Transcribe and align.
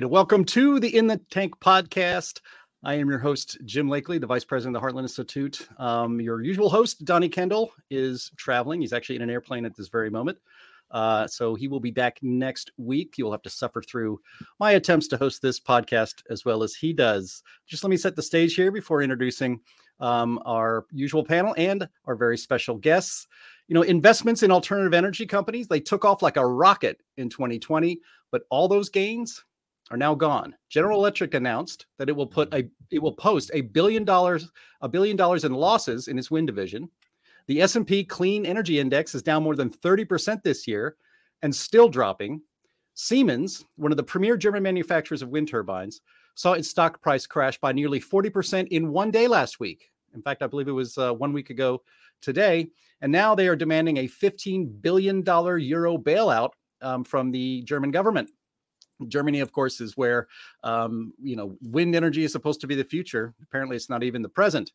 Welcome 0.00 0.46
to 0.46 0.80
the 0.80 0.96
In 0.96 1.06
the 1.06 1.18
Tank 1.30 1.60
podcast. 1.60 2.40
I 2.82 2.94
am 2.94 3.10
your 3.10 3.18
host, 3.18 3.58
Jim 3.66 3.88
Lakely, 3.88 4.18
the 4.18 4.26
vice 4.26 4.42
president 4.42 4.74
of 4.74 4.80
the 4.80 4.88
Heartland 4.88 5.02
Institute. 5.02 5.68
Um, 5.76 6.18
your 6.18 6.42
usual 6.42 6.70
host, 6.70 7.04
Donny 7.04 7.28
Kendal, 7.28 7.68
is 7.90 8.32
traveling. 8.38 8.80
He's 8.80 8.94
actually 8.94 9.16
in 9.16 9.22
an 9.22 9.28
airplane 9.28 9.66
at 9.66 9.76
this 9.76 9.88
very 9.88 10.08
moment. 10.08 10.38
Uh, 10.90 11.26
so 11.26 11.54
he 11.54 11.68
will 11.68 11.78
be 11.78 11.90
back 11.90 12.18
next 12.22 12.72
week. 12.78 13.16
You'll 13.18 13.32
have 13.32 13.42
to 13.42 13.50
suffer 13.50 13.82
through 13.82 14.18
my 14.58 14.72
attempts 14.72 15.08
to 15.08 15.18
host 15.18 15.42
this 15.42 15.60
podcast 15.60 16.22
as 16.30 16.42
well 16.42 16.62
as 16.62 16.74
he 16.74 16.94
does. 16.94 17.42
Just 17.66 17.84
let 17.84 17.90
me 17.90 17.98
set 17.98 18.16
the 18.16 18.22
stage 18.22 18.54
here 18.54 18.72
before 18.72 19.02
introducing 19.02 19.60
um, 20.00 20.40
our 20.46 20.86
usual 20.90 21.22
panel 21.22 21.54
and 21.58 21.86
our 22.06 22.16
very 22.16 22.38
special 22.38 22.78
guests. 22.78 23.26
You 23.68 23.74
know, 23.74 23.82
investments 23.82 24.42
in 24.42 24.50
alternative 24.50 24.94
energy 24.94 25.26
companies, 25.26 25.68
they 25.68 25.80
took 25.80 26.06
off 26.06 26.22
like 26.22 26.38
a 26.38 26.46
rocket 26.46 27.02
in 27.18 27.28
2020, 27.28 28.00
but 28.30 28.44
all 28.48 28.68
those 28.68 28.88
gains 28.88 29.44
are 29.90 29.96
now 29.96 30.14
gone. 30.14 30.54
General 30.68 30.98
Electric 30.98 31.34
announced 31.34 31.86
that 31.98 32.08
it 32.08 32.16
will 32.16 32.26
put 32.26 32.52
a 32.54 32.68
it 32.90 33.00
will 33.00 33.12
post 33.12 33.50
a 33.52 33.60
billion 33.60 34.04
dollars 34.04 34.50
a 34.80 34.88
billion 34.88 35.16
dollars 35.16 35.44
in 35.44 35.52
losses 35.52 36.08
in 36.08 36.18
its 36.18 36.30
wind 36.30 36.46
division 36.46 36.88
the 37.46 37.60
S&P 37.60 38.04
Clean 38.04 38.46
Energy 38.46 38.78
Index 38.78 39.14
is 39.14 39.22
down 39.22 39.42
more 39.42 39.56
than 39.56 39.70
30% 39.70 40.42
this 40.42 40.66
year 40.68 40.96
and 41.42 41.54
still 41.54 41.88
dropping. 41.88 42.40
Siemens, 42.94 43.64
one 43.76 43.90
of 43.90 43.96
the 43.96 44.02
premier 44.02 44.36
German 44.36 44.62
manufacturers 44.62 45.22
of 45.22 45.30
wind 45.30 45.48
turbines, 45.48 46.00
saw 46.34 46.52
its 46.52 46.68
stock 46.68 47.00
price 47.02 47.26
crash 47.26 47.58
by 47.58 47.72
nearly 47.72 48.00
40% 48.00 48.68
in 48.68 48.92
one 48.92 49.10
day 49.10 49.26
last 49.26 49.60
week. 49.60 49.90
In 50.14 50.22
fact, 50.22 50.42
I 50.42 50.46
believe 50.46 50.68
it 50.68 50.72
was 50.72 50.96
uh, 50.98 51.12
one 51.12 51.32
week 51.32 51.50
ago 51.50 51.82
today. 52.20 52.68
And 53.00 53.10
now 53.10 53.34
they 53.34 53.48
are 53.48 53.56
demanding 53.56 53.98
a 53.98 54.08
$15 54.08 54.80
billion 54.80 55.22
euro 55.24 55.98
bailout 55.98 56.50
um, 56.80 57.02
from 57.02 57.30
the 57.30 57.62
German 57.62 57.90
government. 57.90 58.30
Germany, 59.08 59.40
of 59.40 59.52
course, 59.52 59.80
is 59.80 59.96
where 59.96 60.28
um, 60.62 61.12
you 61.22 61.36
know 61.36 61.56
wind 61.62 61.94
energy 61.94 62.24
is 62.24 62.32
supposed 62.32 62.60
to 62.60 62.66
be 62.66 62.74
the 62.74 62.84
future. 62.84 63.34
Apparently, 63.42 63.76
it's 63.76 63.90
not 63.90 64.02
even 64.02 64.22
the 64.22 64.28
present. 64.28 64.72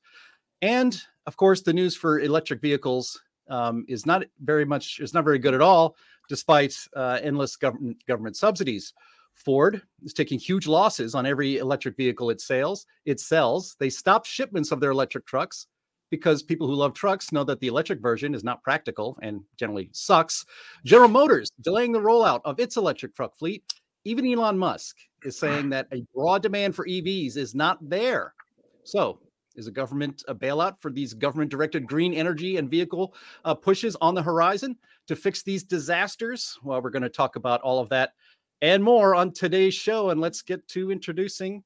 And 0.61 0.99
of 1.25 1.37
course, 1.37 1.61
the 1.61 1.73
news 1.73 1.95
for 1.95 2.19
electric 2.19 2.61
vehicles 2.61 3.21
um, 3.49 3.85
is 3.87 4.05
not 4.05 4.23
very 4.41 4.65
much 4.65 4.99
is 4.99 5.13
not 5.13 5.23
very 5.23 5.39
good 5.39 5.53
at 5.53 5.61
all, 5.61 5.95
despite 6.29 6.75
uh, 6.95 7.19
endless 7.21 7.55
government 7.55 7.97
government 8.07 8.35
subsidies. 8.35 8.93
Ford 9.33 9.81
is 10.03 10.13
taking 10.13 10.39
huge 10.39 10.65
losses 10.65 11.13
on 11.13 11.27
every 11.27 11.57
electric 11.57 11.95
vehicle 11.95 12.31
it 12.31 12.41
sells. 12.41 12.87
It 13.05 13.19
sells. 13.19 13.75
They 13.79 13.89
stopped 13.89 14.25
shipments 14.25 14.71
of 14.71 14.79
their 14.79 14.89
electric 14.89 15.27
trucks 15.27 15.67
because 16.09 16.41
people 16.41 16.67
who 16.67 16.73
love 16.73 16.93
trucks 16.93 17.31
know 17.31 17.43
that 17.43 17.59
the 17.59 17.67
electric 17.67 18.01
version 18.01 18.33
is 18.33 18.43
not 18.43 18.63
practical 18.63 19.17
and 19.21 19.41
generally 19.57 19.89
sucks. 19.91 20.45
General 20.85 21.09
Motors 21.09 21.51
delaying 21.61 21.91
the 21.91 21.99
rollout 21.99 22.41
of 22.45 22.59
its 22.59 22.77
electric 22.77 23.15
truck 23.15 23.35
fleet. 23.35 23.63
Even 24.07 24.25
Elon 24.25 24.57
Musk 24.57 24.95
is 25.23 25.37
saying 25.37 25.69
that 25.71 25.87
a 25.91 26.01
broad 26.15 26.41
demand 26.41 26.73
for 26.73 26.87
EVs 26.87 27.35
is 27.35 27.53
not 27.53 27.77
there. 27.89 28.33
So 28.85 29.19
is 29.57 29.67
a 29.67 29.71
government 29.71 30.23
a 30.29 30.33
bailout 30.33 30.79
for 30.79 30.91
these 30.91 31.13
government 31.13 31.51
directed 31.51 31.85
green 31.85 32.13
energy 32.13 32.55
and 32.55 32.71
vehicle 32.71 33.13
uh, 33.43 33.53
pushes 33.53 33.97
on 33.99 34.15
the 34.15 34.21
horizon 34.21 34.77
to 35.07 35.15
fix 35.17 35.43
these 35.43 35.63
disasters? 35.63 36.57
Well, 36.63 36.81
we're 36.81 36.89
going 36.89 37.03
to 37.03 37.09
talk 37.09 37.35
about 37.35 37.59
all 37.61 37.79
of 37.79 37.89
that 37.89 38.11
and 38.61 38.81
more 38.81 39.13
on 39.13 39.33
today's 39.33 39.73
show. 39.73 40.11
And 40.11 40.21
let's 40.21 40.41
get 40.41 40.65
to 40.69 40.89
introducing 40.89 41.65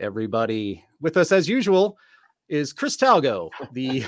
everybody. 0.00 0.84
With 1.00 1.16
us, 1.16 1.30
as 1.30 1.48
usual, 1.48 1.96
is 2.48 2.72
Chris 2.72 2.96
Talgo, 2.96 3.48
the 3.70 4.04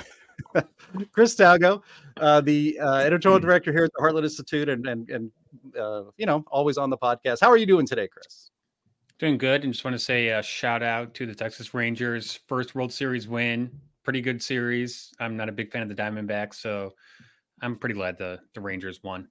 Chris 1.13 1.33
Talgo, 1.33 1.81
uh, 2.17 2.41
the 2.41 2.77
uh, 2.77 2.95
editorial 2.95 3.39
director 3.47 3.71
here 3.71 3.85
at 3.85 3.91
the 3.95 4.03
Heartland 4.03 4.23
Institute, 4.23 4.67
and 4.67 4.85
and 4.85 5.09
and 5.09 5.31
uh, 5.77 6.03
you 6.17 6.25
know 6.25 6.43
always 6.47 6.77
on 6.77 6.89
the 6.89 6.97
podcast. 6.97 7.39
How 7.41 7.49
are 7.49 7.57
you 7.57 7.65
doing 7.65 7.85
today, 7.85 8.07
Chris? 8.07 8.51
Doing 9.17 9.37
good. 9.37 9.63
And 9.65 9.73
just 9.73 9.83
want 9.83 9.95
to 9.95 9.99
say 9.99 10.29
a 10.29 10.41
shout 10.41 10.81
out 10.81 11.13
to 11.15 11.25
the 11.25 11.35
Texas 11.35 11.73
Rangers 11.73 12.39
first 12.47 12.73
World 12.73 12.93
Series 12.93 13.27
win. 13.27 13.69
Pretty 14.03 14.21
good 14.21 14.41
series. 14.41 15.11
I'm 15.19 15.35
not 15.35 15.49
a 15.49 15.51
big 15.51 15.71
fan 15.71 15.81
of 15.81 15.89
the 15.89 15.95
Diamondbacks, 15.95 16.55
so 16.55 16.93
I'm 17.61 17.75
pretty 17.75 17.95
glad 17.95 18.17
the, 18.17 18.39
the 18.53 18.61
Rangers 18.61 19.03
won. 19.03 19.27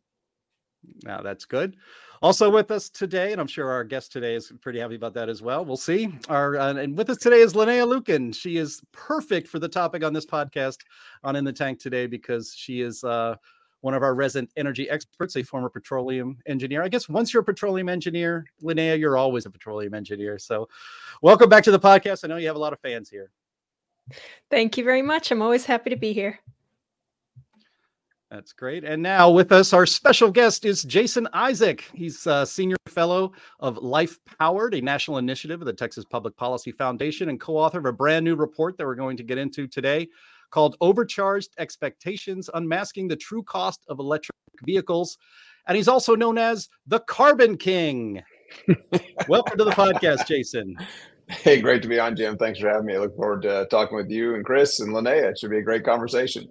Now 1.05 1.23
that's 1.23 1.45
good. 1.45 1.77
Also 2.21 2.51
with 2.51 2.71
us 2.71 2.91
today, 2.91 3.33
and 3.33 3.41
I'm 3.41 3.47
sure 3.47 3.71
our 3.71 3.85
guest 3.85 4.13
today 4.13 4.35
is 4.35 4.53
pretty 4.61 4.81
happy 4.81 4.97
about 4.97 5.15
that 5.15 5.29
as 5.29 5.41
well. 5.41 5.65
We'll 5.65 5.77
see. 5.77 6.13
Our 6.29 6.57
uh, 6.57 6.75
and 6.75 6.97
with 6.97 7.11
us 7.11 7.19
today 7.19 7.41
is 7.41 7.55
Linnea 7.55 7.87
Lueken. 7.87 8.35
She 8.35 8.57
is 8.57 8.83
perfect 8.93 9.49
for 9.49 9.59
the 9.59 9.69
topic 9.69 10.05
on 10.05 10.13
this 10.13 10.27
podcast 10.27 10.79
on 11.23 11.37
In 11.37 11.45
the 11.45 11.53
Tank 11.53 11.79
today 11.79 12.07
because 12.07 12.53
she 12.55 12.81
is 12.81 13.05
uh, 13.05 13.37
one 13.81 13.95
of 13.95 14.03
our 14.03 14.15
resident 14.15 14.51
energy 14.57 14.89
experts, 14.91 15.37
a 15.37 15.43
former 15.43 15.69
petroleum 15.69 16.39
engineer. 16.47 16.83
I 16.83 16.89
guess 16.89 17.09
once 17.09 17.33
you're 17.33 17.43
a 17.43 17.45
petroleum 17.45 17.89
engineer, 17.89 18.45
Linnea, 18.63 18.99
you're 18.99 19.17
always 19.17 19.47
a 19.47 19.51
petroleum 19.51 19.95
engineer. 19.95 20.39
So, 20.39 20.69
welcome 21.23 21.49
back 21.49 21.65
to 21.65 21.71
the 21.71 21.79
podcast. 21.79 22.25
I 22.25 22.29
know 22.29 22.37
you 22.37 22.47
have 22.47 22.57
a 22.57 22.61
lot 22.61 22.73
of 22.73 22.81
fans 22.81 23.09
here. 23.09 23.31
Thank 24.51 24.79
you 24.79 24.85
very 24.85 25.03
much. 25.03 25.31
I'm 25.31 25.43
always 25.43 25.65
happy 25.65 25.91
to 25.91 25.97
be 25.97 26.13
here. 26.13 26.41
That's 28.31 28.53
great. 28.53 28.85
And 28.85 29.03
now 29.03 29.31
with 29.31 29.53
us, 29.53 29.73
our 29.73 29.87
special 29.87 30.31
guest 30.31 30.67
is 30.67 30.83
Jason 30.83 31.27
Isaac. 31.33 31.91
He's 31.95 32.27
a 32.27 32.45
senior 32.45 32.77
fellow 32.87 33.33
of 33.59 33.79
Life 33.79 34.19
Powered, 34.39 34.75
a 34.75 34.83
national 34.83 35.17
initiative 35.17 35.63
of 35.63 35.67
the 35.67 35.73
Texas 35.73 36.05
Public 36.05 36.37
Policy 36.37 36.71
Foundation, 36.71 37.31
and 37.31 37.41
co 37.41 37.57
author 37.57 37.79
of 37.79 37.87
a 37.87 37.93
brand 37.93 38.27
new 38.27 38.37
report 38.37 38.77
that 38.77 38.85
we're 38.85 38.97
going 38.97 39.17
to 39.17 39.23
get 39.23 39.39
into 39.39 39.67
today 39.67 40.09
called 40.51 40.77
Overcharged 40.81 41.51
Expectations 41.59 42.51
Unmasking 42.55 43.09
the 43.09 43.17
True 43.17 43.43
Cost 43.43 43.85
of 43.89 43.99
Electric 43.99 44.35
Vehicles. 44.65 45.19
And 45.67 45.77
he's 45.77 45.89
also 45.89 46.15
known 46.15 46.39
as 46.39 46.69
the 46.87 47.01
Carbon 47.01 47.57
King. 47.57 48.23
Welcome 49.29 49.59
to 49.59 49.65
the 49.65 49.73
podcast, 49.73 50.27
Jason. 50.27 50.77
Hey, 51.29 51.61
great 51.61 51.83
to 51.83 51.89
be 51.89 52.01
on, 52.01 52.17
Jim. 52.17 52.39
Thanks 52.39 52.59
for 52.59 52.69
having 52.69 52.87
me. 52.87 52.95
I 52.95 52.99
look 52.99 53.15
forward 53.15 53.43
to 53.43 53.67
talking 53.71 53.97
with 53.97 54.11
you 54.11 54.35
and 54.35 54.45
Chris 54.45 54.81
and 54.81 54.95
Linnea. 54.95 55.31
It 55.31 55.39
should 55.39 55.51
be 55.51 55.59
a 55.59 55.63
great 55.63 55.85
conversation. 55.85 56.49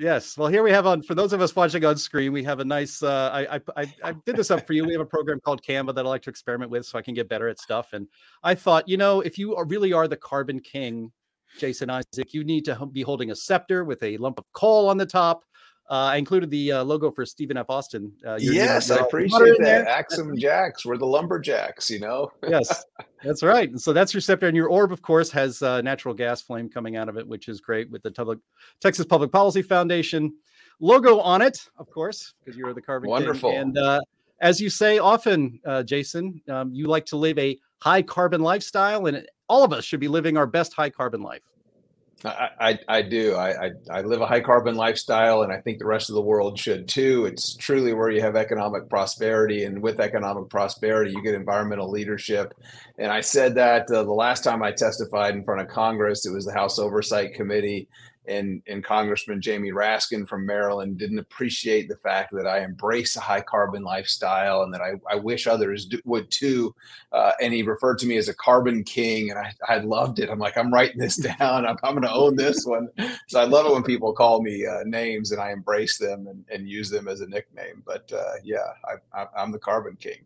Yes. 0.00 0.38
Well, 0.38 0.48
here 0.48 0.62
we 0.62 0.70
have 0.70 0.86
on 0.86 1.02
for 1.02 1.14
those 1.14 1.32
of 1.32 1.42
us 1.42 1.54
watching 1.54 1.84
on 1.84 1.98
screen, 1.98 2.32
we 2.32 2.42
have 2.44 2.60
a 2.60 2.64
nice. 2.64 3.02
Uh, 3.02 3.46
I, 3.50 3.60
I 3.76 3.92
I 4.02 4.12
did 4.24 4.36
this 4.36 4.50
up 4.50 4.66
for 4.66 4.72
you. 4.72 4.84
We 4.84 4.92
have 4.92 5.02
a 5.02 5.06
program 5.06 5.38
called 5.40 5.62
Canva 5.62 5.94
that 5.94 6.06
I 6.06 6.08
like 6.08 6.22
to 6.22 6.30
experiment 6.30 6.70
with, 6.70 6.86
so 6.86 6.98
I 6.98 7.02
can 7.02 7.12
get 7.12 7.28
better 7.28 7.48
at 7.48 7.58
stuff. 7.58 7.92
And 7.92 8.08
I 8.42 8.54
thought, 8.54 8.88
you 8.88 8.96
know, 8.96 9.20
if 9.20 9.38
you 9.38 9.54
really 9.64 9.92
are 9.92 10.08
the 10.08 10.16
carbon 10.16 10.60
king, 10.60 11.12
Jason 11.58 11.90
Isaac, 11.90 12.32
you 12.32 12.44
need 12.44 12.64
to 12.66 12.86
be 12.86 13.02
holding 13.02 13.30
a 13.30 13.36
scepter 13.36 13.84
with 13.84 14.02
a 14.02 14.16
lump 14.18 14.38
of 14.38 14.44
coal 14.52 14.88
on 14.88 14.96
the 14.96 15.06
top. 15.06 15.44
Uh, 15.88 16.10
I 16.10 16.16
included 16.16 16.50
the 16.50 16.72
uh, 16.72 16.84
logo 16.84 17.12
for 17.12 17.24
Stephen 17.24 17.56
F. 17.56 17.66
Austin. 17.68 18.12
Uh, 18.26 18.36
yes, 18.40 18.90
I 18.90 18.96
appreciate 18.96 19.56
that. 19.60 19.86
Axe 19.86 20.18
'em 20.18 20.36
Jacks, 20.36 20.84
we're 20.84 20.96
the 20.96 21.06
lumberjacks, 21.06 21.88
you 21.88 22.00
know? 22.00 22.28
yes, 22.48 22.84
that's 23.22 23.44
right. 23.44 23.70
And 23.70 23.80
so 23.80 23.92
that's 23.92 24.12
your 24.12 24.20
scepter. 24.20 24.48
And 24.48 24.56
your 24.56 24.68
orb, 24.68 24.90
of 24.90 25.00
course, 25.00 25.30
has 25.30 25.62
uh, 25.62 25.82
natural 25.82 26.12
gas 26.12 26.42
flame 26.42 26.68
coming 26.68 26.96
out 26.96 27.08
of 27.08 27.16
it, 27.16 27.26
which 27.26 27.48
is 27.48 27.60
great 27.60 27.88
with 27.92 28.02
the 28.02 28.10
public, 28.10 28.40
Texas 28.80 29.06
Public 29.06 29.30
Policy 29.30 29.62
Foundation 29.62 30.32
logo 30.80 31.20
on 31.20 31.42
it, 31.42 31.68
of 31.78 31.90
course, 31.90 32.34
because 32.44 32.56
you're 32.56 32.74
the 32.74 32.82
carbon. 32.82 33.08
Wonderful. 33.08 33.50
King. 33.50 33.60
And 33.60 33.78
uh, 33.78 34.00
as 34.40 34.60
you 34.60 34.70
say 34.70 34.98
often, 34.98 35.60
uh, 35.64 35.82
Jason, 35.82 36.40
um, 36.48 36.72
you 36.72 36.86
like 36.86 37.06
to 37.06 37.16
live 37.16 37.38
a 37.38 37.58
high 37.78 38.02
carbon 38.02 38.42
lifestyle, 38.42 39.06
and 39.06 39.26
all 39.48 39.64
of 39.64 39.72
us 39.72 39.84
should 39.84 40.00
be 40.00 40.08
living 40.08 40.36
our 40.36 40.46
best 40.46 40.74
high 40.74 40.90
carbon 40.90 41.22
life. 41.22 41.42
I, 42.24 42.48
I, 42.58 42.78
I 42.88 43.02
do. 43.02 43.34
I, 43.34 43.66
I, 43.66 43.70
I 43.90 44.00
live 44.00 44.22
a 44.22 44.26
high 44.26 44.40
carbon 44.40 44.74
lifestyle, 44.74 45.42
and 45.42 45.52
I 45.52 45.60
think 45.60 45.78
the 45.78 45.86
rest 45.86 46.08
of 46.08 46.14
the 46.14 46.22
world 46.22 46.58
should 46.58 46.88
too. 46.88 47.26
It's 47.26 47.54
truly 47.54 47.92
where 47.92 48.10
you 48.10 48.22
have 48.22 48.36
economic 48.36 48.88
prosperity, 48.88 49.64
and 49.64 49.82
with 49.82 50.00
economic 50.00 50.48
prosperity, 50.48 51.12
you 51.12 51.22
get 51.22 51.34
environmental 51.34 51.90
leadership. 51.90 52.54
And 52.98 53.12
I 53.12 53.20
said 53.20 53.54
that 53.56 53.90
uh, 53.90 54.02
the 54.02 54.12
last 54.12 54.44
time 54.44 54.62
I 54.62 54.72
testified 54.72 55.34
in 55.34 55.44
front 55.44 55.60
of 55.60 55.68
Congress, 55.68 56.24
it 56.24 56.32
was 56.32 56.46
the 56.46 56.54
House 56.54 56.78
Oversight 56.78 57.34
Committee, 57.34 57.86
and 58.28 58.62
and 58.66 58.84
Congressman 58.84 59.40
Jamie 59.40 59.72
Raskin 59.72 60.26
from 60.26 60.46
Maryland 60.46 60.98
didn't 60.98 61.18
appreciate 61.18 61.88
the 61.88 61.96
fact 61.96 62.32
that 62.32 62.46
I 62.46 62.64
embrace 62.64 63.16
a 63.16 63.20
high 63.20 63.40
carbon 63.40 63.82
lifestyle 63.82 64.62
and 64.62 64.72
that 64.74 64.80
I, 64.80 64.94
I 65.10 65.16
wish 65.16 65.46
others 65.46 65.86
do, 65.86 66.00
would 66.04 66.30
too. 66.30 66.74
Uh, 67.12 67.32
and 67.40 67.52
he 67.52 67.62
referred 67.62 67.98
to 67.98 68.06
me 68.06 68.16
as 68.16 68.28
a 68.28 68.34
carbon 68.34 68.84
king, 68.84 69.30
and 69.30 69.38
I, 69.38 69.52
I 69.68 69.78
loved 69.78 70.18
it. 70.18 70.30
I'm 70.30 70.38
like, 70.38 70.56
I'm 70.56 70.72
writing 70.72 70.98
this 70.98 71.16
down. 71.38 71.66
I'm, 71.66 71.76
I'm 71.82 71.94
going 71.94 72.02
to 72.02 72.12
own 72.12 72.36
this 72.36 72.64
one. 72.64 72.88
So 73.28 73.40
I 73.40 73.44
love 73.44 73.66
it 73.66 73.72
when 73.72 73.82
people 73.82 74.12
call 74.12 74.42
me 74.42 74.66
uh, 74.66 74.84
names 74.84 75.32
and 75.32 75.40
I 75.40 75.52
embrace 75.52 75.98
them 75.98 76.26
and, 76.26 76.44
and 76.50 76.68
use 76.68 76.90
them 76.90 77.08
as 77.08 77.20
a 77.20 77.26
nickname. 77.26 77.82
But 77.86 78.10
uh, 78.12 78.34
yeah, 78.44 78.72
I, 79.14 79.26
I'm 79.36 79.52
the 79.52 79.58
carbon 79.58 79.96
king. 79.96 80.24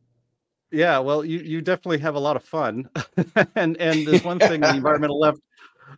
Yeah, 0.72 1.00
well, 1.00 1.24
you, 1.24 1.38
you 1.38 1.60
definitely 1.62 1.98
have 1.98 2.14
a 2.14 2.20
lot 2.20 2.36
of 2.36 2.44
fun, 2.44 2.88
and 3.56 3.76
and 3.78 4.06
there's 4.06 4.22
one 4.22 4.38
thing 4.38 4.60
the 4.60 4.68
environmental 4.74 5.18
left 5.18 5.40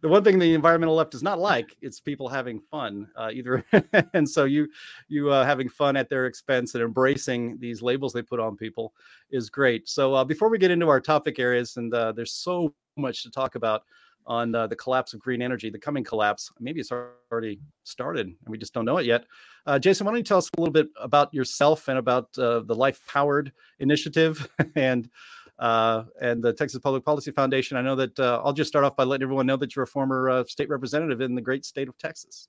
the 0.03 0.09
one 0.09 0.23
thing 0.23 0.39
the 0.39 0.53
environmental 0.53 0.95
left 0.95 1.13
does 1.13 1.23
not 1.23 1.39
like 1.39 1.77
it's 1.81 2.01
people 2.01 2.29
having 2.29 2.61
fun 2.61 3.09
uh, 3.17 3.31
either 3.33 3.65
and 4.15 4.29
so 4.29 4.45
you 4.45 4.69
you 5.09 5.31
uh, 5.31 5.45
having 5.45 5.69
fun 5.69 5.97
at 5.97 6.11
their 6.11 6.27
expense 6.27 6.75
and 6.75 6.85
embracing 6.85 7.57
these 7.59 7.81
labels 7.81 8.13
they 8.13 8.23
put 8.23 8.41
on 8.41 8.57
people 8.57 8.93
is 9.31 9.49
great 9.49 9.89
so 9.89 10.15
uh, 10.15 10.25
before 10.25 10.51
we 10.51 10.59
get 10.59 10.71
into 10.71 10.89
our 10.89 11.01
topic 11.01 11.39
areas 11.39 11.77
and 11.79 11.95
uh, 11.95 12.13
there's 12.13 12.35
so 12.35 12.75
much 12.97 13.23
to 13.23 13.31
talk 13.31 13.55
about 13.55 13.85
on 14.25 14.55
uh, 14.55 14.69
the 14.69 14.77
collapse 14.77 15.15
of 15.15 15.21
green 15.21 15.43
energy, 15.43 15.69
the 15.69 15.77
coming 15.77 16.05
collapse. 16.05 16.53
Maybe 16.61 16.79
it's 16.79 16.93
already 16.93 17.59
started 17.83 18.27
and 18.27 18.37
we 18.47 18.57
just 18.57 18.73
don't 18.73 18.85
know 18.85 18.99
it 18.99 19.07
yet. 19.07 19.25
Uh, 19.67 19.81
Jason, 19.81 20.05
why 20.07 20.13
don't 20.13 20.19
you 20.19 20.23
tell 20.23 20.39
us 20.39 20.49
a 20.57 20.61
little 20.61 20.73
bit 20.73 20.87
about 21.01 21.35
yourself 21.35 21.89
and 21.89 21.99
about 21.99 22.33
the 22.35 22.63
Life 22.69 23.01
Powered 23.09 23.51
initiative 23.81 24.49
and 24.77 25.11
uh, 25.59 26.05
and 26.21 26.43
the 26.43 26.53
Texas 26.53 26.81
Public 26.81 27.05
Policy 27.05 27.31
Foundation? 27.31 27.77
I 27.77 27.83
know 27.83 27.97
that 27.97 28.19
uh, 28.19 28.41
I'll 28.45 28.53
just 28.53 28.69
start 28.69 28.85
off 28.85 28.97
by 28.97 29.05
letting 29.05 29.25
everyone 29.25 29.47
know 29.47 29.57
that 29.57 29.75
you're 29.75 29.85
a 29.85 29.89
former 29.89 30.31
uh, 30.31 30.45
state 30.45 30.69
representative 30.69 31.21
in 31.21 31.35
the 31.35 31.43
great 31.43 31.65
state 31.65 31.89
of 31.89 31.97
Texas. 31.99 32.49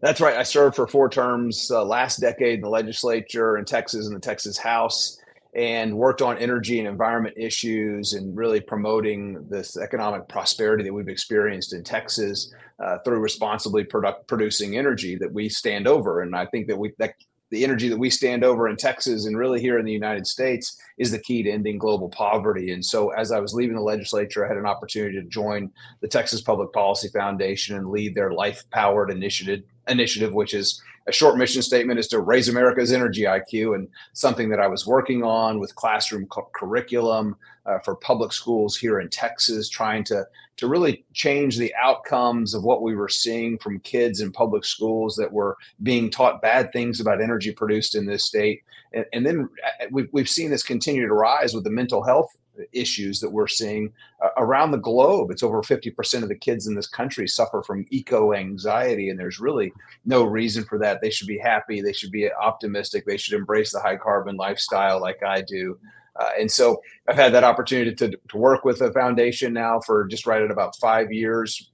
That's 0.00 0.20
right. 0.20 0.36
I 0.36 0.44
served 0.44 0.76
for 0.76 0.86
four 0.86 1.08
terms 1.08 1.70
last 1.70 2.20
decade 2.20 2.56
in 2.56 2.60
the 2.60 2.68
legislature 2.68 3.58
in 3.58 3.64
Texas 3.64 4.06
in 4.06 4.14
the 4.14 4.20
Texas 4.20 4.56
House 4.56 5.18
and 5.54 5.96
worked 5.96 6.22
on 6.22 6.38
energy 6.38 6.78
and 6.78 6.86
environment 6.86 7.34
issues 7.36 8.12
and 8.12 8.36
really 8.36 8.60
promoting 8.60 9.44
this 9.48 9.76
economic 9.76 10.28
prosperity 10.28 10.84
that 10.84 10.92
we've 10.92 11.08
experienced 11.08 11.72
in 11.72 11.82
Texas 11.82 12.52
uh, 12.78 12.98
through 13.04 13.18
responsibly 13.18 13.84
producing 14.26 14.76
energy 14.76 15.16
that 15.16 15.32
we 15.32 15.48
stand 15.48 15.88
over. 15.88 16.20
And 16.20 16.36
I 16.36 16.46
think 16.46 16.68
that 16.68 16.78
we 16.78 16.92
that 16.98 17.14
the 17.50 17.64
energy 17.64 17.88
that 17.88 17.98
we 17.98 18.10
stand 18.10 18.44
over 18.44 18.68
in 18.68 18.76
Texas 18.76 19.26
and 19.26 19.36
really 19.36 19.60
here 19.60 19.78
in 19.78 19.86
the 19.86 19.92
United 19.92 20.26
States 20.26 20.78
is 20.98 21.10
the 21.10 21.18
key 21.18 21.42
to 21.42 21.50
ending 21.50 21.78
global 21.78 22.08
poverty. 22.10 22.72
And 22.72 22.84
so, 22.84 23.10
as 23.10 23.32
I 23.32 23.40
was 23.40 23.54
leaving 23.54 23.76
the 23.76 23.82
legislature, 23.82 24.44
I 24.44 24.48
had 24.48 24.58
an 24.58 24.66
opportunity 24.66 25.20
to 25.20 25.26
join 25.28 25.70
the 26.00 26.08
Texas 26.08 26.42
Public 26.42 26.72
Policy 26.72 27.08
Foundation 27.08 27.76
and 27.76 27.90
lead 27.90 28.14
their 28.14 28.32
Life 28.32 28.64
Powered 28.70 29.10
initiative, 29.10 29.62
initiative, 29.88 30.34
which 30.34 30.54
is 30.54 30.82
a 31.06 31.12
short 31.12 31.38
mission 31.38 31.62
statement 31.62 31.98
is 31.98 32.06
to 32.08 32.20
raise 32.20 32.48
America's 32.48 32.92
energy 32.92 33.22
IQ, 33.22 33.74
and 33.74 33.88
something 34.12 34.50
that 34.50 34.60
I 34.60 34.68
was 34.68 34.86
working 34.86 35.22
on 35.22 35.58
with 35.58 35.74
classroom 35.74 36.26
cu- 36.26 36.42
curriculum 36.54 37.36
uh, 37.64 37.78
for 37.78 37.94
public 37.96 38.32
schools 38.32 38.76
here 38.76 39.00
in 39.00 39.08
Texas, 39.08 39.68
trying 39.68 40.04
to 40.04 40.26
to 40.58 40.66
really 40.66 41.04
change 41.14 41.56
the 41.56 41.72
outcomes 41.80 42.52
of 42.52 42.64
what 42.64 42.82
we 42.82 42.94
were 42.94 43.08
seeing 43.08 43.58
from 43.58 43.78
kids 43.80 44.20
in 44.20 44.32
public 44.32 44.64
schools 44.64 45.14
that 45.14 45.32
were 45.32 45.56
being 45.84 46.10
taught 46.10 46.42
bad 46.42 46.72
things 46.72 47.00
about 47.00 47.22
energy 47.22 47.52
produced 47.52 47.94
in 47.94 48.04
this 48.04 48.24
state, 48.24 48.62
and, 48.92 49.06
and 49.12 49.24
then 49.24 49.48
uh, 49.64 49.86
we've 49.90 50.08
we've 50.12 50.28
seen 50.28 50.50
this 50.50 50.62
continue 50.62 51.06
to 51.06 51.14
rise 51.14 51.54
with 51.54 51.64
the 51.64 51.70
mental 51.70 52.02
health 52.02 52.36
issues 52.72 53.20
that 53.20 53.30
we're 53.30 53.46
seeing 53.46 53.92
uh, 54.22 54.28
around 54.36 54.70
the 54.70 54.78
globe. 54.78 55.30
It's 55.30 55.42
over 55.42 55.62
50% 55.62 56.22
of 56.22 56.28
the 56.28 56.34
kids 56.34 56.66
in 56.66 56.74
this 56.74 56.88
country 56.88 57.28
suffer 57.28 57.62
from 57.62 57.86
eco 57.90 58.34
anxiety, 58.34 59.10
and 59.10 59.18
there's 59.18 59.40
really 59.40 59.72
no 60.04 60.24
reason 60.24 60.64
for 60.64 60.78
that. 60.78 61.00
They 61.00 61.10
should 61.10 61.28
be 61.28 61.38
happy, 61.38 61.80
they 61.80 61.92
should 61.92 62.10
be 62.10 62.30
optimistic, 62.32 63.06
they 63.06 63.16
should 63.16 63.34
embrace 63.34 63.72
the 63.72 63.80
high 63.80 63.96
carbon 63.96 64.36
lifestyle 64.36 65.00
like 65.00 65.22
I 65.22 65.42
do. 65.42 65.78
Uh, 66.18 66.30
and 66.40 66.50
so 66.50 66.82
I've 67.08 67.16
had 67.16 67.32
that 67.34 67.44
opportunity 67.44 67.94
to, 67.94 68.10
to 68.10 68.36
work 68.36 68.64
with 68.64 68.80
the 68.80 68.92
foundation 68.92 69.52
now 69.52 69.80
for 69.80 70.06
just 70.06 70.26
right 70.26 70.42
at 70.42 70.50
about 70.50 70.76
five 70.76 71.12
years. 71.12 71.70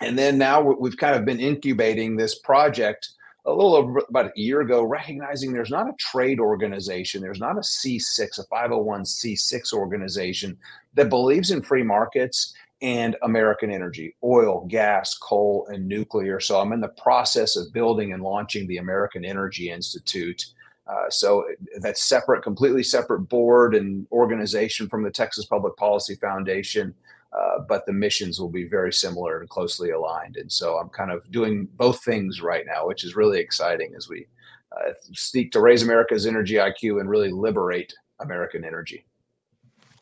And 0.00 0.18
then 0.18 0.38
now 0.38 0.60
we've 0.60 0.96
kind 0.96 1.16
of 1.16 1.24
been 1.24 1.38
incubating 1.38 2.16
this 2.16 2.38
project 2.38 3.10
a 3.46 3.52
little 3.52 3.74
over 3.74 4.00
about 4.08 4.26
a 4.26 4.32
year 4.36 4.60
ago, 4.60 4.82
recognizing 4.82 5.52
there's 5.52 5.70
not 5.70 5.88
a 5.88 5.94
trade 5.98 6.40
organization, 6.40 7.20
there's 7.20 7.40
not 7.40 7.56
a 7.56 7.60
C6, 7.60 8.38
a 8.38 8.44
501c6 8.44 9.72
organization 9.72 10.56
that 10.94 11.10
believes 11.10 11.50
in 11.50 11.60
free 11.62 11.82
markets 11.82 12.54
and 12.80 13.16
American 13.22 13.70
energy, 13.70 14.16
oil, 14.22 14.66
gas, 14.68 15.16
coal, 15.16 15.66
and 15.70 15.86
nuclear. 15.86 16.40
So 16.40 16.60
I'm 16.60 16.72
in 16.72 16.80
the 16.80 16.88
process 16.88 17.56
of 17.56 17.72
building 17.72 18.12
and 18.12 18.22
launching 18.22 18.66
the 18.66 18.78
American 18.78 19.24
Energy 19.24 19.70
Institute. 19.70 20.44
Uh, 20.86 21.08
so 21.08 21.46
that's 21.80 22.02
separate, 22.02 22.42
completely 22.42 22.82
separate 22.82 23.20
board 23.20 23.74
and 23.74 24.06
organization 24.12 24.88
from 24.88 25.02
the 25.02 25.10
Texas 25.10 25.46
Public 25.46 25.76
Policy 25.76 26.14
Foundation. 26.16 26.94
Uh, 27.36 27.58
but 27.68 27.84
the 27.86 27.92
missions 27.92 28.38
will 28.38 28.50
be 28.50 28.64
very 28.64 28.92
similar 28.92 29.40
and 29.40 29.48
closely 29.48 29.90
aligned. 29.90 30.36
And 30.36 30.50
so 30.50 30.78
I'm 30.78 30.88
kind 30.88 31.10
of 31.10 31.28
doing 31.32 31.66
both 31.74 32.04
things 32.04 32.40
right 32.40 32.64
now, 32.64 32.86
which 32.86 33.02
is 33.02 33.16
really 33.16 33.40
exciting 33.40 33.92
as 33.96 34.08
we 34.08 34.26
uh, 34.72 34.92
seek 35.12 35.50
to 35.52 35.60
raise 35.60 35.82
America's 35.82 36.26
energy 36.26 36.54
IQ 36.54 37.00
and 37.00 37.08
really 37.08 37.30
liberate 37.30 37.92
American 38.20 38.64
energy. 38.64 39.04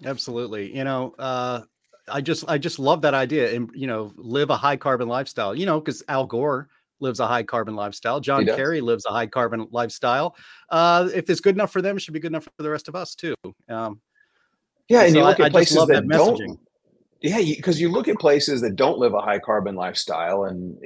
Absolutely. 0.04 0.76
You 0.76 0.84
know, 0.84 1.14
uh, 1.18 1.62
I 2.08 2.20
just 2.20 2.44
I 2.48 2.58
just 2.58 2.78
love 2.78 3.02
that 3.02 3.14
idea, 3.14 3.54
and 3.54 3.70
you 3.74 3.86
know, 3.86 4.12
live 4.16 4.50
a 4.50 4.56
high 4.56 4.76
carbon 4.76 5.08
lifestyle. 5.08 5.54
You 5.54 5.66
know, 5.66 5.80
because 5.80 6.02
Al 6.08 6.26
Gore 6.26 6.68
lives 7.00 7.20
a 7.20 7.26
high 7.26 7.44
carbon 7.44 7.76
lifestyle. 7.76 8.20
John 8.20 8.44
Kerry 8.44 8.80
lives 8.80 9.06
a 9.06 9.10
high 9.10 9.26
carbon 9.26 9.66
lifestyle. 9.70 10.36
Uh, 10.68 11.08
if 11.14 11.30
it's 11.30 11.40
good 11.40 11.54
enough 11.54 11.72
for 11.72 11.80
them, 11.80 11.96
it 11.96 12.00
should 12.00 12.14
be 12.14 12.20
good 12.20 12.32
enough 12.32 12.44
for 12.44 12.62
the 12.62 12.70
rest 12.70 12.88
of 12.88 12.96
us 12.96 13.14
too. 13.14 13.34
Um, 13.68 14.00
yeah, 14.88 15.02
and 15.02 15.12
so 15.12 15.18
you 15.18 15.24
look 15.24 15.40
I, 15.40 15.46
at 15.46 15.52
places 15.52 15.76
that, 15.86 16.08
that 16.08 16.08
don't 16.08 16.58
yeah, 17.22 17.38
because 17.38 17.80
you, 17.80 17.88
look 17.88 18.08
at 18.08 18.18
places 18.18 18.60
that 18.62 18.74
don't 18.74 18.98
live 18.98 19.14
a 19.14 19.20
high 19.20 19.38
carbon 19.38 19.76
lifestyle, 19.76 20.44
and 20.44 20.76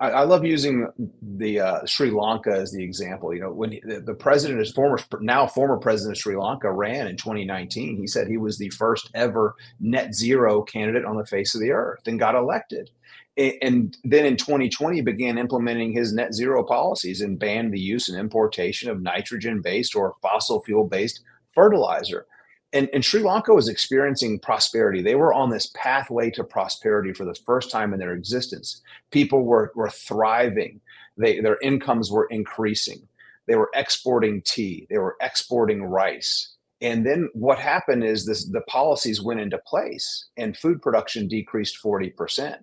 I, 0.00 0.10
I 0.10 0.22
love 0.22 0.42
using 0.42 0.88
the 1.20 1.60
uh, 1.60 1.84
Sri 1.84 2.10
Lanka 2.10 2.50
as 2.50 2.72
the 2.72 2.82
example. 2.82 3.34
You 3.34 3.42
know, 3.42 3.52
when 3.52 3.72
he, 3.72 3.80
the, 3.84 4.00
the 4.00 4.14
president 4.14 4.60
is 4.60 4.72
former 4.72 4.98
now 5.20 5.46
former 5.46 5.76
president 5.76 6.16
of 6.16 6.20
Sri 6.20 6.34
Lanka 6.34 6.72
ran 6.72 7.06
in 7.06 7.16
2019, 7.16 7.98
he 7.98 8.06
said 8.06 8.26
he 8.26 8.38
was 8.38 8.56
the 8.56 8.70
first 8.70 9.10
ever 9.14 9.54
net 9.80 10.14
zero 10.14 10.62
candidate 10.62 11.04
on 11.04 11.18
the 11.18 11.26
face 11.26 11.54
of 11.54 11.60
the 11.60 11.72
earth 11.72 12.06
and 12.06 12.18
got 12.18 12.34
elected. 12.34 12.88
And 13.36 13.96
then 14.02 14.26
in 14.26 14.36
2020 14.36 15.02
began 15.02 15.38
implementing 15.38 15.92
his 15.92 16.12
net 16.12 16.34
zero 16.34 16.64
policies 16.64 17.20
and 17.20 17.38
banned 17.38 17.72
the 17.72 17.80
use 17.80 18.08
and 18.08 18.18
importation 18.18 18.90
of 18.90 19.02
nitrogen 19.02 19.60
based 19.62 19.94
or 19.94 20.14
fossil 20.22 20.62
fuel 20.62 20.86
based 20.86 21.20
fertilizer 21.54 22.26
and, 22.72 22.88
and 22.92 23.04
Sri 23.04 23.22
Lanka 23.22 23.52
was 23.52 23.68
experiencing 23.68 24.38
prosperity. 24.38 25.02
They 25.02 25.16
were 25.16 25.34
on 25.34 25.50
this 25.50 25.70
pathway 25.74 26.30
to 26.30 26.44
prosperity 26.44 27.12
for 27.12 27.24
the 27.24 27.34
first 27.34 27.70
time 27.70 27.92
in 27.92 27.98
their 27.98 28.12
existence. 28.12 28.82
People 29.10 29.44
were, 29.44 29.72
were 29.74 29.90
thriving. 29.90 30.80
They, 31.16 31.40
their 31.40 31.58
incomes 31.62 32.10
were 32.10 32.26
increasing. 32.30 33.08
They 33.46 33.56
were 33.56 33.70
exporting 33.74 34.42
tea. 34.42 34.86
They 34.88 34.98
were 34.98 35.16
exporting 35.20 35.82
rice. 35.82 36.54
And 36.80 37.04
then 37.04 37.28
what 37.34 37.58
happened 37.58 38.04
is 38.04 38.24
this, 38.24 38.44
the 38.44 38.62
policies 38.62 39.20
went 39.20 39.40
into 39.40 39.58
place 39.58 40.28
and 40.36 40.56
food 40.56 40.80
production 40.80 41.28
decreased 41.28 41.76
40% 41.82 42.56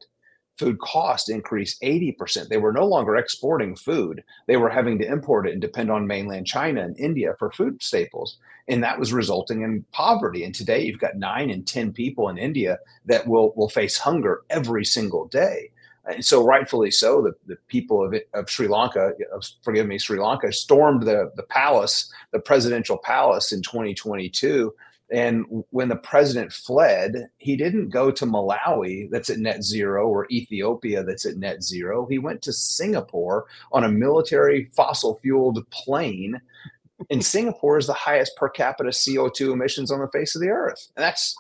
food 0.57 0.79
cost 0.79 1.29
increased 1.29 1.81
80%. 1.81 2.47
They 2.47 2.57
were 2.57 2.73
no 2.73 2.85
longer 2.85 3.15
exporting 3.15 3.75
food. 3.75 4.23
They 4.47 4.57
were 4.57 4.69
having 4.69 4.97
to 4.99 5.07
import 5.07 5.47
it 5.47 5.53
and 5.53 5.61
depend 5.61 5.91
on 5.91 6.07
mainland 6.07 6.47
China 6.47 6.83
and 6.83 6.99
India 6.99 7.35
for 7.37 7.51
food 7.51 7.81
staples. 7.83 8.37
And 8.67 8.83
that 8.83 8.99
was 8.99 9.13
resulting 9.13 9.61
in 9.61 9.85
poverty. 9.91 10.43
And 10.43 10.53
today 10.53 10.83
you've 10.83 10.99
got 10.99 11.15
nine 11.15 11.49
in 11.49 11.63
10 11.63 11.93
people 11.93 12.27
in 12.29 12.37
India 12.37 12.79
that 13.05 13.27
will, 13.27 13.53
will 13.55 13.69
face 13.69 13.97
hunger 13.97 14.41
every 14.49 14.83
single 14.83 15.27
day. 15.27 15.71
And 16.09 16.23
so, 16.23 16.43
rightfully 16.43 16.91
so, 16.91 17.21
the, 17.21 17.33
the 17.47 17.57
people 17.67 18.03
of, 18.03 18.15
of 18.33 18.49
Sri 18.49 18.67
Lanka, 18.67 19.11
forgive 19.61 19.87
me, 19.87 19.99
Sri 19.99 20.19
Lanka, 20.19 20.53
stormed 20.53 21.03
the, 21.03 21.31
the 21.35 21.43
palace, 21.43 22.11
the 22.31 22.39
presidential 22.39 22.97
palace 22.97 23.51
in 23.51 23.61
2022 23.61 24.73
and 25.09 25.45
when 25.69 25.87
the 25.87 25.95
president 25.95 26.51
fled, 26.51 27.29
he 27.37 27.55
didn't 27.55 27.89
go 27.89 28.11
to 28.11 28.25
Malawi, 28.25 29.09
that's 29.09 29.29
at 29.29 29.39
net 29.39 29.63
zero, 29.63 30.07
or 30.07 30.27
Ethiopia, 30.29 31.03
that's 31.03 31.25
at 31.25 31.37
net 31.37 31.63
zero. 31.63 32.05
He 32.09 32.19
went 32.19 32.41
to 32.41 32.53
Singapore 32.53 33.45
on 33.71 33.85
a 33.85 33.89
military 33.89 34.65
fossil 34.75 35.15
fueled 35.21 35.69
plane. 35.69 36.41
And 37.09 37.23
Singapore 37.25 37.77
is 37.77 37.87
the 37.87 37.93
highest 37.93 38.35
per 38.35 38.49
capita 38.49 38.89
CO2 38.89 39.53
emissions 39.53 39.91
on 39.91 39.99
the 39.99 40.09
face 40.09 40.35
of 40.35 40.41
the 40.41 40.49
earth. 40.49 40.89
And 40.97 41.03
that's 41.03 41.33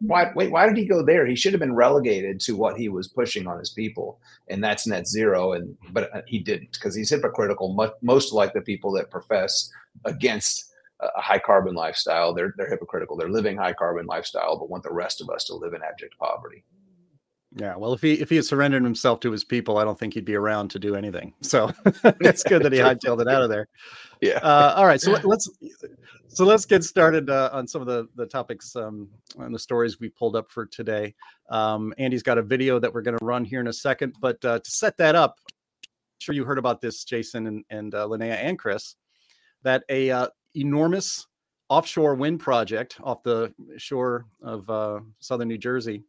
why, 0.00 0.30
wait, 0.36 0.52
why 0.52 0.68
did 0.68 0.76
he 0.76 0.86
go 0.86 1.02
there? 1.02 1.26
He 1.26 1.34
should 1.34 1.52
have 1.52 1.60
been 1.60 1.74
relegated 1.74 2.38
to 2.42 2.54
what 2.54 2.78
he 2.78 2.88
was 2.88 3.08
pushing 3.08 3.48
on 3.48 3.58
his 3.58 3.70
people, 3.70 4.20
and 4.48 4.62
that's 4.62 4.86
net 4.86 5.08
zero. 5.08 5.54
And 5.54 5.76
but 5.90 6.24
he 6.28 6.38
didn't 6.38 6.74
because 6.74 6.94
he's 6.94 7.10
hypocritical, 7.10 7.92
most 8.00 8.32
like 8.32 8.52
the 8.52 8.60
people 8.60 8.92
that 8.92 9.10
profess 9.10 9.72
against 10.04 10.67
a 11.00 11.20
high 11.20 11.38
carbon 11.38 11.74
lifestyle. 11.74 12.34
They're 12.34 12.54
they're 12.56 12.68
hypocritical. 12.68 13.16
They're 13.16 13.30
living 13.30 13.56
high 13.56 13.72
carbon 13.72 14.06
lifestyle, 14.06 14.58
but 14.58 14.70
want 14.70 14.82
the 14.82 14.92
rest 14.92 15.20
of 15.20 15.30
us 15.30 15.44
to 15.44 15.54
live 15.54 15.74
in 15.74 15.82
abject 15.82 16.18
poverty. 16.18 16.64
Yeah, 17.56 17.76
well, 17.76 17.94
if 17.94 18.02
he 18.02 18.14
if 18.14 18.28
he 18.28 18.36
had 18.36 18.44
surrendered 18.44 18.84
himself 18.84 19.20
to 19.20 19.30
his 19.30 19.42
people, 19.42 19.78
I 19.78 19.84
don't 19.84 19.98
think 19.98 20.12
he'd 20.12 20.24
be 20.24 20.34
around 20.34 20.70
to 20.72 20.78
do 20.78 20.94
anything. 20.94 21.32
So 21.42 21.72
it's 22.20 22.42
good 22.42 22.62
that 22.62 22.72
he 22.72 22.78
hightailed 22.78 23.22
it 23.22 23.28
out 23.28 23.42
of 23.42 23.48
there. 23.48 23.68
Yeah. 24.20 24.38
Uh, 24.42 24.74
all 24.76 24.86
right, 24.86 25.00
so 25.00 25.12
let's 25.24 25.48
so 26.28 26.44
let's 26.44 26.66
get 26.66 26.84
started 26.84 27.30
uh, 27.30 27.48
on 27.52 27.66
some 27.66 27.80
of 27.80 27.86
the 27.86 28.06
the 28.16 28.26
topics 28.26 28.76
um, 28.76 29.08
and 29.38 29.54
the 29.54 29.58
stories 29.58 29.98
we 29.98 30.10
pulled 30.10 30.36
up 30.36 30.50
for 30.50 30.66
today. 30.66 31.14
Um, 31.48 31.94
Andy's 31.96 32.22
got 32.22 32.36
a 32.36 32.42
video 32.42 32.78
that 32.78 32.92
we're 32.92 33.02
going 33.02 33.16
to 33.16 33.24
run 33.24 33.44
here 33.44 33.60
in 33.60 33.68
a 33.68 33.72
second, 33.72 34.14
but 34.20 34.44
uh, 34.44 34.58
to 34.58 34.70
set 34.70 34.98
that 34.98 35.14
up, 35.14 35.36
I'm 35.46 35.88
sure 36.18 36.34
you 36.34 36.44
heard 36.44 36.58
about 36.58 36.82
this, 36.82 37.04
Jason 37.04 37.46
and 37.46 37.64
and 37.70 37.94
uh, 37.94 38.06
Linnea 38.06 38.36
and 38.36 38.58
Chris, 38.58 38.94
that 39.62 39.84
a 39.88 40.10
uh, 40.10 40.28
enormous 40.60 41.26
offshore 41.68 42.14
wind 42.14 42.40
project 42.40 42.96
off 43.02 43.22
the 43.22 43.52
shore 43.76 44.26
of 44.42 44.68
uh, 44.70 45.00
southern 45.18 45.48
New 45.48 45.58
Jersey 45.58 46.02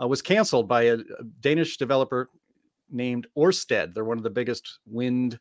uh, 0.00 0.06
was 0.06 0.22
canceled 0.22 0.68
by 0.68 0.82
a, 0.82 0.98
Danish 1.40 1.76
developer 1.76 2.30
named 2.90 3.26
Orsted. 3.36 3.94
They're 3.94 4.04
one 4.04 4.18
of 4.18 4.24
the 4.24 4.30
biggest 4.30 4.80
wind 4.86 5.38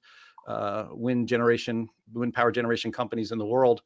uh, 0.48 0.88
wind 0.92 1.28
generation, 1.28 1.88
wind 2.14 2.34
power 2.34 2.52
generation 2.52 2.92
companies 2.92 3.32
in 3.32 3.38
the 3.38 3.46
world. 3.46 3.84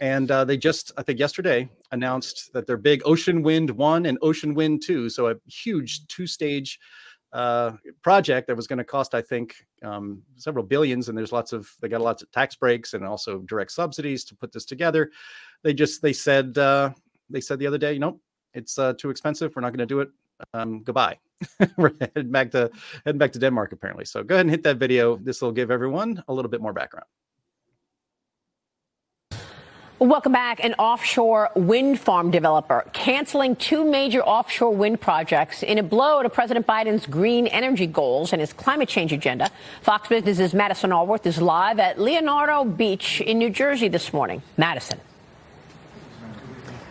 And 0.00 0.30
uh, 0.30 0.44
they 0.44 0.58
just, 0.58 0.92
I 0.98 1.02
think 1.02 1.18
yesterday, 1.18 1.68
announced 1.92 2.52
that 2.52 2.66
their 2.66 2.76
big 2.76 3.00
Ocean 3.06 3.42
Wind 3.42 3.70
1 3.70 4.04
and 4.04 4.18
Ocean 4.20 4.54
Wind 4.54 4.82
2, 4.84 5.08
so 5.08 5.28
a 5.28 5.36
huge 5.46 6.06
two 6.08 6.26
stage 6.26 6.78
uh, 7.34 7.72
project 8.00 8.46
that 8.46 8.56
was 8.56 8.66
going 8.66 8.78
to 8.78 8.84
cost, 8.84 9.14
I 9.14 9.20
think, 9.20 9.66
um, 9.82 10.22
several 10.36 10.64
billions. 10.64 11.08
And 11.08 11.18
there's 11.18 11.32
lots 11.32 11.52
of, 11.52 11.68
they 11.80 11.88
got 11.88 12.00
lots 12.00 12.22
of 12.22 12.30
tax 12.30 12.54
breaks 12.54 12.94
and 12.94 13.04
also 13.04 13.40
direct 13.40 13.72
subsidies 13.72 14.24
to 14.26 14.36
put 14.36 14.52
this 14.52 14.64
together. 14.64 15.10
They 15.62 15.74
just, 15.74 16.00
they 16.00 16.12
said, 16.12 16.56
uh, 16.56 16.90
they 17.28 17.40
said 17.40 17.58
the 17.58 17.66
other 17.66 17.78
day, 17.78 17.92
you 17.92 17.98
know, 17.98 18.20
it's 18.54 18.78
uh, 18.78 18.94
too 18.94 19.10
expensive. 19.10 19.54
We're 19.54 19.62
not 19.62 19.70
going 19.70 19.86
to 19.86 19.86
do 19.86 20.00
it. 20.00 20.10
Um, 20.52 20.82
goodbye. 20.82 21.18
We're 21.76 21.92
heading 22.00 22.30
back 22.30 22.50
to 22.52 22.70
heading 23.04 23.18
back 23.18 23.32
to 23.32 23.38
Denmark 23.38 23.72
apparently. 23.72 24.04
So 24.04 24.22
go 24.22 24.36
ahead 24.36 24.46
and 24.46 24.50
hit 24.50 24.62
that 24.62 24.78
video. 24.78 25.16
This 25.16 25.42
will 25.42 25.52
give 25.52 25.70
everyone 25.70 26.22
a 26.28 26.32
little 26.32 26.50
bit 26.50 26.60
more 26.60 26.72
background. 26.72 27.06
Welcome 30.00 30.32
back. 30.32 30.64
An 30.64 30.74
offshore 30.74 31.50
wind 31.54 32.00
farm 32.00 32.32
developer 32.32 32.84
canceling 32.92 33.54
two 33.54 33.88
major 33.88 34.22
offshore 34.22 34.74
wind 34.74 35.00
projects 35.00 35.62
in 35.62 35.78
a 35.78 35.84
blow 35.84 36.20
to 36.20 36.28
President 36.28 36.66
Biden's 36.66 37.06
green 37.06 37.46
energy 37.46 37.86
goals 37.86 38.32
and 38.32 38.40
his 38.40 38.52
climate 38.52 38.88
change 38.88 39.12
agenda. 39.12 39.48
Fox 39.82 40.08
Business's 40.08 40.52
Madison 40.52 40.90
Alworth 40.90 41.26
is 41.26 41.40
live 41.40 41.78
at 41.78 42.00
Leonardo 42.00 42.64
Beach 42.64 43.20
in 43.20 43.38
New 43.38 43.50
Jersey 43.50 43.86
this 43.86 44.12
morning. 44.12 44.42
Madison. 44.56 45.00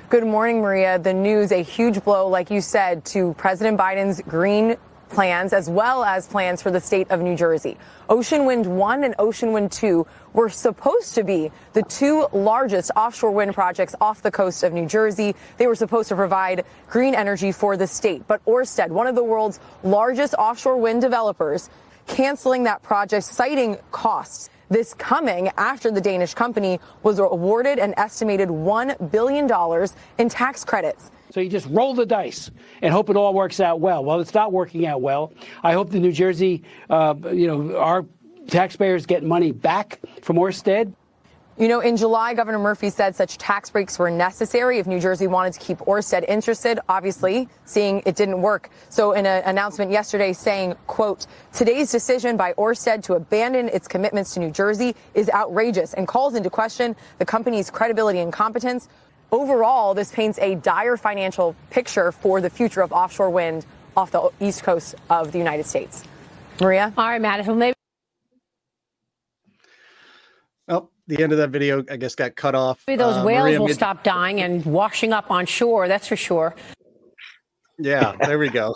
Good 0.10 0.26
morning, 0.26 0.62
Maria. 0.62 0.98
The 0.98 1.14
news, 1.14 1.52
a 1.52 1.62
huge 1.62 2.02
blow, 2.06 2.30
like 2.30 2.52
you 2.52 2.62
said, 2.62 3.04
to 3.06 3.34
President 3.34 3.78
Biden's 3.78 4.22
green 4.22 4.78
plans 5.13 5.53
as 5.53 5.70
well 5.70 6.03
as 6.03 6.27
plans 6.27 6.62
for 6.62 6.72
the 6.72 6.82
state 6.82 7.10
of 7.12 7.22
New 7.22 7.36
Jersey. 7.36 7.77
Ocean 8.10 8.46
Wind 8.46 8.65
1 8.65 9.03
and 9.03 9.15
Ocean 9.20 9.53
Wind 9.53 9.72
2 9.72 10.05
were 10.34 10.50
supposed 10.50 11.15
to 11.15 11.24
be 11.24 11.51
the 11.74 11.84
two 11.84 12.27
largest 12.34 12.91
offshore 12.96 13.32
wind 13.32 13.53
projects 13.53 13.96
off 14.01 14.22
the 14.22 14.32
coast 14.32 14.63
of 14.63 14.74
New 14.74 14.88
Jersey. 14.88 15.36
They 15.58 15.67
were 15.67 15.75
supposed 15.75 16.10
to 16.10 16.15
provide 16.15 16.65
green 16.89 17.15
energy 17.15 17.51
for 17.51 17.77
the 17.77 17.88
state. 17.88 18.27
But 18.27 18.43
Orsted, 18.46 18.89
one 18.89 19.08
of 19.08 19.15
the 19.15 19.24
world's 19.24 19.60
largest 19.84 20.34
offshore 20.34 20.77
wind 20.77 21.01
developers, 21.01 21.70
canceling 22.08 22.63
that 22.63 22.84
project, 22.84 23.25
citing 23.25 23.77
costs. 23.91 24.50
This 24.70 24.93
coming 24.96 25.51
after 25.58 25.91
the 25.91 26.01
Danish 26.01 26.34
company 26.34 26.79
was 27.03 27.20
awarded 27.20 27.77
an 27.77 27.93
estimated 27.96 28.50
$1 28.50 29.12
billion 29.12 29.48
in 30.17 30.29
tax 30.29 30.65
credits. 30.65 31.12
So 31.34 31.40
you 31.40 31.50
just 31.50 31.66
roll 31.72 31.96
the 31.96 32.06
dice 32.06 32.52
and 32.84 32.94
hope 32.94 33.10
it 33.10 33.18
all 33.18 33.34
works 33.34 33.60
out 33.60 33.80
well. 33.80 34.06
Well, 34.06 34.20
it's 34.20 34.36
not 34.36 34.52
working 34.52 34.86
out 34.86 35.02
well. 35.02 35.34
I 35.63 35.74
hope 35.74 35.90
the 35.90 36.00
New 36.00 36.12
Jersey, 36.12 36.62
uh, 36.92 37.16
you 37.34 37.48
know, 37.48 37.75
our 37.75 38.06
taxpayers 38.50 39.08
get 39.08 39.24
money 39.24 39.52
back 39.52 40.00
from 40.22 40.36
Orsted. 40.36 40.94
You 41.58 41.68
know, 41.68 41.80
in 41.80 41.98
July, 41.98 42.36
Governor 42.36 42.60
Murphy 42.60 42.92
said 42.92 43.16
such 43.16 43.40
tax 43.40 43.72
breaks 43.72 43.98
were 43.98 44.12
necessary 44.12 44.78
if 44.78 44.86
New 44.86 45.00
Jersey 45.00 45.25
wanted 45.25 45.54
to 45.54 45.60
keep 45.60 45.80
Orsted 45.80 46.24
interested, 46.28 46.80
obviously, 46.88 47.50
seeing 47.66 48.04
it 48.06 48.16
didn't 48.16 48.40
work. 48.40 48.70
So 48.90 49.13
in 49.13 49.25
an 49.25 49.42
announcement 49.46 49.90
yesterday 49.90 50.34
saying, 50.34 50.75
quote, 50.86 51.25
today's 51.52 51.92
decision 51.92 52.38
by 52.38 52.54
Orsted 52.54 53.02
to 53.06 53.16
abandon 53.16 53.70
its 53.70 53.88
commitments 53.88 54.36
to 54.36 54.40
New 54.40 54.52
Jersey 54.52 54.96
is 55.16 55.32
outrageous 55.32 55.96
and 55.96 56.08
calls 56.08 56.36
into 56.36 56.52
question 56.52 56.96
the 57.18 57.25
company's 57.25 57.72
credibility 57.72 58.20
and 58.20 58.32
competence. 58.32 58.88
Overall, 59.34 59.96
this 59.96 60.12
paints 60.12 60.38
a 60.38 60.54
dire 60.54 60.96
financial 60.96 61.56
picture 61.72 62.12
for 62.12 62.40
the 62.40 62.52
future 62.52 62.82
of 62.82 62.92
offshore 62.94 63.32
wind 63.32 63.66
off 63.98 64.12
the 64.12 64.30
east 64.40 64.62
coast 64.62 64.94
of 65.10 65.32
the 65.32 65.40
United 65.40 65.66
States. 65.66 66.04
Maria? 66.62 66.94
All 66.96 67.08
right, 67.08 67.20
Madison. 67.20 67.58
Maybe 67.58 67.74
well, 70.68 70.92
the 71.08 71.24
end 71.24 71.32
of 71.32 71.40
that 71.40 71.50
video, 71.50 71.84
I 71.90 71.98
guess, 71.98 72.13
got 72.13 72.36
cut 72.36 72.54
off. 72.54 72.84
Maybe 72.88 72.98
those 72.98 73.18
Uh, 73.18 73.24
whales 73.24 73.44
Maria 73.46 73.60
will 73.60 73.68
made- 73.70 73.74
stop 73.74 74.04
dying 74.04 74.40
and 74.40 74.63
washing 74.68 75.13
up 75.13 75.32
on 75.32 75.48
shore. 75.48 75.88
That's 75.88 76.08
for 76.08 76.16
sure. 76.16 76.54
Yeah, 77.80 78.16
there 78.28 78.38
we 78.38 78.50
go. 78.50 78.75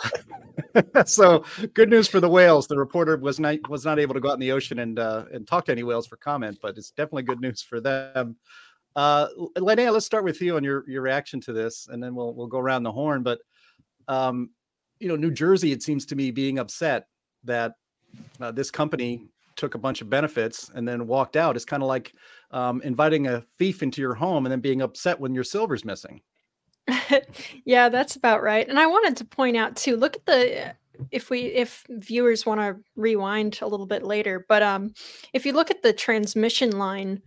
so 1.05 1.45
good 1.75 1.87
news 1.91 2.07
for 2.07 2.19
the 2.19 2.27
whales. 2.29 2.65
The 2.65 2.79
reporter 2.79 3.15
was 3.17 3.39
not 3.39 3.69
was 3.69 3.85
not 3.85 3.99
able 3.99 4.15
to 4.15 4.19
go 4.19 4.31
out 4.31 4.33
in 4.33 4.39
the 4.39 4.51
ocean 4.53 4.79
and 4.79 4.97
uh, 4.97 5.25
and 5.31 5.47
talk 5.47 5.65
to 5.65 5.71
any 5.71 5.83
whales 5.83 6.07
for 6.07 6.17
comment, 6.17 6.57
but 6.63 6.79
it's 6.79 6.89
definitely 6.89 7.23
good 7.23 7.39
news 7.41 7.61
for 7.61 7.79
them. 7.79 8.37
Uh, 8.97 9.27
Linnea, 9.57 9.93
let's 9.93 10.07
start 10.07 10.23
with 10.23 10.41
you 10.41 10.57
on 10.57 10.63
your 10.63 10.83
your 10.89 11.03
reaction 11.03 11.39
to 11.41 11.53
this, 11.53 11.87
and 11.87 12.01
then 12.01 12.15
we'll 12.15 12.33
we'll 12.33 12.47
go 12.47 12.57
around 12.57 12.81
the 12.81 12.91
horn. 12.91 13.21
But 13.21 13.39
um, 14.07 14.49
you 14.99 15.07
know, 15.07 15.15
New 15.15 15.29
Jersey, 15.29 15.71
it 15.71 15.83
seems 15.83 16.03
to 16.07 16.15
me, 16.15 16.31
being 16.31 16.57
upset 16.57 17.05
that 17.43 17.73
uh, 18.41 18.51
this 18.51 18.71
company 18.71 19.27
took 19.55 19.75
a 19.75 19.77
bunch 19.77 20.01
of 20.01 20.09
benefits 20.09 20.71
and 20.73 20.87
then 20.87 21.05
walked 21.05 21.35
out. 21.35 21.55
is 21.55 21.65
kind 21.65 21.83
of 21.83 21.87
like 21.87 22.13
um, 22.51 22.81
inviting 22.81 23.27
a 23.27 23.43
thief 23.59 23.83
into 23.83 24.01
your 24.01 24.15
home 24.15 24.45
and 24.45 24.51
then 24.51 24.61
being 24.61 24.81
upset 24.81 25.19
when 25.19 25.33
your 25.33 25.43
silver's 25.43 25.85
missing. 25.85 26.21
yeah, 27.65 27.89
that's 27.89 28.15
about 28.15 28.41
right. 28.41 28.67
And 28.67 28.79
I 28.79 28.87
wanted 28.87 29.17
to 29.17 29.25
point 29.25 29.57
out 29.57 29.75
too. 29.75 29.95
Look 29.95 30.15
at 30.15 30.25
the 30.25 30.75
if 31.11 31.29
we 31.29 31.41
if 31.41 31.85
viewers 31.89 32.47
want 32.47 32.61
to 32.61 32.77
rewind 32.95 33.59
a 33.61 33.67
little 33.67 33.85
bit 33.85 34.01
later, 34.01 34.43
but 34.49 34.63
um, 34.63 34.95
if 35.33 35.45
you 35.45 35.53
look 35.53 35.69
at 35.69 35.83
the 35.83 35.93
transmission 35.93 36.79
line 36.79 37.21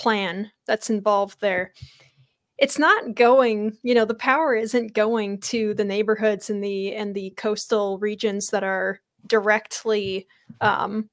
plan 0.00 0.50
that's 0.66 0.90
involved 0.90 1.40
there, 1.40 1.72
it's 2.58 2.78
not 2.78 3.14
going. 3.14 3.76
You 3.82 3.94
know, 3.94 4.04
the 4.04 4.14
power 4.14 4.54
isn't 4.54 4.94
going 4.94 5.40
to 5.42 5.74
the 5.74 5.84
neighborhoods 5.84 6.50
and 6.50 6.62
the 6.62 6.94
and 6.94 7.14
the 7.14 7.30
coastal 7.36 7.98
regions 7.98 8.48
that 8.48 8.64
are 8.64 9.00
directly 9.26 10.26
um, 10.60 11.08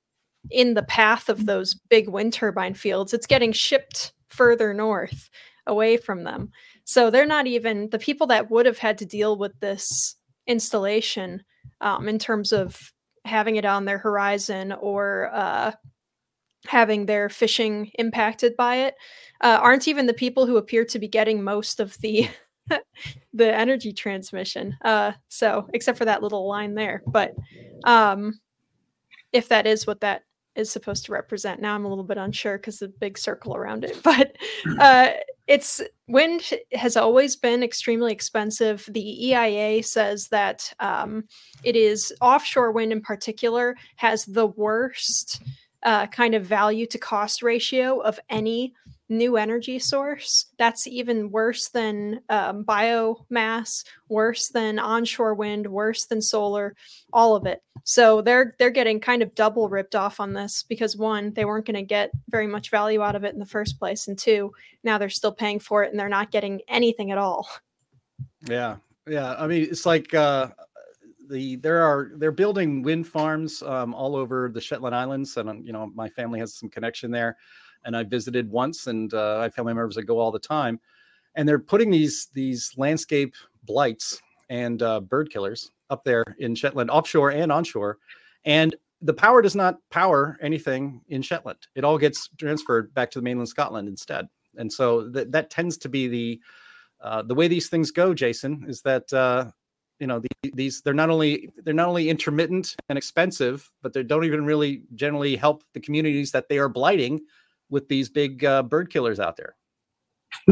in 0.50 0.74
the 0.74 0.84
path 0.84 1.30
of 1.30 1.46
those 1.46 1.74
big 1.90 2.10
wind 2.10 2.34
turbine 2.34 2.74
fields. 2.74 3.14
It's 3.14 3.28
getting 3.28 3.52
shipped 3.52 4.14
further 4.30 4.74
north 4.74 5.30
away 5.66 5.98
from 5.98 6.24
them. 6.24 6.52
So 6.86 7.10
they're 7.10 7.26
not 7.26 7.48
even 7.48 7.90
the 7.90 8.00
people 8.00 8.28
that 8.28 8.50
would 8.50 8.66
have 8.66 8.78
had 8.78 8.98
to 9.00 9.06
deal 9.06 9.38
with 9.38 9.60
this 9.60 10.16
installation 10.48 11.44
um, 11.82 12.08
in 12.08 12.18
terms 12.18 12.54
of 12.54 12.94
having 13.26 13.58
it 13.58 13.66
on 13.66 13.84
their 13.84 13.98
horizon 13.98 14.72
or 14.72 15.30
uh, 15.34 15.72
having 16.68 17.06
their 17.06 17.30
fishing 17.30 17.92
impacted 18.00 18.56
by 18.58 18.76
it 18.76 18.96
uh, 19.42 19.60
aren't 19.62 19.88
even 19.88 20.06
the 20.06 20.14
people 20.14 20.46
who 20.46 20.58
appear 20.58 20.86
to 20.86 21.00
be 21.00 21.08
getting 21.08 21.44
most 21.44 21.80
of 21.80 21.98
the 22.00 22.30
the 23.34 23.56
energy 23.56 23.94
transmission. 23.94 24.76
Uh, 24.84 25.12
so 25.30 25.68
except 25.74 25.98
for 25.98 26.06
that 26.06 26.22
little 26.22 26.48
line 26.48 26.76
there, 26.76 27.02
but 27.08 27.34
um, 27.86 28.40
if 29.32 29.48
that 29.50 29.66
is 29.66 29.88
what 29.88 30.02
that 30.02 30.24
is 30.56 30.72
supposed 30.72 31.06
to 31.06 31.12
represent. 31.12 31.62
Now 31.62 31.76
I'm 31.76 31.86
a 31.86 31.88
little 31.88 32.04
bit 32.04 32.18
unsure 32.18 32.58
because 32.58 32.80
the 32.80 32.88
big 32.88 33.18
circle 33.18 33.56
around 33.56 33.86
it, 33.86 33.98
but 34.04 34.36
uh, 34.80 35.12
it's 35.46 35.82
wind 36.08 36.50
has 36.74 36.98
always 36.98 37.36
been 37.36 37.64
extremely 37.64 38.12
expensive. 38.12 38.90
The 38.92 39.28
EIA 39.28 39.84
says 39.84 40.28
that 40.30 40.74
um, 40.80 41.26
it 41.64 41.76
is 41.76 42.14
offshore 42.22 42.72
wind 42.72 42.92
in 42.92 43.02
particular 43.02 43.76
has 43.96 44.26
the 44.26 44.48
worst 44.48 45.42
uh, 45.88 46.06
kind 46.08 46.36
of 46.36 46.46
value 46.46 46.86
to 46.86 46.98
cost 46.98 47.42
ratio 47.42 48.00
of 48.02 48.20
any 48.30 48.74
new 49.08 49.38
energy 49.38 49.80
source. 49.80 50.48
That's 50.58 50.86
even 50.86 51.32
worse 51.32 51.70
than 51.70 52.20
um, 52.28 52.66
biomass, 52.66 53.86
worse 54.10 54.50
than 54.50 54.80
onshore 54.80 55.34
wind, 55.34 55.66
worse 55.66 56.06
than 56.08 56.22
solar, 56.22 56.76
all 57.14 57.38
of 57.38 57.46
it. 57.46 57.64
So 57.86 58.22
they're 58.22 58.54
they're 58.60 58.70
getting 58.70 59.00
kind 59.00 59.22
of 59.22 59.34
double 59.34 59.70
ripped 59.70 59.96
off 59.96 60.20
on 60.20 60.34
this 60.34 60.62
because 60.68 60.98
one, 60.98 61.32
they 61.32 61.46
weren't 61.46 61.66
going 61.66 61.76
to 61.76 61.84
get 61.84 62.12
very 62.28 62.48
much 62.48 62.70
value 62.70 63.02
out 63.02 63.16
of 63.16 63.24
it 63.24 63.34
in 63.34 63.40
the 63.40 63.46
first 63.46 63.80
place, 63.80 64.10
and 64.10 64.20
two, 64.20 64.52
now 64.84 64.98
they're 64.98 65.08
still 65.08 65.32
paying 65.32 65.60
for 65.60 65.86
it 65.86 65.92
and 65.92 65.98
they're 65.98 66.10
not 66.10 66.32
getting 66.32 66.60
anything 66.68 67.12
at 67.12 67.18
all. 67.18 67.48
Yeah, 68.46 68.76
yeah. 69.08 69.36
I 69.40 69.48
mean, 69.48 69.64
it's 69.64 69.86
like 69.86 70.14
uh, 70.14 70.50
the 71.30 71.58
there 71.58 71.82
are 71.82 72.12
they're 72.16 72.32
building 72.32 72.82
wind 72.82 73.08
farms 73.08 73.62
um, 73.64 73.94
all 73.94 74.16
over 74.16 74.50
the 74.54 74.62
Shetland 74.62 74.96
Islands, 74.96 75.38
and 75.38 75.50
um, 75.50 75.62
you 75.64 75.74
know 75.74 75.92
my 75.94 76.10
family 76.10 76.40
has 76.40 76.54
some 76.54 76.70
connection 76.70 77.12
there, 77.12 77.38
and 77.86 77.96
I 77.96 78.04
visited 78.04 78.50
once, 78.50 78.88
and 78.88 79.14
uh, 79.14 79.40
I 79.40 79.44
have 79.44 79.54
family 79.54 79.74
members 79.74 79.96
that 79.96 80.04
go 80.04 80.20
all 80.20 80.32
the 80.32 80.40
time, 80.40 80.80
and 81.36 81.48
they're 81.48 81.60
putting 81.60 81.92
these 81.92 82.28
these 82.34 82.74
landscape 82.78 83.36
blights 83.64 84.22
and 84.50 84.82
uh, 84.82 85.02
bird 85.02 85.30
killers 85.32 85.72
up 85.90 86.04
there 86.04 86.24
in 86.40 86.56
Shetland, 86.56 86.90
offshore 86.90 87.32
and 87.32 87.52
onshore, 87.52 87.98
and 88.46 88.76
the 89.02 89.14
power 89.14 89.42
does 89.42 89.56
not 89.56 89.78
power 89.92 90.38
anything 90.42 91.02
in 91.10 91.22
Shetland. 91.22 91.68
It 91.76 91.84
all 91.84 91.98
gets 91.98 92.30
transferred 92.38 92.94
back 92.94 93.12
to 93.12 93.20
the 93.20 93.24
mainland 93.24 93.50
Scotland 93.50 93.88
instead, 93.88 94.28
and 94.58 94.72
so 94.72 95.10
that 95.10 95.32
that 95.32 95.50
tends 95.50 95.78
to 95.80 95.90
be 95.90 96.08
the 96.08 96.42
uh, 97.02 97.22
the 97.22 97.36
way 97.36 97.48
these 97.48 97.70
things 97.70 97.92
go, 97.92 98.14
Jason, 98.14 98.66
is 98.68 98.82
that 98.82 99.12
uh, 99.14 99.52
you 100.00 100.08
know 100.08 100.20
the, 100.20 100.52
these 100.54 100.82
they're 100.82 100.94
not 100.94 101.10
only 101.10 101.50
they're 101.64 101.74
not 101.74 101.88
only 101.88 102.10
intermittent 102.10 102.76
and 102.90 102.98
expensive, 102.98 103.70
but 103.82 103.94
they 103.94 104.04
don't 104.04 104.26
even 104.26 104.46
really 104.46 104.84
generally 104.96 105.36
help 105.36 105.64
the 105.74 105.80
communities 105.80 106.32
that 106.32 106.50
they 106.50 106.58
are 106.58 106.70
blighting 106.70 107.20
with 107.70 107.88
these 107.88 108.10
big 108.10 108.46
uh, 108.46 108.64
bird 108.64 108.90
killers 108.92 109.20
out 109.20 109.38
there. 109.38 109.56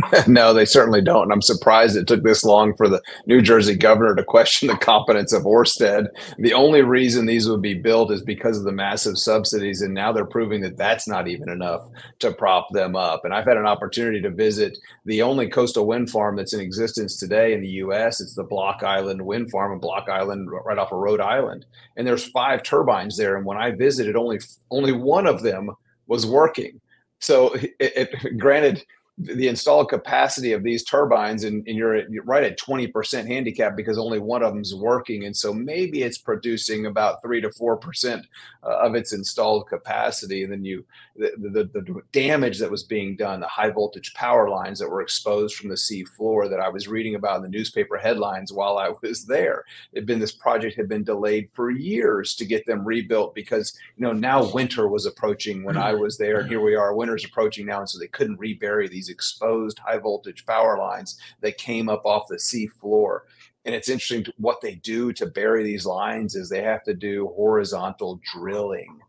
no, 0.28 0.54
they 0.54 0.66
certainly 0.66 1.02
don't. 1.02 1.24
And 1.24 1.32
I'm 1.32 1.42
surprised 1.42 1.96
it 1.96 2.08
took 2.08 2.24
this 2.24 2.44
long 2.44 2.76
for 2.76 2.90
the 2.90 3.02
New 3.28 3.42
Jersey 3.42 3.76
governor 3.76 4.14
to 4.16 4.24
question 4.24 4.68
the 4.68 4.76
competence 4.78 5.32
of 5.32 5.44
Orsted. 5.44 6.08
The 6.38 6.54
only 6.54 6.82
reason 6.82 7.26
these 7.26 7.48
would 7.48 7.62
be 7.62 7.76
built 7.76 8.12
is 8.12 8.22
because 8.22 8.58
of 8.58 8.66
the 8.66 8.74
massive 8.74 9.18
subsidies. 9.18 9.82
And 9.82 9.94
now 9.94 10.12
they're 10.12 10.26
proving 10.26 10.62
that 10.62 10.76
that's 10.76 11.08
not 11.08 11.30
even 11.30 11.50
enough 11.50 11.88
to 12.20 12.34
prop 12.34 12.68
them 12.72 12.96
up. 12.98 13.24
And 13.24 13.34
I've 13.34 13.46
had 13.46 13.56
an 13.56 13.66
opportunity 13.66 14.22
to 14.22 14.30
visit 14.30 14.78
the 15.06 15.22
only 15.22 15.48
coastal 15.48 15.88
wind 15.88 16.10
farm 16.10 16.36
that's 16.36 16.54
in 16.54 16.60
existence 16.60 17.18
today 17.18 17.54
in 17.54 17.62
the 17.62 17.70
US. 17.70 18.20
It's 18.20 18.36
the 18.36 18.44
Block 18.44 18.84
Island 18.84 19.22
Wind 19.22 19.50
Farm 19.50 19.72
in 19.72 19.80
Block 19.80 20.10
Island, 20.10 20.50
right 20.52 20.78
off 20.78 20.92
of 20.92 21.00
Rhode 21.00 21.22
Island. 21.22 21.66
And 21.96 22.06
there's 22.06 22.28
five 22.28 22.64
turbines 22.64 23.16
there. 23.16 23.38
And 23.38 23.46
when 23.46 23.58
I 23.58 23.72
visited, 23.72 24.18
only 24.18 24.40
only 24.72 24.92
one 24.92 25.26
of 25.26 25.42
them 25.42 25.72
was 26.08 26.26
working. 26.26 26.82
So, 27.20 27.54
it, 27.54 27.74
it, 27.80 28.38
granted, 28.38 28.84
the 29.18 29.48
installed 29.48 29.88
capacity 29.88 30.52
of 30.52 30.62
these 30.62 30.84
turbines 30.84 31.46
and, 31.46 31.66
and 31.68 31.78
you're, 31.78 32.08
you're, 32.10 32.24
right 32.24 32.44
at 32.44 32.60
20% 32.60 33.26
handicap 33.28 33.76
because 33.76 33.98
only 33.98 34.20
one 34.20 34.44
of 34.44 34.54
them 34.54 34.62
is 34.62 34.76
working. 34.76 35.24
And 35.24 35.36
so 35.36 35.54
maybe 35.54 36.04
it's 36.04 36.18
producing 36.18 36.86
about 36.86 37.22
3 37.22 37.40
to 37.42 37.50
4% 37.50 38.24
uh, 38.64 38.68
of 38.68 38.96
its 38.96 39.14
installed 39.14 39.70
capacity. 39.70 40.44
And 40.44 40.52
then 40.52 40.66
you 40.66 40.86
the, 41.18 41.32
the, 41.38 41.82
the 41.82 42.02
damage 42.12 42.60
that 42.60 42.70
was 42.70 42.84
being 42.84 43.16
done 43.16 43.40
the 43.40 43.48
high 43.48 43.70
voltage 43.70 44.14
power 44.14 44.50
lines 44.50 44.80
that 44.80 44.90
were 44.90 45.02
exposed 45.02 45.56
from 45.56 45.70
the 45.70 45.78
sea 45.78 46.04
floor 46.04 46.50
that 46.50 46.60
i 46.60 46.68
was 46.68 46.88
reading 46.88 47.16
about 47.16 47.38
in 47.38 47.44
the 47.44 47.50
newspaper 47.58 47.98
headlines 47.98 48.52
while 48.52 48.78
i 48.78 48.90
was 49.02 49.26
there. 49.26 49.64
It 49.94 50.06
been 50.06 50.20
this 50.20 50.32
project 50.32 50.76
had 50.76 50.90
been 50.90 51.04
delayed 51.04 51.50
for 51.54 51.70
years 51.70 52.36
to 52.36 52.46
get 52.46 52.66
them 52.66 52.86
rebuilt 52.86 53.34
because 53.34 53.78
you 53.98 54.04
know 54.04 54.14
now 54.14 54.52
winter 54.52 54.88
was 54.88 55.06
approaching 55.06 55.64
when 55.64 55.78
i 55.78 55.94
was 55.94 56.18
there 56.18 56.40
and 56.42 56.50
here 56.50 56.62
we 56.62 56.76
are 56.76 56.96
winter's 56.96 57.26
approaching 57.26 57.66
now. 57.66 57.80
And 57.80 57.90
so 57.90 58.00
they 58.00 58.08
couldn't 58.08 58.40
rebury 58.40 58.88
these 58.88 59.05
these 59.06 59.14
exposed 59.14 59.80
high 59.80 59.98
voltage 59.98 60.46
power 60.46 60.78
lines 60.78 61.20
that 61.42 61.58
came 61.58 61.90
up 61.90 62.06
off 62.06 62.28
the 62.30 62.40
sea 62.40 62.68
floor. 62.68 63.26
And 63.66 63.74
it's 63.74 63.90
interesting 63.90 64.26
what 64.38 64.62
they 64.62 64.76
do 64.76 65.12
to 65.14 65.26
bury 65.26 65.64
these 65.64 65.86
lines 65.86 66.36
is 66.36 66.50
they 66.50 66.62
have 66.62 66.84
to 66.84 66.94
do 66.94 67.32
horizontal 67.36 68.20
drilling. 68.34 69.00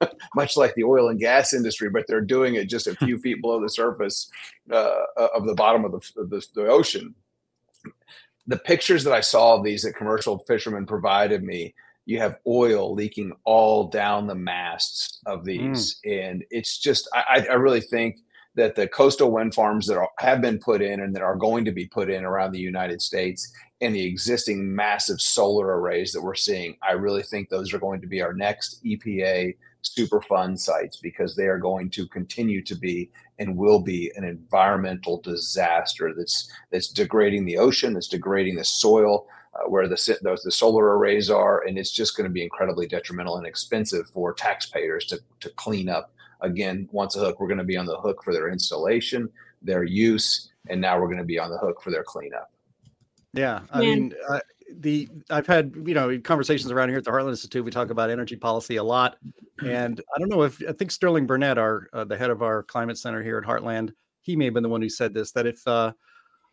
much 0.34 0.56
like 0.56 0.74
the 0.74 0.84
oil 0.84 1.08
and 1.08 1.18
gas 1.18 1.52
industry, 1.52 1.90
but 1.90 2.04
they're 2.06 2.20
doing 2.20 2.54
it 2.54 2.68
just 2.68 2.86
a 2.86 2.94
few 2.96 3.18
feet 3.22 3.42
below 3.42 3.60
the 3.60 3.68
surface 3.68 4.30
uh, 4.70 5.02
of 5.34 5.44
the 5.44 5.54
bottom 5.54 5.84
of 5.84 5.92
the, 5.92 6.20
of 6.20 6.30
the, 6.30 6.46
the 6.54 6.68
ocean. 6.68 7.14
The 8.46 8.58
pictures 8.58 9.04
that 9.04 9.12
I 9.12 9.20
saw 9.20 9.56
of 9.56 9.64
these 9.64 9.82
that 9.82 9.94
commercial 9.96 10.38
fishermen 10.38 10.86
provided 10.86 11.42
me, 11.42 11.74
you 12.06 12.18
have 12.20 12.38
oil 12.46 12.94
leaking 12.94 13.32
all 13.44 13.88
down 13.88 14.26
the 14.26 14.34
masts 14.34 15.20
of 15.26 15.44
these, 15.44 16.00
mm. 16.06 16.30
and 16.30 16.44
it's 16.50 16.78
just 16.78 17.06
I, 17.12 17.46
I 17.50 17.54
really 17.54 17.82
think 17.82 18.20
that 18.58 18.74
the 18.74 18.88
coastal 18.88 19.30
wind 19.30 19.54
farms 19.54 19.86
that 19.86 19.96
are, 19.96 20.10
have 20.18 20.40
been 20.40 20.58
put 20.58 20.82
in 20.82 20.98
and 21.00 21.14
that 21.14 21.22
are 21.22 21.36
going 21.36 21.64
to 21.64 21.70
be 21.70 21.86
put 21.86 22.10
in 22.10 22.24
around 22.24 22.50
the 22.50 22.58
United 22.58 23.00
States 23.00 23.52
and 23.80 23.94
the 23.94 24.04
existing 24.04 24.74
massive 24.74 25.20
solar 25.20 25.78
arrays 25.78 26.10
that 26.12 26.20
we're 26.20 26.34
seeing, 26.34 26.76
I 26.82 26.92
really 26.92 27.22
think 27.22 27.48
those 27.48 27.72
are 27.72 27.78
going 27.78 28.00
to 28.00 28.08
be 28.08 28.20
our 28.20 28.34
next 28.34 28.84
EPA 28.84 29.54
Superfund 29.84 30.58
sites 30.58 30.96
because 30.96 31.36
they 31.36 31.46
are 31.46 31.58
going 31.58 31.88
to 31.90 32.08
continue 32.08 32.60
to 32.64 32.74
be 32.74 33.12
and 33.38 33.56
will 33.56 33.78
be 33.78 34.10
an 34.16 34.24
environmental 34.24 35.20
disaster 35.20 36.12
that's 36.12 36.50
that's 36.72 36.88
degrading 36.88 37.44
the 37.44 37.58
ocean, 37.58 37.94
that's 37.94 38.08
degrading 38.08 38.56
the 38.56 38.64
soil. 38.64 39.28
Uh, 39.54 39.66
where 39.70 39.88
the, 39.88 40.18
the 40.20 40.38
the 40.44 40.52
solar 40.52 40.98
arrays 40.98 41.30
are, 41.30 41.64
and 41.66 41.78
it's 41.78 41.90
just 41.90 42.16
going 42.16 42.28
to 42.28 42.32
be 42.32 42.42
incredibly 42.42 42.86
detrimental 42.86 43.38
and 43.38 43.46
expensive 43.46 44.06
for 44.10 44.34
taxpayers 44.34 45.06
to 45.06 45.18
to 45.40 45.48
clean 45.50 45.88
up 45.88 46.12
Again, 46.40 46.88
once 46.92 47.16
a 47.16 47.20
hook, 47.20 47.40
we're 47.40 47.48
going 47.48 47.58
to 47.58 47.64
be 47.64 47.76
on 47.76 47.86
the 47.86 47.98
hook 47.98 48.22
for 48.22 48.32
their 48.32 48.48
installation, 48.48 49.28
their 49.62 49.82
use, 49.82 50.50
and 50.68 50.80
now 50.80 50.98
we're 50.98 51.06
going 51.06 51.18
to 51.18 51.24
be 51.24 51.38
on 51.38 51.50
the 51.50 51.58
hook 51.58 51.82
for 51.82 51.90
their 51.90 52.04
cleanup. 52.04 52.50
Yeah, 53.34 53.60
I 53.72 53.80
mean, 53.80 54.14
uh, 54.28 54.40
the 54.78 55.08
I've 55.30 55.46
had 55.46 55.72
you 55.84 55.94
know 55.94 56.18
conversations 56.20 56.70
around 56.70 56.88
here 56.88 56.98
at 56.98 57.04
the 57.04 57.10
Heartland 57.10 57.30
Institute. 57.30 57.64
We 57.64 57.70
talk 57.70 57.90
about 57.90 58.10
energy 58.10 58.36
policy 58.36 58.76
a 58.76 58.82
lot, 58.82 59.16
and 59.64 60.00
I 60.14 60.18
don't 60.18 60.28
know 60.28 60.42
if 60.42 60.62
I 60.66 60.72
think 60.72 60.90
Sterling 60.90 61.26
Burnett, 61.26 61.58
our 61.58 61.88
uh, 61.92 62.04
the 62.04 62.16
head 62.16 62.30
of 62.30 62.42
our 62.42 62.62
climate 62.62 62.98
center 62.98 63.22
here 63.22 63.38
at 63.38 63.44
Heartland, 63.44 63.92
he 64.20 64.36
may 64.36 64.46
have 64.46 64.54
been 64.54 64.62
the 64.62 64.68
one 64.68 64.82
who 64.82 64.88
said 64.88 65.14
this. 65.14 65.32
That 65.32 65.46
if, 65.46 65.66
uh, 65.66 65.92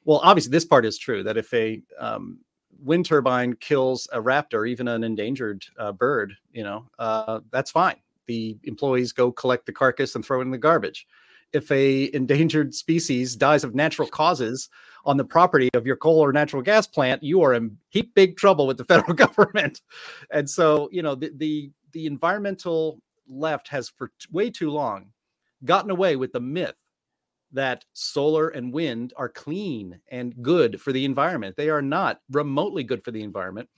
well, 0.03 0.19
obviously 0.23 0.51
this 0.51 0.65
part 0.65 0.85
is 0.85 0.97
true. 0.97 1.23
That 1.23 1.37
if 1.37 1.53
a 1.53 1.81
um, 1.97 2.39
wind 2.83 3.05
turbine 3.05 3.55
kills 3.55 4.07
a 4.11 4.21
raptor, 4.21 4.67
even 4.67 4.87
an 4.87 5.03
endangered 5.03 5.65
uh, 5.77 5.91
bird, 5.91 6.35
you 6.51 6.63
know, 6.63 6.87
uh, 6.99 7.39
that's 7.51 7.71
fine 7.71 7.95
the 8.25 8.57
employees 8.63 9.11
go 9.11 9.31
collect 9.31 9.65
the 9.65 9.71
carcass 9.71 10.15
and 10.15 10.25
throw 10.25 10.39
it 10.39 10.43
in 10.43 10.51
the 10.51 10.57
garbage. 10.57 11.05
If 11.53 11.71
a 11.71 12.13
endangered 12.13 12.73
species 12.73 13.35
dies 13.35 13.63
of 13.63 13.75
natural 13.75 14.07
causes 14.07 14.69
on 15.05 15.17
the 15.17 15.23
property 15.23 15.69
of 15.73 15.85
your 15.85 15.95
coal 15.95 16.19
or 16.19 16.33
natural 16.33 16.61
gas 16.61 16.87
plant, 16.87 17.23
you 17.23 17.41
are 17.41 17.53
in 17.53 17.77
heap 17.89 18.13
big 18.15 18.35
trouble 18.37 18.67
with 18.67 18.77
the 18.77 18.83
federal 18.93 19.13
government. 19.25 19.81
And 20.31 20.49
so, 20.49 20.89
you 20.91 21.01
know, 21.01 21.15
the 21.15 21.31
the, 21.35 21.71
the 21.91 22.07
environmental 22.07 22.99
left 23.27 23.67
has 23.69 23.89
for 23.89 24.11
way 24.31 24.49
too 24.49 24.69
long 24.69 25.11
gotten 25.63 25.91
away 25.91 26.15
with 26.15 26.31
the 26.31 26.39
myth 26.39 26.75
that 27.51 27.85
solar 27.93 28.49
and 28.49 28.73
wind 28.73 29.13
are 29.15 29.29
clean 29.29 29.99
and 30.11 30.35
good 30.41 30.79
for 30.81 30.91
the 30.91 31.05
environment. 31.05 31.55
They 31.55 31.69
are 31.69 31.81
not 31.81 32.19
remotely 32.31 32.83
good 32.83 33.03
for 33.03 33.11
the 33.11 33.23
environment. 33.23 33.69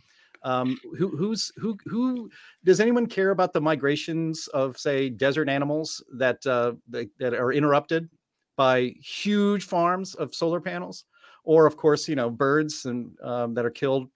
Um, 0.43 0.79
who 0.97 1.15
who's 1.15 1.51
who 1.57 1.77
who 1.85 2.29
does 2.63 2.79
anyone 2.79 3.07
care 3.07 3.31
about 3.31 3.53
the 3.53 3.61
migrations 3.61 4.47
of 4.49 4.77
say 4.77 5.09
desert 5.09 5.49
animals 5.49 6.03
that 6.13 6.45
uh, 6.45 6.73
that, 6.89 7.09
that 7.19 7.33
are 7.33 7.51
interrupted 7.51 8.09
by 8.55 8.93
huge 9.01 9.65
farms 9.65 10.15
of 10.15 10.33
solar 10.33 10.61
panels, 10.61 11.05
or 11.43 11.65
of 11.65 11.77
course 11.77 12.07
you 12.07 12.15
know 12.15 12.29
birds 12.29 12.85
and 12.85 13.11
um, 13.21 13.53
that 13.53 13.65
are 13.65 13.71
killed 13.71 14.09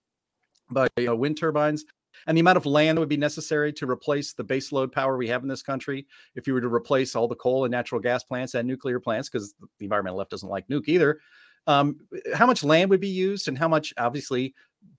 by 0.70 0.88
you 0.98 1.06
know, 1.06 1.16
wind 1.16 1.38
turbines? 1.38 1.86
and 2.28 2.38
the 2.38 2.42
amount 2.42 2.58
of 2.58 2.66
land 2.66 2.98
that 2.98 3.00
would 3.00 3.10
be 3.10 3.18
necessary 3.18 3.74
to 3.74 3.90
replace 3.90 4.34
the 4.34 4.44
base 4.44 4.72
load 4.72 4.92
power 4.92 5.18
we 5.18 5.28
have 5.28 5.44
in 5.44 5.50
this 5.50 5.64
country 5.64 6.06
if 6.36 6.48
you 6.48 6.54
were 6.54 6.62
to 6.62 6.74
replace 6.74 7.16
all 7.16 7.28
the 7.28 7.36
coal 7.36 7.66
and 7.66 7.72
natural 7.72 8.02
gas 8.02 8.24
plants 8.24 8.54
and 8.54 8.68
nuclear 8.68 9.00
plants 9.00 9.30
because 9.30 9.54
the 9.80 9.86
environmental 9.86 10.18
left 10.18 10.32
doesn't 10.32 10.50
like 10.50 10.68
nuke 10.68 10.88
either 10.88 11.20
um, 11.68 12.00
how 12.34 12.46
much 12.46 12.64
land 12.64 12.90
would 12.90 13.00
be 13.00 13.08
used 13.08 13.48
and 13.48 13.58
how 13.58 13.68
much 13.68 13.94
obviously 13.98 14.54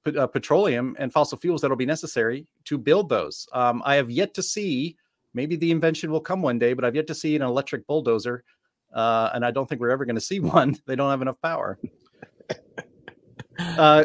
uh, 0.07 0.27
petroleum 0.27 0.97
and 0.99 1.12
fossil 1.12 1.38
fuels 1.38 1.61
that 1.61 1.68
will 1.68 1.77
be 1.77 1.87
necessary 1.87 2.47
to 2.64 2.79
build 2.79 3.09
those. 3.09 3.47
Um, 3.53 3.83
I 3.85 3.97
have 3.97 4.11
yet 4.11 4.35
to 4.35 4.42
see, 4.42 4.97
maybe 5.35 5.57
the 5.57 5.71
invention 5.71 6.11
will 6.11 6.21
come 6.21 6.42
one 6.42 6.59
day, 6.59 6.73
but 6.73 6.85
I've 6.85 6.97
yet 6.97 7.07
to 7.09 7.14
see 7.14 7.37
an 7.37 7.42
electric 7.42 7.87
bulldozer. 7.87 8.45
Uh, 8.92 9.31
and 9.33 9.45
I 9.45 9.51
don't 9.51 9.68
think 9.68 9.81
we're 9.81 9.90
ever 9.90 10.05
going 10.05 10.16
to 10.16 10.21
see 10.21 10.40
one. 10.40 10.77
They 10.87 10.97
don't 10.97 11.11
have 11.11 11.23
enough 11.23 11.40
power. 11.40 11.79
Uh, 13.59 14.05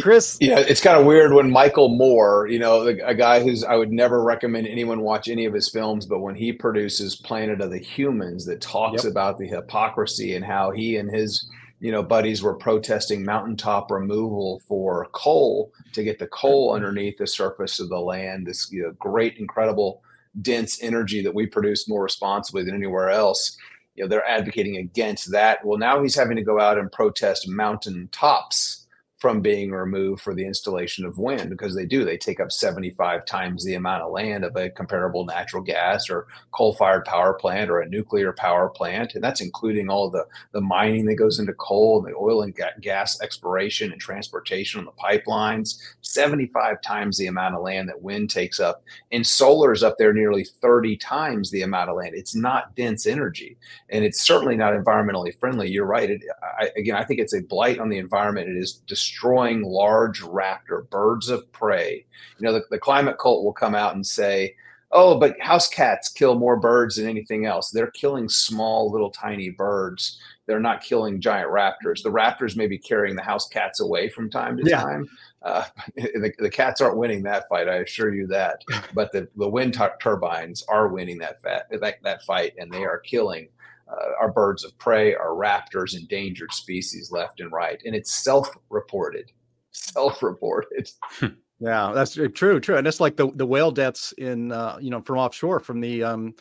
Chris, 0.00 0.38
yeah, 0.40 0.58
it's 0.58 0.80
kind 0.80 0.98
of 0.98 1.06
weird 1.06 1.32
when 1.32 1.50
Michael 1.50 1.88
Moore, 1.88 2.48
you 2.48 2.58
know, 2.58 2.82
a 2.82 3.14
guy 3.14 3.42
who's 3.42 3.62
I 3.62 3.76
would 3.76 3.92
never 3.92 4.22
recommend 4.22 4.66
anyone 4.66 5.02
watch 5.02 5.28
any 5.28 5.44
of 5.44 5.54
his 5.54 5.68
films, 5.68 6.04
but 6.06 6.20
when 6.20 6.34
he 6.34 6.52
produces 6.52 7.14
Planet 7.16 7.60
of 7.60 7.70
the 7.70 7.78
Humans, 7.78 8.44
that 8.46 8.60
talks 8.60 9.04
yep. 9.04 9.10
about 9.10 9.38
the 9.38 9.46
hypocrisy 9.46 10.34
and 10.34 10.44
how 10.44 10.70
he 10.70 10.96
and 10.96 11.10
his 11.10 11.48
you 11.80 11.92
know, 11.92 12.02
buddies 12.02 12.42
were 12.42 12.54
protesting 12.54 13.24
mountaintop 13.24 13.90
removal 13.90 14.60
for 14.66 15.08
coal 15.12 15.72
to 15.92 16.04
get 16.04 16.18
the 16.18 16.26
coal 16.28 16.68
mm-hmm. 16.68 16.76
underneath 16.76 17.18
the 17.18 17.26
surface 17.26 17.80
of 17.80 17.88
the 17.88 17.98
land. 17.98 18.46
This 18.46 18.70
you 18.72 18.82
know, 18.82 18.92
great, 18.92 19.36
incredible, 19.38 20.02
dense 20.42 20.82
energy 20.82 21.22
that 21.22 21.34
we 21.34 21.46
produce 21.46 21.88
more 21.88 22.02
responsibly 22.02 22.64
than 22.64 22.74
anywhere 22.74 23.10
else. 23.10 23.56
You 23.94 24.04
know, 24.04 24.08
they're 24.08 24.26
advocating 24.26 24.78
against 24.78 25.30
that. 25.32 25.64
Well, 25.64 25.78
now 25.78 26.02
he's 26.02 26.16
having 26.16 26.36
to 26.36 26.42
go 26.42 26.60
out 26.60 26.78
and 26.78 26.90
protest 26.90 27.48
mountain 27.48 28.08
tops 28.10 28.83
from 29.24 29.40
being 29.40 29.70
removed 29.70 30.20
for 30.20 30.34
the 30.34 30.44
installation 30.44 31.06
of 31.06 31.16
wind 31.16 31.48
because 31.48 31.74
they 31.74 31.86
do 31.86 32.04
they 32.04 32.18
take 32.18 32.40
up 32.40 32.52
75 32.52 33.24
times 33.24 33.64
the 33.64 33.72
amount 33.72 34.02
of 34.02 34.12
land 34.12 34.44
of 34.44 34.54
a 34.54 34.68
comparable 34.68 35.24
natural 35.24 35.62
gas 35.62 36.10
or 36.10 36.26
coal-fired 36.52 37.06
power 37.06 37.32
plant 37.32 37.70
or 37.70 37.80
a 37.80 37.88
nuclear 37.88 38.34
power 38.34 38.68
plant 38.68 39.14
and 39.14 39.24
that's 39.24 39.40
including 39.40 39.88
all 39.88 40.10
the 40.10 40.26
the 40.52 40.60
mining 40.60 41.06
that 41.06 41.14
goes 41.14 41.38
into 41.38 41.54
coal 41.54 42.04
and 42.04 42.06
the 42.06 42.18
oil 42.18 42.42
and 42.42 42.54
gas 42.82 43.18
exploration 43.22 43.92
and 43.92 43.98
transportation 43.98 44.78
on 44.78 44.84
the 44.84 44.92
pipelines. 44.92 45.78
75 46.02 46.82
times 46.82 47.16
the 47.16 47.26
amount 47.26 47.54
of 47.54 47.62
land 47.62 47.88
that 47.88 48.02
wind 48.02 48.28
takes 48.28 48.60
up 48.60 48.82
and 49.10 49.26
solar 49.26 49.72
is 49.72 49.82
up 49.82 49.96
there 49.96 50.12
nearly 50.12 50.44
30 50.44 50.98
times 50.98 51.50
the 51.50 51.62
amount 51.62 51.88
of 51.88 51.96
land. 51.96 52.14
It's 52.14 52.34
not 52.34 52.76
dense 52.76 53.06
energy 53.06 53.56
and 53.88 54.04
it's 54.04 54.20
certainly 54.20 54.54
not 54.54 54.74
environmentally 54.74 55.34
friendly. 55.40 55.70
You're 55.70 55.86
right 55.86 56.10
it, 56.10 56.20
I, 56.60 56.70
again 56.76 56.96
i 56.96 57.04
think 57.04 57.20
it's 57.20 57.32
a 57.32 57.40
blight 57.40 57.78
on 57.78 57.88
the 57.88 57.96
environment. 57.96 58.50
It 58.50 58.58
is 58.58 58.74
destroying 58.86 59.13
destroying 59.14 59.62
large 59.62 60.22
raptor, 60.22 60.88
birds 60.90 61.28
of 61.28 61.50
prey. 61.52 62.04
You 62.38 62.46
know, 62.46 62.52
the, 62.52 62.64
the 62.70 62.78
climate 62.78 63.16
cult 63.18 63.44
will 63.44 63.52
come 63.52 63.74
out 63.74 63.94
and 63.94 64.04
say, 64.04 64.56
oh, 64.90 65.18
but 65.18 65.38
house 65.40 65.68
cats 65.68 66.08
kill 66.08 66.36
more 66.36 66.56
birds 66.56 66.96
than 66.96 67.08
anything 67.08 67.46
else. 67.46 67.70
They're 67.70 67.90
killing 67.90 68.28
small, 68.28 68.90
little, 68.90 69.10
tiny 69.10 69.50
birds. 69.50 70.18
They're 70.46 70.60
not 70.60 70.82
killing 70.82 71.20
giant 71.20 71.50
raptors. 71.50 72.02
The 72.02 72.10
raptors 72.10 72.56
may 72.56 72.66
be 72.66 72.78
carrying 72.78 73.16
the 73.16 73.22
house 73.22 73.48
cats 73.48 73.80
away 73.80 74.08
from 74.08 74.30
time 74.30 74.56
to 74.56 74.68
yeah. 74.68 74.82
time. 74.82 75.08
Uh, 75.42 75.64
the, 75.96 76.32
the, 76.38 76.50
cats 76.50 76.80
aren't 76.80 76.98
winning 76.98 77.22
that 77.22 77.48
fight, 77.48 77.68
I 77.68 77.76
assure 77.76 78.14
you 78.14 78.26
that. 78.28 78.62
But 78.94 79.12
the, 79.12 79.28
the 79.36 79.48
wind 79.48 79.74
t- 79.74 79.84
turbines 80.00 80.64
are 80.68 80.88
winning 80.88 81.18
that, 81.18 81.40
fat, 81.40 81.66
that, 81.70 82.02
that 82.02 82.22
fight, 82.22 82.54
and 82.58 82.70
they 82.70 82.84
are 82.84 82.98
killing 82.98 83.48
uh, 83.88 84.12
our 84.20 84.30
birds 84.30 84.64
of 84.64 84.76
prey, 84.78 85.14
our 85.14 85.30
raptors, 85.30 85.96
endangered 85.96 86.52
species 86.52 87.10
left 87.12 87.40
and 87.40 87.52
right. 87.52 87.80
And 87.84 87.94
it's 87.94 88.12
self 88.12 88.48
reported. 88.70 89.30
Self 89.70 90.22
reported. 90.22 90.90
Yeah, 91.60 91.92
that's 91.94 92.18
true, 92.34 92.60
true. 92.60 92.76
And 92.76 92.86
it's 92.86 93.00
like 93.00 93.16
the, 93.16 93.30
the 93.36 93.46
whale 93.46 93.70
deaths 93.70 94.12
in, 94.18 94.52
uh, 94.52 94.76
you 94.80 94.90
know, 94.90 95.00
from 95.00 95.18
offshore, 95.18 95.60
from 95.60 95.80
the 95.80 96.02
um, 96.02 96.34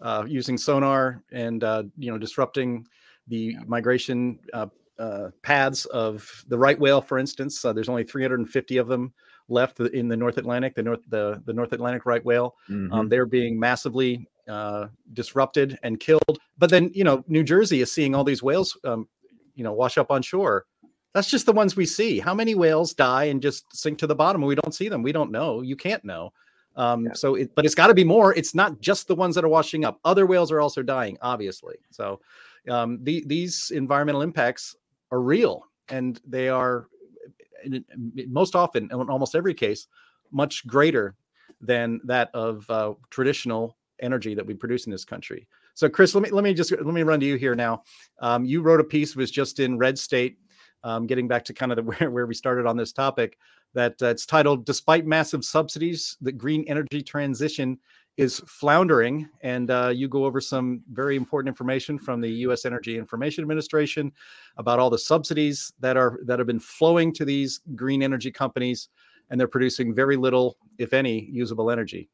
uh, 0.00 0.24
using 0.26 0.56
sonar 0.56 1.22
and, 1.32 1.62
uh, 1.64 1.82
you 1.98 2.10
know, 2.10 2.16
disrupting 2.16 2.86
the 3.26 3.56
migration 3.66 4.38
uh, 4.54 4.66
uh, 4.98 5.30
paths 5.42 5.86
of 5.86 6.44
the 6.48 6.58
right 6.58 6.78
whale, 6.78 7.00
for 7.00 7.18
instance. 7.18 7.64
Uh, 7.64 7.72
there's 7.72 7.88
only 7.88 8.04
350 8.04 8.76
of 8.76 8.86
them 8.86 9.12
left 9.48 9.80
in 9.80 10.08
the 10.08 10.16
North 10.16 10.38
Atlantic, 10.38 10.74
the 10.74 10.82
North 10.82 11.00
the, 11.08 11.42
the 11.46 11.52
North 11.52 11.72
Atlantic 11.72 12.06
right 12.06 12.24
whale. 12.24 12.54
Mm-hmm. 12.68 12.92
Um, 12.92 13.08
they're 13.08 13.26
being 13.26 13.58
massively 13.58 14.28
uh, 14.50 14.88
disrupted 15.12 15.78
and 15.82 16.00
killed. 16.00 16.38
But 16.58 16.70
then 16.70 16.90
you 16.92 17.04
know 17.04 17.24
New 17.28 17.42
Jersey 17.42 17.80
is 17.80 17.92
seeing 17.92 18.14
all 18.14 18.24
these 18.24 18.42
whales, 18.42 18.76
um, 18.84 19.08
you 19.54 19.64
know, 19.64 19.72
wash 19.72 19.96
up 19.98 20.10
on 20.10 20.22
shore. 20.22 20.66
That's 21.12 21.30
just 21.30 21.46
the 21.46 21.52
ones 21.52 21.74
we 21.74 21.86
see. 21.86 22.20
How 22.20 22.34
many 22.34 22.54
whales 22.54 22.94
die 22.94 23.24
and 23.24 23.42
just 23.42 23.64
sink 23.74 23.98
to 23.98 24.06
the 24.06 24.14
bottom? 24.14 24.42
We 24.42 24.54
don't 24.54 24.74
see 24.74 24.88
them. 24.88 25.02
We 25.02 25.12
don't 25.12 25.32
know. 25.32 25.60
You 25.60 25.76
can't 25.76 26.04
know. 26.04 26.32
Um, 26.76 27.06
yeah. 27.06 27.12
So, 27.14 27.34
it, 27.34 27.54
but 27.56 27.66
it's 27.66 27.74
got 27.74 27.88
to 27.88 27.94
be 27.94 28.04
more. 28.04 28.32
It's 28.34 28.54
not 28.54 28.80
just 28.80 29.08
the 29.08 29.16
ones 29.16 29.34
that 29.34 29.44
are 29.44 29.48
washing 29.48 29.84
up. 29.84 29.98
Other 30.04 30.26
whales 30.26 30.52
are 30.52 30.60
also 30.60 30.82
dying, 30.82 31.18
obviously. 31.20 31.76
So, 31.90 32.20
um, 32.68 33.00
the, 33.02 33.24
these 33.26 33.72
environmental 33.74 34.22
impacts 34.22 34.76
are 35.10 35.20
real, 35.20 35.64
and 35.88 36.20
they 36.24 36.48
are 36.48 36.86
most 38.28 38.54
often, 38.54 38.84
in 38.84 39.10
almost 39.10 39.34
every 39.34 39.54
case, 39.54 39.88
much 40.30 40.66
greater 40.66 41.16
than 41.60 42.00
that 42.04 42.30
of 42.34 42.68
uh, 42.70 42.94
traditional 43.10 43.76
energy 44.00 44.34
that 44.34 44.44
we 44.44 44.54
produce 44.54 44.86
in 44.86 44.92
this 44.92 45.04
country. 45.04 45.46
So, 45.74 45.88
Chris, 45.88 46.14
let 46.14 46.22
me 46.22 46.30
let 46.30 46.44
me 46.44 46.54
just 46.54 46.72
let 46.72 46.84
me 46.84 47.02
run 47.02 47.20
to 47.20 47.26
you 47.26 47.36
here 47.36 47.54
now. 47.54 47.82
Um, 48.20 48.44
you 48.44 48.62
wrote 48.62 48.80
a 48.80 48.84
piece 48.84 49.16
was 49.16 49.30
just 49.30 49.60
in 49.60 49.78
Red 49.78 49.98
State, 49.98 50.38
um, 50.84 51.06
getting 51.06 51.28
back 51.28 51.44
to 51.46 51.54
kind 51.54 51.72
of 51.72 51.76
the, 51.76 51.82
where 51.98 52.10
where 52.10 52.26
we 52.26 52.34
started 52.34 52.66
on 52.66 52.76
this 52.76 52.92
topic. 52.92 53.38
That 53.72 53.94
uh, 54.02 54.06
it's 54.06 54.26
titled 54.26 54.66
"Despite 54.66 55.06
Massive 55.06 55.44
Subsidies, 55.44 56.16
the 56.20 56.32
Green 56.32 56.64
Energy 56.66 57.02
Transition 57.02 57.78
is 58.16 58.42
Floundering," 58.46 59.28
and 59.42 59.70
uh, 59.70 59.92
you 59.94 60.08
go 60.08 60.24
over 60.24 60.40
some 60.40 60.82
very 60.92 61.16
important 61.16 61.48
information 61.48 61.98
from 61.98 62.20
the 62.20 62.30
U.S. 62.44 62.64
Energy 62.64 62.98
Information 62.98 63.42
Administration 63.42 64.12
about 64.56 64.80
all 64.80 64.90
the 64.90 64.98
subsidies 64.98 65.72
that 65.78 65.96
are 65.96 66.18
that 66.24 66.38
have 66.40 66.48
been 66.48 66.60
flowing 66.60 67.12
to 67.14 67.24
these 67.24 67.60
green 67.76 68.02
energy 68.02 68.32
companies, 68.32 68.88
and 69.30 69.38
they're 69.38 69.46
producing 69.46 69.94
very 69.94 70.16
little, 70.16 70.56
if 70.78 70.92
any, 70.92 71.28
usable 71.30 71.70
energy. 71.70 72.10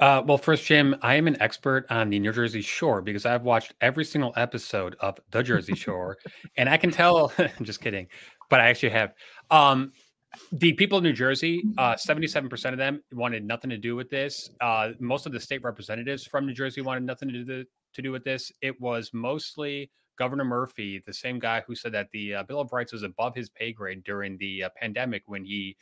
Uh, 0.00 0.22
well, 0.24 0.38
first, 0.38 0.64
Jim, 0.64 0.94
I 1.02 1.16
am 1.16 1.26
an 1.26 1.40
expert 1.42 1.84
on 1.90 2.10
the 2.10 2.20
New 2.20 2.32
Jersey 2.32 2.62
Shore 2.62 3.02
because 3.02 3.26
I've 3.26 3.42
watched 3.42 3.74
every 3.80 4.04
single 4.04 4.32
episode 4.36 4.94
of 5.00 5.18
The 5.30 5.42
Jersey 5.42 5.74
Shore, 5.76 6.18
and 6.56 6.68
I 6.68 6.76
can 6.76 6.90
tell. 6.90 7.32
I'm 7.38 7.64
just 7.64 7.80
kidding, 7.80 8.06
but 8.48 8.60
I 8.60 8.68
actually 8.68 8.90
have. 8.90 9.14
Um, 9.50 9.92
the 10.52 10.72
people 10.74 10.98
of 10.98 11.04
New 11.04 11.14
Jersey, 11.14 11.62
uh, 11.78 11.94
77% 11.94 12.72
of 12.72 12.78
them 12.78 13.02
wanted 13.12 13.44
nothing 13.44 13.70
to 13.70 13.78
do 13.78 13.96
with 13.96 14.10
this. 14.10 14.50
Uh, 14.60 14.90
most 15.00 15.26
of 15.26 15.32
the 15.32 15.40
state 15.40 15.62
representatives 15.64 16.24
from 16.24 16.46
New 16.46 16.54
Jersey 16.54 16.80
wanted 16.80 17.02
nothing 17.02 17.28
to 17.30 17.44
do, 17.44 17.64
to 17.94 18.02
do 18.02 18.12
with 18.12 18.24
this. 18.24 18.52
It 18.60 18.78
was 18.80 19.10
mostly 19.12 19.90
Governor 20.18 20.44
Murphy, 20.44 21.02
the 21.06 21.14
same 21.14 21.38
guy 21.38 21.62
who 21.66 21.74
said 21.74 21.92
that 21.92 22.08
the 22.12 22.34
uh, 22.34 22.42
Bill 22.42 22.60
of 22.60 22.72
Rights 22.72 22.92
was 22.92 23.02
above 23.02 23.34
his 23.34 23.48
pay 23.48 23.72
grade 23.72 24.04
during 24.04 24.36
the 24.38 24.64
uh, 24.64 24.68
pandemic 24.76 25.22
when 25.26 25.44
he 25.44 25.76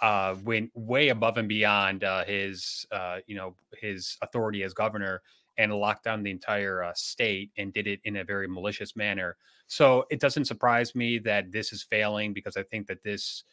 uh, 0.00 0.34
went 0.44 0.70
way 0.74 1.08
above 1.08 1.36
and 1.38 1.48
beyond 1.48 2.04
uh, 2.04 2.24
his, 2.24 2.86
uh, 2.90 3.18
you 3.26 3.36
know, 3.36 3.54
his 3.80 4.16
authority 4.22 4.62
as 4.62 4.74
governor 4.74 5.22
and 5.58 5.72
locked 5.72 6.04
down 6.04 6.22
the 6.22 6.30
entire 6.30 6.82
uh, 6.82 6.92
state 6.94 7.50
and 7.58 7.72
did 7.72 7.86
it 7.86 8.00
in 8.04 8.16
a 8.16 8.24
very 8.24 8.48
malicious 8.48 8.96
manner. 8.96 9.36
So 9.66 10.04
it 10.10 10.18
doesn't 10.18 10.46
surprise 10.46 10.94
me 10.94 11.18
that 11.20 11.52
this 11.52 11.72
is 11.72 11.82
failing 11.82 12.32
because 12.32 12.56
I 12.56 12.62
think 12.64 12.86
that 12.88 13.02
this 13.02 13.44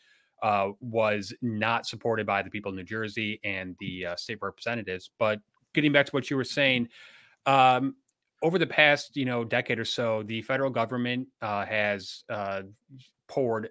uh, 0.42 0.70
was 0.80 1.34
not 1.42 1.86
supported 1.86 2.26
by 2.26 2.42
the 2.42 2.50
people 2.50 2.70
in 2.70 2.78
New 2.78 2.84
Jersey 2.84 3.40
and 3.44 3.76
the 3.80 4.08
uh, 4.08 4.16
state 4.16 4.40
representatives. 4.42 5.12
But 5.20 5.42
getting 5.74 5.92
back 5.92 6.06
to 6.06 6.12
what 6.12 6.30
you 6.30 6.38
were 6.38 6.46
saying, 6.46 6.88
um, 7.46 7.96
over 8.42 8.58
the 8.58 8.68
past 8.68 9.18
you 9.18 9.26
know 9.26 9.44
decade 9.44 9.80
or 9.80 9.86
so, 9.86 10.24
the 10.24 10.42
federal 10.42 10.70
government 10.70 11.28
has 11.42 12.24
poured 13.28 13.70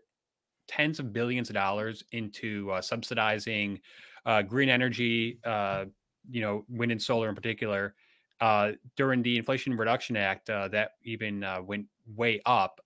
tens 0.69 0.99
of 0.99 1.13
billions 1.13 1.49
of 1.49 1.55
dollars 1.55 2.05
into 2.13 2.71
uh, 2.71 2.81
subsidizing 2.81 3.81
uh, 4.27 4.43
green 4.43 4.69
energy, 4.69 5.39
uh, 5.45 5.87
you 6.31 6.41
know, 6.41 6.65
wind 6.69 6.93
and 6.93 7.03
solar 7.03 7.29
in 7.29 7.35
particular. 7.35 7.95
Uh, 8.41 8.73
during 8.97 9.23
the 9.23 9.37
Inflation 9.37 9.77
Reduction 9.77 10.17
Act, 10.17 10.49
uh, 10.49 10.69
that 10.69 10.93
even 11.03 11.43
uh, 11.43 11.61
went 11.61 11.87
way 12.15 12.41
up. 12.47 12.81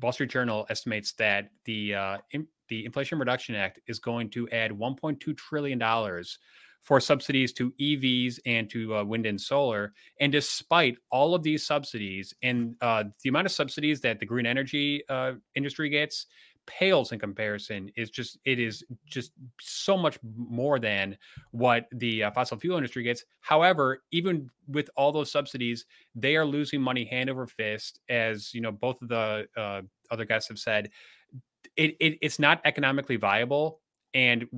Wall 0.00 0.12
Street 0.12 0.30
Journal 0.30 0.66
estimates 0.70 1.12
that 1.12 1.50
the 1.64 1.92
in, 2.30 2.46
the 2.68 2.84
Inflation 2.84 3.18
Reduction 3.18 3.54
Act 3.54 3.80
is 3.86 3.98
going 3.98 4.30
to 4.30 4.48
add 4.50 4.70
1.2 4.70 5.36
trillion 5.36 5.78
dollars 5.78 6.38
for 6.86 7.00
subsidies 7.00 7.52
to 7.52 7.72
EVs 7.72 8.38
and 8.46 8.70
to 8.70 8.94
uh, 8.94 9.02
wind 9.02 9.26
and 9.26 9.40
solar. 9.40 9.92
And 10.20 10.30
despite 10.30 10.96
all 11.10 11.34
of 11.34 11.42
these 11.42 11.66
subsidies 11.66 12.32
and 12.44 12.76
uh, 12.80 13.04
the 13.24 13.28
amount 13.28 13.46
of 13.46 13.52
subsidies 13.52 14.00
that 14.02 14.20
the 14.20 14.26
green 14.26 14.46
energy 14.46 15.02
uh, 15.08 15.32
industry 15.56 15.88
gets 15.88 16.26
pales 16.64 17.10
in 17.10 17.18
comparison 17.18 17.90
is 17.96 18.08
just 18.10 18.38
it 18.44 18.58
is 18.58 18.84
just 19.04 19.32
so 19.60 19.96
much 19.96 20.18
more 20.36 20.78
than 20.78 21.16
what 21.52 21.86
the 21.92 22.24
uh, 22.24 22.30
fossil 22.32 22.58
fuel 22.58 22.76
industry 22.76 23.04
gets 23.04 23.24
however 23.40 24.02
even 24.10 24.50
with 24.66 24.90
all 24.96 25.12
those 25.12 25.30
subsidies 25.30 25.86
they 26.16 26.34
are 26.34 26.44
losing 26.44 26.82
money 26.82 27.04
hand 27.04 27.30
over 27.30 27.46
fist 27.46 28.00
as 28.08 28.52
you 28.52 28.60
know 28.60 28.72
both 28.72 29.00
of 29.00 29.06
the 29.06 29.46
uh, 29.56 29.80
other 30.10 30.24
guests 30.24 30.48
have 30.48 30.58
said 30.58 30.90
it, 31.76 31.96
it, 32.00 32.18
it's 32.20 32.40
not 32.40 32.60
economically 32.64 33.14
viable 33.14 33.80
and 34.12 34.48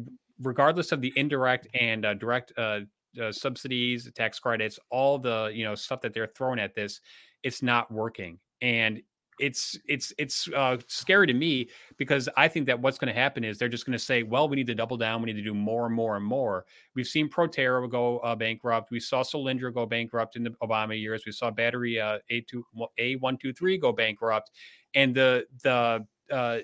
regardless 0.42 0.92
of 0.92 1.00
the 1.00 1.12
indirect 1.16 1.68
and 1.74 2.04
uh, 2.04 2.14
direct 2.14 2.52
uh, 2.56 2.80
uh, 3.20 3.32
subsidies, 3.32 4.10
tax 4.14 4.38
credits, 4.38 4.78
all 4.90 5.18
the 5.18 5.50
you 5.54 5.64
know 5.64 5.74
stuff 5.74 6.00
that 6.02 6.14
they're 6.14 6.26
throwing 6.26 6.58
at 6.58 6.74
this, 6.74 7.00
it's 7.42 7.62
not 7.62 7.90
working, 7.90 8.38
and 8.60 9.02
it's 9.40 9.78
it's 9.86 10.12
it's 10.18 10.48
uh, 10.54 10.76
scary 10.88 11.26
to 11.26 11.34
me 11.34 11.68
because 11.96 12.28
I 12.36 12.48
think 12.48 12.66
that 12.66 12.80
what's 12.80 12.98
going 12.98 13.12
to 13.12 13.18
happen 13.18 13.44
is 13.44 13.58
they're 13.58 13.68
just 13.68 13.86
going 13.86 13.96
to 13.96 14.04
say, 14.04 14.22
well, 14.22 14.48
we 14.48 14.56
need 14.56 14.66
to 14.66 14.74
double 14.74 14.96
down, 14.96 15.22
we 15.22 15.26
need 15.26 15.40
to 15.40 15.44
do 15.44 15.54
more 15.54 15.86
and 15.86 15.94
more 15.94 16.16
and 16.16 16.24
more. 16.24 16.64
We've 16.94 17.06
seen 17.06 17.28
Proterra 17.28 17.88
go 17.88 18.18
uh, 18.18 18.34
bankrupt, 18.34 18.90
we 18.90 19.00
saw 19.00 19.22
Solyndra 19.22 19.72
go 19.72 19.86
bankrupt 19.86 20.36
in 20.36 20.42
the 20.42 20.50
Obama 20.62 21.00
years, 21.00 21.24
we 21.24 21.32
saw 21.32 21.50
Battery 21.50 22.00
uh, 22.00 22.18
A 22.30 22.40
two 22.42 22.64
A 22.98 23.16
one 23.16 23.36
two 23.36 23.52
three 23.52 23.78
go 23.78 23.92
bankrupt, 23.92 24.50
and 24.94 25.14
the 25.14 25.46
the 25.62 26.04
uh, 26.32 26.58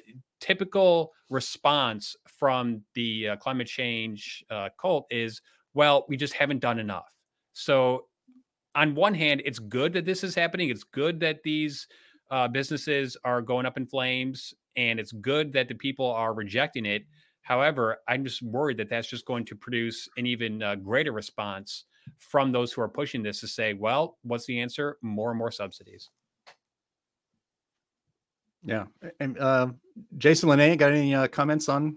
typical 0.45 1.13
response 1.31 2.15
from 2.27 2.83
the 2.95 3.31
uh, 3.31 3.37
climate 3.37 3.67
change 3.67 4.45
uh, 4.51 4.69
cult 4.79 5.07
is, 5.11 5.41
well, 5.73 6.05
we 6.07 6.19
just 6.19 6.35
haven't 6.35 6.59
done 6.61 6.79
enough. 6.79 7.11
So, 7.55 8.09
on 8.75 8.95
one 8.95 9.15
hand, 9.15 9.41
it's 9.47 9.59
good 9.59 9.95
that 9.95 10.05
this 10.05 10.23
is 10.23 10.35
happening. 10.35 10.69
It's 10.69 10.85
good 10.85 11.19
that 11.21 11.43
these 11.45 11.89
uh, 12.31 12.49
businesses 12.49 13.17
are 13.25 13.41
going 13.41 13.65
up 13.65 13.79
in 13.79 13.87
flames, 13.87 14.53
and 14.77 15.01
it's 15.01 15.13
good 15.13 15.51
that 15.55 15.69
the 15.69 15.75
people 15.75 16.11
are 16.11 16.35
rejecting 16.35 16.85
it. 16.85 17.07
However, 17.41 17.99
I'm 18.07 18.23
just 18.23 18.43
worried 18.43 18.77
that 18.79 18.91
that's 18.91 19.09
just 19.09 19.25
going 19.25 19.47
to 19.47 19.57
produce 19.57 20.09
an 20.19 20.27
even 20.27 20.63
uh, 20.63 20.75
greater 20.75 21.13
response 21.13 21.85
from 22.19 22.53
those 22.53 22.71
who 22.73 22.83
are 22.83 22.89
pushing 22.89 23.23
this 23.23 23.41
to 23.41 23.49
say, 23.49 23.73
well, 23.73 24.19
what's 24.23 24.45
the 24.45 24.61
answer? 24.61 24.99
More 25.01 25.31
and 25.31 25.39
more 25.39 25.53
subsidies. 25.53 26.11
Yeah. 28.65 28.87
And 29.21 29.39
uh, 29.39 29.69
Jason 30.17 30.49
Linne, 30.49 30.77
got 30.77 30.93
any 30.93 31.15
uh, 31.15 31.29
comments 31.29 31.69
on 31.69 31.97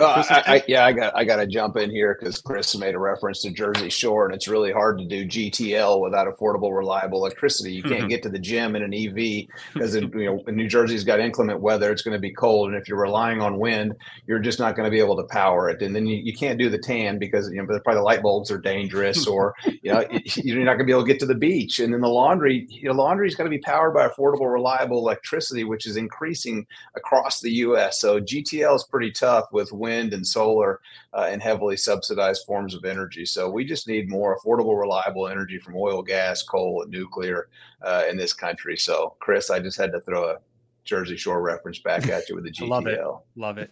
uh, 0.00 0.24
I, 0.30 0.42
I, 0.46 0.64
yeah, 0.68 0.84
I 0.84 0.92
got 0.92 1.16
I 1.16 1.24
got 1.24 1.36
to 1.36 1.46
jump 1.46 1.76
in 1.76 1.90
here 1.90 2.16
because 2.18 2.40
Chris 2.40 2.76
made 2.76 2.94
a 2.94 2.98
reference 2.98 3.42
to 3.42 3.50
Jersey 3.50 3.90
Shore, 3.90 4.26
and 4.26 4.34
it's 4.34 4.46
really 4.46 4.70
hard 4.70 4.98
to 4.98 5.04
do 5.04 5.26
GTL 5.26 6.00
without 6.00 6.28
affordable, 6.28 6.76
reliable 6.76 7.18
electricity. 7.18 7.72
You 7.72 7.82
can't 7.82 8.00
mm-hmm. 8.00 8.08
get 8.08 8.22
to 8.22 8.28
the 8.28 8.38
gym 8.38 8.76
in 8.76 8.82
an 8.82 8.94
EV 8.94 9.48
because 9.74 9.94
you 9.96 10.08
know 10.08 10.42
New 10.46 10.68
Jersey's 10.68 11.02
got 11.02 11.18
inclement 11.18 11.60
weather; 11.60 11.90
it's 11.90 12.02
going 12.02 12.14
to 12.14 12.20
be 12.20 12.32
cold, 12.32 12.68
and 12.68 12.80
if 12.80 12.88
you're 12.88 13.00
relying 13.00 13.40
on 13.40 13.58
wind, 13.58 13.94
you're 14.26 14.38
just 14.38 14.60
not 14.60 14.76
going 14.76 14.84
to 14.84 14.90
be 14.90 15.00
able 15.00 15.16
to 15.16 15.24
power 15.24 15.68
it. 15.68 15.82
And 15.82 15.96
then 15.96 16.06
you, 16.06 16.16
you 16.16 16.32
can't 16.32 16.60
do 16.60 16.70
the 16.70 16.78
tan 16.78 17.18
because 17.18 17.50
you 17.50 17.60
know 17.60 17.66
probably 17.66 17.94
the 17.94 18.02
light 18.02 18.22
bulbs 18.22 18.52
are 18.52 18.58
dangerous, 18.58 19.26
or 19.26 19.54
you 19.82 19.92
know 19.92 20.04
you're 20.36 20.64
not 20.64 20.74
going 20.74 20.80
to 20.80 20.84
be 20.84 20.92
able 20.92 21.02
to 21.02 21.08
get 21.08 21.18
to 21.20 21.26
the 21.26 21.34
beach. 21.34 21.80
And 21.80 21.92
then 21.92 22.02
the 22.02 22.08
laundry, 22.08 22.66
you 22.68 22.88
know, 22.88 22.94
laundry's 22.94 23.34
got 23.34 23.44
to 23.44 23.50
be 23.50 23.58
powered 23.58 23.94
by 23.94 24.06
affordable, 24.06 24.52
reliable 24.52 24.98
electricity, 24.98 25.64
which 25.64 25.86
is 25.86 25.96
increasing 25.96 26.66
across 26.96 27.40
the 27.40 27.50
U.S. 27.50 28.00
So 28.00 28.20
GTL 28.20 28.76
is 28.76 28.84
pretty 28.84 29.10
tough 29.10 29.46
with 29.50 29.72
wind 29.72 29.87
wind 29.88 30.12
and 30.12 30.26
solar 30.26 30.80
uh, 31.14 31.28
and 31.30 31.42
heavily 31.42 31.76
subsidized 31.76 32.44
forms 32.46 32.74
of 32.74 32.84
energy. 32.84 33.24
So 33.24 33.50
we 33.50 33.64
just 33.64 33.88
need 33.88 34.08
more 34.08 34.38
affordable, 34.38 34.78
reliable 34.78 35.28
energy 35.28 35.58
from 35.58 35.76
oil, 35.76 36.02
gas, 36.02 36.42
coal, 36.42 36.82
and 36.82 36.90
nuclear 36.90 37.48
uh, 37.82 38.04
in 38.08 38.16
this 38.16 38.32
country. 38.32 38.76
So, 38.76 39.16
Chris, 39.18 39.50
I 39.50 39.60
just 39.60 39.78
had 39.78 39.92
to 39.92 40.00
throw 40.00 40.30
a 40.30 40.36
Jersey 40.84 41.16
Shore 41.16 41.42
reference 41.42 41.78
back 41.78 42.08
at 42.08 42.28
you 42.28 42.34
with 42.34 42.44
the 42.44 42.50
GTL. 42.58 42.68
love 42.68 42.86
it. 42.86 43.00
Love 43.36 43.58
it. 43.58 43.70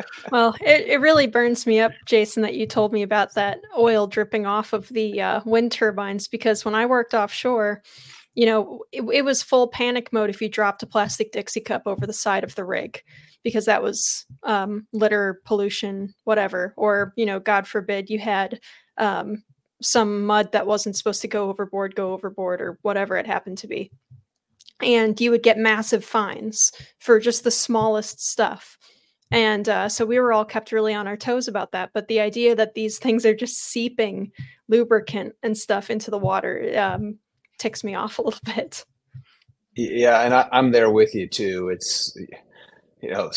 well, 0.30 0.54
it, 0.60 0.86
it 0.86 1.00
really 1.00 1.26
burns 1.26 1.66
me 1.66 1.80
up, 1.80 1.92
Jason, 2.06 2.42
that 2.42 2.54
you 2.54 2.66
told 2.66 2.92
me 2.92 3.02
about 3.02 3.34
that 3.34 3.58
oil 3.76 4.06
dripping 4.06 4.46
off 4.46 4.72
of 4.72 4.88
the 4.88 5.20
uh, 5.20 5.40
wind 5.44 5.72
turbines 5.72 6.28
because 6.28 6.64
when 6.64 6.74
I 6.74 6.86
worked 6.86 7.14
offshore, 7.14 7.82
you 8.34 8.46
know, 8.46 8.82
it, 8.92 9.02
it 9.12 9.24
was 9.24 9.42
full 9.42 9.68
panic 9.68 10.12
mode 10.12 10.30
if 10.30 10.40
you 10.40 10.48
dropped 10.48 10.82
a 10.82 10.86
plastic 10.86 11.32
Dixie 11.32 11.60
cup 11.60 11.82
over 11.86 12.06
the 12.06 12.14
side 12.14 12.44
of 12.44 12.54
the 12.54 12.64
rig 12.64 13.02
because 13.42 13.64
that 13.66 13.82
was 13.82 14.26
um, 14.44 14.86
litter, 14.92 15.40
pollution, 15.44 16.14
whatever. 16.24 16.74
Or, 16.76 17.12
you 17.16 17.26
know, 17.26 17.40
God 17.40 17.66
forbid 17.66 18.10
you 18.10 18.18
had 18.18 18.60
um, 18.98 19.42
some 19.80 20.24
mud 20.26 20.52
that 20.52 20.66
wasn't 20.66 20.96
supposed 20.96 21.22
to 21.22 21.28
go 21.28 21.48
overboard, 21.48 21.94
go 21.94 22.12
overboard, 22.12 22.60
or 22.60 22.78
whatever 22.82 23.16
it 23.16 23.26
happened 23.26 23.58
to 23.58 23.68
be. 23.68 23.90
And 24.80 25.20
you 25.20 25.30
would 25.30 25.42
get 25.42 25.58
massive 25.58 26.04
fines 26.04 26.72
for 26.98 27.20
just 27.20 27.44
the 27.44 27.50
smallest 27.50 28.20
stuff. 28.20 28.76
And 29.30 29.68
uh, 29.68 29.88
so 29.88 30.04
we 30.04 30.18
were 30.18 30.32
all 30.32 30.44
kept 30.44 30.72
really 30.72 30.92
on 30.92 31.06
our 31.06 31.16
toes 31.16 31.48
about 31.48 31.72
that. 31.72 31.90
But 31.94 32.08
the 32.08 32.20
idea 32.20 32.54
that 32.54 32.74
these 32.74 32.98
things 32.98 33.24
are 33.24 33.34
just 33.34 33.58
seeping 33.58 34.30
lubricant 34.68 35.34
and 35.42 35.56
stuff 35.56 35.88
into 35.88 36.10
the 36.10 36.18
water 36.18 36.78
um, 36.78 37.18
ticks 37.58 37.82
me 37.82 37.94
off 37.94 38.18
a 38.18 38.22
little 38.22 38.40
bit. 38.54 38.84
Yeah, 39.74 40.20
and 40.20 40.34
I, 40.34 40.48
am 40.52 40.72
there 40.72 40.90
with 40.90 41.14
you 41.14 41.26
too. 41.26 41.70
It's 41.70 42.14
you 43.02 43.10
know, 43.10 43.30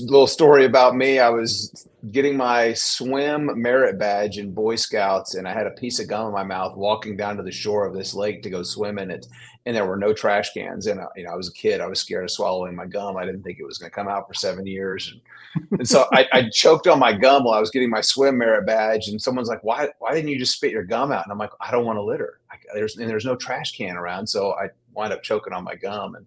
little 0.00 0.26
story 0.26 0.64
about 0.64 0.96
me. 0.96 1.18
I 1.18 1.28
was 1.28 1.86
getting 2.10 2.34
my 2.34 2.72
swim 2.72 3.60
merit 3.60 3.98
badge 3.98 4.38
in 4.38 4.54
Boy 4.54 4.76
Scouts, 4.76 5.34
and 5.34 5.46
I 5.46 5.52
had 5.52 5.66
a 5.66 5.72
piece 5.72 6.00
of 6.00 6.08
gum 6.08 6.28
in 6.28 6.32
my 6.32 6.42
mouth 6.42 6.78
walking 6.78 7.14
down 7.14 7.36
to 7.36 7.42
the 7.42 7.52
shore 7.52 7.84
of 7.84 7.94
this 7.94 8.14
lake 8.14 8.42
to 8.42 8.50
go 8.50 8.62
swim 8.62 8.98
in 8.98 9.10
it. 9.10 9.26
And 9.66 9.76
there 9.76 9.86
were 9.86 9.98
no 9.98 10.14
trash 10.14 10.54
cans. 10.54 10.86
And, 10.86 10.98
uh, 10.98 11.06
you 11.14 11.24
know, 11.24 11.30
I 11.30 11.36
was 11.36 11.48
a 11.48 11.52
kid. 11.52 11.80
I 11.80 11.86
was 11.86 12.00
scared 12.00 12.24
of 12.24 12.30
swallowing 12.32 12.74
my 12.74 12.86
gum. 12.86 13.16
I 13.16 13.26
didn't 13.26 13.42
think 13.42 13.60
it 13.60 13.66
was 13.66 13.78
going 13.78 13.90
to 13.90 13.94
come 13.94 14.08
out 14.08 14.26
for 14.26 14.34
seven 14.34 14.66
years. 14.66 15.12
And, 15.12 15.78
and 15.78 15.86
so 15.86 16.08
I, 16.12 16.26
I, 16.32 16.48
choked 16.50 16.88
on 16.88 16.98
my 16.98 17.12
gum 17.12 17.44
while 17.44 17.54
I 17.54 17.60
was 17.60 17.70
getting 17.70 17.90
my 17.90 18.00
swim 18.00 18.38
merit 18.38 18.66
badge. 18.66 19.06
And 19.06 19.22
someone's 19.22 19.48
like, 19.48 19.62
why, 19.62 19.90
why 20.00 20.14
didn't 20.14 20.30
you 20.30 20.38
just 20.38 20.56
spit 20.56 20.72
your 20.72 20.82
gum 20.82 21.12
out? 21.12 21.24
And 21.24 21.30
I'm 21.30 21.38
like, 21.38 21.52
I 21.60 21.70
don't 21.70 21.84
want 21.84 21.98
to 21.98 22.02
litter. 22.02 22.40
I, 22.50 22.56
there's, 22.74 22.96
and 22.96 23.08
there's 23.08 23.26
no 23.26 23.36
trash 23.36 23.76
can 23.76 23.96
around. 23.96 24.26
So 24.26 24.54
I 24.54 24.70
wind 24.94 25.12
up 25.12 25.22
choking 25.22 25.52
on 25.52 25.62
my 25.62 25.76
gum. 25.76 26.16
And, 26.16 26.26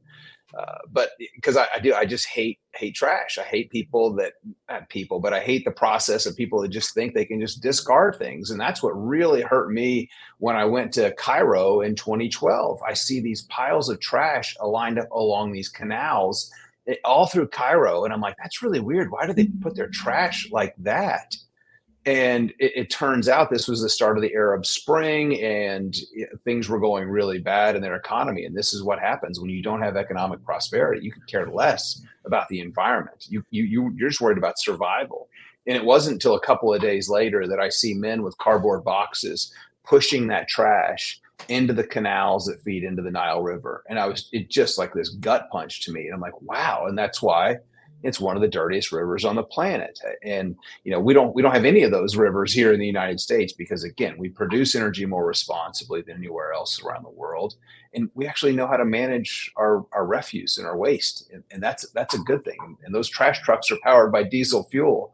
uh, 0.57 0.77
but 0.89 1.09
because 1.33 1.57
I, 1.57 1.67
I, 1.75 1.79
do, 1.79 1.93
I 1.93 2.05
just 2.05 2.27
hate 2.27 2.59
hate 2.73 2.95
trash. 2.95 3.37
I 3.37 3.43
hate 3.43 3.69
people 3.69 4.13
that 4.15 4.33
not 4.69 4.87
people, 4.89 5.19
but 5.19 5.33
I 5.33 5.41
hate 5.41 5.65
the 5.65 5.71
process 5.71 6.25
of 6.25 6.35
people 6.35 6.61
that 6.61 6.69
just 6.69 6.93
think 6.93 7.13
they 7.13 7.25
can 7.25 7.41
just 7.41 7.61
discard 7.61 8.15
things, 8.15 8.51
and 8.51 8.59
that's 8.59 8.81
what 8.81 8.91
really 8.91 9.41
hurt 9.41 9.71
me 9.71 10.09
when 10.37 10.55
I 10.55 10.63
went 10.63 10.93
to 10.93 11.13
Cairo 11.15 11.81
in 11.81 11.95
2012. 11.95 12.81
I 12.87 12.93
see 12.93 13.19
these 13.19 13.43
piles 13.43 13.89
of 13.89 13.99
trash 13.99 14.55
aligned 14.61 14.99
up 14.99 15.11
along 15.11 15.51
these 15.51 15.69
canals 15.69 16.49
eh, 16.87 16.95
all 17.03 17.27
through 17.27 17.49
Cairo, 17.49 18.05
and 18.05 18.13
I'm 18.13 18.21
like, 18.21 18.35
that's 18.37 18.61
really 18.61 18.79
weird. 18.79 19.11
Why 19.11 19.25
do 19.27 19.33
they 19.33 19.47
put 19.47 19.75
their 19.75 19.89
trash 19.89 20.49
like 20.51 20.73
that? 20.77 21.35
And 22.05 22.51
it, 22.59 22.71
it, 22.75 22.89
turns 22.91 23.27
out 23.27 23.49
this 23.49 23.67
was 23.67 23.81
the 23.81 23.89
start 23.89 24.17
of 24.17 24.21
the 24.21 24.33
Arab 24.33 24.65
Spring, 24.65 25.41
and 25.41 25.95
things 26.43 26.69
were 26.69 26.79
going 26.79 27.09
really 27.09 27.39
bad 27.39 27.75
in 27.75 27.81
their 27.81 27.95
economy. 27.95 28.45
And 28.45 28.55
this 28.55 28.73
is 28.73 28.83
what 28.83 28.99
happens 28.99 29.39
when 29.39 29.49
you 29.49 29.63
don't 29.63 29.81
have 29.81 29.97
economic 29.97 30.43
prosperity. 30.45 31.03
You 31.03 31.11
could 31.11 31.27
care 31.27 31.47
less 31.47 32.03
about 32.25 32.47
the 32.49 32.59
environment. 32.59 33.25
You 33.27 33.43
you, 33.49 33.63
you 33.63 33.93
you're 33.97 34.09
just 34.09 34.21
worried 34.21 34.37
about 34.37 34.59
survival. 34.59 35.29
And 35.67 35.75
it 35.75 35.83
wasn't 35.83 36.15
until 36.15 36.35
a 36.35 36.45
couple 36.45 36.71
of 36.71 36.81
days 36.81 37.09
later 37.09 37.47
that 37.47 37.59
I 37.59 37.69
see 37.69 37.95
men 37.95 38.21
with 38.21 38.37
cardboard 38.37 38.83
boxes 38.83 39.51
pushing 39.83 40.27
that 40.27 40.47
trash 40.47 41.19
into 41.49 41.73
the 41.73 41.83
canals 41.83 42.45
that 42.45 42.61
feed 42.61 42.83
into 42.83 43.01
the 43.01 43.09
Nile 43.09 43.41
River. 43.41 43.83
And 43.89 43.99
I 43.99 44.07
was 44.07 44.29
it 44.31 44.49
just 44.49 44.77
like 44.77 44.93
this 44.93 45.09
gut 45.09 45.47
punch 45.51 45.83
to 45.85 45.91
me. 45.91 46.05
And 46.05 46.13
I'm 46.13 46.21
like, 46.21 46.39
wow. 46.41 46.85
And 46.87 46.97
that's 46.97 47.21
why 47.21 47.57
it's 48.05 48.19
one 48.19 48.35
of 48.35 48.41
the 48.41 48.47
dirtiest 48.47 48.91
rivers 48.91 49.25
on 49.25 49.35
the 49.35 49.43
planet. 49.43 49.99
And 50.23 50.55
you 50.83 50.91
know 50.91 50.99
we 50.99 51.13
don't 51.13 51.35
we 51.35 51.41
don't 51.41 51.53
have 51.53 51.65
any 51.65 51.83
of 51.83 51.91
those 51.91 52.15
rivers 52.15 52.53
here 52.53 52.71
in 52.71 52.79
the 52.79 52.85
united 52.85 53.19
states 53.19 53.53
because 53.53 53.83
again 53.83 54.15
we 54.17 54.29
produce 54.29 54.75
energy 54.75 55.05
more 55.05 55.25
responsibly 55.25 56.01
than 56.01 56.17
anywhere 56.17 56.53
else 56.53 56.81
around 56.83 57.03
the 57.03 57.09
world. 57.09 57.55
And 57.93 58.09
we 58.13 58.27
actually 58.27 58.55
know 58.55 58.67
how 58.67 58.77
to 58.77 58.85
manage 58.85 59.51
our, 59.55 59.85
our 59.93 60.05
refuse 60.05 60.57
and 60.57 60.67
our 60.67 60.77
waste. 60.77 61.29
And, 61.33 61.43
and 61.51 61.63
that's 61.63 61.89
that's 61.91 62.13
a 62.13 62.19
good 62.19 62.43
thing. 62.43 62.77
And 62.83 62.93
those 62.93 63.09
trash 63.09 63.41
trucks 63.41 63.71
are 63.71 63.79
powered 63.83 64.11
by 64.11 64.23
diesel 64.23 64.63
fuel 64.69 65.13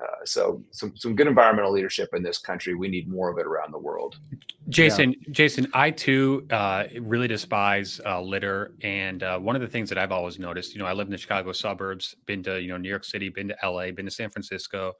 uh, 0.00 0.24
so 0.24 0.62
some 0.70 0.96
some 0.96 1.16
good 1.16 1.26
environmental 1.26 1.72
leadership 1.72 2.10
in 2.14 2.22
this 2.22 2.38
country. 2.38 2.74
We 2.74 2.88
need 2.88 3.08
more 3.08 3.30
of 3.30 3.38
it 3.38 3.46
around 3.46 3.72
the 3.72 3.78
world. 3.78 4.18
Jason, 4.68 5.12
yeah. 5.12 5.28
Jason, 5.32 5.66
I 5.74 5.90
too 5.90 6.46
uh, 6.50 6.84
really 7.00 7.26
despise 7.26 8.00
uh, 8.06 8.20
litter, 8.20 8.74
and 8.82 9.22
uh, 9.22 9.38
one 9.38 9.56
of 9.56 9.62
the 9.62 9.68
things 9.68 9.88
that 9.88 9.98
I've 9.98 10.12
always 10.12 10.38
noticed, 10.38 10.72
you 10.72 10.78
know, 10.78 10.86
I 10.86 10.92
live 10.92 11.08
in 11.08 11.10
the 11.10 11.18
Chicago 11.18 11.50
suburbs, 11.52 12.14
been 12.26 12.44
to 12.44 12.60
you 12.60 12.68
know 12.68 12.76
New 12.76 12.88
York 12.88 13.04
City, 13.04 13.28
been 13.28 13.48
to 13.48 13.64
L.A., 13.64 13.90
been 13.90 14.04
to 14.04 14.10
San 14.10 14.30
Francisco, 14.30 14.92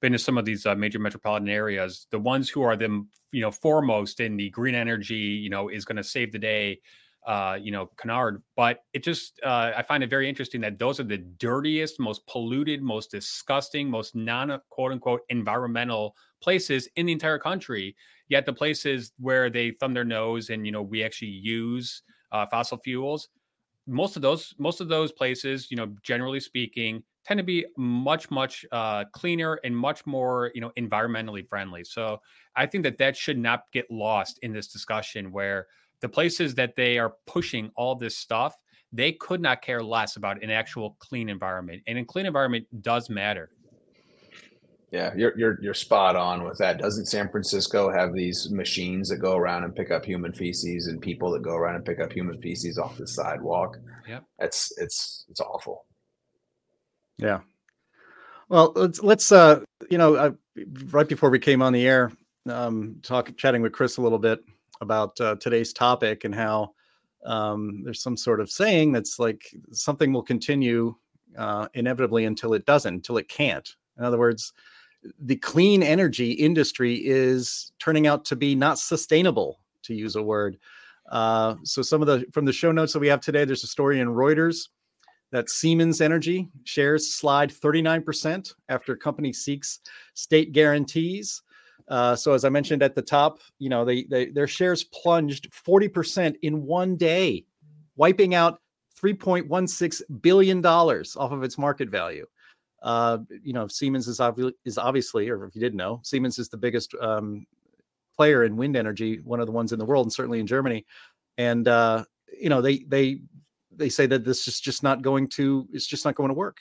been 0.00 0.12
to 0.12 0.18
some 0.18 0.36
of 0.36 0.44
these 0.44 0.66
uh, 0.66 0.74
major 0.74 0.98
metropolitan 0.98 1.48
areas. 1.48 2.08
The 2.10 2.18
ones 2.18 2.50
who 2.50 2.62
are 2.62 2.76
them, 2.76 3.08
you 3.30 3.42
know, 3.42 3.52
foremost 3.52 4.18
in 4.18 4.36
the 4.36 4.50
green 4.50 4.74
energy, 4.74 5.14
you 5.14 5.50
know, 5.50 5.68
is 5.68 5.84
going 5.84 5.96
to 5.96 6.04
save 6.04 6.32
the 6.32 6.38
day 6.40 6.80
uh, 7.26 7.58
you 7.60 7.70
know, 7.70 7.86
canard. 7.96 8.42
But 8.56 8.84
it 8.92 9.02
just, 9.04 9.40
uh, 9.44 9.72
I 9.76 9.82
find 9.82 10.02
it 10.02 10.10
very 10.10 10.28
interesting 10.28 10.60
that 10.62 10.78
those 10.78 10.98
are 11.00 11.04
the 11.04 11.18
dirtiest, 11.18 12.00
most 12.00 12.26
polluted, 12.26 12.82
most 12.82 13.10
disgusting, 13.10 13.90
most 13.90 14.14
non 14.14 14.60
quote 14.70 14.92
unquote 14.92 15.22
environmental 15.28 16.16
places 16.42 16.88
in 16.96 17.06
the 17.06 17.12
entire 17.12 17.38
country. 17.38 17.96
Yet 18.28 18.46
the 18.46 18.52
places 18.52 19.12
where 19.18 19.50
they 19.50 19.72
thumb 19.72 19.92
their 19.94 20.04
nose 20.04 20.50
and, 20.50 20.64
you 20.64 20.72
know, 20.72 20.82
we 20.82 21.02
actually 21.04 21.28
use 21.32 22.02
uh, 22.32 22.46
fossil 22.46 22.78
fuels, 22.78 23.28
most 23.86 24.16
of 24.16 24.22
those, 24.22 24.54
most 24.58 24.80
of 24.80 24.88
those 24.88 25.12
places, 25.12 25.70
you 25.70 25.76
know, 25.76 25.94
generally 26.02 26.40
speaking, 26.40 27.02
tend 27.24 27.38
to 27.38 27.44
be 27.44 27.66
much 27.76 28.30
much 28.30 28.64
uh, 28.72 29.04
cleaner 29.12 29.58
and 29.64 29.76
much 29.76 30.06
more 30.06 30.50
you 30.54 30.60
know 30.60 30.70
environmentally 30.78 31.46
friendly 31.46 31.84
so 31.84 32.18
i 32.56 32.64
think 32.64 32.82
that 32.82 32.96
that 32.96 33.14
should 33.14 33.36
not 33.36 33.64
get 33.72 33.84
lost 33.90 34.38
in 34.40 34.54
this 34.54 34.66
discussion 34.68 35.30
where 35.30 35.66
the 36.00 36.08
places 36.08 36.54
that 36.56 36.76
they 36.76 36.98
are 36.98 37.14
pushing 37.26 37.70
all 37.76 37.94
this 37.94 38.16
stuff, 38.16 38.54
they 38.92 39.12
could 39.12 39.40
not 39.40 39.62
care 39.62 39.82
less 39.82 40.16
about 40.16 40.42
an 40.42 40.50
actual 40.50 40.96
clean 40.98 41.28
environment. 41.28 41.82
And 41.86 41.98
a 41.98 42.04
clean 42.04 42.26
environment 42.26 42.66
does 42.82 43.08
matter. 43.08 43.50
Yeah, 44.90 45.12
you're 45.16 45.38
you're 45.38 45.62
you're 45.62 45.74
spot 45.74 46.16
on 46.16 46.42
with 46.42 46.58
that. 46.58 46.78
Doesn't 46.78 47.06
San 47.06 47.28
Francisco 47.28 47.92
have 47.92 48.12
these 48.12 48.50
machines 48.50 49.08
that 49.10 49.18
go 49.18 49.36
around 49.36 49.62
and 49.62 49.74
pick 49.74 49.92
up 49.92 50.04
human 50.04 50.32
feces 50.32 50.88
and 50.88 51.00
people 51.00 51.30
that 51.30 51.42
go 51.42 51.54
around 51.54 51.76
and 51.76 51.84
pick 51.84 52.00
up 52.00 52.12
human 52.12 52.40
feces 52.42 52.76
off 52.76 52.98
the 52.98 53.06
sidewalk? 53.06 53.78
Yeah. 54.08 54.20
It's 54.40 54.76
it's 54.78 55.26
it's 55.28 55.40
awful. 55.40 55.84
Yeah. 57.18 57.40
Well, 58.48 58.72
let's 58.74 59.00
let's 59.00 59.30
uh 59.30 59.60
you 59.90 59.98
know, 59.98 60.16
uh, 60.16 60.30
right 60.86 61.08
before 61.08 61.30
we 61.30 61.38
came 61.38 61.62
on 61.62 61.72
the 61.72 61.86
air, 61.86 62.10
um 62.48 62.96
talk 63.04 63.36
chatting 63.36 63.62
with 63.62 63.70
Chris 63.70 63.96
a 63.96 64.02
little 64.02 64.18
bit 64.18 64.40
about 64.80 65.20
uh, 65.20 65.36
today's 65.36 65.72
topic 65.72 66.24
and 66.24 66.34
how 66.34 66.72
um, 67.26 67.82
there's 67.84 68.02
some 68.02 68.16
sort 68.16 68.40
of 68.40 68.50
saying 68.50 68.92
that's 68.92 69.18
like 69.18 69.54
something 69.72 70.12
will 70.12 70.22
continue 70.22 70.94
uh, 71.36 71.68
inevitably 71.74 72.24
until 72.24 72.54
it 72.54 72.66
doesn't, 72.66 72.94
until 72.94 73.18
it 73.18 73.28
can't. 73.28 73.76
In 73.98 74.04
other 74.04 74.18
words, 74.18 74.52
the 75.20 75.36
clean 75.36 75.82
energy 75.82 76.32
industry 76.32 76.94
is 76.94 77.72
turning 77.78 78.06
out 78.06 78.24
to 78.26 78.36
be 78.36 78.54
not 78.54 78.78
sustainable, 78.78 79.60
to 79.82 79.94
use 79.94 80.16
a 80.16 80.22
word. 80.22 80.58
Uh, 81.10 81.56
so 81.64 81.82
some 81.82 82.02
of 82.02 82.06
the 82.06 82.24
from 82.32 82.44
the 82.44 82.52
show 82.52 82.72
notes 82.72 82.92
that 82.92 82.98
we 83.00 83.08
have 83.08 83.20
today, 83.20 83.44
there's 83.44 83.64
a 83.64 83.68
story 83.68 84.00
in 84.00 84.08
Reuters 84.08 84.68
that 85.32 85.48
Siemens 85.48 86.00
Energy 86.00 86.48
shares 86.64 87.14
slide 87.14 87.50
39% 87.50 88.52
after 88.68 88.96
company 88.96 89.32
seeks 89.32 89.80
state 90.14 90.52
guarantees. 90.52 91.42
Uh, 91.90 92.14
so 92.14 92.32
as 92.32 92.44
I 92.44 92.48
mentioned 92.48 92.82
at 92.82 92.94
the 92.94 93.02
top, 93.02 93.40
you 93.58 93.68
know, 93.68 93.84
they, 93.84 94.04
they 94.04 94.26
their 94.26 94.46
shares 94.46 94.84
plunged 94.84 95.50
40% 95.52 96.36
in 96.42 96.64
one 96.64 96.96
day, 96.96 97.44
wiping 97.96 98.34
out 98.34 98.60
3.16 99.02 100.02
billion 100.22 100.60
dollars 100.60 101.16
off 101.16 101.32
of 101.32 101.42
its 101.42 101.58
market 101.58 101.90
value. 101.90 102.26
Uh, 102.82 103.18
you 103.42 103.52
know, 103.52 103.66
Siemens 103.66 104.08
is, 104.08 104.20
is 104.64 104.78
obviously, 104.78 105.28
or 105.28 105.44
if 105.44 105.54
you 105.54 105.60
didn't 105.60 105.76
know, 105.76 106.00
Siemens 106.02 106.38
is 106.38 106.48
the 106.48 106.56
biggest 106.56 106.94
um, 107.00 107.44
player 108.16 108.44
in 108.44 108.56
wind 108.56 108.76
energy, 108.76 109.20
one 109.24 109.40
of 109.40 109.46
the 109.46 109.52
ones 109.52 109.72
in 109.72 109.78
the 109.78 109.84
world, 109.84 110.06
and 110.06 110.12
certainly 110.12 110.40
in 110.40 110.46
Germany. 110.46 110.86
And 111.38 111.66
uh, 111.66 112.04
you 112.40 112.48
know, 112.48 112.62
they 112.62 112.78
they 112.86 113.20
they 113.74 113.88
say 113.88 114.06
that 114.06 114.24
this 114.24 114.46
is 114.46 114.60
just 114.60 114.82
not 114.82 115.02
going 115.02 115.28
to 115.30 115.66
it's 115.72 115.86
just 115.86 116.04
not 116.04 116.14
going 116.14 116.28
to 116.28 116.34
work. 116.34 116.58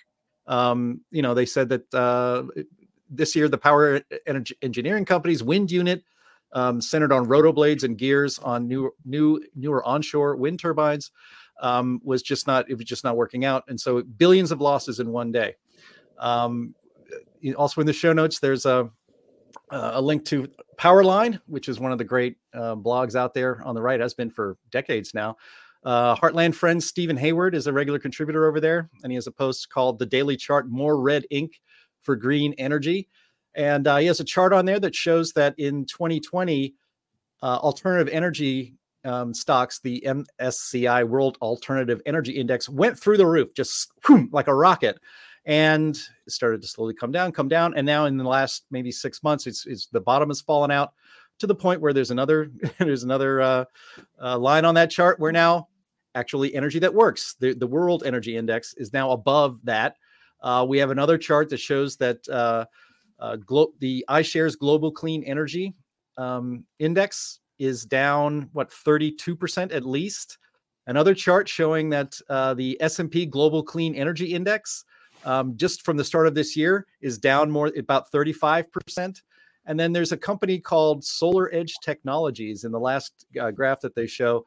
Um, 0.48 1.02
you 1.12 1.22
know, 1.22 1.34
they 1.34 1.46
said 1.46 1.70
that 1.70 1.94
uh, 1.94 2.44
this 3.10 3.36
year, 3.36 3.48
the 3.48 3.58
power 3.58 4.02
energy 4.28 4.56
engineering 4.62 5.06
company's 5.06 5.44
wind 5.44 5.72
unit, 5.72 6.04
um, 6.54 6.82
centered 6.82 7.12
on 7.12 7.28
rotor 7.28 7.52
blades 7.52 7.84
and 7.84 7.98
gears 7.98 8.40
on 8.40 8.68
new, 8.68 8.92
new, 9.06 9.44
newer 9.56 9.84
onshore 9.84 10.36
wind 10.36 10.60
turbines, 10.60 11.12
um, 11.62 12.00
was 12.04 12.22
just 12.22 12.48
not. 12.48 12.70
It 12.70 12.76
was 12.76 12.86
just 12.86 13.04
not 13.04 13.18
working 13.18 13.46
out, 13.46 13.64
and 13.68 13.80
so 13.80 14.02
billions 14.02 14.52
of 14.52 14.62
losses 14.62 15.00
in 15.00 15.12
one 15.12 15.32
day. 15.32 15.56
Um, 16.18 16.74
also 17.58 17.82
in 17.82 17.88
the 17.88 17.94
show 17.94 18.14
notes, 18.14 18.40
there's 18.40 18.66
a 18.66 18.90
a 19.72 20.02
link 20.02 20.26
to 20.26 20.48
Powerline, 20.78 21.40
which 21.46 21.70
is 21.70 21.80
one 21.80 21.92
of 21.92 21.98
the 21.98 22.04
great 22.04 22.38
uh, 22.54 22.76
blogs 22.76 23.16
out 23.16 23.34
there 23.34 23.62
on 23.66 23.76
the 23.76 23.82
right, 23.82 24.00
has 24.00 24.14
been 24.14 24.30
for 24.30 24.58
decades 24.72 25.14
now. 25.14 25.36
Uh, 25.84 26.16
Heartland 26.16 26.56
friend 26.56 26.84
Stephen 26.84 27.16
Hayward 27.18 27.56
is 27.56 27.68
a 27.68 27.74
regular 27.74 28.00
contributor 28.00 28.48
over 28.48 28.60
there, 28.60 28.90
and 29.04 29.12
he 29.12 29.16
has 29.16 29.28
a 29.28 29.32
post 29.32 29.70
called 29.70 30.00
"The 30.00 30.06
Daily 30.06 30.36
Chart: 30.36 30.68
More 30.70 31.00
Red 31.00 31.26
Ink 31.30 31.60
for 32.02 32.16
Green 32.16 32.54
Energy." 32.58 33.08
And 33.56 33.88
uh, 33.88 33.98
he 33.98 34.08
has 34.08 34.20
a 34.20 34.26
chart 34.26 34.54
on 34.54 34.66
there 34.66 34.80
that 34.80 34.96
shows 34.96 35.34
that 35.34 35.56
in 35.58 35.86
2020, 35.86 36.74
uh, 37.42 37.46
alternative 37.46 38.14
energy 38.14 38.76
um, 39.06 39.34
stocks, 39.34 39.80
the 39.80 40.04
MSCI 40.06 41.08
World 41.08 41.38
Alternative 41.42 42.02
Energy 42.06 42.34
Index, 42.34 42.70
went 42.70 43.00
through 43.00 43.18
the 43.18 43.26
roof, 43.26 43.54
just 43.54 43.92
whoom, 44.04 44.30
like 44.32 44.48
a 44.48 44.56
rocket, 44.56 45.00
and 45.46 45.96
it 46.26 46.32
started 46.32 46.62
to 46.62 46.68
slowly 46.68 46.94
come 46.94 47.12
down, 47.12 47.32
come 47.32 47.48
down, 47.48 47.74
and 47.76 47.86
now 47.86 48.06
in 48.06 48.18
the 48.18 48.24
last 48.24 48.66
maybe 48.72 48.92
six 48.92 49.24
months, 49.24 49.48
it's, 49.48 49.66
it's 49.66 49.88
the 49.88 50.02
bottom 50.02 50.30
has 50.30 50.42
fallen 50.42 50.70
out 50.70 50.94
to 51.40 51.48
the 51.48 51.56
point 51.56 51.82
where 51.82 51.94
there's 51.94 52.12
another 52.12 52.52
there's 52.80 53.04
another 53.04 53.42
uh, 53.42 53.66
uh, 54.22 54.38
line 54.38 54.66
on 54.66 54.76
that 54.76 54.92
chart 54.92 55.20
where 55.20 55.32
now 55.32 55.68
actually 56.16 56.54
energy 56.54 56.80
that 56.80 56.94
works. 56.94 57.36
The, 57.40 57.54
the 57.54 57.68
World 57.68 58.04
Energy 58.06 58.36
Index 58.36 58.74
is 58.76 58.94
now 58.94 59.12
above 59.12 59.60
that. 59.64 59.96
Uh, 60.42 60.66
we 60.68 60.78
have 60.78 60.92
another 60.92 61.18
chart 61.18 61.50
that 61.50 61.60
shows 61.60 61.98
that 61.98 62.28
uh, 62.30 62.66
uh, 63.20 63.36
glo- 63.38 63.74
the 63.80 64.06
iShares 64.10 64.58
Global 64.58 64.92
Clean 64.92 65.24
Energy 65.24 65.74
um, 66.18 66.66
Index 66.80 67.40
is 67.60 67.86
down 67.86 68.50
what 68.54 68.70
32% 68.70 69.74
at 69.74 69.86
least. 69.86 70.38
Another 70.88 71.14
chart 71.14 71.48
showing 71.48 71.90
that 71.90 72.20
uh, 72.30 72.54
the 72.54 72.78
S&P 72.82 73.26
Global 73.26 73.62
Clean 73.62 73.94
Energy 73.94 74.34
Index 74.34 74.86
um, 75.26 75.56
just 75.58 75.84
from 75.84 75.98
the 75.98 76.04
start 76.04 76.28
of 76.28 76.36
this 76.36 76.56
year 76.56 76.88
is 77.02 77.18
down 77.18 77.52
more 77.52 77.72
about 77.78 78.12
35%. 78.12 79.22
And 79.66 79.80
then 79.80 79.92
there's 79.92 80.14
a 80.14 80.18
company 80.18 80.60
called 80.60 81.04
SolarEdge 81.04 81.74
Technologies 81.84 82.64
in 82.64 82.72
the 82.72 82.80
last 82.80 83.26
uh, 83.40 83.52
graph 83.52 83.82
that 83.82 83.94
they 83.94 84.08
show 84.08 84.46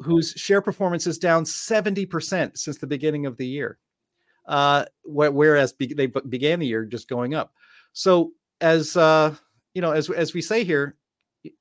whose 0.00 0.32
share 0.32 0.60
performance 0.60 1.06
is 1.06 1.18
down 1.18 1.44
70% 1.44 2.58
since 2.58 2.78
the 2.78 2.86
beginning 2.86 3.26
of 3.26 3.36
the 3.36 3.46
year. 3.46 3.78
Uh, 4.46 4.84
whereas 5.04 5.72
be- 5.72 5.94
they 5.94 6.06
began 6.06 6.58
the 6.58 6.66
year 6.66 6.84
just 6.84 7.08
going 7.08 7.34
up. 7.34 7.54
So 7.92 8.32
as 8.60 8.96
uh, 8.96 9.34
you 9.74 9.82
know, 9.82 9.92
as 9.92 10.10
as 10.10 10.34
we 10.34 10.42
say 10.42 10.64
here, 10.64 10.96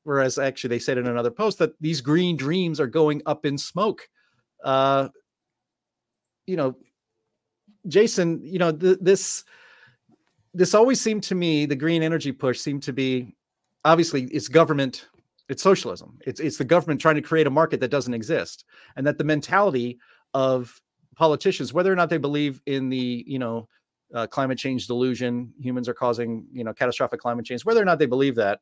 whereas 0.04 0.38
actually 0.38 0.70
they 0.70 0.80
said 0.80 0.98
in 0.98 1.08
another 1.08 1.32
post 1.32 1.60
that 1.60 1.80
these 1.82 2.02
green 2.02 2.36
dreams 2.36 2.80
are 2.80 2.88
going 2.88 3.22
up 3.26 3.46
in 3.46 3.58
smoke. 3.58 4.08
Uh, 4.64 5.10
you 6.46 6.58
know, 6.58 6.76
Jason, 7.88 8.42
you 8.44 8.60
know 8.60 8.72
th- 8.72 9.00
this 9.02 9.44
this 10.54 10.74
always 10.74 11.02
seemed 11.02 11.24
to 11.24 11.36
me 11.36 11.66
the 11.66 11.76
green 11.76 12.04
energy 12.04 12.32
push 12.32 12.60
seemed 12.60 12.84
to 12.84 12.94
be 12.94 13.36
obviously 13.86 14.24
it's 14.26 14.48
government 14.48 15.08
it's 15.50 15.64
socialism 15.64 16.18
it's 16.26 16.40
it's 16.40 16.58
the 16.58 16.64
government 16.64 17.02
trying 17.02 17.16
to 17.16 17.22
create 17.22 17.48
a 17.48 17.52
market 17.52 17.80
that 17.80 17.90
doesn't 17.90 18.14
exist 18.14 18.66
and 18.96 19.06
that 19.06 19.18
the 19.18 19.24
mentality 19.24 20.00
of 20.34 20.80
politicians 21.16 21.74
whether 21.74 21.92
or 21.92 21.96
not 21.96 22.10
they 22.10 22.18
believe 22.18 22.62
in 22.66 22.90
the 22.90 23.24
you 23.28 23.40
know 23.40 23.68
uh, 24.14 24.28
climate 24.28 24.58
change 24.58 24.88
delusion 24.88 25.52
humans 25.60 25.90
are 25.90 25.94
causing 25.94 26.46
you 26.52 26.64
know 26.64 26.74
catastrophic 26.74 27.20
climate 27.20 27.46
change 27.46 27.66
whether 27.66 27.82
or 27.82 27.86
not 27.86 28.00
they 28.00 28.06
believe 28.06 28.36
that 28.36 28.60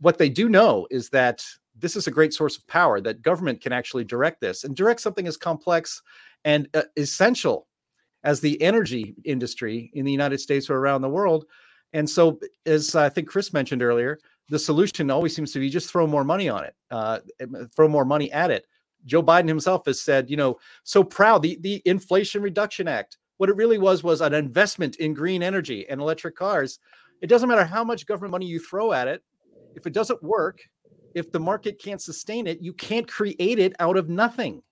what 0.00 0.18
they 0.18 0.28
do 0.28 0.48
know 0.48 0.86
is 0.90 1.08
that 1.10 1.44
this 1.78 1.96
is 1.96 2.06
a 2.06 2.10
great 2.10 2.34
source 2.34 2.56
of 2.56 2.66
power 2.66 3.00
that 3.00 3.22
government 3.22 3.60
can 3.60 3.72
actually 3.72 4.04
direct 4.04 4.40
this 4.40 4.64
and 4.64 4.76
direct 4.76 5.00
something 5.00 5.26
as 5.26 5.36
complex 5.36 6.02
and 6.44 6.68
uh, 6.74 6.82
essential 6.96 7.66
as 8.24 8.40
the 8.40 8.60
energy 8.62 9.14
industry 9.24 9.90
in 9.94 10.04
the 10.04 10.12
United 10.12 10.38
States 10.38 10.70
or 10.70 10.76
around 10.76 11.02
the 11.02 11.08
world. 11.08 11.46
And 11.92 12.08
so, 12.08 12.38
as 12.66 12.94
I 12.94 13.08
think 13.08 13.28
Chris 13.28 13.52
mentioned 13.52 13.82
earlier, 13.82 14.18
the 14.48 14.58
solution 14.58 15.10
always 15.10 15.34
seems 15.34 15.52
to 15.52 15.58
be 15.58 15.70
just 15.70 15.90
throw 15.90 16.06
more 16.06 16.24
money 16.24 16.48
on 16.48 16.64
it, 16.64 16.74
uh, 16.90 17.20
throw 17.74 17.88
more 17.88 18.04
money 18.04 18.30
at 18.32 18.50
it. 18.50 18.66
Joe 19.04 19.22
Biden 19.22 19.48
himself 19.48 19.86
has 19.86 20.00
said, 20.00 20.30
you 20.30 20.36
know, 20.36 20.58
so 20.84 21.02
proud 21.02 21.42
the 21.42 21.58
the 21.60 21.82
Inflation 21.84 22.42
Reduction 22.42 22.88
Act. 22.88 23.18
What 23.38 23.48
it 23.48 23.56
really 23.56 23.78
was 23.78 24.04
was 24.04 24.20
an 24.20 24.34
investment 24.34 24.96
in 24.96 25.14
green 25.14 25.42
energy 25.42 25.88
and 25.88 26.00
electric 26.00 26.36
cars. 26.36 26.78
It 27.20 27.26
doesn't 27.26 27.48
matter 27.48 27.64
how 27.64 27.82
much 27.82 28.06
government 28.06 28.32
money 28.32 28.46
you 28.46 28.60
throw 28.60 28.92
at 28.92 29.08
it, 29.08 29.22
if 29.74 29.86
it 29.86 29.92
doesn't 29.92 30.22
work, 30.22 30.60
if 31.14 31.30
the 31.30 31.40
market 31.40 31.80
can't 31.80 32.00
sustain 32.00 32.46
it, 32.46 32.60
you 32.60 32.72
can't 32.72 33.08
create 33.08 33.58
it 33.58 33.74
out 33.80 33.96
of 33.96 34.08
nothing. 34.08 34.62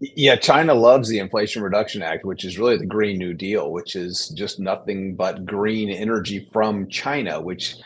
Yeah, 0.00 0.36
China 0.36 0.74
loves 0.74 1.08
the 1.08 1.18
Inflation 1.18 1.60
Reduction 1.60 2.02
Act, 2.02 2.24
which 2.24 2.44
is 2.44 2.58
really 2.58 2.76
the 2.76 2.86
Green 2.86 3.18
New 3.18 3.34
Deal, 3.34 3.72
which 3.72 3.96
is 3.96 4.28
just 4.28 4.60
nothing 4.60 5.16
but 5.16 5.44
green 5.44 5.90
energy 5.90 6.48
from 6.52 6.88
China, 6.88 7.40
which 7.40 7.76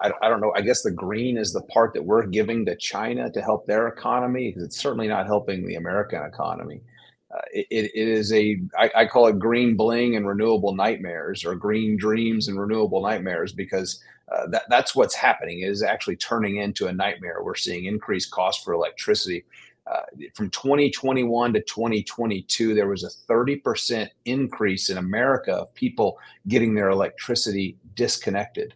I, 0.00 0.12
I, 0.22 0.28
don't 0.28 0.40
know. 0.40 0.52
I 0.54 0.60
guess 0.60 0.82
the 0.82 0.90
green 0.90 1.36
is 1.36 1.52
the 1.52 1.62
part 1.62 1.92
that 1.94 2.04
we're 2.04 2.26
giving 2.26 2.64
to 2.66 2.76
China 2.76 3.30
to 3.30 3.40
help 3.40 3.66
their 3.66 3.88
economy 3.88 4.48
because 4.48 4.62
it's 4.62 4.78
certainly 4.78 5.08
not 5.08 5.26
helping 5.26 5.66
the 5.66 5.76
American 5.76 6.22
economy. 6.22 6.82
Uh, 7.34 7.40
it, 7.52 7.90
it 7.94 8.08
is 8.08 8.32
a 8.32 8.60
I, 8.78 8.90
I 8.94 9.06
call 9.06 9.26
it 9.26 9.38
green 9.38 9.76
bling 9.76 10.16
and 10.16 10.26
renewable 10.26 10.74
nightmares 10.74 11.44
or 11.44 11.54
green 11.54 11.96
dreams 11.96 12.48
and 12.48 12.60
renewable 12.60 13.02
nightmares 13.02 13.52
because 13.52 14.02
uh, 14.30 14.46
that, 14.48 14.64
that's 14.68 14.94
what's 14.94 15.14
happening 15.14 15.60
it 15.60 15.70
is 15.70 15.82
actually 15.82 16.16
turning 16.16 16.58
into 16.58 16.88
a 16.88 16.92
nightmare 16.92 17.38
we're 17.42 17.54
seeing 17.54 17.86
increased 17.86 18.30
cost 18.30 18.62
for 18.62 18.74
electricity 18.74 19.44
uh, 19.90 20.02
from 20.34 20.48
2021 20.50 21.54
to 21.54 21.60
2022, 21.60 22.72
there 22.72 22.86
was 22.86 23.02
a 23.02 23.32
30% 23.32 24.08
increase 24.26 24.90
in 24.90 24.96
America 24.96 25.54
of 25.54 25.74
people 25.74 26.18
getting 26.46 26.72
their 26.72 26.90
electricity 26.90 27.76
disconnected 27.96 28.74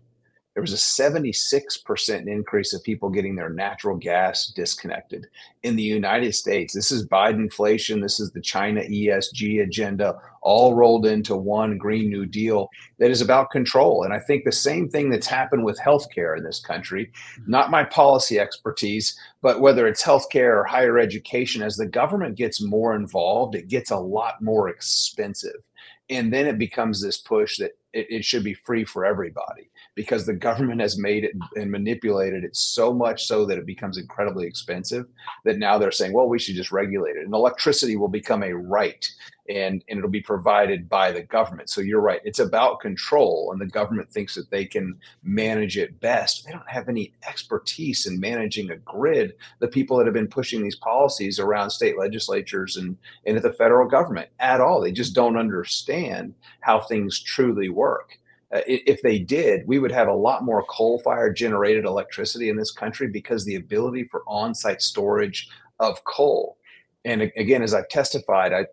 there 0.56 0.62
was 0.62 0.72
a 0.72 0.76
76% 0.76 2.26
increase 2.26 2.72
of 2.72 2.82
people 2.82 3.10
getting 3.10 3.36
their 3.36 3.50
natural 3.50 3.94
gas 3.94 4.46
disconnected 4.46 5.26
in 5.64 5.76
the 5.76 5.82
United 5.82 6.34
States. 6.34 6.72
This 6.72 6.90
is 6.90 7.06
Biden 7.06 7.40
inflation. 7.40 8.00
This 8.00 8.18
is 8.18 8.30
the 8.30 8.40
China 8.40 8.80
ESG 8.80 9.62
agenda, 9.62 10.18
all 10.40 10.74
rolled 10.74 11.04
into 11.04 11.36
one 11.36 11.76
Green 11.76 12.08
New 12.08 12.24
Deal 12.24 12.70
that 12.98 13.10
is 13.10 13.20
about 13.20 13.50
control. 13.50 14.04
And 14.04 14.14
I 14.14 14.18
think 14.18 14.44
the 14.44 14.50
same 14.50 14.88
thing 14.88 15.10
that's 15.10 15.26
happened 15.26 15.62
with 15.62 15.78
healthcare 15.78 16.38
in 16.38 16.42
this 16.42 16.60
country, 16.60 17.12
not 17.46 17.70
my 17.70 17.84
policy 17.84 18.40
expertise, 18.40 19.14
but 19.42 19.60
whether 19.60 19.86
it's 19.86 20.02
healthcare 20.02 20.56
or 20.56 20.64
higher 20.64 20.98
education, 20.98 21.60
as 21.60 21.76
the 21.76 21.84
government 21.84 22.34
gets 22.34 22.62
more 22.62 22.96
involved, 22.96 23.56
it 23.56 23.68
gets 23.68 23.90
a 23.90 23.98
lot 23.98 24.40
more 24.40 24.70
expensive. 24.70 25.68
And 26.08 26.32
then 26.32 26.46
it 26.46 26.56
becomes 26.56 27.02
this 27.02 27.18
push 27.18 27.58
that 27.58 27.72
it, 27.92 28.06
it 28.08 28.24
should 28.24 28.44
be 28.44 28.54
free 28.54 28.86
for 28.86 29.04
everybody 29.04 29.68
because 29.96 30.26
the 30.26 30.35
government 30.35 30.80
has 30.80 30.98
made 30.98 31.24
it 31.24 31.32
and 31.56 31.70
manipulated 31.70 32.44
it 32.44 32.54
so 32.54 32.92
much 32.92 33.26
so 33.26 33.46
that 33.46 33.59
it 33.59 33.66
becomes 33.66 33.96
incredibly 33.96 34.46
expensive 34.46 35.06
that 35.44 35.59
now 35.59 35.78
they're 35.78 35.90
saying, 35.90 36.12
well, 36.12 36.28
we 36.28 36.38
should 36.38 36.54
just 36.54 36.70
regulate 36.70 37.16
it. 37.16 37.24
And 37.24 37.35
electricity 37.35 37.96
will 37.96 38.06
become 38.06 38.42
a 38.42 38.54
right 38.54 39.04
and, 39.48 39.82
and 39.88 39.98
it'll 39.98 40.11
be 40.11 40.20
provided 40.20 40.88
by 40.88 41.12
the 41.12 41.22
government. 41.22 41.70
So 41.70 41.80
you're 41.80 42.00
right. 42.00 42.20
It's 42.24 42.40
about 42.40 42.80
control, 42.80 43.50
and 43.52 43.61
the 43.61 43.66
government 43.66 44.11
thinks 44.11 44.35
that 44.35 44.50
they 44.50 44.64
can 44.66 44.98
manage 45.22 45.78
it 45.78 45.98
best. 46.00 46.44
They 46.44 46.52
don't 46.52 46.68
have 46.68 46.88
any 46.88 47.12
expertise 47.26 48.06
in 48.06 48.18
managing 48.18 48.70
a 48.70 48.76
grid. 48.78 49.35
The 49.61 49.68
people 49.68 49.96
that 49.96 50.06
have 50.06 50.14
been 50.14 50.28
pushing 50.28 50.62
these 50.62 50.76
policies 50.76 51.38
around 51.38 51.70
state 51.70 51.96
legislatures 51.96 52.76
and, 52.76 52.96
and 53.24 53.37
at 53.37 53.44
the 53.44 53.52
federal 53.52 53.88
government 53.88 54.28
at 54.40 54.61
all, 54.61 54.80
they 54.80 54.92
just 54.92 55.14
don't 55.14 55.38
understand 55.38 56.35
how 56.61 56.80
things 56.80 57.20
truly 57.20 57.68
work. 57.68 58.18
Uh, 58.54 58.61
if 58.66 59.02
they 59.02 59.18
did, 59.18 59.66
we 59.66 59.78
would 59.78 59.90
have 59.90 60.09
a 60.09 60.14
lot 60.14 60.44
more 60.44 60.64
coal 60.68 61.00
fired 61.00 61.37
generated 61.37 61.85
electricity 61.85 62.49
in 62.49 62.57
this 62.57 62.70
country 62.70 63.09
because 63.09 63.44
the 63.44 63.57
ability 63.57 64.05
for 64.05 64.22
on 64.26 64.55
site 64.55 64.80
storage 64.80 65.49
of 65.80 66.03
coal. 66.05 66.57
And 67.05 67.22
again, 67.36 67.62
as 67.62 67.74
I've 67.74 67.88
testified 67.88 68.53
I, 68.53 68.66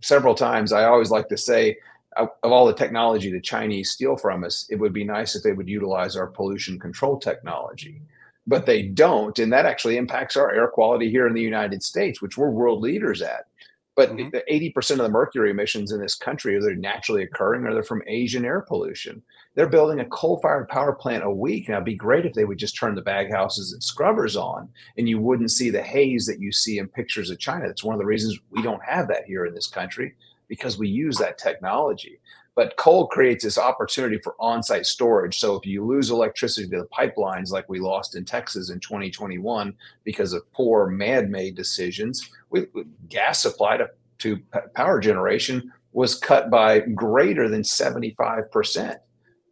several 0.00 0.34
times, 0.34 0.72
I 0.72 0.84
always 0.84 1.10
like 1.10 1.28
to 1.28 1.36
say, 1.36 1.76
of 2.16 2.30
all 2.42 2.66
the 2.66 2.74
technology 2.74 3.30
the 3.30 3.40
Chinese 3.40 3.90
steal 3.90 4.16
from 4.16 4.44
us, 4.44 4.66
it 4.70 4.76
would 4.76 4.92
be 4.92 5.04
nice 5.04 5.34
if 5.34 5.42
they 5.42 5.52
would 5.52 5.68
utilize 5.68 6.16
our 6.16 6.26
pollution 6.26 6.78
control 6.78 7.18
technology. 7.18 8.02
But 8.46 8.66
they 8.66 8.82
don't. 8.82 9.38
And 9.38 9.52
that 9.52 9.66
actually 9.66 9.96
impacts 9.96 10.36
our 10.36 10.52
air 10.52 10.68
quality 10.68 11.10
here 11.10 11.26
in 11.26 11.34
the 11.34 11.40
United 11.40 11.82
States, 11.82 12.20
which 12.20 12.36
we're 12.36 12.50
world 12.50 12.82
leaders 12.82 13.22
at. 13.22 13.46
But 13.94 14.10
mm-hmm. 14.10 14.36
80% 14.50 14.90
of 14.92 14.98
the 14.98 15.08
mercury 15.08 15.50
emissions 15.50 15.92
in 15.92 16.00
this 16.00 16.14
country 16.14 16.56
are 16.56 16.74
naturally 16.74 17.22
occurring 17.22 17.66
or 17.66 17.74
they're 17.74 17.82
from 17.82 18.02
Asian 18.06 18.44
air 18.44 18.62
pollution. 18.62 19.22
They're 19.54 19.68
building 19.68 20.00
a 20.00 20.06
coal 20.06 20.40
fired 20.40 20.68
power 20.68 20.94
plant 20.94 21.24
a 21.24 21.30
week. 21.30 21.68
Now, 21.68 21.74
it'd 21.74 21.84
be 21.84 21.94
great 21.94 22.24
if 22.24 22.32
they 22.32 22.46
would 22.46 22.58
just 22.58 22.78
turn 22.78 22.94
the 22.94 23.02
baghouses 23.02 23.72
and 23.74 23.82
scrubbers 23.82 24.34
on 24.34 24.68
and 24.96 25.08
you 25.08 25.18
wouldn't 25.18 25.50
see 25.50 25.68
the 25.68 25.82
haze 25.82 26.24
that 26.26 26.40
you 26.40 26.52
see 26.52 26.78
in 26.78 26.88
pictures 26.88 27.30
of 27.30 27.38
China. 27.38 27.66
That's 27.66 27.84
one 27.84 27.94
of 27.94 28.00
the 28.00 28.06
reasons 28.06 28.38
we 28.50 28.62
don't 28.62 28.82
have 28.82 29.08
that 29.08 29.24
here 29.26 29.44
in 29.44 29.54
this 29.54 29.66
country 29.66 30.14
because 30.48 30.78
we 30.78 30.88
use 30.88 31.18
that 31.18 31.38
technology. 31.38 32.18
But 32.54 32.76
coal 32.76 33.06
creates 33.06 33.44
this 33.44 33.56
opportunity 33.56 34.18
for 34.18 34.34
on 34.38 34.62
site 34.62 34.84
storage. 34.84 35.38
So 35.38 35.56
if 35.56 35.64
you 35.64 35.84
lose 35.84 36.10
electricity 36.10 36.68
to 36.68 36.80
the 36.80 36.88
pipelines 36.88 37.50
like 37.50 37.68
we 37.68 37.80
lost 37.80 38.14
in 38.14 38.26
Texas 38.26 38.68
in 38.68 38.78
2021 38.78 39.72
because 40.04 40.34
of 40.34 40.50
poor 40.52 40.88
man 40.88 41.30
made 41.30 41.54
decisions, 41.54 42.28
we, 42.52 42.66
gas 43.08 43.42
supply 43.42 43.76
to, 43.78 43.88
to 44.18 44.38
power 44.74 45.00
generation 45.00 45.72
was 45.92 46.14
cut 46.14 46.50
by 46.50 46.80
greater 46.80 47.48
than 47.48 47.62
75%. 47.62 48.96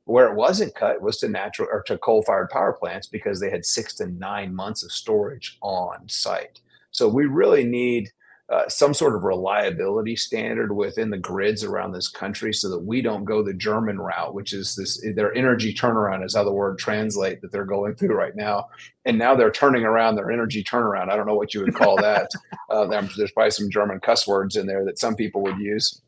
Where 0.04 0.28
it 0.28 0.34
wasn't 0.34 0.74
cut 0.74 1.00
was 1.00 1.18
to 1.18 1.28
natural 1.28 1.68
or 1.70 1.82
to 1.82 1.98
coal 1.98 2.22
fired 2.22 2.50
power 2.50 2.72
plants 2.72 3.06
because 3.06 3.40
they 3.40 3.50
had 3.50 3.64
six 3.64 3.94
to 3.96 4.06
nine 4.06 4.54
months 4.54 4.82
of 4.82 4.90
storage 4.90 5.58
on 5.62 6.08
site. 6.08 6.60
So 6.90 7.08
we 7.08 7.26
really 7.26 7.64
need 7.64 8.10
uh, 8.50 8.68
some 8.68 8.92
sort 8.92 9.14
of 9.14 9.22
reliability 9.22 10.16
standard 10.16 10.74
within 10.74 11.08
the 11.08 11.16
grids 11.16 11.62
around 11.62 11.92
this 11.92 12.08
country 12.08 12.52
so 12.52 12.68
that 12.68 12.80
we 12.80 13.00
don't 13.00 13.24
go 13.24 13.44
the 13.44 13.54
German 13.54 14.00
route, 14.00 14.34
which 14.34 14.52
is 14.52 14.74
this 14.74 15.00
their 15.14 15.32
energy 15.36 15.72
turnaround 15.72 16.24
is 16.24 16.34
how 16.34 16.42
the 16.42 16.52
word 16.52 16.76
translate 16.76 17.40
that 17.40 17.52
they're 17.52 17.64
going 17.64 17.94
through 17.94 18.16
right 18.16 18.34
now. 18.34 18.68
And 19.04 19.16
now 19.16 19.36
they're 19.36 19.52
turning 19.52 19.84
around 19.84 20.16
their 20.16 20.32
energy 20.32 20.64
turnaround. 20.64 21.10
I 21.10 21.16
don't 21.16 21.28
know 21.28 21.36
what 21.36 21.54
you 21.54 21.60
would 21.60 21.76
call 21.76 21.94
that. 21.98 22.28
uh, 22.70 22.86
there's 22.86 23.30
probably 23.30 23.52
some 23.52 23.70
German 23.70 24.00
cuss 24.00 24.26
words 24.26 24.56
in 24.56 24.66
there 24.66 24.84
that 24.84 24.98
some 24.98 25.14
people 25.14 25.42
would 25.42 25.58
use. 25.58 26.02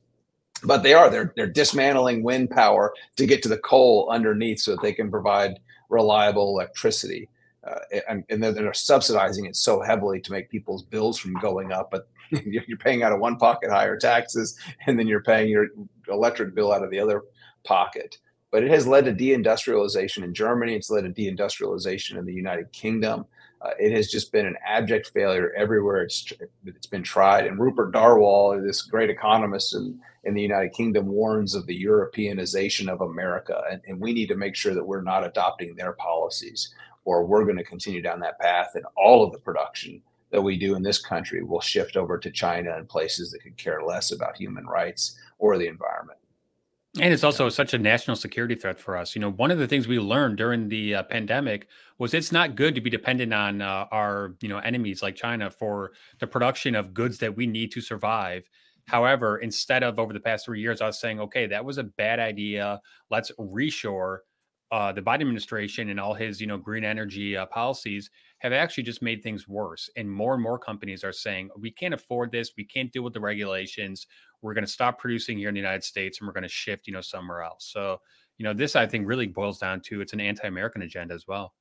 But 0.65 0.83
they 0.83 0.95
are 0.95 1.11
they're 1.11 1.33
they're 1.37 1.47
dismantling 1.47 2.25
wind 2.25 2.51
power 2.51 2.93
to 3.19 3.27
get 3.27 3.45
to 3.45 3.49
the 3.49 3.59
coal 3.59 4.09
underneath 4.11 4.59
so 4.59 4.73
that 4.73 4.83
they 4.83 4.93
can 4.93 5.13
provide 5.13 5.61
reliable 5.91 6.49
electricity. 6.49 7.29
Uh, 7.65 7.79
and, 8.09 8.25
and 8.29 8.43
they're, 8.43 8.51
they're, 8.51 8.75
subsidizing 8.75 9.47
it 9.47 9.55
so 9.55 9.81
heavily 9.81 10.21
to 10.21 10.33
make 10.33 10.51
people's 10.51 10.83
bills 10.83 11.17
from 11.17 11.33
going 11.35 11.71
up. 11.71 11.93
But 11.93 12.09
you're 12.67 12.79
paying 12.79 13.03
out 13.03 13.13
of 13.13 13.21
one 13.21 13.37
pocket 13.37 13.71
higher 13.71 13.97
taxes, 13.97 14.59
and 14.87 14.99
then 14.99 15.07
you're 15.07 15.23
paying 15.23 15.49
your 15.49 15.69
electric 16.09 16.55
bill 16.55 16.73
out 16.73 16.83
of 16.83 16.91
the 16.91 16.99
other 16.99 17.23
pocket. 17.65 18.17
But 18.51 18.63
it 18.63 18.71
has 18.71 18.87
led 18.87 19.07
to 19.07 19.13
deindustrialization 19.13 20.25
in 20.25 20.35
Germany. 20.35 20.75
It's 20.75 20.91
led 20.91 21.05
to 21.05 21.11
deindustrialization 21.11 22.19
in 22.19 22.27
the 22.27 22.35
United 22.35 22.71
Kingdom. 22.73 23.25
Uh, 23.63 23.71
it 23.79 23.93
has 23.93 24.11
just 24.11 24.33
been 24.33 24.45
an 24.45 24.57
abject 24.67 25.11
failure 25.15 25.53
everywhere 25.57 26.03
it's 26.03 26.33
it's 26.67 26.87
been 26.87 27.03
tried. 27.03 27.47
And 27.47 27.61
Rupert 27.61 27.93
Darwall, 27.93 28.61
this 28.61 28.83
great 28.83 29.09
economist 29.09 29.75
in, 29.75 30.01
in 30.25 30.35
the 30.35 30.43
United 30.43 30.73
Kingdom, 30.73 31.07
warns 31.07 31.55
of 31.55 31.67
the 31.67 31.85
Europeanization 31.85 32.89
of 32.89 33.01
America, 33.03 33.63
and, 33.71 33.81
and 33.87 34.01
we 34.01 34.13
need 34.13 34.27
to 34.29 34.37
make 34.37 34.57
sure 34.57 34.75
that 34.75 34.87
we're 34.87 35.03
not 35.03 35.25
adopting 35.25 35.75
their 35.75 35.93
policies, 35.93 36.75
or 37.05 37.25
we're 37.25 37.45
going 37.45 37.57
to 37.57 37.65
continue 37.65 38.03
down 38.03 38.21
that 38.21 38.41
path, 38.41 38.73
and 38.75 38.85
all 38.97 39.25
of 39.25 39.33
the 39.33 39.39
production 39.39 40.03
that 40.33 40.43
we 40.43 40.59
do 40.59 40.75
in 40.75 40.83
this 40.83 40.99
country 40.99 41.45
will 41.45 41.61
shift 41.61 41.97
over 41.97 42.19
to 42.19 42.31
China 42.31 42.75
and 42.77 42.89
places 42.89 43.31
that 43.31 43.43
could 43.43 43.57
care 43.57 43.83
less 43.83 44.11
about 44.11 44.37
human 44.37 44.67
rights 44.67 45.17
or 45.39 45.57
the 45.59 45.69
environment. 45.69 46.19
And 47.01 47.13
it's 47.13 47.25
also 47.25 47.49
such 47.49 47.73
a 47.73 47.79
national 47.79 48.17
security 48.17 48.55
threat 48.55 48.79
for 48.79 48.97
us. 48.99 49.15
You 49.15 49.21
know, 49.21 49.31
one 49.31 49.51
of 49.51 49.59
the 49.59 49.67
things 49.67 49.89
we 49.89 49.99
learned 49.99 50.37
during 50.37 50.69
the 50.69 50.97
uh, 50.97 51.03
pandemic 51.05 51.69
was 51.99 52.13
it's 52.13 52.33
not 52.33 52.55
good 52.55 52.75
to 52.75 52.83
be 52.83 52.91
dependent 52.91 53.33
on 53.33 53.63
uh, 53.63 53.87
our, 53.91 54.35
you 54.43 54.49
know, 54.49 54.59
enemies 54.59 55.03
like 55.03 55.17
China 55.17 55.49
for 55.49 55.93
the 56.19 56.27
production 56.27 56.75
of 56.75 56.93
goods 56.93 57.17
that 57.19 57.35
we 57.35 57.47
need 57.47 57.73
to 57.73 57.81
survive. 57.81 58.45
However, 58.87 59.39
instead 59.39 59.83
of 59.83 59.99
over 59.99 60.13
the 60.13 60.21
past 60.21 60.45
three 60.45 60.61
years, 60.61 60.83
I 60.83 60.87
was 60.87 60.99
saying, 60.99 61.21
okay, 61.21 61.47
that 61.47 61.65
was 61.65 61.79
a 61.79 61.85
bad 61.85 62.19
idea. 62.19 62.81
Let's 63.11 63.31
reshore. 63.39 64.19
Uh, 64.73 64.91
the 64.91 65.03
Biden 65.03 65.21
administration 65.21 65.91
and 65.91 66.01
all 66.01 66.15
his, 66.15 66.41
you 66.41 66.47
know, 66.47 66.57
green 66.57 66.83
energy 66.83 67.37
uh, 67.37 67.45
policies 67.45 68.09
have 68.39 68.55
actually 68.55 68.83
just 68.83 69.03
made 69.03 69.23
things 69.23 69.47
worse. 69.47 69.91
And 69.99 70.11
more 70.11 70.33
and 70.33 70.43
more 70.43 70.59
companies 70.59 71.05
are 71.05 71.13
saying, 71.13 71.51
we 71.59 71.71
can't 71.71 71.93
afford 71.93 72.33
this. 72.33 72.53
We 72.57 72.65
can't 72.65 72.91
deal 72.91 73.03
with 73.03 73.13
the 73.13 73.21
regulations. 73.21 74.07
We're 74.41 74.55
going 74.55 74.65
to 74.65 74.73
stop 74.73 74.99
producing 74.99 75.37
here 75.37 75.51
in 75.51 75.55
the 75.55 75.61
United 75.61 75.85
States 75.85 76.19
and 76.19 76.27
we're 76.27 76.33
going 76.33 76.43
to 76.45 76.49
shift, 76.49 76.87
you 76.87 76.95
know, 76.95 77.03
somewhere 77.03 77.43
else. 77.43 77.71
So, 77.71 78.01
you 78.39 78.45
know, 78.45 78.55
this 78.55 78.75
I 78.75 78.87
think 78.87 79.07
really 79.07 79.27
boils 79.27 79.59
down 79.59 79.83
to 79.83 80.01
it's 80.01 80.15
an 80.15 80.21
anti-American 80.21 80.81
agenda 80.81 81.13
as 81.13 81.27
well. 81.29 81.53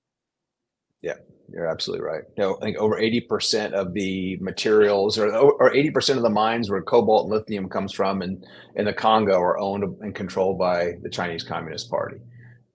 Yeah, 1.01 1.15
you're 1.51 1.67
absolutely 1.67 2.05
right. 2.05 2.23
No, 2.37 2.57
I 2.61 2.61
think 2.61 2.77
over 2.77 2.95
80% 2.95 3.73
of 3.73 3.93
the 3.93 4.37
materials 4.37 5.17
or, 5.17 5.35
or 5.35 5.73
80% 5.73 6.15
of 6.15 6.21
the 6.21 6.29
mines 6.29 6.69
where 6.69 6.81
cobalt 6.81 7.25
and 7.25 7.33
lithium 7.33 7.67
comes 7.67 7.91
from 7.91 8.21
in, 8.21 8.41
in 8.75 8.85
the 8.85 8.93
Congo 8.93 9.33
are 9.33 9.59
owned 9.59 9.83
and 9.99 10.15
controlled 10.15 10.57
by 10.57 10.93
the 11.01 11.09
Chinese 11.09 11.43
Communist 11.43 11.89
Party. 11.89 12.17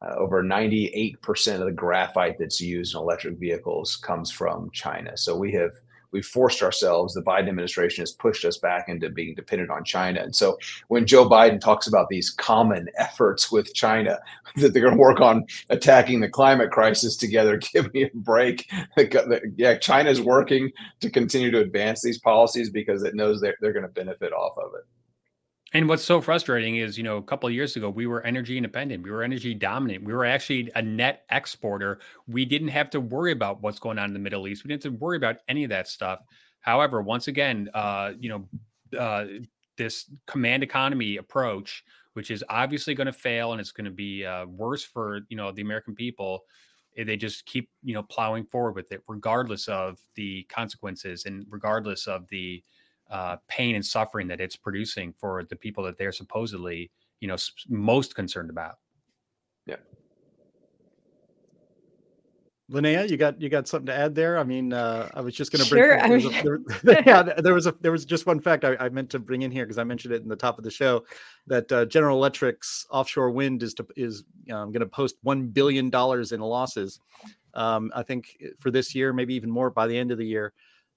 Uh, 0.03 0.14
over 0.16 0.42
98% 0.42 1.55
of 1.55 1.64
the 1.64 1.72
graphite 1.72 2.36
that's 2.38 2.61
used 2.61 2.94
in 2.94 3.01
electric 3.01 3.38
vehicles 3.38 3.97
comes 3.97 4.30
from 4.30 4.70
China. 4.72 5.16
So 5.16 5.34
we 5.34 5.53
have 5.53 5.72
we've 6.12 6.26
forced 6.26 6.62
ourselves. 6.62 7.14
The 7.14 7.22
Biden 7.22 7.49
administration 7.49 8.03
has 8.03 8.12
pushed 8.12 8.44
us 8.44 8.59
back 8.59 8.88
into 8.88 9.11
being 9.11 9.34
dependent 9.34 9.70
on 9.70 9.84
China. 9.84 10.20
And 10.22 10.34
so 10.34 10.59
when 10.88 11.07
Joe 11.07 11.28
Biden 11.28 11.61
talks 11.61 11.86
about 11.86 12.09
these 12.09 12.30
common 12.30 12.88
efforts 12.99 13.51
with 13.53 13.74
China 13.74 14.18
that 14.57 14.72
they're 14.72 14.82
going 14.82 14.94
to 14.94 15.01
work 15.01 15.20
on 15.20 15.47
attacking 15.70 16.20
the 16.20 16.28
climate 16.28 16.70
crisis 16.70 17.16
together, 17.16 17.57
give 17.72 17.92
me 17.92 18.05
a 18.05 18.11
break. 18.14 18.70
yeah, 19.57 19.76
China's 19.76 20.20
working 20.20 20.72
to 21.01 21.11
continue 21.11 21.51
to 21.51 21.61
advance 21.61 22.03
these 22.03 22.18
policies 22.18 22.70
because 22.70 23.03
it 23.03 23.14
knows 23.14 23.40
they're, 23.40 23.57
they're 23.61 23.72
going 23.72 23.82
to 23.82 23.88
benefit 23.88 24.32
off 24.32 24.57
of 24.59 24.72
it. 24.74 24.86
And 25.73 25.89
what's 25.89 26.05
so 26.05 26.21
frustrating 26.21 26.77
is, 26.77 26.97
you 26.97 27.03
know, 27.03 27.17
a 27.17 27.23
couple 27.23 27.49
of 27.49 27.55
years 27.55 27.75
ago, 27.77 27.91
we 27.91 28.07
were 28.07 28.25
energy 28.25 28.57
independent. 28.57 29.03
We 29.03 29.11
were 29.11 29.23
energy 29.23 29.53
dominant. 29.53 30.05
We 30.05 30.12
were 30.12 30.25
actually 30.25 30.71
a 30.77 30.83
net 30.83 31.25
exporter. 31.31 31.99
We 32.29 32.45
didn't 32.45 32.69
have 32.69 32.89
to 32.91 33.01
worry 33.01 33.33
about 33.33 33.62
what's 33.62 33.81
going 33.81 33.99
on 33.99 34.07
in 34.07 34.12
the 34.12 34.21
Middle 34.21 34.47
East. 34.47 34.64
We 34.64 34.69
didn't 34.69 34.85
have 34.85 34.93
to 34.93 34.99
worry 34.99 35.17
about 35.17 35.39
any 35.49 35.64
of 35.64 35.71
that 35.71 35.89
stuff. 35.89 36.21
However, 36.61 37.03
once 37.03 37.27
again, 37.29 37.69
uh, 37.75 38.12
you 38.19 38.29
know, 38.29 38.99
uh, 38.99 39.27
this 39.77 40.07
command 40.27 40.62
economy 40.62 41.17
approach, 41.17 41.85
which 42.14 42.31
is 42.31 42.45
obviously 42.49 42.95
going 42.95 43.07
to 43.07 43.12
fail 43.12 43.53
and 43.53 43.61
it's 43.61 43.73
going 43.73 43.85
to 43.85 43.91
be 43.91 44.25
uh, 44.25 44.47
worse 44.47 44.85
for, 44.85 45.21
you 45.29 45.37
know, 45.37 45.51
the 45.51 45.62
American 45.62 45.95
people. 45.97 46.45
Eh, 46.97 47.05
they 47.05 47.17
just 47.17 47.45
keep, 47.45 47.69
you 47.83 47.93
know, 47.93 48.05
plowing 48.05 48.45
forward 48.47 48.77
with 48.77 48.91
it, 48.93 49.03
regardless 49.09 49.69
of 49.69 49.99
the 50.14 50.45
consequences 50.45 51.27
and 51.27 51.45
regardless 51.51 52.07
of 52.07 52.27
the, 52.29 52.62
uh, 53.11 53.37
pain 53.49 53.75
and 53.75 53.85
suffering 53.85 54.27
that 54.29 54.41
it's 54.41 54.57
producing 54.57 55.15
for 55.19 55.45
the 55.45 55.57
people 55.57 55.85
that 55.85 55.97
they're 55.99 56.13
supposedly, 56.13 56.91
you 57.21 57.29
know, 57.29 57.37
most 57.69 58.15
concerned 58.15 58.51
about. 58.51 58.77
Yeah. 59.67 59.77
Linnea, 62.71 63.09
you 63.09 63.17
got 63.17 63.41
you 63.41 63.49
got 63.49 63.69
something 63.69 63.87
to 63.87 63.95
add 63.95 64.15
there? 64.15 64.39
I 64.39 64.43
mean, 64.43 64.73
uh, 64.73 65.09
I 65.15 65.21
was 65.21 65.35
just 65.35 65.53
going 65.53 65.63
to 65.63 65.71
bring. 65.71 65.83
Sure. 65.83 66.21
There, 66.43 66.55
a, 66.57 66.83
there, 66.83 67.03
yeah, 67.07 67.23
there 67.23 67.55
was 67.55 67.69
a 67.69 67.75
there 67.81 67.93
was 67.93 68.05
just 68.05 68.27
one 68.27 68.41
fact 68.41 68.65
I, 68.65 68.75
I 68.81 68.89
meant 68.89 69.09
to 69.11 69.21
bring 69.21 69.43
in 69.43 69.53
here 69.53 69.65
because 69.65 69.79
I 69.79 69.85
mentioned 69.85 70.13
it 70.13 70.23
in 70.23 70.29
the 70.29 70.37
top 70.37 70.59
of 70.59 70.65
the 70.65 70.71
show 70.71 71.05
that 71.47 71.71
uh, 71.71 71.85
General 71.85 72.17
Electric's 72.17 72.85
offshore 72.91 73.31
wind 73.31 73.63
is 73.63 73.73
to, 73.75 73.87
is 73.95 74.25
um, 74.51 74.73
going 74.73 74.81
to 74.81 74.87
post 74.87 75.15
one 75.23 75.47
billion 75.47 75.91
dollars 75.91 76.33
in 76.33 76.41
losses. 76.41 76.99
Um, 77.55 77.93
I 77.95 78.03
think 78.03 78.37
eh, 78.43 78.49
for 78.59 78.73
this 78.73 78.97
year, 78.97 79.13
maybe 79.13 79.35
even 79.35 79.51
more 79.51 79.71
by 79.71 79.87
the 79.87 79.97
end 79.97 80.11
of 80.11 80.19
the 80.19 80.27
year. 80.27 80.53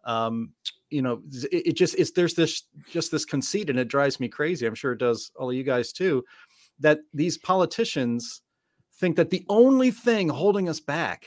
Um, 0.05 0.53
you 0.89 1.01
know 1.01 1.21
it, 1.51 1.67
it 1.67 1.73
just 1.73 1.95
it's 1.95 2.11
there's 2.11 2.33
this 2.33 2.63
just 2.89 3.11
this 3.11 3.25
conceit 3.25 3.69
and 3.69 3.79
it 3.79 3.87
drives 3.87 4.19
me 4.19 4.27
crazy 4.27 4.65
i'm 4.65 4.75
sure 4.75 4.93
it 4.93 4.99
does 4.99 5.31
all 5.37 5.49
of 5.49 5.55
you 5.55 5.63
guys 5.63 5.91
too 5.91 6.23
that 6.79 6.99
these 7.13 7.37
politicians 7.37 8.41
think 8.99 9.15
that 9.15 9.29
the 9.29 9.45
only 9.49 9.91
thing 9.91 10.29
holding 10.29 10.69
us 10.69 10.79
back 10.79 11.25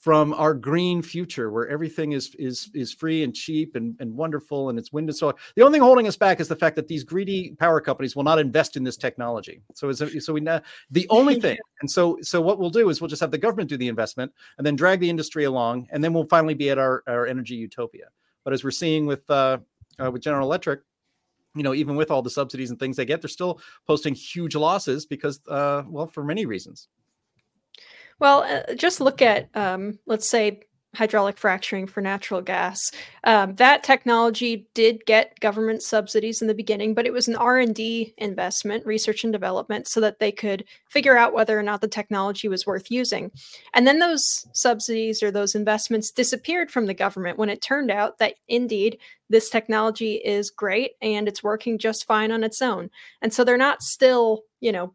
from 0.00 0.32
our 0.32 0.54
green 0.54 1.02
future 1.02 1.50
where 1.50 1.68
everything 1.68 2.12
is 2.12 2.34
is 2.38 2.70
is 2.74 2.92
free 2.92 3.22
and 3.22 3.34
cheap 3.34 3.76
and, 3.76 3.94
and 4.00 4.12
wonderful 4.14 4.70
and 4.70 4.78
it's 4.78 4.92
wind 4.92 5.08
and 5.10 5.16
solar 5.16 5.34
the 5.56 5.62
only 5.62 5.76
thing 5.76 5.82
holding 5.82 6.08
us 6.08 6.16
back 6.16 6.40
is 6.40 6.48
the 6.48 6.56
fact 6.56 6.74
that 6.74 6.88
these 6.88 7.04
greedy 7.04 7.54
power 7.58 7.82
companies 7.82 8.16
will 8.16 8.22
not 8.22 8.38
invest 8.38 8.76
in 8.76 8.82
this 8.82 8.96
technology. 8.96 9.60
So 9.74 9.90
is 9.90 10.02
so 10.24 10.32
we 10.32 10.40
know 10.40 10.60
the 10.90 11.06
only 11.10 11.38
thing 11.38 11.58
and 11.82 11.90
so 11.90 12.16
so 12.22 12.40
what 12.40 12.58
we'll 12.58 12.70
do 12.70 12.88
is 12.88 13.00
we'll 13.00 13.08
just 13.08 13.20
have 13.20 13.30
the 13.30 13.38
government 13.38 13.68
do 13.68 13.76
the 13.76 13.88
investment 13.88 14.32
and 14.56 14.66
then 14.66 14.74
drag 14.74 15.00
the 15.00 15.10
industry 15.10 15.44
along 15.44 15.86
and 15.90 16.02
then 16.02 16.14
we'll 16.14 16.26
finally 16.26 16.54
be 16.54 16.70
at 16.70 16.78
our, 16.78 17.02
our 17.06 17.26
energy 17.26 17.54
utopia 17.54 18.06
but 18.44 18.52
as 18.52 18.64
we're 18.64 18.70
seeing 18.70 19.06
with 19.06 19.28
uh, 19.30 19.58
uh, 20.02 20.10
with 20.10 20.22
General 20.22 20.46
Electric, 20.46 20.80
you 21.54 21.62
know, 21.62 21.74
even 21.74 21.96
with 21.96 22.10
all 22.10 22.22
the 22.22 22.30
subsidies 22.30 22.70
and 22.70 22.78
things 22.78 22.96
they 22.96 23.04
get, 23.04 23.20
they're 23.22 23.28
still 23.28 23.60
posting 23.86 24.14
huge 24.14 24.54
losses 24.54 25.06
because, 25.06 25.40
uh, 25.48 25.82
well, 25.88 26.06
for 26.06 26.24
many 26.24 26.46
reasons. 26.46 26.88
Well, 28.18 28.42
uh, 28.42 28.74
just 28.74 29.00
look 29.00 29.22
at, 29.22 29.48
um, 29.54 29.98
let's 30.06 30.28
say, 30.28 30.60
hydraulic 30.94 31.38
fracturing 31.38 31.86
for 31.86 32.00
natural 32.00 32.40
gas. 32.40 32.90
Um, 33.24 33.54
that 33.56 33.84
technology 33.84 34.68
did 34.74 35.04
get 35.06 35.38
government 35.38 35.82
subsidies 35.82 36.42
in 36.42 36.48
the 36.48 36.54
beginning, 36.54 36.94
but 36.94 37.06
it 37.06 37.12
was 37.12 37.28
an 37.28 37.36
R&D 37.36 38.14
investment, 38.18 38.84
research 38.84 39.22
and 39.22 39.32
development, 39.32 39.86
so 39.86 40.00
that 40.00 40.18
they 40.18 40.32
could 40.32 40.64
figure 40.88 41.16
out 41.16 41.32
whether 41.32 41.58
or 41.58 41.62
not 41.62 41.80
the 41.80 41.88
technology 41.88 42.48
was 42.48 42.66
worth 42.66 42.90
using. 42.90 43.30
And 43.72 43.86
then 43.86 44.00
those 44.00 44.46
subsidies 44.52 45.22
or 45.22 45.30
those 45.30 45.54
investments 45.54 46.10
disappeared 46.10 46.70
from 46.72 46.86
the 46.86 46.94
government 46.94 47.38
when 47.38 47.50
it 47.50 47.62
turned 47.62 47.90
out 47.90 48.18
that 48.18 48.34
indeed 48.48 48.98
this 49.28 49.48
technology 49.48 50.14
is 50.14 50.50
great 50.50 50.92
and 51.00 51.28
it's 51.28 51.42
working 51.42 51.78
just 51.78 52.04
fine 52.04 52.32
on 52.32 52.42
its 52.42 52.60
own. 52.60 52.90
And 53.22 53.32
so 53.32 53.44
they're 53.44 53.56
not 53.56 53.82
still, 53.82 54.42
you 54.60 54.72
know, 54.72 54.92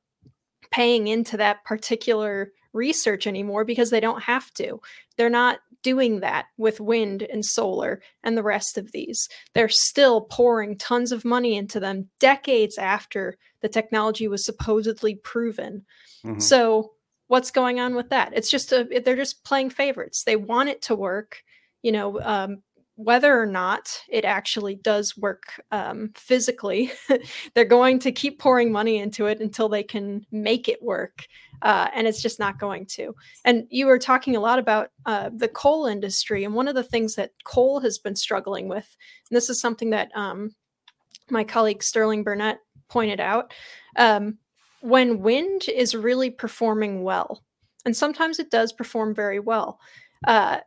paying 0.72 1.08
into 1.08 1.38
that 1.38 1.64
particular 1.64 2.52
research 2.76 3.26
anymore 3.26 3.66
because 3.66 3.90
they 3.90 4.00
don't 4.00 4.22
have 4.24 4.54
to. 4.56 4.82
They're 5.18 5.30
not 5.30 5.60
doing 5.82 6.20
that 6.20 6.48
with 6.58 6.82
wind 6.82 7.22
and 7.22 7.46
solar 7.46 8.02
and 8.24 8.36
the 8.36 8.44
rest 8.44 8.78
of 8.78 8.92
these. 8.92 9.30
They're 9.54 9.70
still 9.70 10.22
pouring 10.22 10.78
tons 10.78 11.12
of 11.12 11.24
money 11.24 11.56
into 11.56 11.80
them 11.80 12.10
decades 12.20 12.78
after 12.78 13.38
the 13.62 13.70
technology 13.70 14.28
was 14.28 14.44
supposedly 14.44 15.16
proven. 15.16 15.86
Mm-hmm. 16.26 16.40
So, 16.40 16.94
what's 17.28 17.52
going 17.52 17.80
on 17.80 17.96
with 17.96 18.10
that? 18.10 18.34
It's 18.36 18.50
just 18.50 18.72
a 18.72 19.02
they're 19.04 19.16
just 19.16 19.44
playing 19.44 19.70
favorites. 19.70 20.24
They 20.24 20.36
want 20.36 20.70
it 20.70 20.82
to 20.84 20.96
work. 20.96 21.44
You 21.82 21.92
know, 21.92 22.20
um, 22.22 22.64
whether 22.96 23.40
or 23.40 23.46
not 23.46 24.02
it 24.10 24.24
actually 24.24 24.76
does 24.76 25.18
work 25.18 25.62
um, 25.72 26.12
physically, 26.16 26.92
they're 27.54 27.66
going 27.66 28.00
to 28.00 28.12
keep 28.12 28.40
pouring 28.40 28.72
money 28.72 28.98
into 28.98 29.26
it 29.26 29.42
until 29.42 29.68
they 29.68 29.84
can 29.84 30.26
make 30.32 30.70
it 30.70 30.82
work. 30.82 31.26
Uh, 31.62 31.90
and 31.94 32.08
it's 32.08 32.22
just 32.22 32.40
not 32.40 32.60
going 32.60 32.86
to. 32.86 33.14
And 33.44 33.66
you 33.70 33.86
were 33.86 34.00
talking 34.00 34.36
a 34.36 34.40
lot 34.42 34.60
about 34.60 34.92
uh, 35.06 35.30
the 35.36 35.48
coal 35.48 35.88
industry. 35.88 36.44
And 36.44 36.54
one 36.54 36.68
of 36.68 36.76
the 36.76 36.84
things 36.84 37.16
that 37.16 37.32
coal 37.44 37.80
has 37.82 37.98
been 37.98 38.16
struggling 38.16 38.68
with, 38.68 38.96
and 39.30 39.36
this 39.36 39.50
is 39.50 39.60
something 39.60 39.90
that 39.90 40.10
um, 40.16 40.56
my 41.30 41.44
colleague 41.44 41.84
Sterling 41.84 42.24
Burnett 42.24 42.60
pointed 42.88 43.20
out, 43.20 43.54
um, 43.98 44.38
when 44.82 45.22
wind 45.22 45.64
is 45.68 45.96
really 45.96 46.30
performing 46.30 47.04
well, 47.04 47.44
and 47.86 47.96
sometimes 47.96 48.40
it 48.40 48.52
does 48.52 48.72
perform 48.72 49.16
very 49.16 49.40
well. 49.40 49.80
Uh, 50.28 50.60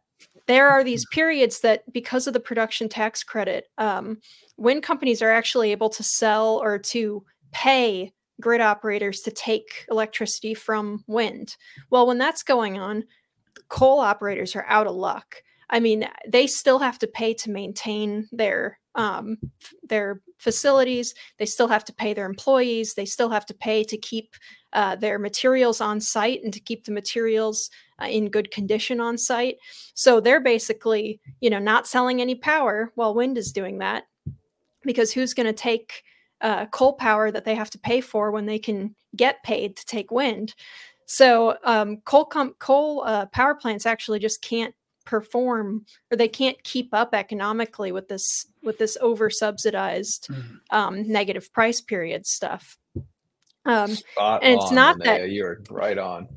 there 0.49 0.69
are 0.69 0.83
these 0.83 1.07
periods 1.07 1.61
that 1.61 1.91
because 1.93 2.27
of 2.27 2.33
the 2.33 2.41
production 2.41 2.89
tax 2.89 3.23
credit 3.23 3.69
um, 3.79 4.19
wind 4.57 4.83
companies 4.83 5.23
are 5.23 5.31
actually 5.31 5.71
able 5.71 5.89
to 5.89 6.03
sell 6.03 6.61
or 6.63 6.79
to 6.79 7.25
pay 7.53 8.13
grid 8.41 8.61
operators 8.61 9.21
to 9.21 9.31
take 9.31 9.87
electricity 9.91 10.55
from 10.55 11.05
wind 11.07 11.57
well 11.91 12.07
when 12.07 12.19
that's 12.19 12.43
going 12.43 12.79
on 12.79 13.05
coal 13.69 14.01
operators 14.01 14.57
are 14.57 14.67
out 14.69 14.87
of 14.87 14.95
luck. 14.95 15.37
I 15.71 15.81
mean 15.81 16.09
they 16.27 16.47
still 16.47 16.79
have 16.79 16.99
to 17.01 17.07
pay 17.07 17.35
to 17.35 17.51
maintain 17.51 18.29
their 18.33 18.79
um, 18.99 19.39
their 19.89 20.21
facilities 20.37 21.15
they 21.39 21.47
still 21.47 21.69
have 21.69 21.85
to 21.85 21.93
pay 21.95 22.13
their 22.13 22.27
employees 22.27 22.95
they 22.95 23.07
still 23.07 23.31
have 23.31 23.47
to 23.47 23.55
pay 23.55 23.83
to 23.83 23.97
keep 23.97 24.37
uh, 24.73 24.97
their 24.97 25.19
materials 25.19 25.81
on 25.81 26.01
site 26.01 26.43
and 26.45 26.53
to 26.53 26.61
keep 26.61 26.85
the 26.85 26.93
materials 26.93 27.71
uh, 28.01 28.07
in 28.07 28.29
good 28.29 28.51
condition 28.51 29.01
on 29.01 29.17
site. 29.17 29.57
So 29.95 30.21
they're 30.21 30.41
basically, 30.41 31.21
you 31.41 31.51
know, 31.51 31.59
not 31.59 31.87
selling 31.87 32.21
any 32.21 32.35
power 32.35 32.93
while 32.95 33.15
wind 33.15 33.39
is 33.39 33.53
doing 33.53 33.79
that 33.79 34.05
because 34.85 35.13
who's 35.13 35.35
going 35.35 35.47
to 35.47 35.53
take 35.53 36.03
uh, 36.41 36.67
coal 36.67 36.93
power 36.93 37.31
that 37.31 37.45
they 37.45 37.55
have 37.55 37.71
to 37.71 37.79
pay 37.79 38.01
for 38.01 38.31
when 38.31 38.47
they 38.47 38.59
can 38.59 38.95
get 39.17 39.43
paid 39.43 39.77
to 39.77 39.87
take 39.87 40.11
wind? 40.11 40.55
So 41.07 41.57
um, 41.65 41.99
coal 42.05 42.27
com- 42.27 42.55
coal 42.59 43.03
uh, 43.07 43.27
power 43.27 43.55
plants 43.55 43.87
actually 43.87 44.19
just 44.19 44.43
can't 44.43 44.75
perform 45.07 45.87
or 46.13 46.17
they 46.19 46.29
can't 46.29 46.63
keep 46.65 46.93
up 46.93 47.15
economically 47.15 47.93
with 47.93 48.09
this 48.09 48.47
with 48.63 48.79
this 48.79 48.97
over 49.01 49.31
subsidized 49.31 50.29
mm-hmm. 50.29 50.57
um, 50.71 51.11
negative 51.11 51.53
price 51.53 51.81
period 51.81 52.27
stuff 52.27 52.77
um, 53.69 53.95
Spot 53.95 54.43
and 54.43 54.55
it's 54.55 54.65
on, 54.65 54.75
not 54.75 54.99
Linnea. 54.99 55.05
that 55.05 55.31
you're 55.31 55.61
right 55.71 55.99
on. 55.99 56.29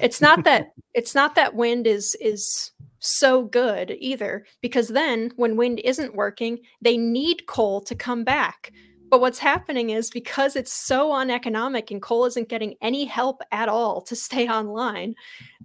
It's 0.00 0.20
not 0.20 0.44
that 0.44 0.72
it's 0.94 1.14
not 1.14 1.34
that 1.36 1.54
wind 1.54 1.86
is 1.86 2.16
is 2.20 2.72
so 2.98 3.44
good 3.44 3.96
either, 3.98 4.46
because 4.60 4.88
then 4.88 5.30
when 5.36 5.56
wind 5.56 5.80
isn't 5.84 6.16
working, 6.16 6.58
they 6.80 6.96
need 6.96 7.46
coal 7.46 7.80
to 7.82 7.94
come 7.94 8.24
back. 8.24 8.72
But 9.10 9.20
what's 9.20 9.38
happening 9.38 9.90
is 9.90 10.10
because 10.10 10.54
it's 10.54 10.72
so 10.72 11.12
uneconomic 11.14 11.90
and 11.90 12.00
coal 12.00 12.26
isn't 12.26 12.48
getting 12.48 12.76
any 12.80 13.04
help 13.04 13.42
at 13.50 13.68
all 13.68 14.00
to 14.02 14.14
stay 14.14 14.48
online, 14.48 15.14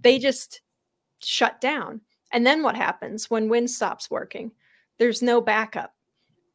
they 0.00 0.18
just 0.18 0.62
shut 1.22 1.60
down. 1.60 2.00
And 2.32 2.44
then 2.44 2.62
what 2.62 2.74
happens 2.74 3.30
when 3.30 3.48
wind 3.48 3.70
stops 3.70 4.10
working? 4.10 4.50
There's 4.98 5.22
no 5.22 5.40
backup. 5.40 5.95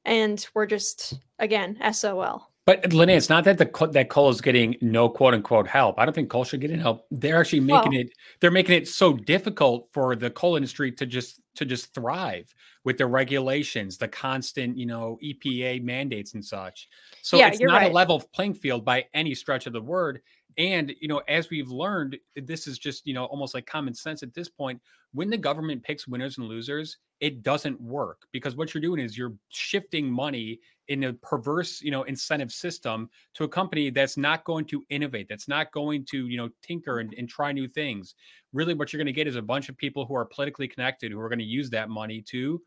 And 0.05 0.45
we're 0.53 0.65
just, 0.65 1.19
again, 1.39 1.77
SOL. 1.93 2.51
But 2.65 2.83
Linnea, 2.83 3.17
it's 3.17 3.29
not 3.29 3.43
that 3.45 3.57
the 3.57 3.89
that 3.91 4.09
coal 4.09 4.29
is 4.29 4.39
getting 4.39 4.75
no 4.81 5.09
quote 5.09 5.33
unquote 5.33 5.67
help. 5.67 5.99
I 5.99 6.05
don't 6.05 6.13
think 6.13 6.29
coal 6.29 6.43
should 6.43 6.61
get 6.61 6.69
any 6.69 6.81
help. 6.81 7.05
They're 7.09 7.39
actually 7.39 7.61
making 7.61 7.91
well, 7.93 8.01
it. 8.01 8.11
They're 8.39 8.51
making 8.51 8.75
it 8.75 8.87
so 8.87 9.13
difficult 9.13 9.89
for 9.91 10.15
the 10.15 10.29
coal 10.29 10.55
industry 10.55 10.91
to 10.91 11.07
just 11.07 11.41
to 11.55 11.65
just 11.65 11.93
thrive 11.93 12.53
with 12.83 12.97
the 12.97 13.07
regulations, 13.07 13.97
the 13.97 14.07
constant, 14.07 14.77
you 14.77 14.85
know, 14.85 15.17
EPA 15.23 15.83
mandates 15.83 16.35
and 16.35 16.45
such. 16.45 16.87
So 17.23 17.37
yeah, 17.37 17.47
it's 17.47 17.59
not 17.59 17.81
right. 17.81 17.91
a 17.91 17.93
level 17.93 18.23
playing 18.33 18.53
field 18.53 18.85
by 18.85 19.05
any 19.13 19.33
stretch 19.33 19.65
of 19.65 19.73
the 19.73 19.81
word. 19.81 20.21
And 20.57 20.93
you 21.01 21.07
know, 21.07 21.21
as 21.27 21.49
we've 21.49 21.69
learned, 21.69 22.17
this 22.35 22.67
is 22.67 22.77
just 22.77 23.07
you 23.07 23.15
know 23.15 23.25
almost 23.25 23.55
like 23.55 23.65
common 23.65 23.95
sense 23.95 24.21
at 24.21 24.35
this 24.35 24.49
point. 24.49 24.79
When 25.13 25.31
the 25.31 25.37
government 25.37 25.81
picks 25.81 26.07
winners 26.07 26.37
and 26.37 26.47
losers, 26.47 26.97
it 27.21 27.43
doesn't 27.43 27.79
work 27.79 28.23
because 28.31 28.55
what 28.55 28.73
you're 28.73 28.81
doing 28.81 28.99
is 28.99 29.15
you're 29.15 29.35
shifting 29.49 30.11
money 30.11 30.59
in 30.87 31.03
a 31.05 31.13
perverse, 31.13 31.79
you 31.81 31.91
know, 31.91 32.01
incentive 32.03 32.51
system 32.51 33.07
to 33.35 33.43
a 33.43 33.47
company 33.47 33.91
that's 33.91 34.17
not 34.17 34.43
going 34.43 34.65
to 34.65 34.83
innovate, 34.89 35.27
that's 35.29 35.47
not 35.47 35.71
going 35.71 36.03
to, 36.03 36.27
you 36.27 36.35
know, 36.35 36.49
tinker 36.63 36.99
and, 36.99 37.13
and 37.17 37.29
try 37.29 37.51
new 37.51 37.67
things. 37.67 38.15
Really, 38.51 38.73
what 38.73 38.91
you're 38.91 38.97
going 38.97 39.05
to 39.05 39.13
get 39.13 39.27
is 39.27 39.35
a 39.35 39.41
bunch 39.41 39.69
of 39.69 39.77
people 39.77 40.05
who 40.05 40.15
are 40.15 40.25
politically 40.25 40.67
connected 40.67 41.11
who 41.11 41.19
are 41.19 41.29
going 41.29 41.39
to 41.39 41.45
use 41.45 41.69
that 41.69 41.89
money 41.89 42.21
to, 42.23 42.59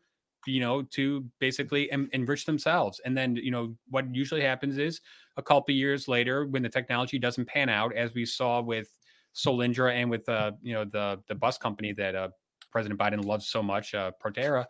you 0.47 0.61
know, 0.61 0.81
to 0.83 1.25
basically 1.39 1.91
en- 1.91 2.09
enrich 2.13 2.45
themselves. 2.45 3.01
And 3.03 3.15
then, 3.15 3.35
you 3.35 3.51
know, 3.51 3.75
what 3.89 4.05
usually 4.15 4.41
happens 4.41 4.77
is 4.77 5.01
a 5.35 5.43
couple 5.43 5.75
years 5.75 6.07
later, 6.07 6.45
when 6.45 6.63
the 6.63 6.69
technology 6.69 7.19
doesn't 7.19 7.45
pan 7.45 7.67
out, 7.67 7.93
as 7.93 8.13
we 8.13 8.25
saw 8.25 8.61
with 8.61 8.87
Solyndra 9.35 9.93
and 9.93 10.09
with, 10.09 10.27
uh, 10.29 10.53
you 10.61 10.73
know, 10.73 10.85
the 10.85 11.21
the 11.27 11.35
bus 11.35 11.57
company 11.57 11.91
that 11.93 12.15
uh, 12.15 12.29
President 12.75 12.99
Biden 12.99 13.23
loves 13.23 13.47
so 13.47 13.63
much, 13.63 13.93
uh, 13.93 14.11
Proterra, 14.21 14.65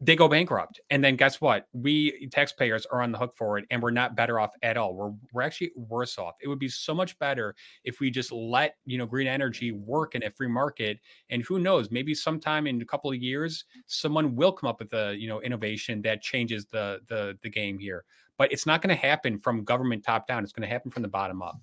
they 0.00 0.16
go 0.16 0.28
bankrupt. 0.28 0.80
And 0.88 1.04
then 1.04 1.14
guess 1.14 1.42
what? 1.42 1.68
We 1.74 2.26
taxpayers 2.28 2.86
are 2.86 3.02
on 3.02 3.12
the 3.12 3.18
hook 3.18 3.34
for 3.36 3.58
it 3.58 3.66
and 3.70 3.82
we're 3.82 3.90
not 3.90 4.16
better 4.16 4.40
off 4.40 4.54
at 4.62 4.78
all. 4.78 4.94
We're 4.94 5.12
we're 5.34 5.42
actually 5.42 5.72
worse 5.76 6.16
off. 6.16 6.36
It 6.40 6.48
would 6.48 6.58
be 6.58 6.70
so 6.70 6.94
much 6.94 7.18
better 7.18 7.54
if 7.84 8.00
we 8.00 8.10
just 8.10 8.32
let, 8.32 8.76
you 8.86 8.96
know, 8.96 9.04
green 9.04 9.26
energy 9.26 9.72
work 9.72 10.14
in 10.14 10.22
a 10.22 10.30
free 10.30 10.48
market. 10.48 11.00
And 11.28 11.42
who 11.42 11.58
knows, 11.58 11.90
maybe 11.90 12.14
sometime 12.14 12.66
in 12.66 12.80
a 12.80 12.86
couple 12.86 13.10
of 13.10 13.18
years, 13.18 13.66
someone 13.84 14.34
will 14.34 14.52
come 14.52 14.70
up 14.70 14.80
with 14.80 14.94
a, 14.94 15.14
you 15.18 15.28
know, 15.28 15.42
innovation 15.42 16.00
that 16.00 16.22
changes 16.22 16.64
the 16.64 17.00
the 17.08 17.36
the 17.42 17.50
game 17.50 17.78
here. 17.78 18.04
But 18.38 18.50
it's 18.52 18.64
not 18.64 18.80
going 18.80 18.96
to 18.96 19.06
happen 19.06 19.36
from 19.36 19.64
government 19.64 20.02
top 20.02 20.26
down. 20.26 20.44
It's 20.44 20.52
going 20.54 20.66
to 20.66 20.72
happen 20.72 20.90
from 20.90 21.02
the 21.02 21.08
bottom 21.08 21.42
up. 21.42 21.60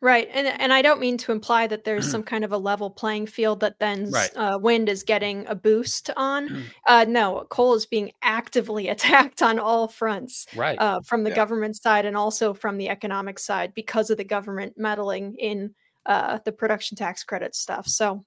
Right. 0.00 0.28
And 0.32 0.46
and 0.46 0.72
I 0.72 0.80
don't 0.80 1.00
mean 1.00 1.18
to 1.18 1.32
imply 1.32 1.66
that 1.66 1.84
there's 1.84 2.08
some 2.10 2.22
kind 2.22 2.44
of 2.44 2.52
a 2.52 2.58
level 2.58 2.90
playing 2.90 3.26
field 3.26 3.60
that 3.60 3.78
then 3.80 4.10
right. 4.10 4.30
uh, 4.36 4.58
wind 4.60 4.88
is 4.88 5.02
getting 5.02 5.46
a 5.48 5.54
boost 5.54 6.10
on. 6.16 6.48
Mm. 6.48 6.62
Uh, 6.86 7.06
no, 7.08 7.46
coal 7.50 7.74
is 7.74 7.86
being 7.86 8.12
actively 8.22 8.88
attacked 8.94 9.42
on 9.42 9.58
all 9.58 9.88
fronts. 9.88 10.46
Right. 10.54 10.78
Uh, 10.78 11.00
from 11.04 11.24
the 11.24 11.30
yeah. 11.30 11.36
government 11.36 11.76
side 11.76 12.04
and 12.04 12.16
also 12.16 12.54
from 12.54 12.78
the 12.78 12.88
economic 12.88 13.38
side 13.38 13.72
because 13.74 14.10
of 14.10 14.16
the 14.16 14.24
government 14.24 14.74
meddling 14.76 15.34
in 15.38 15.74
uh, 16.06 16.38
the 16.44 16.52
production 16.52 16.96
tax 16.96 17.24
credit 17.24 17.54
stuff. 17.54 17.86
So 17.86 18.24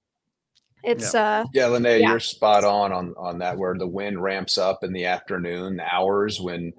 it's 0.84 1.14
yeah. 1.14 1.42
uh 1.42 1.46
yeah 1.54 1.64
Linnea, 1.66 2.00
yeah. 2.00 2.10
you're 2.10 2.20
spot 2.20 2.64
on 2.64 2.92
on 2.92 3.14
on 3.18 3.40
that 3.40 3.58
where 3.58 3.78
the 3.78 3.88
wind 3.88 4.22
ramps 4.22 4.58
up 4.58 4.84
in 4.84 4.94
the 4.94 5.06
afternoon 5.06 5.80
hours 5.80 6.42
when 6.42 6.74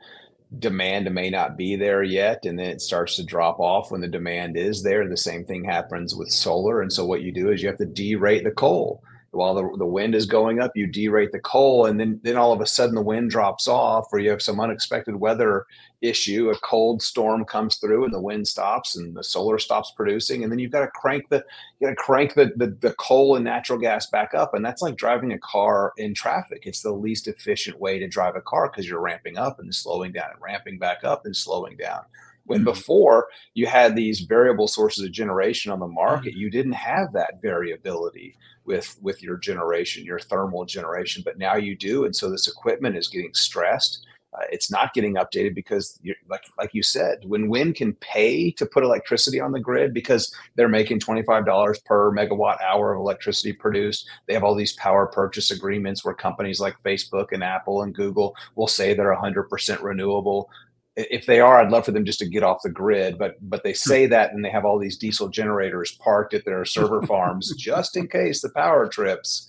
demand 0.59 1.13
may 1.15 1.31
not 1.31 1.57
be 1.57 1.77
there 1.77 2.03
yet 2.03 2.45
and 2.45 2.59
then 2.59 2.67
it 2.67 2.81
starts 2.81 3.17
to 3.17 3.25
drop 3.25 3.59
off 3.59 3.91
when 3.91 4.01
the 4.01 4.09
demand 4.09 4.57
is 4.57 4.83
there 4.83 5.09
the 5.09 5.17
same 5.17 5.45
thing 5.45 5.65
happens 5.65 6.15
with 6.15 6.31
solar. 6.31 6.83
And 6.83 6.93
so 6.93 7.05
what 7.07 7.23
you 7.23 7.33
do 7.33 7.51
is 7.51 7.63
you 7.63 7.69
have 7.69 7.79
to 7.79 7.87
derate 7.87 8.45
the 8.45 8.51
coal 8.51 9.03
while 9.33 9.55
the, 9.55 9.77
the 9.79 9.87
wind 9.87 10.15
is 10.15 10.27
going 10.27 10.61
up 10.61 10.73
you 10.75 10.87
derate 10.87 11.33
the 11.33 11.41
coal 11.41 11.87
and 11.87 11.99
then 11.99 12.21
then 12.23 12.37
all 12.37 12.53
of 12.53 12.61
a 12.61 12.67
sudden 12.67 12.95
the 12.95 13.03
wind 13.03 13.31
drops 13.31 13.67
off 13.67 14.07
or 14.13 14.19
you 14.19 14.31
have 14.31 14.43
some 14.43 14.61
unexpected 14.61 15.17
weather 15.17 15.67
issue 16.03 16.51
a 16.51 16.59
cold 16.59 17.01
storm 17.01 17.45
comes 17.45 17.77
through 17.77 18.05
and 18.05 18.13
the 18.13 18.21
wind 18.21 18.47
stops 18.47 18.97
and 18.97 19.17
the 19.17 19.23
solar 19.23 19.59
stops 19.59 19.93
producing 19.97 20.43
and 20.43 20.53
then 20.53 20.59
you've 20.59 20.73
got 20.73 20.81
to 20.81 20.89
crank 20.89 21.29
the 21.29 21.45
you 21.81 21.87
got 21.87 21.91
to 21.91 21.97
crank 21.97 22.35
the, 22.35 22.53
the 22.57 22.77
the 22.81 22.93
coal 22.95 23.37
and 23.37 23.45
natural 23.45 23.79
gas 23.79 24.07
back 24.07 24.35
up 24.35 24.55
and 24.55 24.65
that's 24.65 24.83
like 24.83 24.97
driving 24.97 25.33
a 25.33 25.39
car 25.39 25.93
in 25.97 26.13
traffic. 26.15 26.65
It's 26.67 26.83
the 26.83 26.93
least 26.93 27.29
efficient 27.29 27.81
way 27.81 27.99
to 27.99 28.09
drive 28.09 28.37
a 28.37 28.41
car 28.41 28.69
because 28.69 28.89
you're 28.89 29.01
ramping 29.01 29.39
up 29.39 29.61
and 29.61 29.75
slowing 29.75 30.13
down 30.13 30.31
and 30.33 30.43
ramping 30.43 30.79
back 30.79 31.05
up 31.05 31.25
and 31.25 31.37
slowing 31.37 31.77
down. 31.77 32.03
When 32.45 32.61
mm-hmm. 32.61 32.65
before 32.65 33.29
you 33.55 33.67
had 33.67 33.95
these 33.95 34.21
variable 34.21 34.67
sources 34.67 35.05
of 35.05 35.13
generation 35.13 35.71
on 35.71 35.79
the 35.79 35.87
market 35.87 36.35
you 36.35 36.51
didn't 36.51 36.73
have 36.73 37.13
that 37.13 37.41
variability 37.41 38.37
with 38.65 38.97
with 39.03 39.23
your 39.23 39.37
generation 39.37 40.05
your 40.05 40.19
thermal 40.19 40.65
generation 40.65 41.23
but 41.25 41.39
now 41.39 41.57
you 41.57 41.77
do. 41.77 42.05
And 42.05 42.15
so 42.15 42.31
this 42.31 42.49
equipment 42.49 42.97
is 42.97 43.09
getting 43.09 43.35
stressed. 43.35 44.07
Uh, 44.35 44.45
it's 44.51 44.71
not 44.71 44.95
getting 44.95 45.17
updated 45.17 45.55
because 45.55 46.01
like 46.29 46.45
like 46.57 46.71
you 46.73 46.83
said 46.83 47.19
when 47.25 47.49
wind 47.49 47.75
can 47.75 47.93
pay 47.95 48.51
to 48.51 48.65
put 48.65 48.83
electricity 48.83 49.39
on 49.41 49.53
the 49.53 49.61
grid 49.61 49.93
because 49.93 50.35
they're 50.57 50.69
making 50.69 50.99
$25 50.99 51.85
per 51.85 52.11
megawatt 52.11 52.59
hour 52.63 52.95
of 52.95 53.01
electricity 53.01 53.53
produced. 53.53 54.09
They 54.27 54.33
have 54.33 54.43
all 54.43 54.55
these 54.55 54.73
power 54.75 55.07
purchase 55.07 55.51
agreements 55.51 56.03
where 56.03 56.15
companies 56.15 56.61
like 56.61 56.83
facebook 56.83 57.33
and 57.33 57.45
apple 57.45 57.83
and 57.83 57.95
google 57.95 58.35
will 58.55 58.69
say 58.69 58.95
they're 58.95 59.15
100% 59.15 59.83
renewable 59.83 60.49
if 60.97 61.27
they 61.27 61.41
are, 61.41 61.61
I'd 61.61 61.71
love 61.71 61.85
for 61.85 61.93
them 61.93 62.05
just 62.05 62.19
to 62.19 62.29
get 62.29 62.43
off 62.43 62.63
the 62.63 62.71
grid. 62.71 63.19
But 63.19 63.37
but 63.41 63.63
they 63.63 63.73
say 63.73 64.07
that, 64.07 64.33
and 64.33 64.45
they 64.45 64.51
have 64.51 64.65
all 64.65 64.79
these 64.79 64.99
diesel 64.99 65.29
generators 65.29 65.93
parked 65.93 66.35
at 66.35 66.45
their 66.45 66.65
server 66.65 67.03
farms 67.07 67.55
just 67.57 67.97
in 67.97 68.09
case 68.09 68.43
the 68.43 68.51
power 68.51 68.89
trips. 68.89 69.49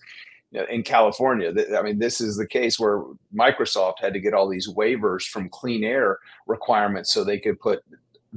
In 0.69 0.83
California, 0.83 1.51
I 1.75 1.81
mean, 1.81 1.97
this 1.97 2.21
is 2.21 2.37
the 2.37 2.45
case 2.45 2.79
where 2.79 3.01
Microsoft 3.35 3.95
had 3.99 4.13
to 4.13 4.19
get 4.19 4.35
all 4.35 4.47
these 4.47 4.69
waivers 4.69 5.23
from 5.23 5.49
clean 5.49 5.83
air 5.83 6.19
requirements 6.45 7.11
so 7.11 7.23
they 7.23 7.39
could 7.39 7.59
put 7.59 7.83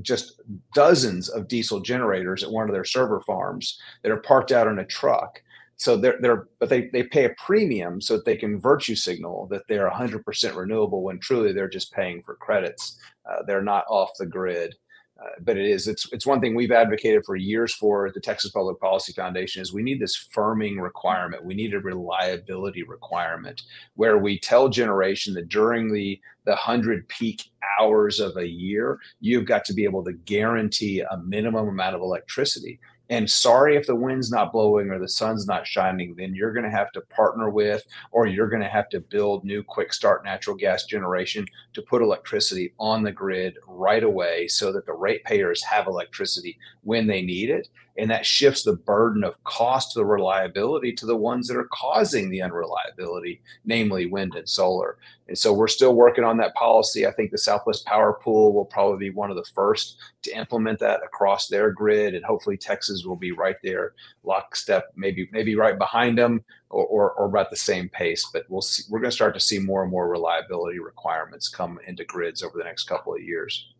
just 0.01 0.41
dozens 0.75 1.29
of 1.29 1.47
diesel 1.47 1.79
generators 1.81 2.43
at 2.43 2.51
one 2.51 2.71
of 2.71 2.73
their 2.73 2.85
server 2.85 3.21
farms 3.21 3.79
that 4.03 4.11
are 4.11 4.17
parked 4.17 4.51
out 4.51 4.67
in 4.67 4.79
a 4.79 4.85
truck 4.87 5.43
so 5.77 5.97
they're 5.97 6.19
they're 6.21 6.49
but 6.59 6.69
they 6.69 6.89
they 6.93 7.03
pay 7.03 7.25
a 7.27 7.35
premium 7.37 8.01
so 8.01 8.17
that 8.17 8.25
they 8.25 8.37
can 8.37 8.59
virtue 8.59 8.95
signal 8.95 9.47
that 9.51 9.63
they're 9.69 9.91
100% 9.91 10.57
renewable 10.57 11.03
when 11.03 11.19
truly 11.19 11.53
they're 11.53 11.69
just 11.69 11.93
paying 11.93 12.23
for 12.23 12.37
credits. 12.37 12.99
Uh, 13.31 13.43
they're 13.47 13.63
not 13.63 13.85
off 13.89 14.11
the 14.19 14.27
grid. 14.27 14.75
Uh, 15.19 15.31
but 15.41 15.57
it 15.57 15.65
is 15.65 15.89
it's 15.89 16.13
it's 16.13 16.27
one 16.27 16.43
thing 16.43 16.55
we've 16.55 16.73
advocated 16.73 17.25
for 17.25 17.37
years 17.37 17.75
for 17.75 18.11
the 18.13 18.21
Texas 18.21 18.51
Public 18.51 18.79
Policy 18.79 19.15
Foundation 19.15 19.63
is 19.63 19.73
we 19.73 19.83
need 19.83 19.99
this 19.99 20.29
firming 20.35 20.79
requirement. 20.79 21.43
We 21.43 21.55
need 21.55 21.73
a 21.73 21.81
reliability 21.81 22.83
requirement 22.83 23.63
where 23.95 24.19
we 24.19 24.39
tell 24.39 24.69
generation 24.69 25.33
that 25.35 25.49
during 25.49 25.91
the 25.91 26.21
the 26.45 26.51
100 26.51 27.09
peak 27.09 27.45
hours 27.81 28.21
of 28.21 28.37
a 28.37 28.47
year, 28.47 28.99
you've 29.21 29.47
got 29.47 29.65
to 29.65 29.73
be 29.73 29.85
able 29.85 30.05
to 30.05 30.13
guarantee 30.13 31.01
a 31.01 31.17
minimum 31.17 31.67
amount 31.69 31.97
of 31.97 32.03
electricity 32.03 32.79
and 33.09 33.31
sorry 33.31 33.77
if 33.77 33.87
the 33.87 33.95
wind's 33.95 34.31
not 34.31 34.53
blowing 34.53 34.91
or 34.91 34.99
the 34.99 35.09
sun's 35.09 35.47
not 35.47 35.67
shining 35.67 36.15
then 36.17 36.35
you're 36.35 36.53
going 36.53 36.65
to 36.65 36.71
have 36.71 36.91
to 36.93 37.01
partner 37.03 37.51
with 37.51 37.85
or 38.11 38.27
you're 38.27 38.49
going 38.49 38.63
to 38.63 38.69
have 38.69 38.89
to 38.89 39.01
build 39.01 39.45
new 39.45 39.63
quick 39.63 39.93
start 39.93 40.25
natural 40.25 40.57
gas 40.57 40.85
generation 40.85 41.47
to 41.73 41.83
put 41.83 42.03
electricity 42.03 42.73
on 42.79 43.03
the 43.03 43.13
grid 43.13 43.57
right 43.67 44.05
away 44.05 44.49
so 44.49 44.73
that 44.73 44.87
the 44.87 44.93
ratepayers 44.93 45.63
have 45.63 45.87
electricity 45.87 46.59
when 46.83 47.07
they 47.07 47.23
need 47.23 47.51
it 47.51 47.69
and 47.99 48.11
that 48.11 48.27
shifts 48.27 48.63
the 48.63 48.75
burden 48.75 49.25
of 49.25 49.43
cost 49.45 49.93
to 49.93 49.99
the 49.99 50.05
reliability 50.05 50.93
to 50.93 51.07
the 51.07 51.17
ones 51.17 51.49
that 51.49 51.57
are 51.57 51.69
causing 51.73 52.29
the 52.29 52.43
unreliability 52.43 53.41
namely 53.65 54.07
wind 54.07 54.35
and 54.35 54.49
solar. 54.49 54.99
And 55.29 55.37
so 55.37 55.53
we're 55.53 55.67
still 55.67 55.95
working 55.95 56.25
on 56.25 56.37
that 56.37 56.55
policy. 56.55 57.07
I 57.07 57.11
think 57.11 57.31
the 57.31 57.39
southwest 57.39 57.85
power 57.85 58.19
pool 58.23 58.53
will 58.53 58.65
probably 58.65 59.09
be 59.09 59.15
one 59.15 59.31
of 59.31 59.37
the 59.37 59.51
first 59.55 59.97
to 60.23 60.37
implement 60.37 60.79
that 60.81 61.01
across 61.05 61.49
their 61.49 61.71
grid 61.71 62.15
and 62.15 62.25
hopefully 62.25 62.57
texas 62.57 63.05
will 63.05 63.17
be 63.17 63.33
right 63.33 63.57
there 63.63 63.95
lockstep 64.25 64.93
maybe 64.97 65.29
maybe 65.33 65.55
right 65.55 65.79
behind 65.79 66.19
them 66.19 66.45
or, 66.71 66.85
or, 66.87 67.13
or 67.13 67.27
about 67.27 67.51
the 67.51 67.57
same 67.57 67.89
pace. 67.89 68.29
But 68.33 68.45
we'll 68.49 68.63
see 68.63 68.85
we're 68.91 69.01
going 69.01 69.11
to 69.11 69.15
start 69.15 69.35
to 69.35 69.41
see 69.41 69.59
more 69.59 69.83
and 69.83 69.91
more 69.91 70.09
reliability 70.09 70.79
requirements 70.79 71.49
come 71.49 71.79
into 71.87 72.05
grids 72.05 72.43
over 72.43 72.59
the 72.59 72.65
next 72.65 72.85
couple 72.85 73.15
of 73.15 73.23
years. 73.23 73.73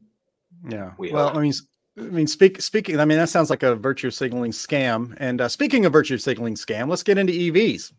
Yeah. 0.69 0.93
We 0.99 1.13
well 1.13 1.29
hope. 1.29 1.37
i 1.37 1.43
mean 1.43 1.53
I 1.99 2.03
mean, 2.03 2.27
speak, 2.27 2.61
speaking. 2.61 3.01
I 3.01 3.05
mean, 3.07 3.19
that 3.19 3.31
sounds 3.31 3.49
like 3.49 3.63
a 3.63 3.75
virtue 3.75 4.11
signaling 4.11 4.53
scam. 4.53 5.17
And 5.19 5.41
uh, 5.41 5.49
speaking 5.49 5.87
of 5.87 5.93
virtue 5.93 6.19
signaling 6.19 6.55
scam, 6.55 6.89
let's 6.89 7.03
get 7.03 7.17
into 7.17 7.33
EVs. 7.33 7.93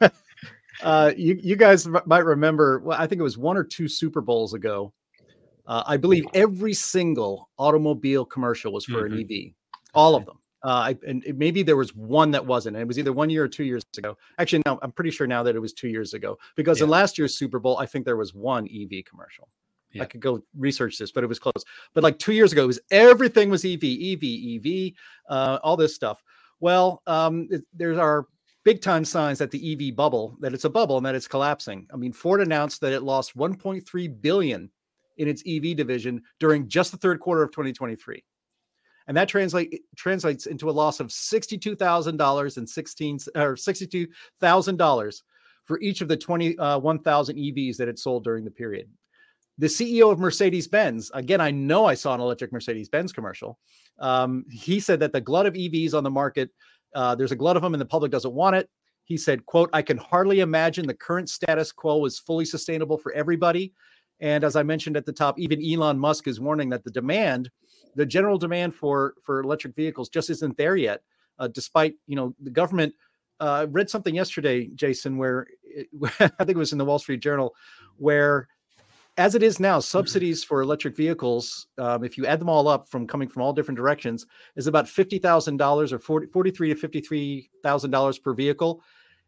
uh, 0.82 1.12
you, 1.16 1.38
you 1.42 1.56
guys 1.56 1.88
might 2.04 2.24
remember. 2.24 2.80
Well, 2.80 3.00
I 3.00 3.06
think 3.06 3.20
it 3.20 3.22
was 3.22 3.38
one 3.38 3.56
or 3.56 3.64
two 3.64 3.88
Super 3.88 4.20
Bowls 4.20 4.52
ago. 4.52 4.92
Uh, 5.66 5.82
I 5.86 5.96
believe 5.96 6.24
every 6.34 6.74
single 6.74 7.50
automobile 7.58 8.24
commercial 8.24 8.72
was 8.72 8.84
for 8.84 9.08
mm-hmm. 9.08 9.18
an 9.18 9.28
EV, 9.30 9.52
all 9.94 10.14
of 10.14 10.24
them. 10.24 10.38
Uh, 10.64 10.68
I, 10.68 10.98
and 11.06 11.24
it, 11.24 11.36
maybe 11.36 11.62
there 11.62 11.76
was 11.76 11.94
one 11.94 12.30
that 12.32 12.44
wasn't. 12.44 12.76
And 12.76 12.82
it 12.82 12.88
was 12.88 12.98
either 12.98 13.12
one 13.12 13.30
year 13.30 13.44
or 13.44 13.48
two 13.48 13.64
years 13.64 13.84
ago. 13.96 14.16
Actually, 14.38 14.62
no, 14.66 14.78
I'm 14.82 14.92
pretty 14.92 15.10
sure 15.10 15.26
now 15.26 15.42
that 15.42 15.54
it 15.54 15.60
was 15.60 15.72
two 15.72 15.88
years 15.88 16.14
ago 16.14 16.38
because 16.56 16.80
yeah. 16.80 16.84
in 16.84 16.90
last 16.90 17.16
year's 17.16 17.38
Super 17.38 17.58
Bowl, 17.58 17.78
I 17.78 17.86
think 17.86 18.04
there 18.04 18.16
was 18.16 18.34
one 18.34 18.66
EV 18.66 19.04
commercial. 19.08 19.48
Yeah. 19.92 20.02
I 20.02 20.06
could 20.06 20.20
go 20.20 20.42
research 20.56 20.98
this, 20.98 21.12
but 21.12 21.24
it 21.24 21.28
was 21.28 21.38
close. 21.38 21.64
But 21.94 22.04
like 22.04 22.18
two 22.18 22.32
years 22.32 22.52
ago, 22.52 22.64
it 22.64 22.66
was 22.66 22.80
everything 22.90 23.50
was 23.50 23.64
EV, 23.64 23.82
EV, 23.82 24.22
EV, 24.56 24.92
uh, 25.28 25.58
all 25.62 25.76
this 25.76 25.94
stuff. 25.94 26.22
Well, 26.60 27.02
um, 27.06 27.48
it, 27.50 27.62
there's 27.72 27.98
our 27.98 28.26
big 28.64 28.82
time 28.82 29.04
signs 29.04 29.38
that 29.38 29.50
the 29.50 29.72
EV 29.72 29.96
bubble, 29.96 30.36
that 30.40 30.52
it's 30.52 30.64
a 30.64 30.70
bubble 30.70 30.96
and 30.98 31.06
that 31.06 31.14
it's 31.14 31.28
collapsing. 31.28 31.86
I 31.92 31.96
mean, 31.96 32.12
Ford 32.12 32.40
announced 32.40 32.80
that 32.82 32.92
it 32.92 33.02
lost 33.02 33.36
1.3 33.36 34.20
billion 34.20 34.70
in 35.16 35.28
its 35.28 35.42
EV 35.46 35.76
division 35.76 36.22
during 36.38 36.68
just 36.68 36.92
the 36.92 36.98
third 36.98 37.20
quarter 37.20 37.42
of 37.42 37.50
2023. 37.50 38.22
And 39.06 39.16
that 39.16 39.26
translate 39.26 39.82
translates 39.96 40.46
into 40.46 40.68
a 40.68 40.70
loss 40.70 41.00
of 41.00 41.06
$62,000 41.06 42.56
and 42.58 42.68
16 42.68 43.18
or 43.36 43.54
$62,000 43.54 45.22
for 45.64 45.80
each 45.80 46.00
of 46.02 46.08
the 46.08 46.16
21,000 46.16 46.60
uh, 46.60 47.38
EVs 47.38 47.76
that 47.78 47.88
it 47.88 47.98
sold 47.98 48.24
during 48.24 48.44
the 48.44 48.50
period 48.50 48.88
the 49.58 49.66
CEO 49.66 50.10
of 50.10 50.20
Mercedes 50.20 50.68
Benz, 50.68 51.10
again, 51.14 51.40
I 51.40 51.50
know 51.50 51.84
I 51.84 51.94
saw 51.94 52.14
an 52.14 52.20
electric 52.20 52.52
Mercedes 52.52 52.88
Benz 52.88 53.12
commercial. 53.12 53.58
Um, 53.98 54.44
he 54.50 54.78
said 54.78 55.00
that 55.00 55.12
the 55.12 55.20
glut 55.20 55.46
of 55.46 55.54
EVs 55.54 55.94
on 55.94 56.04
the 56.04 56.10
market, 56.10 56.50
uh, 56.94 57.16
there's 57.16 57.32
a 57.32 57.36
glut 57.36 57.56
of 57.56 57.62
them 57.62 57.74
and 57.74 57.80
the 57.80 57.86
public 57.86 58.12
doesn't 58.12 58.32
want 58.32 58.54
it. 58.54 58.70
He 59.04 59.16
said, 59.16 59.44
quote, 59.46 59.70
I 59.72 59.82
can 59.82 59.96
hardly 59.96 60.40
imagine 60.40 60.86
the 60.86 60.94
current 60.94 61.28
status 61.28 61.72
quo 61.72 62.04
is 62.04 62.18
fully 62.18 62.44
sustainable 62.44 62.98
for 62.98 63.12
everybody. 63.12 63.72
And 64.20 64.44
as 64.44 64.54
I 64.54 64.62
mentioned 64.62 64.96
at 64.96 65.06
the 65.06 65.12
top, 65.12 65.38
even 65.38 65.64
Elon 65.64 65.98
Musk 65.98 66.28
is 66.28 66.40
warning 66.40 66.68
that 66.70 66.84
the 66.84 66.90
demand, 66.90 67.50
the 67.96 68.06
general 68.06 68.38
demand 68.38 68.74
for, 68.74 69.14
for 69.24 69.40
electric 69.40 69.74
vehicles 69.74 70.08
just 70.08 70.30
isn't 70.30 70.56
there 70.56 70.76
yet, 70.76 71.02
uh, 71.38 71.48
despite, 71.48 71.94
you 72.06 72.16
know, 72.16 72.34
the 72.42 72.50
government 72.50 72.94
uh, 73.40 73.66
read 73.70 73.88
something 73.90 74.14
yesterday, 74.14 74.68
Jason, 74.74 75.16
where 75.16 75.46
it, 75.62 75.88
I 76.20 76.44
think 76.44 76.50
it 76.50 76.56
was 76.56 76.72
in 76.72 76.78
the 76.78 76.84
Wall 76.84 76.98
Street 76.98 77.20
Journal, 77.20 77.54
where 77.96 78.48
as 79.18 79.34
it 79.34 79.42
is 79.42 79.58
now, 79.58 79.80
subsidies 79.80 80.44
for 80.44 80.62
electric 80.62 80.96
vehicles, 80.96 81.66
um, 81.76 82.04
if 82.04 82.16
you 82.16 82.24
add 82.24 82.40
them 82.40 82.48
all 82.48 82.68
up 82.68 82.88
from 82.88 83.06
coming 83.06 83.28
from 83.28 83.42
all 83.42 83.52
different 83.52 83.76
directions, 83.76 84.24
is 84.54 84.68
about 84.68 84.88
fifty 84.88 85.18
thousand 85.18 85.56
dollars 85.56 85.92
or 85.92 85.98
40, 85.98 86.28
43 86.28 86.68
to 86.68 86.74
fifty-three 86.76 87.50
thousand 87.62 87.90
dollars 87.90 88.18
per 88.18 88.32
vehicle. 88.32 88.80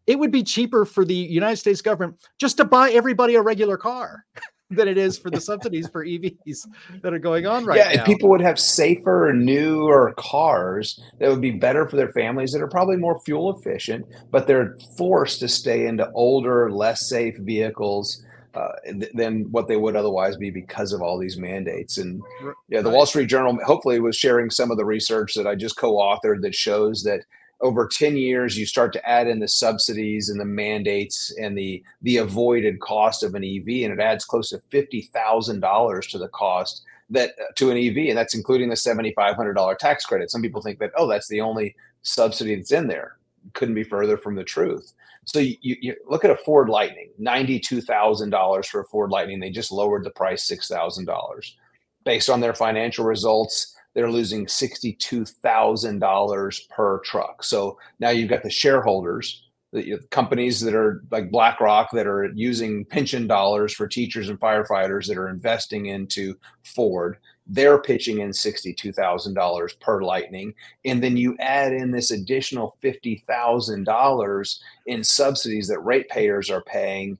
It 0.07 0.18
would 0.18 0.30
be 0.30 0.43
cheaper 0.43 0.84
for 0.84 1.05
the 1.05 1.14
United 1.14 1.57
States 1.57 1.82
government 1.82 2.16
just 2.38 2.57
to 2.57 2.64
buy 2.64 2.93
everybody 2.93 3.34
a 3.34 3.43
regular 3.43 3.76
car 3.76 4.24
than 4.70 4.86
it 4.86 4.97
is 4.97 5.18
for 5.18 5.28
the 5.28 5.41
subsidies 5.41 5.88
for 5.88 6.07
EVs 6.07 6.66
that 7.03 7.12
are 7.12 7.18
going 7.18 7.47
on 7.47 7.64
right 7.64 7.76
yeah, 7.76 7.84
now. 7.84 7.91
Yeah, 7.91 8.05
people 8.05 8.30
would 8.30 8.41
have 8.41 8.59
safer, 8.59 9.32
newer 9.34 10.14
cars 10.16 11.01
that 11.18 11.28
would 11.28 11.41
be 11.41 11.51
better 11.51 11.88
for 11.88 11.97
their 11.97 12.12
families 12.12 12.53
that 12.53 12.62
are 12.62 12.68
probably 12.68 12.97
more 12.97 13.20
fuel 13.20 13.57
efficient, 13.57 14.07
but 14.30 14.47
they're 14.47 14.76
forced 14.97 15.41
to 15.41 15.49
stay 15.49 15.86
into 15.86 16.11
older, 16.12 16.70
less 16.70 17.09
safe 17.09 17.36
vehicles 17.38 18.24
uh, 18.55 18.73
than 19.15 19.51
what 19.53 19.69
they 19.69 19.77
would 19.77 19.97
otherwise 19.97 20.37
be 20.37 20.51
because 20.51 20.93
of 20.93 21.03
all 21.03 21.19
these 21.19 21.37
mandates. 21.37 21.99
And 21.99 22.23
yeah, 22.69 22.81
the. 22.83 22.91
Wall 22.91 23.07
Street 23.07 23.27
Journal 23.27 23.59
hopefully 23.65 24.01
was 24.01 24.17
sharing 24.17 24.51
some 24.51 24.71
of 24.71 24.77
the 24.77 24.85
research 24.85 25.35
that 25.35 25.47
I 25.47 25.55
just 25.55 25.77
co-authored 25.77 26.43
that 26.43 26.55
shows 26.55 27.05
that 27.05 27.21
over 27.61 27.87
10 27.87 28.17
years 28.17 28.59
you 28.59 28.67
start 28.67 28.93
to 28.93 29.09
add 29.09 29.29
in 29.29 29.39
the 29.39 29.49
subsidies 29.49 30.29
and 30.29 30.41
the 30.41 30.45
mandates 30.45 31.33
and 31.39 31.57
the 31.57 31.83
the 32.03 32.17
avoided 32.17 32.81
cost 32.81 33.23
of 33.23 33.35
an 33.35 33.45
EV 33.45 33.85
and 33.85 33.93
it 33.93 34.01
adds 34.01 34.25
close 34.25 34.49
to 34.51 34.59
$50,000 34.59 36.11
to 36.11 36.19
the 36.19 36.29
cost 36.29 36.83
that 37.11 37.31
uh, 37.41 37.53
to 37.57 37.71
an 37.71 37.77
EV 37.77 38.09
and 38.09 38.19
that's 38.19 38.35
including 38.35 38.69
the 38.69 38.75
$7500 38.75 39.79
tax 39.79 40.05
credit. 40.05 40.31
Some 40.31 40.43
people 40.43 40.63
think 40.63 40.79
that 40.79 40.93
oh 40.97 41.09
that's 41.09 41.29
the 41.29 41.41
only 41.41 41.77
subsidy 42.03 42.57
that's 42.57 42.73
in 42.73 42.89
there. 42.89 43.17
Couldn't 43.53 43.75
be 43.75 43.85
further 43.85 44.17
from 44.17 44.37
the 44.37 44.45
truth. 44.45 44.93
So 45.33 45.39
you, 45.39 45.55
you 45.61 45.95
look 46.09 46.24
at 46.24 46.33
a 46.33 46.37
Ford 46.37 46.68
Lightning, 46.68 47.11
ninety-two 47.16 47.83
thousand 47.83 48.31
dollars 48.31 48.66
for 48.66 48.81
a 48.81 48.85
Ford 48.87 49.11
Lightning. 49.12 49.39
They 49.39 49.51
just 49.51 49.70
lowered 49.70 50.03
the 50.03 50.11
price 50.11 50.43
six 50.43 50.66
thousand 50.66 51.05
dollars. 51.05 51.57
Based 52.05 52.28
on 52.28 52.41
their 52.41 52.55
financial 52.55 53.05
results, 53.05 53.76
they're 53.95 54.11
losing 54.11 54.49
sixty-two 54.49 55.24
thousand 55.24 56.01
dollars 56.01 56.66
per 56.68 56.99
truck. 57.01 57.45
So 57.45 57.78
now 58.01 58.11
you've 58.11 58.28
got 58.28 58.43
the 58.43 58.51
shareholders, 58.51 59.45
the 59.72 60.01
companies 60.11 60.61
that 60.62 60.74
are 60.74 61.05
like 61.12 61.31
BlackRock 61.31 61.93
that 61.93 62.09
are 62.09 62.33
using 62.35 62.85
pension 62.85 63.28
dollars 63.28 63.72
for 63.72 63.87
teachers 63.87 64.31
and 64.31 64.41
firefighters 64.41 65.07
that 65.07 65.16
are 65.16 65.28
investing 65.28 65.87
into 65.87 66.35
Ford 66.64 67.18
they're 67.53 67.83
pitching 67.83 68.21
in 68.21 68.31
$62,000 68.31 69.81
per 69.81 70.03
lightning. 70.03 70.55
And 70.85 71.03
then 71.03 71.17
you 71.17 71.37
add 71.41 71.73
in 71.73 71.91
this 71.91 72.13
additional 72.13 72.77
$50,000 72.83 74.59
in 74.87 75.05
subsidies 75.05 75.67
that 75.67 75.81
ratepayers 75.81 76.49
are 76.49 76.63
paying. 76.63 77.19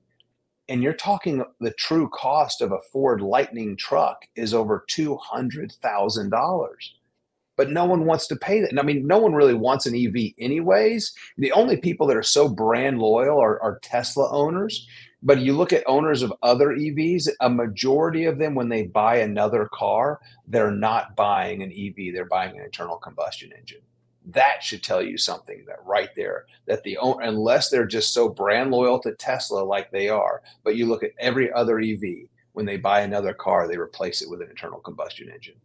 And 0.69 0.81
you're 0.81 0.93
talking 0.93 1.43
the 1.59 1.71
true 1.71 2.09
cost 2.13 2.61
of 2.61 2.71
a 2.71 2.79
Ford 2.93 3.19
Lightning 3.19 3.75
truck 3.75 4.25
is 4.37 4.53
over 4.53 4.85
$200,000. 4.89 6.69
But 7.57 7.69
no 7.69 7.83
one 7.83 8.05
wants 8.05 8.27
to 8.27 8.37
pay 8.37 8.61
that. 8.61 8.79
I 8.79 8.83
mean, 8.83 9.05
no 9.05 9.19
one 9.19 9.33
really 9.33 9.53
wants 9.53 9.85
an 9.85 9.93
EV, 9.93 10.31
anyways. 10.39 11.11
The 11.37 11.51
only 11.51 11.75
people 11.75 12.07
that 12.07 12.15
are 12.15 12.23
so 12.23 12.47
brand 12.47 12.99
loyal 12.99 13.37
are, 13.37 13.61
are 13.61 13.79
Tesla 13.83 14.31
owners 14.31 14.87
but 15.23 15.39
you 15.39 15.53
look 15.53 15.71
at 15.71 15.83
owners 15.87 16.23
of 16.23 16.33
other 16.41 16.69
EVs, 16.69 17.29
a 17.41 17.49
majority 17.49 18.25
of 18.25 18.37
them, 18.37 18.55
when 18.55 18.69
they 18.69 18.83
buy 18.83 19.17
another 19.17 19.69
car, 19.71 20.19
they're 20.47 20.71
not 20.71 21.15
buying 21.15 21.61
an 21.61 21.71
EV, 21.71 22.13
they're 22.13 22.25
buying 22.25 22.57
an 22.57 22.63
internal 22.63 22.97
combustion 22.97 23.51
engine. 23.57 23.81
That 24.25 24.63
should 24.63 24.83
tell 24.83 25.01
you 25.01 25.17
something 25.17 25.63
that 25.67 25.85
right 25.85 26.09
there 26.15 26.45
that 26.67 26.83
the 26.83 26.97
owner, 26.97 27.23
unless 27.23 27.69
they're 27.69 27.85
just 27.85 28.13
so 28.13 28.29
brand 28.29 28.71
loyal 28.71 28.99
to 28.99 29.13
Tesla 29.13 29.61
like 29.61 29.91
they 29.91 30.09
are, 30.09 30.41
but 30.63 30.75
you 30.75 30.85
look 30.85 31.03
at 31.03 31.11
every 31.19 31.51
other 31.53 31.79
EV, 31.79 32.27
when 32.53 32.65
they 32.65 32.77
buy 32.77 33.01
another 33.01 33.33
car, 33.33 33.67
they 33.67 33.77
replace 33.77 34.21
it 34.21 34.29
with 34.29 34.41
an 34.41 34.49
internal 34.49 34.79
combustion 34.79 35.29
engine. 35.29 35.55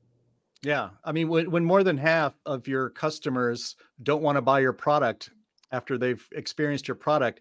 Yeah. 0.63 0.91
I 1.05 1.13
mean, 1.13 1.29
when, 1.29 1.51
when 1.51 1.65
more 1.65 1.83
than 1.83 1.99
half 1.99 2.35
of 2.47 2.67
your 2.67 2.91
customers 2.91 3.77
don't 4.03 4.23
want 4.23 4.37
to 4.37 4.43
buy 4.43 4.61
your 4.61 4.73
product 4.73 5.31
after 5.73 5.99
they've 5.99 6.27
experienced 6.33 6.89
your 6.89 6.95
product, 6.95 7.41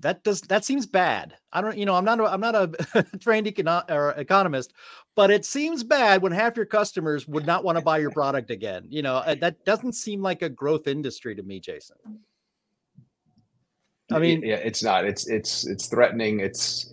that 0.00 0.22
does 0.22 0.40
that 0.42 0.64
seems 0.64 0.86
bad. 0.86 1.34
I 1.52 1.60
don't, 1.60 1.76
you 1.76 1.86
know, 1.86 1.94
I'm 1.94 2.04
not, 2.04 2.20
a, 2.20 2.24
I'm 2.24 2.40
not 2.40 2.54
a 2.54 3.02
trained 3.20 3.46
econo- 3.46 3.88
or 3.90 4.10
economist, 4.12 4.72
but 5.16 5.30
it 5.30 5.44
seems 5.44 5.82
bad 5.82 6.22
when 6.22 6.32
half 6.32 6.56
your 6.56 6.66
customers 6.66 7.26
would 7.26 7.46
not 7.46 7.64
want 7.64 7.78
to 7.78 7.84
buy 7.84 7.98
your 7.98 8.10
product 8.10 8.50
again. 8.50 8.86
You 8.88 9.02
know, 9.02 9.16
uh, 9.16 9.34
that 9.36 9.64
doesn't 9.64 9.94
seem 9.94 10.22
like 10.22 10.42
a 10.42 10.48
growth 10.48 10.86
industry 10.86 11.34
to 11.34 11.42
me, 11.42 11.60
Jason. 11.60 11.96
I 14.10 14.18
mean, 14.18 14.42
yeah, 14.42 14.56
it's 14.56 14.82
not. 14.82 15.04
It's 15.04 15.28
it's 15.28 15.66
it's 15.66 15.86
threatening. 15.86 16.40
It's 16.40 16.92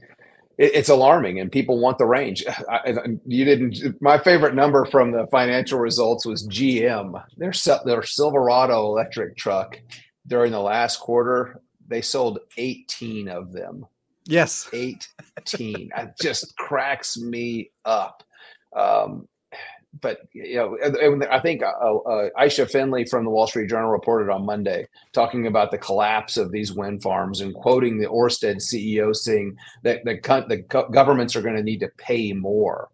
it's 0.58 0.90
alarming, 0.90 1.40
and 1.40 1.52
people 1.52 1.80
want 1.80 1.98
the 1.98 2.06
range. 2.06 2.44
I, 2.70 2.94
you 3.26 3.46
didn't. 3.46 4.02
My 4.02 4.18
favorite 4.18 4.56
number 4.56 4.86
from 4.86 5.12
the 5.12 5.28
financial 5.28 5.80
results 5.80 6.26
was 6.26 6.48
GM. 6.48 7.22
Their 7.38 7.54
their 7.86 8.04
Silverado 8.04 8.86
electric 8.86 9.38
truck 9.38 9.80
during 10.28 10.52
the 10.52 10.60
last 10.60 11.00
quarter, 11.00 11.62
they 11.88 12.02
sold 12.02 12.40
18 12.58 13.28
of 13.30 13.52
them. 13.52 13.86
Yes, 14.26 14.68
18. 14.74 15.92
it 15.96 16.10
just 16.20 16.56
cracks 16.58 17.18
me 17.18 17.72
up. 17.86 18.24
Um, 18.76 19.28
but 20.02 20.28
you 20.34 20.56
know, 20.56 20.78
I 21.32 21.40
think 21.40 21.64
uh, 21.64 21.68
uh, 21.68 22.30
Allysia 22.38 22.70
Finley 22.70 23.06
from 23.06 23.24
the 23.24 23.30
Wall 23.30 23.48
Street 23.48 23.70
Journal 23.70 23.90
reported 23.90 24.30
on 24.30 24.46
Monday 24.46 24.88
talking 25.14 25.48
about 25.48 25.72
the 25.72 25.78
collapse 25.78 26.38
of 26.38 26.52
these 26.52 26.74
wind 26.74 27.02
farms 27.02 27.42
and 27.42 27.54
quoting 27.54 27.98
the 27.98 28.08
Orsted 28.08 28.58
CEO 28.58 29.16
saying 29.16 29.56
that 29.84 30.04
the, 30.04 30.20
the 30.50 30.86
governments 30.92 31.36
are 31.36 31.42
going 31.42 31.56
to 31.56 31.64
need 31.64 31.80
to 31.80 31.90
pay 31.98 32.34
more 32.34 32.90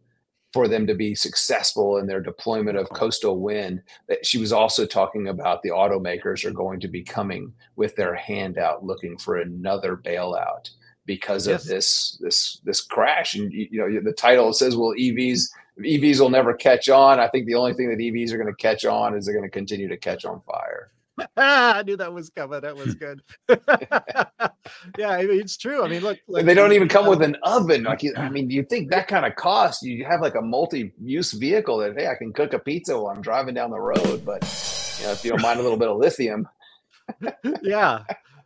for 0.54 0.68
them 0.68 0.86
to 0.88 0.96
be 0.96 1.16
successful 1.16 1.98
in 1.98 2.08
their 2.08 2.22
deployment 2.22 2.78
of 2.78 2.90
coastal 2.90 3.40
wind. 3.40 3.82
That 4.08 4.26
she 4.26 4.38
was 4.38 4.52
also 4.52 4.86
talking 4.86 5.28
about 5.28 5.62
the 5.62 5.70
automakers 5.70 6.46
are 6.46 6.52
going 6.52 6.80
to 6.82 6.88
be 6.88 7.04
coming 7.04 7.54
with 7.76 7.96
their 7.96 8.16
hand 8.16 8.58
out 8.58 8.86
looking 8.86 9.18
for 9.18 9.38
another 9.38 9.96
bailout 9.98 10.70
because 11.06 11.48
yes. 11.48 11.62
of 11.62 11.68
this 11.68 12.18
this 12.22 12.62
this 12.64 12.82
crash. 12.82 13.36
And 13.36 13.52
you 13.52 13.70
know 13.72 14.02
the 14.02 14.14
title 14.14 14.54
says, 14.54 14.76
"Well, 14.76 14.94
EVs." 14.98 15.50
EVs 15.80 16.20
will 16.20 16.30
never 16.30 16.54
catch 16.54 16.90
on. 16.90 17.20
I 17.20 17.30
think 17.30 17.48
the 17.48 17.56
only 17.56 17.74
thing 17.74 17.90
that 17.90 17.98
EVs 17.98 18.32
are 18.32 18.38
going 18.38 18.54
to 18.54 18.62
catch 18.62 18.86
on 18.86 19.16
is 19.16 19.26
they're 19.26 19.34
going 19.34 19.50
to 19.50 19.50
continue 19.50 19.88
to 19.88 19.98
catch 19.98 20.26
on 20.26 20.42
fire. 20.42 20.92
I 21.38 21.84
knew 21.84 21.98
that 21.98 22.14
was 22.14 22.30
coming. 22.30 22.62
That 22.62 22.76
was 22.76 22.96
good. 22.96 23.22
yeah, 24.98 25.10
I 25.10 25.26
mean, 25.26 25.40
it's 25.40 25.58
true. 25.58 25.84
I 25.84 25.88
mean, 25.88 26.02
look, 26.02 26.20
like, 26.28 26.46
they 26.46 26.54
don't 26.54 26.74
even 26.74 26.88
come 26.88 27.08
with 27.08 27.20
um, 27.20 27.34
an 27.34 27.38
oven. 27.44 27.84
Like, 27.84 28.02
I 28.18 28.30
mean, 28.32 28.48
do 28.48 28.56
you 28.56 28.64
think 28.64 28.92
that 28.92 29.08
kind 29.08 29.26
of 29.26 29.36
cost? 29.36 29.84
You 29.84 30.06
have 30.06 30.22
like 30.22 30.36
a 30.36 30.42
multi-use 30.42 31.34
vehicle 31.34 31.78
that 31.80 31.98
hey, 31.98 32.08
I 32.08 32.16
can 32.16 32.34
cook 32.34 32.54
a 32.54 32.60
pizza 32.60 33.00
while 33.00 33.16
I'm 33.16 33.22
driving 33.22 33.56
down 33.56 33.72
the 33.72 33.80
road, 33.80 34.24
but 34.26 34.44
you 35.00 35.06
know, 35.06 35.14
if 35.14 35.24
you 35.24 35.32
don't 35.32 35.42
mind 35.42 35.60
a 35.60 35.64
little 35.64 35.78
bit 35.78 35.90
of 35.90 35.98
lithium. 35.98 36.48
yeah, 37.62 38.04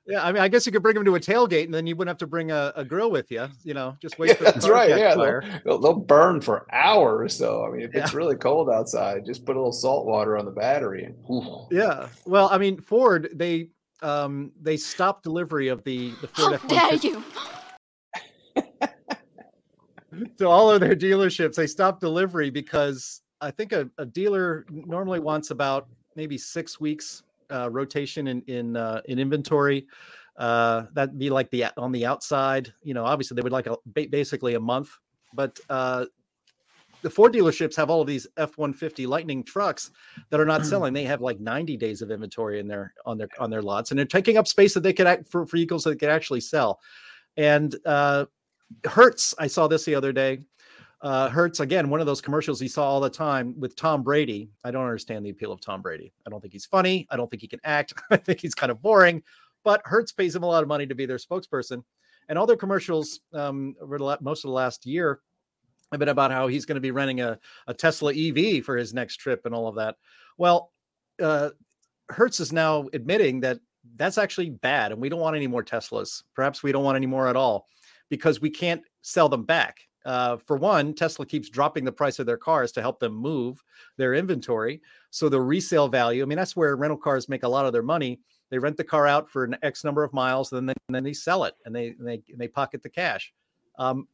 yeah, 0.07 0.23
I 0.23 0.31
mean, 0.31 0.41
I 0.41 0.47
guess 0.47 0.67
you 0.67 0.71
could 0.71 0.83
bring 0.83 0.93
them 0.93 1.03
to 1.05 1.15
a 1.15 1.19
tailgate, 1.19 1.65
and 1.65 1.73
then 1.73 1.87
you 1.87 1.95
wouldn't 1.95 2.11
have 2.11 2.19
to 2.19 2.27
bring 2.27 2.51
a, 2.51 2.71
a 2.75 2.85
grill 2.85 3.09
with 3.09 3.31
you. 3.31 3.47
You 3.63 3.73
know, 3.73 3.97
just 3.99 4.19
wait. 4.19 4.29
Yeah, 4.29 4.35
for 4.35 4.43
that's 4.43 4.69
right. 4.69 4.89
Yeah, 4.89 5.15
they'll, 5.65 5.79
they'll, 5.79 5.95
burn 5.95 6.41
for 6.41 6.67
hours. 6.71 7.35
So 7.35 7.65
I 7.65 7.71
mean, 7.71 7.81
if 7.81 7.93
yeah. 7.93 8.03
it's 8.03 8.13
really 8.13 8.35
cold 8.35 8.69
outside, 8.69 9.25
just 9.25 9.45
put 9.45 9.55
a 9.55 9.59
little 9.59 9.73
salt 9.73 10.05
water 10.05 10.37
on 10.37 10.45
the 10.45 10.51
battery. 10.51 11.05
And, 11.05 11.15
ooh. 11.29 11.65
yeah. 11.71 12.09
Well, 12.25 12.49
I 12.51 12.59
mean, 12.59 12.79
Ford 12.79 13.29
they 13.33 13.69
um 14.01 14.51
they 14.61 14.77
stopped 14.77 15.23
delivery 15.23 15.69
of 15.69 15.83
the 15.83 16.11
the 16.21 16.27
Ford. 16.27 16.59
How 16.59 16.67
dare 16.67 16.95
you! 16.95 17.23
to 20.37 20.47
all 20.47 20.69
of 20.69 20.81
their 20.81 20.95
dealerships, 20.95 21.55
they 21.55 21.67
stopped 21.67 21.99
delivery 22.01 22.51
because 22.51 23.21
I 23.41 23.49
think 23.49 23.71
a, 23.71 23.89
a 23.97 24.05
dealer 24.05 24.65
normally 24.69 25.19
wants 25.19 25.49
about 25.49 25.87
maybe 26.15 26.37
six 26.37 26.79
weeks 26.79 27.23
uh, 27.51 27.69
rotation 27.71 28.27
in 28.27 28.41
in 28.43 28.75
uh, 28.75 29.01
in 29.05 29.19
inventory. 29.19 29.87
Uh, 30.37 30.83
that'd 30.93 31.17
be 31.17 31.29
like 31.29 31.49
the 31.51 31.65
on 31.77 31.91
the 31.91 32.05
outside. 32.05 32.73
You 32.83 32.93
know, 32.93 33.05
obviously 33.05 33.35
they 33.35 33.41
would 33.41 33.51
like 33.51 33.67
a 33.67 33.77
basically 34.09 34.55
a 34.55 34.59
month, 34.59 34.89
but 35.33 35.59
uh, 35.69 36.05
the 37.01 37.09
Ford 37.09 37.33
dealerships 37.33 37.75
have 37.75 37.89
all 37.89 38.01
of 38.01 38.07
these 38.07 38.25
F 38.37 38.57
one 38.57 38.73
fifty 38.73 39.05
Lightning 39.05 39.43
trucks 39.43 39.91
that 40.29 40.39
are 40.39 40.45
not 40.45 40.65
selling. 40.65 40.93
They 40.93 41.03
have 41.03 41.21
like 41.21 41.39
ninety 41.39 41.77
days 41.77 42.01
of 42.01 42.11
inventory 42.11 42.59
in 42.59 42.67
their 42.67 42.93
on 43.05 43.17
their 43.17 43.29
on 43.39 43.49
their 43.49 43.61
lots, 43.61 43.91
and 43.91 43.97
they're 43.97 44.05
taking 44.05 44.37
up 44.37 44.47
space 44.47 44.73
that 44.73 44.81
they 44.81 44.93
could 44.93 45.07
act 45.07 45.27
for, 45.27 45.45
for 45.45 45.57
vehicles 45.57 45.83
that 45.83 45.91
they 45.91 45.97
could 45.97 46.09
actually 46.09 46.41
sell. 46.41 46.79
And 47.37 47.75
uh, 47.85 48.25
Hertz, 48.83 49.35
I 49.37 49.47
saw 49.47 49.67
this 49.67 49.85
the 49.85 49.95
other 49.95 50.11
day. 50.11 50.39
Uh, 51.01 51.29
Hertz 51.29 51.59
again, 51.59 51.89
one 51.89 51.99
of 51.99 52.05
those 52.05 52.21
commercials 52.21 52.59
he 52.59 52.67
saw 52.67 52.83
all 52.83 52.99
the 52.99 53.09
time 53.09 53.53
with 53.59 53.75
Tom 53.75 54.01
Brady. 54.01 54.49
I 54.63 54.71
don't 54.71 54.83
understand 54.83 55.25
the 55.25 55.29
appeal 55.29 55.51
of 55.51 55.61
Tom 55.61 55.81
Brady. 55.81 56.13
I 56.25 56.29
don't 56.29 56.41
think 56.41 56.53
he's 56.53 56.65
funny. 56.65 57.05
I 57.09 57.17
don't 57.17 57.29
think 57.29 57.41
he 57.41 57.47
can 57.47 57.59
act. 57.63 57.93
I 58.09 58.17
think 58.17 58.39
he's 58.39 58.55
kind 58.55 58.71
of 58.71 58.81
boring. 58.81 59.21
But 59.63 59.81
Hertz 59.85 60.11
pays 60.11 60.35
him 60.35 60.43
a 60.43 60.47
lot 60.47 60.63
of 60.63 60.69
money 60.69 60.85
to 60.85 60.95
be 60.95 61.05
their 61.05 61.17
spokesperson, 61.17 61.83
and 62.29 62.37
all 62.37 62.45
their 62.45 62.55
commercials 62.55 63.19
um, 63.33 63.75
over 63.81 63.97
the, 63.97 64.17
most 64.21 64.43
of 64.43 64.49
the 64.49 64.53
last 64.53 64.85
year 64.85 65.19
have 65.91 65.99
been 65.99 66.09
about 66.09 66.31
how 66.31 66.47
he's 66.47 66.65
going 66.65 66.75
to 66.75 66.81
be 66.81 66.91
renting 66.91 67.21
a, 67.21 67.39
a 67.67 67.73
Tesla 67.73 68.13
EV 68.13 68.63
for 68.63 68.77
his 68.77 68.93
next 68.93 69.17
trip 69.17 69.45
and 69.45 69.53
all 69.53 69.67
of 69.67 69.75
that. 69.75 69.95
Well, 70.37 70.71
uh, 71.21 71.49
Hertz 72.09 72.39
is 72.39 72.53
now 72.53 72.87
admitting 72.93 73.39
that 73.41 73.59
that's 73.95 74.17
actually 74.17 74.49
bad, 74.49 74.91
and 74.91 75.01
we 75.01 75.09
don't 75.09 75.19
want 75.19 75.35
any 75.35 75.47
more 75.47 75.63
Teslas. 75.63 76.23
Perhaps 76.35 76.63
we 76.63 76.71
don't 76.71 76.83
want 76.83 76.95
any 76.95 77.05
more 77.05 77.27
at 77.27 77.35
all 77.35 77.67
because 78.09 78.41
we 78.41 78.49
can't 78.49 78.81
sell 79.01 79.29
them 79.29 79.43
back 79.43 79.79
uh, 80.05 80.37
for 80.37 80.55
one, 80.55 80.93
Tesla 80.93 81.25
keeps 81.25 81.49
dropping 81.49 81.83
the 81.83 81.91
price 81.91 82.19
of 82.19 82.25
their 82.25 82.37
cars 82.37 82.71
to 82.73 82.81
help 82.81 82.99
them 82.99 83.13
move 83.13 83.63
their 83.97 84.13
inventory. 84.13 84.81
So 85.09 85.29
the 85.29 85.41
resale 85.41 85.87
value, 85.87 86.21
I 86.21 86.25
mean, 86.25 86.37
that's 86.37 86.55
where 86.55 86.75
rental 86.75 86.97
cars 86.97 87.27
make 87.27 87.43
a 87.43 87.47
lot 87.47 87.65
of 87.65 87.73
their 87.73 87.83
money. 87.83 88.19
They 88.51 88.59
rent 88.59 88.77
the 88.77 88.83
car 88.83 89.07
out 89.07 89.29
for 89.29 89.43
an 89.43 89.57
X 89.63 89.83
number 89.83 90.03
of 90.03 90.13
miles, 90.13 90.49
then, 90.51 90.69
and 90.69 90.77
then 90.89 91.03
they 91.03 91.13
sell 91.13 91.43
it 91.45 91.55
and 91.65 91.75
they, 91.75 91.89
and 91.97 92.07
they, 92.07 92.21
and 92.29 92.39
they 92.39 92.47
pocket 92.47 92.83
the 92.83 92.89
cash. 92.89 93.33
Um, 93.79 94.07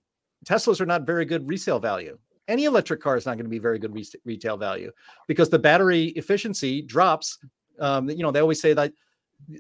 Teslas 0.46 0.80
are 0.80 0.86
not 0.86 1.06
very 1.06 1.26
good 1.26 1.48
resale 1.48 1.80
value. 1.80 2.18
Any 2.48 2.66
electric 2.66 3.02
car 3.02 3.18
is 3.18 3.26
not 3.26 3.36
going 3.36 3.46
to 3.46 3.50
be 3.50 3.60
very 3.60 3.78
good 3.78 3.94
re- 3.94 4.06
retail 4.26 4.58
value 4.58 4.92
because 5.28 5.50
the 5.50 5.60
battery 5.60 6.08
efficiency 6.16 6.82
drops. 6.82 7.38
Um, 7.80 8.10
you 8.10 8.24
know, 8.24 8.32
they 8.32 8.40
always 8.40 8.62
say 8.62 8.74
that 8.74 8.94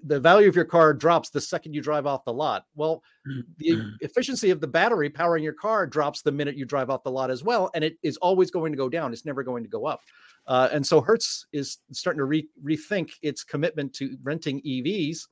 the 0.03 0.19
value 0.19 0.47
of 0.47 0.55
your 0.55 0.65
car 0.65 0.93
drops 0.93 1.29
the 1.29 1.41
second 1.41 1.73
you 1.73 1.81
drive 1.81 2.05
off 2.05 2.25
the 2.25 2.33
lot. 2.33 2.65
Well, 2.75 3.03
the 3.57 3.81
efficiency 4.01 4.49
of 4.49 4.61
the 4.61 4.67
battery 4.67 5.09
powering 5.09 5.43
your 5.43 5.53
car 5.53 5.85
drops 5.87 6.21
the 6.21 6.31
minute 6.31 6.55
you 6.55 6.65
drive 6.65 6.89
off 6.89 7.03
the 7.03 7.11
lot 7.11 7.31
as 7.31 7.43
well, 7.43 7.69
and 7.73 7.83
it 7.83 7.97
is 8.03 8.17
always 8.17 8.51
going 8.51 8.71
to 8.71 8.77
go 8.77 8.89
down. 8.89 9.13
It's 9.13 9.25
never 9.25 9.43
going 9.43 9.63
to 9.63 9.69
go 9.69 9.85
up. 9.85 10.01
Uh, 10.47 10.69
and 10.71 10.85
so 10.85 11.01
Hertz 11.01 11.45
is 11.53 11.77
starting 11.91 12.19
to 12.19 12.25
re- 12.25 12.49
rethink 12.63 13.11
its 13.21 13.43
commitment 13.43 13.93
to 13.93 14.17
renting 14.23 14.61
EVs, 14.61 15.27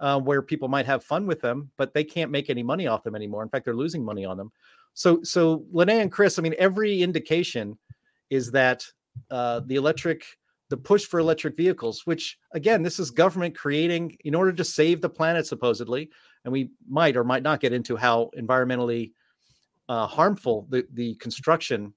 uh, 0.00 0.20
where 0.20 0.42
people 0.42 0.68
might 0.68 0.86
have 0.86 1.04
fun 1.04 1.26
with 1.26 1.40
them, 1.40 1.70
but 1.76 1.94
they 1.94 2.04
can't 2.04 2.30
make 2.30 2.50
any 2.50 2.62
money 2.62 2.86
off 2.86 3.02
them 3.02 3.14
anymore. 3.14 3.42
In 3.42 3.48
fact, 3.48 3.64
they're 3.64 3.74
losing 3.74 4.04
money 4.04 4.24
on 4.24 4.36
them. 4.36 4.52
So, 4.94 5.22
so 5.22 5.64
Lene 5.72 5.90
and 5.90 6.12
Chris, 6.12 6.38
I 6.38 6.42
mean, 6.42 6.54
every 6.58 7.02
indication 7.02 7.78
is 8.28 8.50
that 8.50 8.84
uh, 9.30 9.60
the 9.66 9.76
electric 9.76 10.24
the 10.72 10.76
push 10.78 11.04
for 11.04 11.20
electric 11.20 11.54
vehicles, 11.54 12.06
which 12.06 12.38
again, 12.52 12.82
this 12.82 12.98
is 12.98 13.10
government 13.10 13.54
creating 13.54 14.16
in 14.24 14.34
order 14.34 14.54
to 14.54 14.64
save 14.64 15.02
the 15.02 15.08
planet, 15.08 15.46
supposedly. 15.46 16.08
And 16.46 16.52
we 16.52 16.70
might 16.88 17.14
or 17.14 17.24
might 17.24 17.42
not 17.42 17.60
get 17.60 17.74
into 17.74 17.94
how 17.94 18.30
environmentally 18.38 19.12
uh, 19.90 20.06
harmful 20.06 20.66
the, 20.70 20.86
the 20.94 21.14
construction 21.16 21.92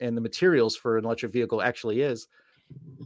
and 0.00 0.16
the 0.16 0.22
materials 0.22 0.74
for 0.74 0.96
an 0.96 1.04
electric 1.04 1.32
vehicle 1.32 1.60
actually 1.60 2.00
is. 2.00 2.26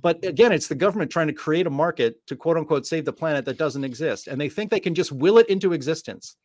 But 0.01 0.25
again, 0.25 0.53
it's 0.53 0.69
the 0.69 0.77
government 0.77 1.11
trying 1.11 1.27
to 1.27 1.33
create 1.33 1.66
a 1.66 1.71
market 1.71 2.25
to 2.29 2.37
quote 2.37 2.57
unquote 2.57 2.87
save 2.87 3.05
the 3.05 3.12
planet 3.12 3.45
that 3.47 3.59
doesn't 3.59 3.83
exist. 3.83 4.29
And 4.29 4.41
they 4.41 4.49
think 4.49 4.71
they 4.71 4.79
can 4.79 4.95
just 4.95 5.11
will 5.11 5.39
it 5.39 5.49
into 5.49 5.73
existence. 5.73 6.37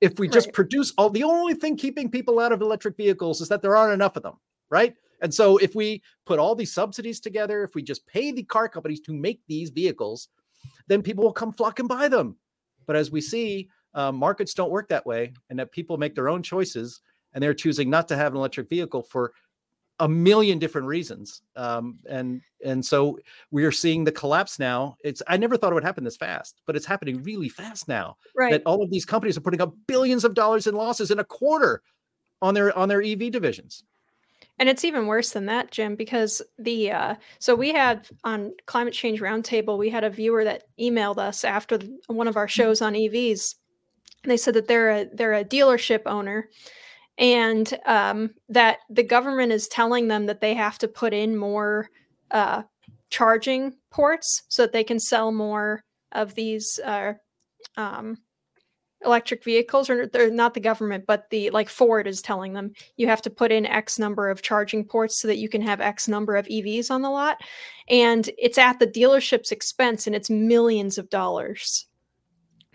If 0.00 0.18
we 0.18 0.26
just 0.26 0.54
produce 0.54 0.94
all 0.96 1.10
the 1.10 1.22
only 1.22 1.52
thing 1.52 1.76
keeping 1.76 2.10
people 2.10 2.40
out 2.40 2.50
of 2.50 2.62
electric 2.62 2.96
vehicles 2.96 3.42
is 3.42 3.48
that 3.50 3.60
there 3.60 3.76
aren't 3.76 3.92
enough 3.92 4.16
of 4.16 4.22
them, 4.22 4.38
right? 4.70 4.94
And 5.22 5.32
so 5.32 5.56
if 5.56 5.74
we 5.74 6.02
put 6.26 6.38
all 6.38 6.54
these 6.54 6.72
subsidies 6.72 7.20
together, 7.20 7.62
if 7.62 7.74
we 7.74 7.82
just 7.82 8.06
pay 8.06 8.32
the 8.32 8.42
car 8.42 8.68
companies 8.68 9.00
to 9.02 9.14
make 9.14 9.40
these 9.46 9.70
vehicles, 9.70 10.28
then 10.88 11.00
people 11.00 11.24
will 11.24 11.32
come 11.32 11.52
flock 11.52 11.78
and 11.78 11.88
buy 11.88 12.08
them. 12.08 12.36
But 12.86 12.96
as 12.96 13.10
we 13.10 13.20
see, 13.20 13.70
uh, 13.94 14.12
markets 14.12 14.52
don't 14.52 14.70
work 14.70 14.88
that 14.88 15.06
way, 15.06 15.32
and 15.48 15.58
that 15.58 15.70
people 15.70 15.96
make 15.96 16.14
their 16.14 16.28
own 16.28 16.42
choices, 16.42 17.00
and 17.32 17.42
they're 17.42 17.54
choosing 17.54 17.88
not 17.88 18.08
to 18.08 18.16
have 18.16 18.32
an 18.32 18.38
electric 18.38 18.68
vehicle 18.68 19.02
for 19.02 19.32
a 20.00 20.08
million 20.08 20.58
different 20.58 20.86
reasons. 20.86 21.42
Um, 21.54 21.98
and 22.08 22.40
and 22.64 22.84
so 22.84 23.18
we 23.50 23.64
are 23.64 23.70
seeing 23.72 24.02
the 24.02 24.12
collapse 24.12 24.58
now. 24.58 24.96
It's 25.04 25.22
I 25.28 25.36
never 25.36 25.56
thought 25.56 25.70
it 25.70 25.74
would 25.74 25.84
happen 25.84 26.02
this 26.02 26.16
fast, 26.16 26.60
but 26.66 26.74
it's 26.74 26.86
happening 26.86 27.22
really 27.22 27.48
fast 27.48 27.86
now. 27.86 28.16
Right. 28.36 28.50
That 28.50 28.62
all 28.66 28.82
of 28.82 28.90
these 28.90 29.04
companies 29.04 29.36
are 29.36 29.42
putting 29.42 29.60
up 29.60 29.74
billions 29.86 30.24
of 30.24 30.34
dollars 30.34 30.66
in 30.66 30.74
losses 30.74 31.10
in 31.10 31.20
a 31.20 31.24
quarter 31.24 31.82
on 32.40 32.54
their 32.54 32.76
on 32.76 32.88
their 32.88 33.02
EV 33.02 33.30
divisions. 33.30 33.84
And 34.62 34.68
it's 34.68 34.84
even 34.84 35.08
worse 35.08 35.32
than 35.32 35.46
that, 35.46 35.72
Jim, 35.72 35.96
because 35.96 36.40
the 36.56 36.92
uh, 36.92 37.14
so 37.40 37.56
we 37.56 37.72
had 37.72 38.06
on 38.22 38.52
climate 38.66 38.94
change 38.94 39.20
roundtable, 39.20 39.76
we 39.76 39.90
had 39.90 40.04
a 40.04 40.08
viewer 40.08 40.44
that 40.44 40.62
emailed 40.78 41.18
us 41.18 41.42
after 41.42 41.80
one 42.06 42.28
of 42.28 42.36
our 42.36 42.46
mm-hmm. 42.46 42.62
shows 42.62 42.80
on 42.80 42.94
EVs. 42.94 43.56
They 44.22 44.36
said 44.36 44.54
that 44.54 44.68
they're 44.68 44.90
a 44.90 45.06
they're 45.12 45.34
a 45.34 45.44
dealership 45.44 46.02
owner, 46.06 46.48
and 47.18 47.76
um, 47.86 48.34
that 48.50 48.78
the 48.88 49.02
government 49.02 49.50
is 49.50 49.66
telling 49.66 50.06
them 50.06 50.26
that 50.26 50.40
they 50.40 50.54
have 50.54 50.78
to 50.78 50.86
put 50.86 51.12
in 51.12 51.36
more 51.36 51.88
uh, 52.30 52.62
charging 53.10 53.72
ports 53.90 54.44
so 54.46 54.62
that 54.62 54.72
they 54.72 54.84
can 54.84 55.00
sell 55.00 55.32
more 55.32 55.82
of 56.12 56.36
these 56.36 56.78
uh, 56.84 57.14
um, 57.76 58.16
electric 59.04 59.42
vehicles 59.44 59.90
or 59.90 60.06
they're 60.06 60.30
not 60.30 60.54
the 60.54 60.60
government 60.60 61.04
but 61.06 61.28
the 61.30 61.50
like 61.50 61.68
ford 61.68 62.06
is 62.06 62.22
telling 62.22 62.52
them 62.52 62.72
you 62.96 63.06
have 63.06 63.22
to 63.22 63.30
put 63.30 63.52
in 63.52 63.66
x 63.66 63.98
number 63.98 64.30
of 64.30 64.42
charging 64.42 64.84
ports 64.84 65.20
so 65.20 65.28
that 65.28 65.38
you 65.38 65.48
can 65.48 65.62
have 65.62 65.80
x 65.80 66.08
number 66.08 66.36
of 66.36 66.46
evs 66.46 66.90
on 66.90 67.02
the 67.02 67.10
lot. 67.10 67.40
And 67.88 68.30
it's 68.38 68.58
at 68.58 68.78
the 68.78 68.86
dealership's 68.86 69.52
expense 69.52 70.06
and 70.06 70.16
it's 70.16 70.30
millions 70.30 70.98
of 70.98 71.10
dollars 71.10 71.86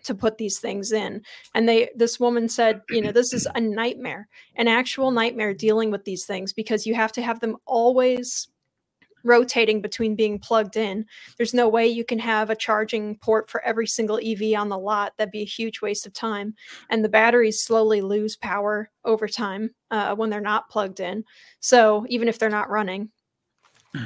to 0.03 0.15
put 0.15 0.37
these 0.37 0.59
things 0.59 0.91
in. 0.91 1.21
And 1.53 1.67
they 1.67 1.89
this 1.95 2.19
woman 2.19 2.49
said 2.49 2.81
you 2.89 3.01
know 3.01 3.11
this 3.11 3.33
is 3.33 3.47
a 3.55 3.61
nightmare 3.61 4.27
an 4.55 4.67
actual 4.67 5.11
nightmare 5.11 5.53
dealing 5.53 5.91
with 5.91 6.05
these 6.05 6.25
things 6.25 6.53
because 6.53 6.85
you 6.85 6.95
have 6.95 7.11
to 7.13 7.21
have 7.21 7.39
them 7.39 7.57
always 7.65 8.47
rotating 9.23 9.81
between 9.81 10.15
being 10.15 10.39
plugged 10.39 10.77
in. 10.77 11.05
There's 11.37 11.53
no 11.53 11.67
way 11.67 11.87
you 11.87 12.03
can 12.03 12.19
have 12.19 12.49
a 12.49 12.55
charging 12.55 13.17
port 13.17 13.49
for 13.49 13.61
every 13.63 13.87
single 13.87 14.19
EV 14.23 14.59
on 14.59 14.69
the 14.69 14.77
lot. 14.77 15.13
That'd 15.17 15.31
be 15.31 15.41
a 15.41 15.45
huge 15.45 15.81
waste 15.81 16.05
of 16.05 16.13
time. 16.13 16.55
And 16.89 17.03
the 17.03 17.09
batteries 17.09 17.63
slowly 17.63 18.01
lose 18.01 18.35
power 18.35 18.89
over 19.03 19.27
time 19.27 19.71
uh, 19.91 20.15
when 20.15 20.29
they're 20.29 20.41
not 20.41 20.69
plugged 20.69 20.99
in. 20.99 21.23
So 21.59 22.05
even 22.09 22.27
if 22.27 22.39
they're 22.39 22.49
not 22.49 22.69
running. 22.69 23.09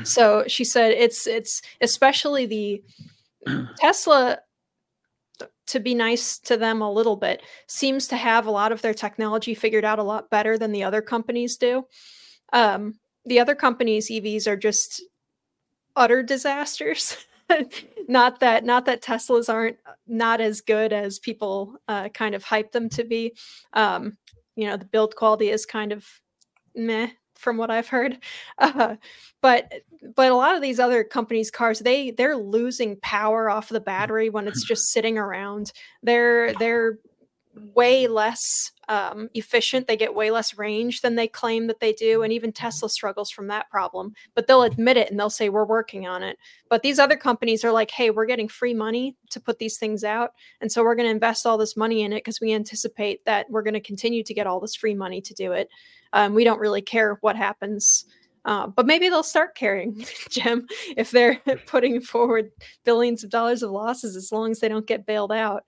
So 0.04 0.46
she 0.48 0.64
said 0.64 0.92
it's 0.92 1.28
it's 1.28 1.62
especially 1.82 2.46
the 2.46 2.84
Tesla 3.78 4.40
to 5.68 5.80
be 5.80 5.96
nice 5.96 6.38
to 6.40 6.58
them 6.58 6.82
a 6.82 6.92
little 6.92 7.16
bit 7.16 7.42
seems 7.68 8.08
to 8.08 8.16
have 8.16 8.46
a 8.46 8.52
lot 8.52 8.72
of 8.72 8.82
their 8.82 8.94
technology 8.94 9.54
figured 9.54 9.86
out 9.86 10.00
a 10.00 10.04
lot 10.04 10.30
better 10.30 10.58
than 10.58 10.72
the 10.72 10.84
other 10.84 11.02
companies 11.02 11.58
do. 11.58 11.86
Um, 12.54 12.96
the 13.26 13.40
other 13.40 13.56
companies 13.56 14.10
EVs 14.10 14.48
are 14.48 14.58
just 14.58 15.04
utter 15.96 16.24
disasters. 16.24 17.18
not 18.08 18.40
that 18.40 18.64
not 18.64 18.86
that 18.86 19.02
Teslas 19.02 19.52
aren't 19.52 19.78
uh, 19.86 19.94
not 20.08 20.42
as 20.42 20.62
good 20.62 20.94
as 20.94 21.20
people 21.20 21.76
uh, 21.88 22.10
kind 22.10 22.36
of 22.36 22.44
hype 22.44 22.72
them 22.72 22.90
to 22.90 23.04
be. 23.04 23.36
Um, 23.74 24.18
you 24.56 24.68
know, 24.68 24.78
the 24.78 24.86
build 24.86 25.16
quality 25.16 25.50
is 25.50 25.66
kind 25.66 25.92
of 25.92 26.06
meh 26.76 27.10
from 27.36 27.58
what 27.58 27.72
I've 27.72 27.88
heard. 27.88 28.18
Uh, 28.58 28.96
but 29.42 29.72
but 30.16 30.32
a 30.32 30.36
lot 30.36 30.56
of 30.56 30.62
these 30.62 30.80
other 30.80 31.04
companies' 31.04 31.50
cars, 31.50 31.80
they 31.80 32.12
they're 32.12 32.38
losing 32.38 33.00
power 33.02 33.50
off 33.50 33.70
the 33.70 33.80
battery 33.80 34.30
when 34.30 34.48
it's 34.48 34.64
just 34.68 34.92
sitting 34.92 35.18
around. 35.18 35.72
They're 36.04 36.54
they're 36.54 37.00
way 37.56 38.08
less 38.08 38.72
um, 38.88 39.30
efficient. 39.34 39.88
They 39.88 39.96
get 39.96 40.14
way 40.14 40.32
less 40.32 40.58
range 40.58 41.02
than 41.02 41.16
they 41.16 41.28
claim 41.28 41.68
that 41.68 41.80
they 41.80 41.94
do. 41.94 42.24
And 42.24 42.34
even 42.34 42.52
Tesla 42.52 42.90
struggles 42.90 43.30
from 43.30 43.48
that 43.48 43.70
problem. 43.70 44.14
But 44.36 44.48
they'll 44.48 44.64
admit 44.64 44.98
it 44.98 45.10
and 45.10 45.20
they'll 45.20 45.30
say, 45.30 45.50
we're 45.50 45.66
working 45.66 46.08
on 46.08 46.24
it. 46.24 46.38
But 46.70 46.82
these 46.82 47.00
other 47.00 47.16
companies 47.16 47.64
are 47.64 47.72
like, 47.72 47.92
hey, 47.92 48.10
we're 48.10 48.26
getting 48.26 48.48
free 48.48 48.74
money 48.74 49.16
to 49.30 49.40
put 49.40 49.60
these 49.60 49.78
things 49.78 50.04
out. 50.04 50.34
And 50.60 50.72
so 50.72 50.84
we're 50.84 50.96
going 50.96 51.08
to 51.08 51.12
invest 51.12 51.46
all 51.46 51.58
this 51.58 51.78
money 51.78 52.02
in 52.02 52.14
it 52.14 52.18
because 52.18 52.42
we 52.42 52.54
anticipate 52.54 53.24
that 53.26 53.50
we're 53.50 53.64
going 53.64 53.76
to 53.76 53.80
continue 53.80 54.24
to 54.24 54.34
get 54.34 54.48
all 54.48 54.60
this 54.60 54.76
free 54.76 54.96
money 54.96 55.22
to 55.22 55.34
do 55.34 55.54
it. 55.54 55.70
Um, 56.14 56.34
we 56.34 56.44
don't 56.44 56.60
really 56.60 56.82
care 56.82 57.18
what 57.22 57.36
happens. 57.36 58.06
Uh, 58.44 58.68
but 58.68 58.88
maybe 58.88 59.08
they'll 59.08 59.24
start 59.24 59.56
caring, 59.56 60.04
Jim, 60.30 60.68
if 60.98 61.12
they're 61.12 61.40
putting 61.66 62.02
forward 62.02 62.52
billions 62.84 63.24
of 63.24 63.30
dollars 63.30 63.64
of 63.64 63.72
losses 63.72 64.16
as 64.16 64.32
long 64.32 64.52
as 64.52 64.60
they 64.60 64.68
don't 64.68 64.88
get 64.88 65.06
bailed 65.06 65.32
out. 65.32 65.64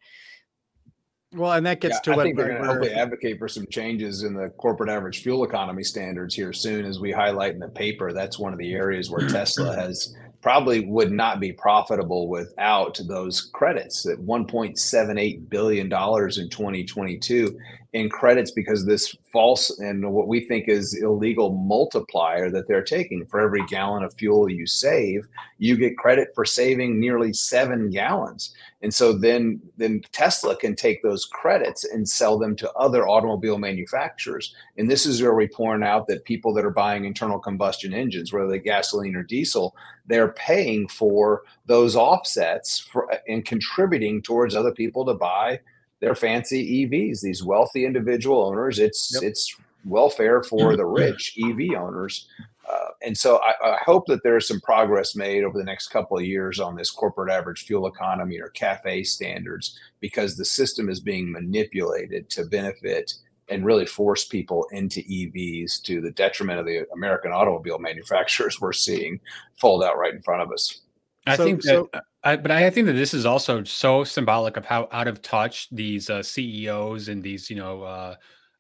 Well, 1.34 1.54
and 1.54 1.66
that 1.66 1.80
gets 1.80 1.96
yeah, 1.96 2.00
to 2.02 2.12
I 2.12 2.16
what 2.16 2.24
think 2.24 2.38
they're 2.38 2.50
going 2.50 2.62
to 2.62 2.68
hopefully 2.68 2.94
advocate 2.94 3.40
for 3.40 3.48
some 3.48 3.66
changes 3.68 4.24
in 4.24 4.34
the 4.34 4.50
corporate 4.50 4.90
average 4.90 5.24
fuel 5.24 5.44
economy 5.44 5.84
standards 5.84 6.36
here 6.36 6.54
soon, 6.54 6.86
as 6.86 7.00
we 7.00 7.12
highlight 7.12 7.54
in 7.54 7.60
the 7.60 7.70
paper. 7.70 8.14
That's 8.14 8.38
one 8.38 8.54
of 8.54 8.60
the 8.60 8.74
areas 8.74 9.10
where 9.10 9.28
Tesla 9.28 9.76
has 9.80 10.16
probably 10.42 10.86
would 10.86 11.12
not 11.12 11.40
be 11.40 11.54
profitable 11.54 12.28
without 12.28 13.00
those 13.08 13.50
credits 13.54 14.06
at 14.06 14.20
1.78 14.20 15.50
billion 15.50 15.90
dollars 15.90 16.38
in 16.38 16.50
2022 16.50 17.58
in 17.94 18.10
credits 18.10 18.50
because 18.50 18.86
this 18.86 19.16
false 19.32 19.80
and 19.80 20.12
what 20.12 20.28
we 20.28 20.40
think 20.40 20.68
is 20.68 21.00
illegal 21.02 21.52
multiplier 21.52 22.50
that 22.50 22.68
they're 22.68 22.84
taking. 22.84 23.26
For 23.28 23.40
every 23.40 23.64
gallon 23.68 24.04
of 24.04 24.14
fuel 24.16 24.50
you 24.50 24.66
save 24.66 25.28
you 25.60 25.78
get 25.78 25.98
credit 25.98 26.30
for 26.34 26.44
saving 26.44 27.00
nearly 27.00 27.34
7 27.34 27.92
gallons. 27.92 28.54
And 28.82 28.94
so 28.94 29.14
then 29.14 29.62
then 29.78 30.02
Tesla 30.12 30.56
can 30.56 30.76
take 30.76 31.04
those 31.04 31.26
credits 31.26 31.84
and 31.86 32.10
sell 32.10 32.40
them 32.40 32.56
to 32.58 32.72
other 32.74 33.08
automobile 33.08 33.60
manufacturers. 33.60 34.56
And 34.78 34.90
this 34.90 35.06
is 35.06 35.22
where 35.22 35.36
we 35.36 35.48
point 35.48 35.84
out 35.84 36.08
that 36.08 36.26
people 36.26 36.54
that 36.56 36.66
are 36.66 36.72
buying 36.72 37.06
internal 37.06 37.40
combustion 37.40 37.94
engines 37.94 38.34
whether 38.34 38.50
they 38.50 38.60
gasoline 38.60 39.16
or 39.16 39.24
diesel 39.24 39.76
they're 40.08 40.34
paying 40.34 40.88
for 40.88 41.44
those 41.68 41.96
offsets 41.96 42.80
for 42.80 43.08
and 43.28 43.46
contributing 43.46 44.22
towards 44.22 44.56
other 44.56 44.72
people 44.72 45.06
to 45.06 45.14
buy 45.14 45.60
their 46.04 46.16
fancy 46.16 46.86
EVs. 46.86 47.22
These 47.22 47.46
wealthy 47.46 47.86
individual 47.86 48.46
owners, 48.46 48.78
it's 48.78 49.12
yep. 49.14 49.24
it's 49.24 49.56
welfare 49.86 50.44
for 50.44 50.76
the 50.76 50.86
rich 50.86 51.38
EV 51.42 51.78
owners. 51.78 52.28
Uh, 52.70 52.90
and 53.06 53.18
so 53.18 53.38
I, 53.38 53.76
I, 53.76 53.78
hope 53.86 54.06
that 54.08 54.24
there's 54.24 54.48
some 54.48 54.62
progress 54.62 55.16
made 55.16 55.44
over 55.44 55.58
the 55.58 55.64
next 55.64 55.90
couple 55.90 56.18
of 56.18 56.24
years 56.24 56.62
on 56.62 56.76
this 56.76 56.90
corporate 56.90 57.30
average 57.30 57.66
fuel 57.66 57.88
economy 57.88 58.40
or 58.40 58.50
CAFE 58.50 59.06
standards 59.06 59.78
because 60.00 60.38
the 60.38 60.46
system 60.46 60.90
is 60.90 61.02
being 61.02 61.30
manipulated 61.30 62.30
to 62.32 62.46
benefit 62.46 63.14
and 63.50 63.66
really 63.66 63.86
force 63.86 64.26
people 64.26 64.66
into 64.72 65.02
EVs 65.02 65.82
to 65.84 66.00
the 66.00 66.12
detriment 66.12 66.60
of 66.60 66.66
the 66.66 66.86
American 66.94 67.32
automobile 67.32 67.80
manufacturers 67.90 68.60
we're 68.60 68.74
seeing 68.74 69.20
fold 69.58 69.84
out 69.84 69.98
right 69.98 70.14
in 70.14 70.22
front 70.22 70.42
of 70.42 70.52
us. 70.52 70.82
I 71.28 71.38
so, 71.38 71.46
think 71.46 71.62
that, 71.64 71.70
so, 71.70 71.90
I, 72.24 72.38
but 72.38 72.52
I 72.52 72.70
think 72.70 72.88
that 72.88 72.94
this 72.94 73.14
is 73.14 73.26
also 73.26 73.64
so 73.64 74.04
symbolic 74.04 74.56
of 74.56 74.66
how 74.66 74.88
out 74.92 75.08
of 75.08 75.22
touch 75.22 75.68
these 75.72 76.10
uh, 76.10 76.24
CEOs 76.24 77.10
and 77.10 77.22
these, 77.22 77.50
you 77.50 77.58
know, 77.58 77.84
uh, 77.84 78.16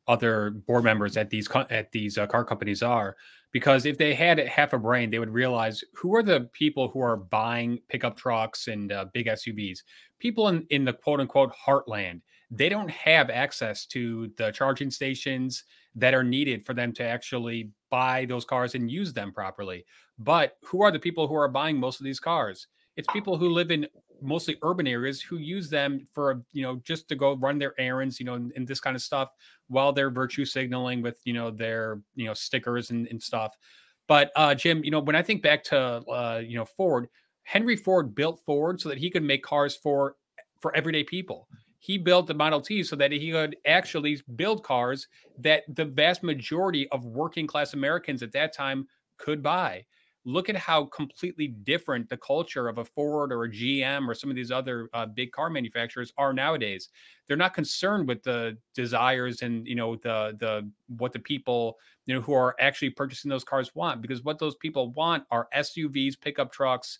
other 0.07 0.49
board 0.51 0.83
members 0.83 1.15
at 1.15 1.29
these 1.29 1.47
at 1.69 1.91
these 1.91 2.17
uh, 2.17 2.27
car 2.27 2.43
companies 2.43 2.83
are. 2.83 3.15
Because 3.53 3.85
if 3.85 3.97
they 3.97 4.15
had 4.15 4.39
half 4.39 4.73
a 4.73 4.79
brain, 4.79 5.11
they 5.11 5.19
would 5.19 5.29
realize 5.29 5.83
who 5.93 6.15
are 6.15 6.23
the 6.23 6.49
people 6.53 6.89
who 6.89 6.99
are 6.99 7.15
buying 7.15 7.79
pickup 7.87 8.17
trucks 8.17 8.67
and 8.67 8.91
uh, 8.91 9.05
big 9.13 9.27
SUVs. 9.27 9.79
People 10.19 10.49
in 10.49 10.65
in 10.69 10.83
the 10.83 10.93
quote 10.93 11.21
unquote 11.21 11.53
heartland 11.53 12.21
they 12.55 12.69
don't 12.69 12.91
have 12.91 13.29
access 13.31 13.85
to 13.87 14.31
the 14.37 14.51
charging 14.51 14.91
stations 14.91 15.63
that 15.95 16.13
are 16.13 16.23
needed 16.23 16.65
for 16.65 16.73
them 16.73 16.93
to 16.93 17.03
actually 17.03 17.71
buy 17.89 18.25
those 18.25 18.45
cars 18.45 18.75
and 18.75 18.91
use 18.91 19.11
them 19.11 19.31
properly. 19.31 19.85
But 20.19 20.57
who 20.63 20.83
are 20.83 20.91
the 20.91 20.99
people 20.99 21.27
who 21.27 21.35
are 21.35 21.47
buying 21.47 21.79
most 21.79 21.99
of 21.99 22.03
these 22.03 22.19
cars? 22.19 22.67
It's 22.95 23.07
people 23.11 23.37
who 23.37 23.49
live 23.49 23.71
in 23.71 23.87
mostly 24.21 24.57
urban 24.61 24.87
areas 24.87 25.21
who 25.21 25.37
use 25.37 25.69
them 25.69 26.07
for 26.13 26.43
you 26.53 26.63
know 26.63 26.81
just 26.85 27.07
to 27.09 27.15
go 27.15 27.35
run 27.35 27.57
their 27.57 27.73
errands 27.79 28.19
you 28.19 28.25
know 28.25 28.35
and, 28.35 28.53
and 28.55 28.65
this 28.65 28.79
kind 28.79 28.95
of 28.95 29.01
stuff 29.01 29.29
while 29.67 29.91
they're 29.91 30.09
virtue 30.09 30.45
signaling 30.45 31.01
with 31.01 31.17
you 31.25 31.33
know 31.33 31.51
their 31.51 31.99
you 32.15 32.25
know 32.25 32.33
stickers 32.33 32.89
and, 32.89 33.05
and 33.07 33.21
stuff 33.21 33.57
but 34.07 34.31
uh 34.37 34.55
jim 34.55 34.81
you 34.83 34.91
know 34.91 34.99
when 35.01 35.15
i 35.15 35.21
think 35.21 35.43
back 35.43 35.61
to 35.61 35.77
uh 35.77 36.41
you 36.41 36.55
know 36.57 36.63
ford 36.63 37.09
henry 37.43 37.75
ford 37.75 38.15
built 38.15 38.39
ford 38.45 38.79
so 38.79 38.87
that 38.87 38.97
he 38.97 39.09
could 39.09 39.23
make 39.23 39.43
cars 39.43 39.75
for 39.75 40.15
for 40.61 40.73
everyday 40.73 41.03
people 41.03 41.47
he 41.83 41.97
built 41.97 42.27
the 42.27 42.33
Model 42.33 42.61
T 42.61 42.81
so 42.81 42.95
that 42.95 43.11
he 43.11 43.29
could 43.29 43.57
actually 43.65 44.17
build 44.37 44.63
cars 44.63 45.09
that 45.39 45.63
the 45.67 45.83
vast 45.83 46.23
majority 46.23 46.87
of 46.91 47.03
working 47.03 47.45
class 47.45 47.73
Americans 47.73 48.23
at 48.23 48.31
that 48.31 48.53
time 48.53 48.87
could 49.17 49.43
buy. 49.43 49.83
Look 50.25 50.49
at 50.49 50.55
how 50.55 50.85
completely 50.85 51.47
different 51.47 52.07
the 52.09 52.17
culture 52.17 52.67
of 52.67 52.77
a 52.77 52.85
Ford 52.85 53.31
or 53.33 53.43
a 53.43 53.49
GM 53.49 54.07
or 54.07 54.13
some 54.13 54.29
of 54.29 54.35
these 54.35 54.51
other 54.51 54.89
uh, 54.93 55.05
big 55.05 55.31
car 55.31 55.49
manufacturers 55.49 56.13
are 56.17 56.33
nowadays. 56.33 56.89
They're 57.27 57.37
not 57.37 57.53
concerned 57.53 58.07
with 58.07 58.23
the 58.23 58.57
desires 58.73 59.41
and 59.41 59.67
you 59.67 59.75
know 59.75 59.95
the 59.97 60.35
the 60.39 60.69
what 60.87 61.13
the 61.13 61.19
people 61.19 61.77
you 62.05 62.15
know 62.15 62.21
who 62.21 62.33
are 62.33 62.55
actually 62.59 62.91
purchasing 62.91 63.29
those 63.29 63.43
cars 63.43 63.75
want 63.75 64.01
because 64.01 64.23
what 64.23 64.39
those 64.39 64.55
people 64.55 64.91
want 64.91 65.25
are 65.31 65.47
SUVs, 65.53 66.19
pickup 66.19 66.51
trucks, 66.51 66.99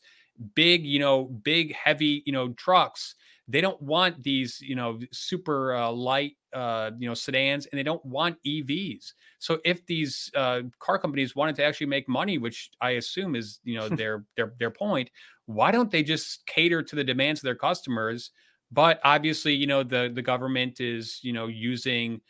big 0.56 0.86
you 0.86 1.00
know 1.00 1.26
big 1.26 1.74
heavy 1.76 2.24
you 2.26 2.34
know 2.34 2.50
trucks 2.54 3.16
they 3.48 3.62
don't 3.62 3.82
want 3.82 4.24
these, 4.24 4.62
you 4.62 4.76
know, 4.76 5.00
super 5.12 5.76
uh, 5.76 5.92
light, 5.92 6.38
uh, 6.54 6.92
you 6.98 7.08
know, 7.08 7.14
sedans, 7.14 7.66
and 7.66 7.78
they 7.78 7.84
don't 7.84 8.04
want 8.06 8.38
EVs. 8.46 9.14
So 9.40 9.60
if 9.66 9.86
these 9.86 10.32
uh, 10.36 10.62
car 10.80 10.98
companies 10.98 11.36
wanted 11.36 11.56
to 11.58 11.64
actually 11.64 11.88
make 11.88 12.08
money, 12.08 12.38
which 12.38 12.72
I 12.80 12.92
assume 12.92 13.36
is, 13.36 13.60
you 13.64 13.78
know, 13.78 13.90
their 14.02 14.26
their 14.38 14.54
their 14.60 14.72
point, 14.72 15.10
why 15.46 15.72
don't 15.72 15.92
they 15.92 16.04
just 16.04 16.46
cater 16.46 16.82
to 16.84 16.96
the 16.96 17.04
demands 17.04 17.42
of 17.42 17.44
their 17.44 17.56
customers? 17.56 18.32
But 18.72 19.02
obviously, 19.04 19.54
you 19.54 19.68
know, 19.68 19.84
the 19.84 20.12
the 20.14 20.22
government 20.22 20.80
is, 20.80 21.20
you 21.22 21.34
know, 21.34 21.48
using, 21.48 22.22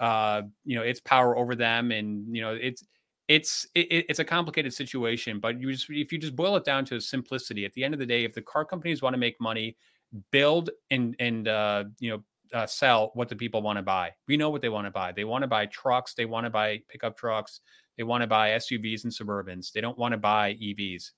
uh, 0.00 0.42
you 0.64 0.74
know, 0.74 0.82
its 0.82 1.00
power 1.00 1.36
over 1.36 1.54
them, 1.54 1.92
and 1.92 2.34
you 2.34 2.40
know, 2.40 2.54
it's 2.54 2.82
it's 3.28 3.66
it, 3.74 4.06
it's 4.08 4.18
a 4.18 4.24
complicated 4.24 4.72
situation 4.74 5.38
but 5.38 5.60
you 5.60 5.72
just 5.72 5.86
if 5.90 6.12
you 6.12 6.18
just 6.18 6.36
boil 6.36 6.56
it 6.56 6.64
down 6.64 6.84
to 6.84 7.00
simplicity 7.00 7.64
at 7.64 7.72
the 7.74 7.84
end 7.84 7.94
of 7.94 8.00
the 8.00 8.06
day 8.06 8.24
if 8.24 8.32
the 8.32 8.42
car 8.42 8.64
companies 8.64 9.00
want 9.00 9.14
to 9.14 9.18
make 9.18 9.40
money 9.40 9.76
build 10.30 10.70
and 10.90 11.16
and 11.18 11.48
uh, 11.48 11.84
you 11.98 12.10
know 12.10 12.22
uh, 12.52 12.66
sell 12.66 13.10
what 13.14 13.28
the 13.28 13.36
people 13.36 13.62
want 13.62 13.78
to 13.78 13.82
buy. 13.82 14.10
We 14.28 14.36
know 14.36 14.50
what 14.50 14.60
they 14.60 14.68
want 14.68 14.86
to 14.86 14.90
buy. 14.90 15.12
They 15.12 15.24
want 15.24 15.42
to 15.42 15.48
buy 15.48 15.66
trucks. 15.66 16.14
They 16.14 16.26
want 16.26 16.44
to 16.44 16.50
buy 16.50 16.80
pickup 16.88 17.16
trucks. 17.16 17.60
They 17.96 18.02
want 18.02 18.22
to 18.22 18.26
buy 18.26 18.50
SUVs 18.50 19.04
and 19.04 19.12
Suburbans. 19.12 19.72
They 19.72 19.80
don't 19.80 19.98
want 19.98 20.12
to 20.12 20.18
buy 20.18 20.54
EVs. 20.54 21.12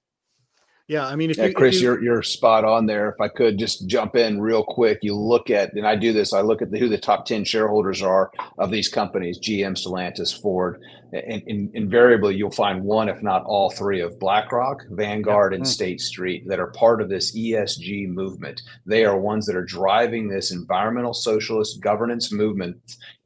Yeah, 0.87 1.07
I 1.07 1.17
mean, 1.17 1.31
if 1.31 1.39
yeah, 1.39 1.47
you, 1.47 1.55
Chris, 1.55 1.77
if 1.77 1.83
you, 1.83 1.93
are 1.93 2.03
you're 2.03 2.23
spot 2.23 2.67
on 2.67 2.85
there. 2.85 3.09
If 3.09 3.19
I 3.19 3.29
could 3.29 3.59
just 3.59 3.87
jump 3.87 4.17
in 4.17 4.39
real 4.39 4.63
quick, 4.63 4.99
you 5.01 5.17
look 5.17 5.49
at, 5.49 5.73
and 5.73 5.87
I 5.87 5.97
do 5.97 6.13
this. 6.13 6.35
I 6.35 6.43
look 6.43 6.61
at 6.61 6.71
the, 6.71 6.79
who 6.79 6.91
the 6.91 6.99
top 6.99 7.25
ten 7.25 7.43
shareholders 7.43 8.03
are 8.03 8.31
of 8.59 8.71
these 8.71 8.89
companies: 8.89 9.39
GM, 9.39 9.79
Stellantis, 9.79 10.39
Ford, 10.39 10.83
and, 11.15 11.43
and 11.47 11.75
invariably 11.75 12.37
you'll 12.37 12.51
find 12.51 12.85
one, 12.85 13.09
if 13.09 13.23
not 13.23 13.45
all 13.47 13.71
three, 13.71 14.01
of 14.01 14.19
BlackRock, 14.19 14.83
Vanguard, 14.91 15.53
yeah. 15.53 15.59
and. 15.59 15.67
State 15.67 16.03
Street 16.03 16.47
that 16.47 16.61
are 16.61 16.71
part 16.73 17.01
of 17.01 17.09
this 17.09 17.35
ESG 17.35 18.09
movement. 18.09 18.61
They 18.85 19.07
are 19.07 19.19
ones 19.19 19.47
that 19.47 19.57
are 19.57 19.65
driving 19.65 20.29
this 20.29 20.53
environmental 20.53 21.15
socialist 21.15 21.81
governance 21.81 22.31
movement, 22.31 22.77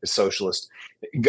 socialist 0.07 0.69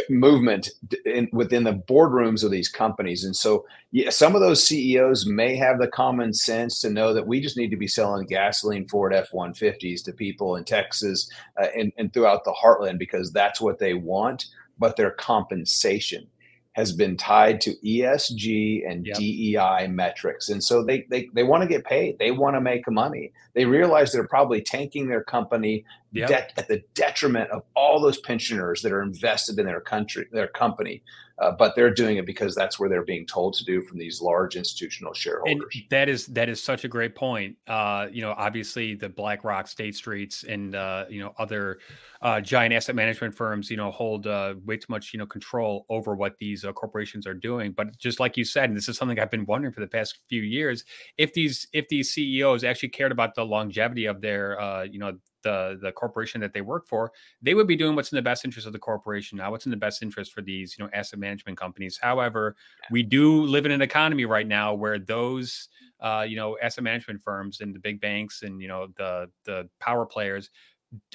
movement 0.09 0.69
in, 1.05 1.29
within 1.31 1.63
the 1.63 1.73
boardrooms 1.73 2.43
of 2.43 2.51
these 2.51 2.69
companies. 2.69 3.23
And 3.23 3.35
so, 3.35 3.65
yeah, 3.91 4.09
some 4.09 4.35
of 4.35 4.41
those 4.41 4.63
CEOs 4.63 5.25
may 5.25 5.55
have 5.55 5.79
the 5.79 5.87
common 5.87 6.33
sense 6.33 6.81
to 6.81 6.89
know 6.89 7.13
that 7.13 7.25
we 7.25 7.41
just 7.41 7.57
need 7.57 7.71
to 7.71 7.77
be 7.77 7.87
selling 7.87 8.25
gasoline 8.25 8.87
Ford 8.87 9.13
F 9.13 9.31
150s 9.31 10.03
to 10.05 10.13
people 10.13 10.55
in 10.55 10.63
Texas 10.63 11.29
uh, 11.61 11.67
and, 11.75 11.91
and 11.97 12.13
throughout 12.13 12.43
the 12.43 12.53
heartland 12.53 12.99
because 12.99 13.31
that's 13.31 13.61
what 13.61 13.79
they 13.79 13.93
want. 13.93 14.45
But 14.77 14.95
their 14.95 15.11
compensation 15.11 16.27
has 16.73 16.93
been 16.93 17.17
tied 17.17 17.59
to 17.59 17.75
ESG 17.83 18.89
and 18.89 19.05
yep. 19.05 19.17
DEI 19.17 19.87
metrics. 19.87 20.49
And 20.49 20.63
so 20.63 20.83
they, 20.83 21.05
they, 21.09 21.29
they 21.33 21.43
want 21.43 21.61
to 21.61 21.67
get 21.67 21.83
paid. 21.83 22.17
They 22.19 22.31
want 22.31 22.55
to 22.55 22.61
make 22.61 22.89
money. 22.89 23.33
They 23.59 23.65
realize 23.65 24.13
they're 24.13 24.25
probably 24.25 24.61
tanking 24.61 25.09
their 25.09 25.21
company 25.21 25.83
yep. 26.13 26.29
de- 26.29 26.57
at 26.57 26.69
the 26.69 26.81
detriment 26.93 27.51
of 27.51 27.63
all 27.75 27.99
those 27.99 28.17
pensioners 28.17 28.81
that 28.83 28.93
are 28.93 29.01
invested 29.01 29.59
in 29.59 29.65
their 29.65 29.81
country, 29.81 30.27
their 30.31 30.47
company 30.47 31.03
uh, 31.39 31.51
but 31.51 31.73
they're 31.75 31.93
doing 31.93 32.17
it 32.17 32.25
because 32.25 32.53
that's 32.53 32.79
where 32.79 32.89
they're 32.89 33.05
being 33.05 33.25
told 33.25 33.53
to 33.53 33.63
do 33.63 33.81
from 33.81 33.97
these 33.97 34.21
large 34.21 34.57
institutional 34.57 35.13
shareholders. 35.13 35.73
And 35.73 35.83
that 35.89 36.09
is 36.09 36.27
that 36.27 36.49
is 36.49 36.61
such 36.61 36.83
a 36.83 36.87
great 36.87 37.15
point. 37.15 37.55
Uh, 37.65 38.07
you 38.11 38.21
know, 38.21 38.33
obviously 38.37 38.93
the 38.93 39.07
BlackRock, 39.07 39.67
State 39.67 39.95
Streets, 39.95 40.43
and 40.43 40.75
uh, 40.75 41.05
you 41.09 41.21
know 41.21 41.33
other 41.37 41.79
uh, 42.21 42.41
giant 42.41 42.73
asset 42.73 42.93
management 42.93 43.33
firms, 43.33 43.71
you 43.71 43.77
know, 43.77 43.89
hold 43.89 44.27
uh, 44.27 44.55
way 44.65 44.75
too 44.75 44.87
much 44.89 45.13
you 45.13 45.19
know 45.19 45.25
control 45.25 45.85
over 45.89 46.13
what 46.13 46.37
these 46.39 46.65
uh, 46.65 46.73
corporations 46.73 47.25
are 47.25 47.33
doing. 47.33 47.71
But 47.71 47.97
just 47.97 48.19
like 48.19 48.35
you 48.35 48.43
said, 48.43 48.65
and 48.65 48.75
this 48.75 48.89
is 48.89 48.97
something 48.97 49.17
I've 49.17 49.31
been 49.31 49.45
wondering 49.45 49.73
for 49.73 49.81
the 49.81 49.87
past 49.87 50.19
few 50.27 50.41
years, 50.41 50.83
if 51.17 51.33
these 51.33 51.67
if 51.71 51.87
these 51.87 52.11
CEOs 52.11 52.65
actually 52.65 52.89
cared 52.89 53.13
about 53.13 53.35
the 53.35 53.45
longevity 53.49 54.05
of 54.05 54.21
their 54.21 54.85
you 54.85 54.99
know 54.99 55.17
the 55.43 55.79
the 55.81 55.91
corporation 55.91 56.41
that 56.41 56.53
they 56.53 56.61
work 56.61 56.87
for, 56.87 57.11
they 57.41 57.53
would 57.53 57.67
be 57.67 57.75
doing 57.75 57.95
what's 57.95 58.11
in 58.11 58.15
the 58.15 58.21
best 58.21 58.45
interest 58.45 58.67
of 58.67 58.73
the 58.73 58.79
corporation, 58.79 59.37
now 59.37 59.51
what's 59.51 59.65
in 59.65 59.71
the 59.71 59.77
best 59.77 60.01
interest 60.01 60.33
for 60.33 60.41
these 60.41 60.75
you 60.77 60.83
know 60.83 60.89
asset 60.93 61.19
management 61.19 61.57
companies. 61.57 61.99
However, 62.01 62.55
we 62.91 63.03
do 63.03 63.43
live 63.43 63.65
in 63.65 63.71
an 63.71 63.81
economy 63.81 64.25
right 64.25 64.47
now 64.47 64.73
where 64.73 64.99
those 64.99 65.69
uh, 65.99 66.25
you 66.27 66.35
know 66.35 66.57
asset 66.61 66.83
management 66.83 67.21
firms 67.21 67.61
and 67.61 67.73
the 67.73 67.79
big 67.79 67.99
banks 68.01 68.43
and 68.43 68.61
you 68.61 68.67
know 68.67 68.87
the 68.97 69.29
the 69.45 69.69
power 69.79 70.05
players 70.05 70.49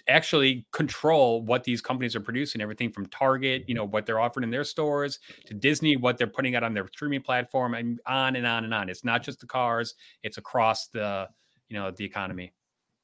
actually 0.09 0.64
control 0.70 1.43
what 1.43 1.64
these 1.64 1.80
companies 1.80 2.14
are 2.14 2.20
producing 2.20 2.61
everything 2.61 2.93
from 2.93 3.05
target 3.07 3.64
you 3.66 3.74
know 3.74 3.85
what 3.85 4.07
they're 4.07 4.20
offering 4.20 4.45
in 4.45 4.51
their 4.51 4.62
stores 4.62 5.18
to 5.45 5.53
disney 5.53 5.97
what 5.97 6.16
they're 6.16 6.28
putting 6.28 6.55
out 6.55 6.62
on 6.62 6.72
their 6.72 6.87
streaming 6.93 7.20
platform 7.20 7.74
and 7.74 7.99
on 8.07 8.37
and 8.37 8.47
on 8.47 8.62
and 8.62 8.72
on. 8.72 8.89
It's 8.89 9.03
not 9.03 9.24
just 9.24 9.41
the 9.41 9.47
cars 9.47 9.95
it's 10.22 10.39
across 10.39 10.87
the 10.89 11.28
you 11.75 11.81
know 11.81 11.91
the 11.91 12.05
economy 12.05 12.53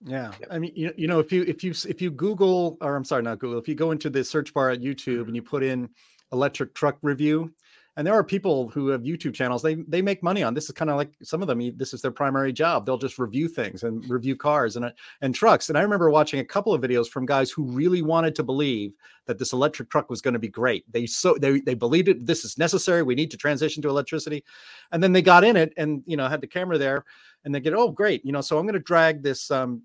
yeah. 0.05 0.33
Yep. 0.41 0.49
I 0.51 0.59
mean, 0.59 0.73
you, 0.75 0.93
you 0.97 1.07
know, 1.07 1.19
if 1.19 1.31
you 1.31 1.43
if 1.43 1.63
you 1.63 1.75
if 1.87 2.01
you 2.01 2.11
Google 2.11 2.79
or 2.81 2.97
I'm 2.97 3.05
sorry, 3.05 3.23
not 3.23 3.39
Google, 3.39 3.59
if 3.59 3.69
you 3.69 3.75
go 3.75 3.91
into 3.91 4.09
the 4.09 4.25
search 4.25 4.55
bar 4.55 4.71
at 4.71 4.81
YouTube 4.81 5.27
and 5.27 5.37
you 5.37 5.43
put 5.43 5.63
in 5.63 5.91
electric 6.33 6.75
truck 6.75 6.97
review, 7.03 7.53
and 7.97 8.07
there 8.07 8.15
are 8.15 8.25
people 8.25 8.69
who 8.69 8.89
have 8.89 9.03
YouTube 9.03 9.35
channels, 9.35 9.61
they 9.61 9.75
they 9.75 10.01
make 10.01 10.23
money 10.23 10.43
on 10.43 10.55
this. 10.55 10.65
Is 10.65 10.71
kind 10.71 10.91
of 10.91 10.97
like 10.97 11.11
some 11.23 11.43
of 11.43 11.49
them. 11.49 11.77
This 11.77 11.93
is 11.93 12.01
their 12.01 12.11
primary 12.11 12.51
job. 12.51 12.87
They'll 12.87 12.97
just 12.97 13.19
review 13.19 13.47
things 13.47 13.83
and 13.83 14.09
review 14.09 14.37
cars 14.37 14.77
and 14.77 14.87
uh, 14.87 14.91
and 15.21 15.35
trucks. 15.35 15.69
And 15.69 15.77
I 15.77 15.83
remember 15.83 16.09
watching 16.09 16.41
a 16.41 16.45
couple 16.45 16.73
of 16.73 16.81
videos 16.81 17.09
from 17.09 17.27
guys 17.27 17.51
who 17.51 17.65
really 17.65 18.01
wanted 18.01 18.35
to 18.37 18.43
believe 18.43 18.93
that 19.27 19.39
this 19.39 19.53
electric 19.53 19.91
truck 19.91 20.09
was 20.09 20.23
going 20.23 20.33
to 20.33 20.41
be 20.41 20.49
great. 20.49 20.91
They 20.91 21.05
so 21.05 21.35
they 21.35 21.61
they 21.61 21.75
believed 21.75 22.09
it. 22.09 22.25
This 22.25 22.43
is 22.47 22.57
necessary. 22.57 23.03
We 23.03 23.17
need 23.17 23.31
to 23.33 23.37
transition 23.37 23.83
to 23.83 23.91
electricity, 23.91 24.45
and 24.93 25.03
then 25.03 25.13
they 25.13 25.21
got 25.21 25.45
in 25.45 25.57
it 25.57 25.75
and 25.77 26.03
you 26.07 26.17
know 26.17 26.27
had 26.27 26.41
the 26.41 26.47
camera 26.47 26.79
there 26.79 27.05
and 27.45 27.55
they 27.55 27.61
get 27.61 27.75
oh 27.75 27.91
great 27.91 28.25
you 28.25 28.33
know 28.33 28.41
so 28.41 28.59
i'm 28.59 28.65
going 28.65 28.75
to 28.75 28.81
drag 28.81 29.23
this 29.23 29.51
um, 29.51 29.83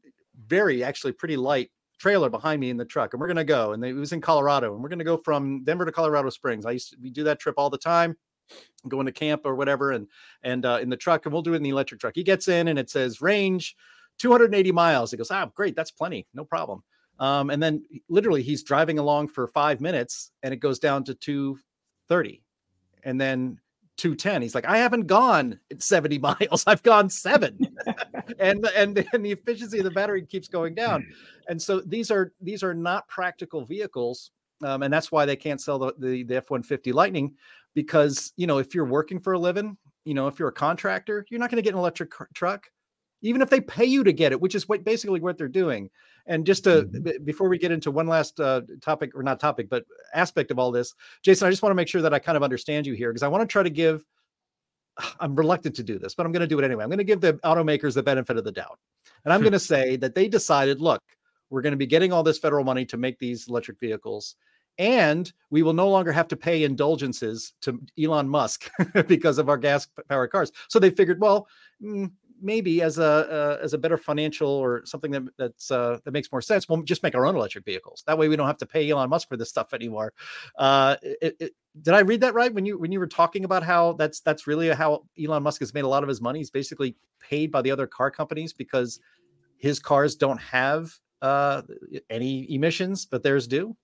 very 0.47 0.83
actually 0.83 1.11
pretty 1.11 1.37
light 1.37 1.71
trailer 1.97 2.29
behind 2.29 2.59
me 2.59 2.69
in 2.69 2.77
the 2.77 2.85
truck 2.85 3.13
and 3.13 3.19
we're 3.19 3.27
going 3.27 3.37
to 3.37 3.43
go 3.43 3.71
and 3.73 3.81
they, 3.81 3.89
it 3.89 3.93
was 3.93 4.11
in 4.11 4.21
colorado 4.21 4.73
and 4.73 4.83
we're 4.83 4.89
going 4.89 4.99
to 4.99 5.05
go 5.05 5.17
from 5.17 5.63
denver 5.63 5.85
to 5.85 5.91
colorado 5.91 6.29
springs. 6.29 6.65
I 6.65 6.71
used 6.71 6.91
to 6.91 6.97
we 7.01 7.09
do 7.09 7.23
that 7.23 7.39
trip 7.39 7.55
all 7.57 7.69
the 7.69 7.77
time 7.77 8.15
going 8.87 9.05
to 9.07 9.11
camp 9.11 9.41
or 9.45 9.55
whatever 9.55 9.91
and 9.91 10.07
and 10.43 10.65
uh, 10.65 10.79
in 10.81 10.89
the 10.89 10.97
truck 10.97 11.25
and 11.25 11.33
we'll 11.33 11.41
do 11.41 11.53
it 11.53 11.57
in 11.57 11.63
the 11.63 11.69
electric 11.69 11.99
truck. 11.99 12.13
He 12.15 12.23
gets 12.23 12.47
in 12.47 12.67
and 12.67 12.77
it 12.77 12.89
says 12.89 13.21
range 13.21 13.75
280 14.19 14.71
miles. 14.71 15.11
He 15.11 15.17
goes 15.17 15.31
ah 15.31 15.49
great 15.55 15.75
that's 15.75 15.91
plenty 15.91 16.27
no 16.33 16.43
problem. 16.43 16.83
Um, 17.17 17.49
and 17.49 17.63
then 17.63 17.83
literally 18.09 18.43
he's 18.43 18.63
driving 18.63 18.99
along 18.99 19.29
for 19.29 19.47
five 19.47 19.79
minutes 19.79 20.31
and 20.43 20.53
it 20.53 20.57
goes 20.57 20.79
down 20.79 21.05
to 21.05 21.15
230 21.15 22.43
and 23.03 23.21
then 23.21 23.59
210 23.97 24.41
he's 24.41 24.55
like 24.55 24.65
i 24.65 24.77
haven't 24.77 25.07
gone 25.07 25.59
70 25.77 26.19
miles. 26.19 26.63
I've 26.67 26.83
gone 26.83 27.09
seven. 27.09 27.57
And 28.39 28.65
and 28.75 29.05
and 29.13 29.23
the 29.23 29.31
efficiency 29.31 29.77
of 29.77 29.85
the 29.85 29.91
battery 29.91 30.25
keeps 30.25 30.47
going 30.47 30.73
down. 30.73 31.07
And 31.47 31.61
so 31.61 31.79
these 31.79 32.09
are 32.11 32.33
these 32.41 32.63
are 32.63 32.73
not 32.73 33.07
practical 33.07 33.63
vehicles 33.63 34.31
um, 34.63 34.83
and 34.83 34.93
that's 34.93 35.11
why 35.11 35.25
they 35.25 35.35
can't 35.35 35.61
sell 35.61 35.77
the, 35.77 35.93
the, 35.99 36.23
the 36.23 36.37
f-150 36.37 36.93
lightning 36.93 37.35
because 37.73 38.33
you 38.37 38.47
know 38.47 38.57
if 38.57 38.73
you're 38.73 38.85
working 38.85 39.19
for 39.19 39.33
a 39.33 39.39
living 39.39 39.77
you 40.05 40.13
know 40.13 40.27
if 40.27 40.39
you're 40.39 40.49
a 40.49 40.53
contractor 40.53 41.25
you're 41.29 41.39
not 41.39 41.49
going 41.49 41.57
to 41.57 41.61
get 41.61 41.73
an 41.73 41.79
electric 41.79 42.11
truck 42.33 42.67
even 43.25 43.41
if 43.41 43.49
they 43.49 43.61
pay 43.61 43.85
you 43.85 44.03
to 44.03 44.13
get 44.13 44.31
it 44.31 44.39
which 44.39 44.55
is 44.55 44.67
what 44.67 44.83
basically 44.83 45.19
what 45.19 45.37
they're 45.37 45.47
doing 45.47 45.89
and 46.27 46.45
just 46.45 46.63
to 46.63 46.83
mm-hmm. 46.83 47.03
b- 47.03 47.17
before 47.23 47.49
we 47.49 47.57
get 47.57 47.71
into 47.71 47.91
one 47.91 48.07
last 48.07 48.39
uh, 48.39 48.61
topic 48.81 49.11
or 49.15 49.23
not 49.23 49.39
topic 49.39 49.69
but 49.69 49.85
aspect 50.13 50.51
of 50.51 50.59
all 50.59 50.71
this 50.71 50.93
jason 51.21 51.47
i 51.47 51.51
just 51.51 51.63
want 51.63 51.71
to 51.71 51.75
make 51.75 51.87
sure 51.87 52.01
that 52.01 52.13
i 52.13 52.19
kind 52.19 52.35
of 52.35 52.43
understand 52.43 52.85
you 52.85 52.93
here 52.93 53.11
because 53.11 53.23
i 53.23 53.27
want 53.27 53.41
to 53.41 53.51
try 53.51 53.63
to 53.63 53.69
give 53.69 54.05
I'm 55.19 55.35
reluctant 55.35 55.75
to 55.75 55.83
do 55.83 55.99
this, 55.99 56.15
but 56.15 56.25
I'm 56.25 56.31
going 56.31 56.41
to 56.41 56.47
do 56.47 56.59
it 56.59 56.65
anyway. 56.65 56.83
I'm 56.83 56.89
going 56.89 56.97
to 56.97 57.03
give 57.03 57.21
the 57.21 57.33
automakers 57.45 57.93
the 57.93 58.03
benefit 58.03 58.37
of 58.37 58.43
the 58.43 58.51
doubt. 58.51 58.79
And 59.23 59.33
I'm 59.33 59.41
going 59.41 59.53
to 59.53 59.59
say 59.59 59.95
that 59.97 60.15
they 60.15 60.27
decided, 60.27 60.81
look, 60.81 61.01
we're 61.49 61.61
going 61.61 61.71
to 61.71 61.77
be 61.77 61.87
getting 61.87 62.11
all 62.11 62.23
this 62.23 62.39
federal 62.39 62.63
money 62.63 62.85
to 62.85 62.97
make 62.97 63.19
these 63.19 63.47
electric 63.47 63.79
vehicles. 63.79 64.35
And 64.77 65.31
we 65.51 65.63
will 65.63 65.73
no 65.73 65.89
longer 65.89 66.11
have 66.11 66.27
to 66.29 66.35
pay 66.35 66.63
indulgences 66.63 67.53
to 67.61 67.79
Elon 68.01 68.27
Musk 68.27 68.69
because 69.07 69.37
of 69.37 69.47
our 69.47 69.57
gas 69.57 69.87
powered 70.09 70.31
cars. 70.31 70.51
So 70.67 70.79
they 70.79 70.89
figured, 70.89 71.21
well, 71.21 71.47
mm, 71.81 72.11
maybe 72.41 72.81
as 72.81 72.97
a 72.97 73.03
uh, 73.03 73.57
as 73.61 73.73
a 73.73 73.77
better 73.77 73.97
financial 73.97 74.49
or 74.49 74.85
something 74.85 75.11
that 75.11 75.23
that's 75.37 75.71
uh, 75.71 75.99
that 76.03 76.11
makes 76.11 76.31
more 76.31 76.41
sense, 76.41 76.67
we'll 76.67 76.81
just 76.83 77.03
make 77.03 77.15
our 77.15 77.25
own 77.25 77.35
electric 77.35 77.65
vehicles. 77.65 78.03
That 78.07 78.17
way, 78.17 78.27
we 78.27 78.35
don't 78.35 78.47
have 78.47 78.57
to 78.57 78.65
pay 78.65 78.89
Elon 78.89 79.09
Musk 79.09 79.27
for 79.27 79.37
this 79.37 79.49
stuff 79.49 79.73
anymore. 79.73 80.13
Uh, 80.57 80.95
it, 81.01 81.35
it, 81.39 81.55
did 81.81 81.93
I 81.93 81.99
read 81.99 82.21
that 82.21 82.33
right 82.33 82.53
when 82.53 82.65
you 82.65 82.77
when 82.77 82.91
you 82.91 82.99
were 82.99 83.07
talking 83.07 83.45
about 83.45 83.63
how 83.63 83.93
that's 83.93 84.21
that's 84.21 84.47
really 84.47 84.69
how 84.69 85.05
Elon 85.21 85.43
Musk 85.43 85.61
has 85.61 85.73
made 85.73 85.83
a 85.83 85.87
lot 85.87 86.03
of 86.03 86.09
his 86.09 86.21
money? 86.21 86.39
He's 86.39 86.51
basically 86.51 86.95
paid 87.19 87.51
by 87.51 87.61
the 87.61 87.71
other 87.71 87.87
car 87.87 88.11
companies 88.11 88.53
because 88.53 88.99
his 89.57 89.79
cars 89.79 90.15
don't 90.15 90.39
have 90.39 90.93
uh, 91.21 91.61
any 92.09 92.53
emissions, 92.53 93.05
but 93.05 93.23
theirs 93.23 93.47
do. 93.47 93.75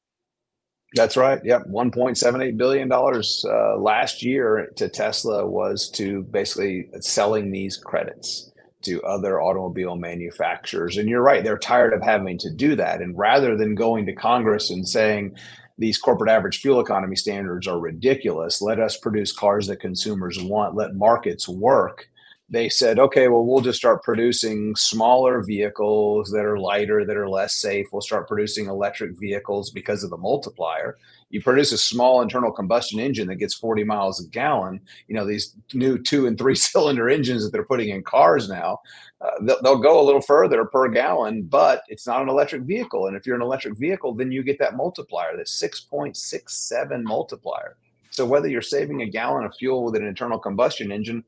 That's 0.93 1.15
right. 1.15 1.39
Yep. 1.43 1.67
$1.78 1.67 2.57
billion 2.57 2.91
uh, 2.91 3.77
last 3.77 4.23
year 4.23 4.71
to 4.75 4.89
Tesla 4.89 5.47
was 5.47 5.89
to 5.91 6.23
basically 6.23 6.89
selling 6.99 7.51
these 7.51 7.77
credits 7.77 8.51
to 8.83 9.01
other 9.03 9.41
automobile 9.41 9.95
manufacturers. 9.95 10.97
And 10.97 11.07
you're 11.07 11.21
right, 11.21 11.43
they're 11.43 11.57
tired 11.57 11.93
of 11.93 12.01
having 12.01 12.37
to 12.39 12.49
do 12.49 12.75
that. 12.75 13.01
And 13.01 13.17
rather 13.17 13.55
than 13.55 13.75
going 13.75 14.05
to 14.07 14.13
Congress 14.13 14.69
and 14.69 14.87
saying, 14.87 15.35
these 15.77 15.97
corporate 15.97 16.29
average 16.29 16.59
fuel 16.59 16.79
economy 16.79 17.15
standards 17.15 17.67
are 17.67 17.79
ridiculous. 17.79 18.61
Let 18.61 18.79
us 18.79 18.97
produce 18.97 19.31
cars 19.31 19.67
that 19.67 19.79
consumers 19.79 20.41
want. 20.41 20.75
Let 20.75 20.95
markets 20.95 21.47
work 21.49 22.07
they 22.51 22.67
said, 22.67 22.99
okay, 22.99 23.29
well, 23.29 23.45
we'll 23.45 23.61
just 23.61 23.79
start 23.79 24.03
producing 24.03 24.75
smaller 24.75 25.41
vehicles 25.41 26.29
that 26.31 26.43
are 26.43 26.59
lighter, 26.59 27.05
that 27.05 27.15
are 27.15 27.29
less 27.29 27.55
safe. 27.55 27.87
We'll 27.93 28.01
start 28.01 28.27
producing 28.27 28.67
electric 28.67 29.17
vehicles 29.17 29.71
because 29.71 30.03
of 30.03 30.09
the 30.09 30.17
multiplier. 30.17 30.97
You 31.29 31.41
produce 31.41 31.71
a 31.71 31.77
small 31.77 32.21
internal 32.21 32.51
combustion 32.51 32.99
engine 32.99 33.29
that 33.29 33.37
gets 33.37 33.53
40 33.53 33.85
miles 33.85 34.21
a 34.21 34.27
gallon. 34.27 34.81
You 35.07 35.15
know, 35.15 35.25
these 35.25 35.55
new 35.73 35.97
two 35.97 36.27
and 36.27 36.37
three 36.37 36.55
cylinder 36.69 37.09
engines 37.09 37.45
that 37.45 37.53
they're 37.53 37.63
putting 37.63 37.87
in 37.87 38.03
cars 38.03 38.49
now, 38.49 38.81
uh, 39.21 39.29
they'll, 39.43 39.61
they'll 39.61 39.77
go 39.77 40.01
a 40.01 40.03
little 40.03 40.21
further 40.21 40.65
per 40.65 40.89
gallon, 40.89 41.43
but 41.43 41.83
it's 41.87 42.05
not 42.05 42.21
an 42.21 42.27
electric 42.27 42.63
vehicle. 42.63 43.07
And 43.07 43.15
if 43.15 43.25
you're 43.25 43.37
an 43.37 43.41
electric 43.41 43.77
vehicle, 43.77 44.13
then 44.13 44.29
you 44.29 44.43
get 44.43 44.59
that 44.59 44.75
multiplier, 44.75 45.37
that 45.37 45.47
6.67 45.47 47.03
multiplier. 47.03 47.77
So 48.09 48.25
whether 48.25 48.49
you're 48.49 48.61
saving 48.61 49.03
a 49.03 49.09
gallon 49.09 49.45
of 49.45 49.55
fuel 49.55 49.85
with 49.85 49.95
an 49.95 50.05
internal 50.05 50.37
combustion 50.37 50.91
engine 50.91 51.23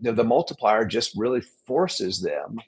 the, 0.00 0.12
the 0.12 0.24
multiplier 0.24 0.84
just 0.84 1.16
really 1.16 1.40
forces 1.40 2.20
them 2.20 2.58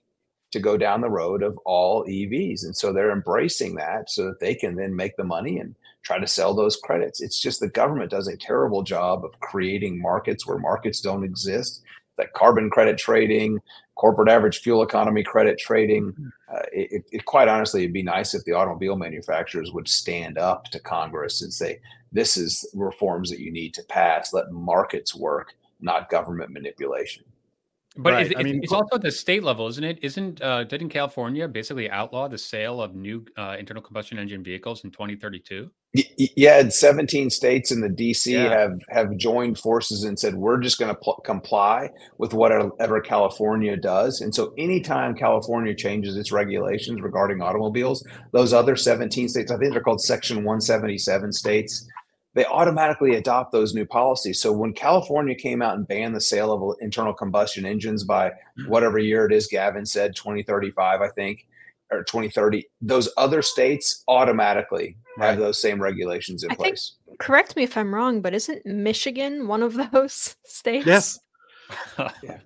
to 0.52 0.60
go 0.60 0.76
down 0.76 1.00
the 1.00 1.10
road 1.10 1.42
of 1.42 1.58
all 1.64 2.04
EVs. 2.04 2.64
And 2.64 2.76
so 2.76 2.92
they're 2.92 3.10
embracing 3.12 3.74
that 3.76 4.10
so 4.10 4.26
that 4.26 4.40
they 4.40 4.54
can 4.54 4.76
then 4.76 4.94
make 4.94 5.16
the 5.16 5.24
money 5.24 5.58
and 5.58 5.74
try 6.02 6.18
to 6.18 6.26
sell 6.26 6.54
those 6.54 6.76
credits. 6.76 7.20
It's 7.20 7.40
just 7.40 7.60
the 7.60 7.68
government 7.68 8.10
does 8.10 8.28
a 8.28 8.36
terrible 8.36 8.82
job 8.82 9.24
of 9.24 9.38
creating 9.40 10.00
markets 10.00 10.46
where 10.46 10.58
markets 10.58 11.00
don't 11.00 11.24
exist. 11.24 11.82
that 12.18 12.34
carbon 12.34 12.68
credit 12.68 12.98
trading, 12.98 13.58
corporate 13.94 14.28
average 14.28 14.58
fuel 14.58 14.82
economy 14.82 15.22
credit 15.22 15.58
trading. 15.58 16.12
Mm-hmm. 16.12 16.28
Uh, 16.54 16.62
it, 16.72 17.04
it, 17.10 17.24
quite 17.24 17.48
honestly, 17.48 17.82
it'd 17.82 17.92
be 17.94 18.02
nice 18.02 18.34
if 18.34 18.44
the 18.44 18.52
automobile 18.52 18.96
manufacturers 18.96 19.72
would 19.72 19.88
stand 19.88 20.36
up 20.36 20.64
to 20.64 20.78
Congress 20.78 21.40
and 21.40 21.52
say, 21.52 21.80
"This 22.12 22.36
is 22.36 22.68
reforms 22.74 23.30
that 23.30 23.40
you 23.40 23.50
need 23.50 23.72
to 23.74 23.82
pass. 23.84 24.34
Let 24.34 24.52
markets 24.52 25.14
work, 25.14 25.54
not 25.82 26.08
government 26.08 26.50
manipulation." 26.50 27.24
But 27.96 28.14
right. 28.14 28.32
I 28.38 28.42
mean, 28.42 28.60
it's 28.62 28.72
also 28.72 28.96
at 28.96 29.02
the 29.02 29.10
state 29.10 29.42
level, 29.42 29.66
isn't 29.68 29.84
it? 29.84 29.98
Isn't 30.00 30.40
uh, 30.40 30.64
didn't 30.64 30.88
California 30.88 31.46
basically 31.46 31.90
outlaw 31.90 32.26
the 32.26 32.38
sale 32.38 32.80
of 32.80 32.94
new 32.94 33.24
uh, 33.36 33.56
internal 33.58 33.82
combustion 33.82 34.18
engine 34.18 34.42
vehicles 34.42 34.82
in 34.84 34.90
2032? 34.90 35.70
Yeah, 36.16 36.70
17 36.70 37.28
states 37.28 37.70
in 37.70 37.82
the 37.82 37.90
DC 37.90 38.32
yeah. 38.32 38.48
have 38.48 38.80
have 38.88 39.16
joined 39.18 39.58
forces 39.58 40.04
and 40.04 40.18
said 40.18 40.34
we're 40.34 40.58
just 40.58 40.78
going 40.78 40.88
to 40.88 40.98
pl- 40.98 41.20
comply 41.22 41.90
with 42.16 42.32
whatever 42.32 43.02
California 43.02 43.76
does. 43.76 44.22
And 44.22 44.34
so, 44.34 44.54
anytime 44.56 45.14
California 45.14 45.74
changes 45.74 46.16
its 46.16 46.32
regulations 46.32 47.02
regarding 47.02 47.42
automobiles, 47.42 48.06
those 48.32 48.54
other 48.54 48.74
17 48.74 49.28
states, 49.28 49.52
I 49.52 49.58
think 49.58 49.74
they're 49.74 49.82
called 49.82 50.00
Section 50.00 50.38
177 50.38 51.30
states, 51.30 51.86
they 52.34 52.44
automatically 52.46 53.14
adopt 53.14 53.52
those 53.52 53.74
new 53.74 53.84
policies. 53.84 54.40
So 54.40 54.52
when 54.52 54.72
California 54.72 55.34
came 55.34 55.60
out 55.60 55.76
and 55.76 55.86
banned 55.86 56.16
the 56.16 56.20
sale 56.20 56.52
of 56.52 56.76
internal 56.80 57.12
combustion 57.12 57.66
engines 57.66 58.04
by 58.04 58.30
mm-hmm. 58.30 58.68
whatever 58.68 58.98
year 58.98 59.26
it 59.26 59.32
is, 59.32 59.46
Gavin 59.46 59.84
said 59.84 60.16
2035, 60.16 61.00
I 61.00 61.08
think, 61.08 61.46
or 61.90 62.04
2030, 62.04 62.66
those 62.80 63.10
other 63.18 63.42
states 63.42 64.02
automatically 64.08 64.96
have 65.18 65.38
those 65.38 65.60
same 65.60 65.80
regulations 65.80 66.42
in 66.42 66.50
I 66.50 66.54
place. 66.54 66.96
Think, 67.06 67.18
correct 67.18 67.54
me 67.54 67.64
if 67.64 67.76
I'm 67.76 67.94
wrong, 67.94 68.22
but 68.22 68.32
isn't 68.32 68.64
Michigan 68.64 69.46
one 69.46 69.62
of 69.62 69.74
those 69.92 70.36
states? 70.44 70.86
Yes. 70.86 71.20
yeah. 72.22 72.38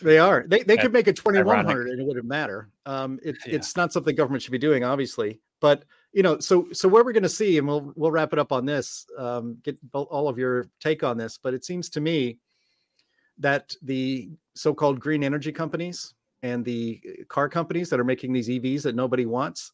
They 0.00 0.18
are. 0.18 0.44
They, 0.46 0.62
they 0.62 0.76
could 0.76 0.92
make 0.92 1.08
it 1.08 1.16
2100 1.16 1.88
and 1.88 2.00
it 2.00 2.06
wouldn't 2.06 2.24
matter. 2.24 2.70
Um, 2.86 3.18
it, 3.22 3.36
yeah. 3.44 3.56
It's 3.56 3.76
not 3.76 3.92
something 3.92 4.14
government 4.14 4.42
should 4.42 4.52
be 4.52 4.58
doing, 4.58 4.84
obviously. 4.84 5.40
But 5.60 5.84
you 6.12 6.22
know, 6.22 6.38
so 6.38 6.68
so 6.72 6.88
where 6.88 7.04
we're 7.04 7.12
going 7.12 7.22
to 7.22 7.28
see, 7.28 7.58
and 7.58 7.66
we'll 7.66 7.92
we'll 7.94 8.10
wrap 8.10 8.32
it 8.32 8.38
up 8.38 8.52
on 8.52 8.64
this. 8.64 9.06
Um, 9.18 9.58
get 9.62 9.78
all 9.92 10.28
of 10.28 10.38
your 10.38 10.68
take 10.80 11.02
on 11.02 11.18
this, 11.18 11.38
but 11.38 11.54
it 11.54 11.64
seems 11.64 11.88
to 11.90 12.00
me 12.00 12.38
that 13.38 13.74
the 13.82 14.30
so-called 14.54 14.98
green 14.98 15.22
energy 15.22 15.52
companies 15.52 16.14
and 16.42 16.64
the 16.64 17.00
uh, 17.06 17.24
car 17.28 17.48
companies 17.48 17.90
that 17.90 18.00
are 18.00 18.04
making 18.04 18.32
these 18.32 18.48
EVs 18.48 18.82
that 18.82 18.96
nobody 18.96 19.26
wants, 19.26 19.70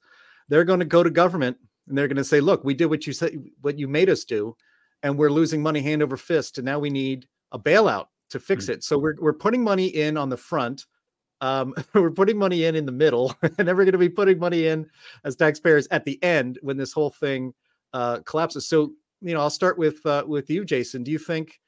they're 0.48 0.64
going 0.64 0.80
to 0.80 0.84
go 0.84 1.02
to 1.02 1.10
government 1.10 1.56
and 1.88 1.96
they're 1.96 2.08
going 2.08 2.16
to 2.16 2.24
say, 2.24 2.40
"Look, 2.40 2.64
we 2.64 2.74
did 2.74 2.86
what 2.86 3.06
you 3.06 3.12
said, 3.12 3.38
what 3.60 3.78
you 3.78 3.86
made 3.86 4.10
us 4.10 4.24
do, 4.24 4.56
and 5.02 5.16
we're 5.16 5.30
losing 5.30 5.62
money 5.62 5.82
hand 5.82 6.02
over 6.02 6.16
fist, 6.16 6.58
and 6.58 6.64
now 6.64 6.78
we 6.78 6.90
need 6.90 7.26
a 7.52 7.58
bailout 7.58 8.06
to 8.30 8.40
fix 8.40 8.64
mm-hmm. 8.64 8.74
it." 8.74 8.84
So 8.84 8.98
we're 8.98 9.16
we're 9.20 9.32
putting 9.32 9.62
money 9.62 9.86
in 9.86 10.16
on 10.16 10.30
the 10.30 10.36
front 10.36 10.86
um, 11.44 11.74
we're 11.94 12.10
putting 12.10 12.38
money 12.38 12.64
in 12.64 12.74
in 12.74 12.86
the 12.86 12.92
middle, 12.92 13.34
and 13.42 13.52
then 13.58 13.76
we're 13.76 13.84
going 13.84 13.92
to 13.92 13.98
be 13.98 14.08
putting 14.08 14.38
money 14.38 14.66
in 14.66 14.88
as 15.24 15.36
taxpayers 15.36 15.86
at 15.90 16.04
the 16.04 16.20
end 16.22 16.58
when 16.62 16.76
this 16.78 16.92
whole 16.92 17.10
thing 17.10 17.52
uh, 17.92 18.20
collapses. 18.20 18.66
So, 18.66 18.92
you 19.20 19.34
know, 19.34 19.40
I'll 19.40 19.50
start 19.50 19.78
with 19.78 20.04
uh, 20.06 20.24
with 20.26 20.48
you, 20.48 20.64
Jason. 20.64 21.02
Do 21.02 21.10
you 21.10 21.18
think 21.18 21.60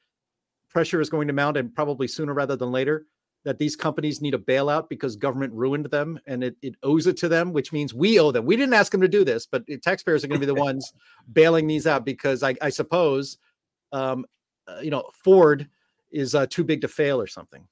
pressure 0.69 0.99
is 0.99 1.09
going 1.09 1.27
to 1.27 1.33
mount, 1.33 1.57
and 1.57 1.73
probably 1.73 2.07
sooner 2.07 2.33
rather 2.33 2.55
than 2.55 2.71
later, 2.71 3.05
that 3.45 3.59
these 3.59 3.75
companies 3.75 4.19
need 4.19 4.33
a 4.33 4.39
bailout 4.39 4.89
because 4.89 5.15
government 5.15 5.53
ruined 5.53 5.85
them 5.85 6.19
and 6.25 6.43
it, 6.43 6.57
it 6.61 6.75
owes 6.83 7.07
it 7.07 7.15
to 7.17 7.29
them, 7.29 7.53
which 7.53 7.71
means 7.71 7.93
we 7.93 8.19
owe 8.19 8.31
them. 8.31 8.45
We 8.45 8.57
didn't 8.57 8.73
ask 8.73 8.91
them 8.91 8.99
to 9.01 9.07
do 9.07 9.23
this, 9.23 9.45
but 9.45 9.63
taxpayers 9.83 10.23
are 10.23 10.27
going 10.27 10.41
to 10.41 10.45
be 10.45 10.53
the 10.53 10.61
ones 10.61 10.91
bailing 11.31 11.65
these 11.65 11.87
out 11.87 12.03
because 12.03 12.43
I, 12.43 12.55
I 12.61 12.69
suppose, 12.69 13.37
um, 13.93 14.25
uh, 14.67 14.79
you 14.81 14.89
know, 14.89 15.09
Ford 15.23 15.69
is 16.11 16.35
uh, 16.35 16.47
too 16.47 16.63
big 16.65 16.81
to 16.81 16.89
fail 16.89 17.21
or 17.21 17.27
something. 17.27 17.65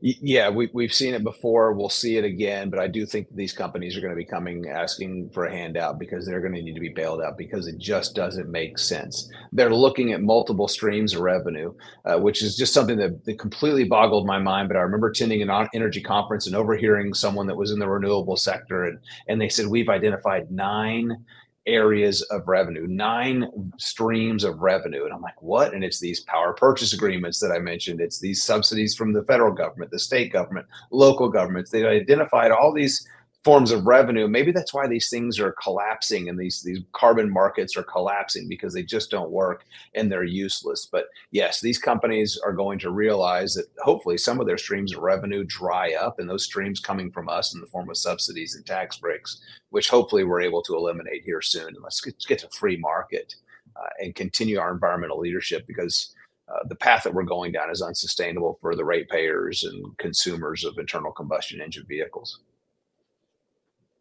Yeah, 0.00 0.50
we, 0.50 0.68
we've 0.72 0.92
seen 0.92 1.14
it 1.14 1.22
before. 1.22 1.72
We'll 1.72 1.88
see 1.88 2.16
it 2.16 2.24
again. 2.24 2.70
But 2.70 2.80
I 2.80 2.88
do 2.88 3.06
think 3.06 3.28
these 3.30 3.52
companies 3.52 3.96
are 3.96 4.00
going 4.00 4.12
to 4.12 4.16
be 4.16 4.24
coming 4.24 4.68
asking 4.68 5.30
for 5.30 5.46
a 5.46 5.52
handout 5.52 5.98
because 5.98 6.26
they're 6.26 6.40
going 6.40 6.54
to 6.54 6.62
need 6.62 6.74
to 6.74 6.80
be 6.80 6.88
bailed 6.88 7.22
out 7.22 7.38
because 7.38 7.68
it 7.68 7.78
just 7.78 8.14
doesn't 8.14 8.50
make 8.50 8.78
sense. 8.78 9.30
They're 9.52 9.72
looking 9.72 10.12
at 10.12 10.20
multiple 10.20 10.66
streams 10.66 11.14
of 11.14 11.20
revenue, 11.20 11.72
uh, 12.04 12.18
which 12.18 12.42
is 12.42 12.56
just 12.56 12.74
something 12.74 12.98
that, 12.98 13.24
that 13.24 13.38
completely 13.38 13.84
boggled 13.84 14.26
my 14.26 14.38
mind. 14.40 14.68
But 14.68 14.76
I 14.76 14.80
remember 14.80 15.08
attending 15.08 15.40
an 15.40 15.68
energy 15.72 16.02
conference 16.02 16.48
and 16.48 16.56
overhearing 16.56 17.14
someone 17.14 17.46
that 17.46 17.56
was 17.56 17.70
in 17.70 17.78
the 17.78 17.88
renewable 17.88 18.36
sector, 18.36 18.84
and, 18.84 18.98
and 19.28 19.40
they 19.40 19.48
said, 19.48 19.68
We've 19.68 19.88
identified 19.88 20.50
nine 20.50 21.24
areas 21.66 22.22
of 22.22 22.48
revenue, 22.48 22.86
nine 22.86 23.72
streams 23.76 24.44
of 24.44 24.60
revenue. 24.60 25.04
And 25.04 25.12
I'm 25.12 25.20
like, 25.20 25.40
what? 25.40 25.74
And 25.74 25.84
it's 25.84 26.00
these 26.00 26.20
power 26.20 26.52
purchase 26.52 26.92
agreements 26.92 27.38
that 27.40 27.52
I 27.52 27.58
mentioned. 27.58 28.00
It's 28.00 28.18
these 28.18 28.42
subsidies 28.42 28.94
from 28.94 29.12
the 29.12 29.22
federal 29.24 29.52
government, 29.52 29.90
the 29.90 29.98
state 29.98 30.32
government, 30.32 30.66
local 30.90 31.28
governments. 31.28 31.70
They 31.70 31.86
identified 31.86 32.50
all 32.50 32.72
these 32.72 33.06
forms 33.44 33.72
of 33.72 33.86
revenue. 33.86 34.28
Maybe 34.28 34.52
that's 34.52 34.72
why 34.72 34.86
these 34.86 35.10
things 35.10 35.40
are 35.40 35.54
collapsing 35.60 36.28
and 36.28 36.38
these 36.38 36.62
these 36.62 36.80
carbon 36.92 37.30
markets 37.30 37.76
are 37.76 37.82
collapsing 37.82 38.48
because 38.48 38.72
they 38.72 38.84
just 38.84 39.10
don't 39.10 39.30
work 39.30 39.64
and 39.94 40.10
they're 40.10 40.24
useless. 40.24 40.86
But 40.90 41.06
yes, 41.30 41.60
these 41.60 41.78
companies 41.78 42.38
are 42.44 42.52
going 42.52 42.78
to 42.80 42.90
realize 42.90 43.54
that 43.54 43.66
hopefully 43.78 44.16
some 44.18 44.40
of 44.40 44.46
their 44.46 44.58
streams 44.58 44.94
of 44.94 45.02
revenue 45.02 45.44
dry 45.44 45.94
up 45.94 46.18
and 46.18 46.28
those 46.28 46.44
streams 46.44 46.78
coming 46.78 47.10
from 47.10 47.28
us 47.28 47.54
in 47.54 47.60
the 47.60 47.66
form 47.66 47.90
of 47.90 47.96
subsidies 47.96 48.54
and 48.54 48.64
tax 48.64 48.98
breaks, 48.98 49.40
which 49.70 49.88
hopefully 49.88 50.24
we're 50.24 50.40
able 50.40 50.62
to 50.62 50.76
eliminate 50.76 51.22
here 51.24 51.42
soon. 51.42 51.68
And 51.68 51.82
let's 51.82 52.00
get, 52.00 52.16
get 52.28 52.38
to 52.40 52.48
free 52.48 52.76
market 52.76 53.34
uh, 53.76 53.88
and 53.98 54.14
continue 54.14 54.58
our 54.58 54.72
environmental 54.72 55.18
leadership 55.18 55.66
because 55.66 56.14
uh, 56.48 56.60
the 56.68 56.76
path 56.76 57.02
that 57.02 57.14
we're 57.14 57.22
going 57.22 57.50
down 57.50 57.70
is 57.70 57.82
unsustainable 57.82 58.58
for 58.60 58.76
the 58.76 58.84
ratepayers 58.84 59.64
and 59.64 59.96
consumers 59.98 60.64
of 60.64 60.78
internal 60.78 61.10
combustion 61.12 61.60
engine 61.60 61.86
vehicles. 61.88 62.40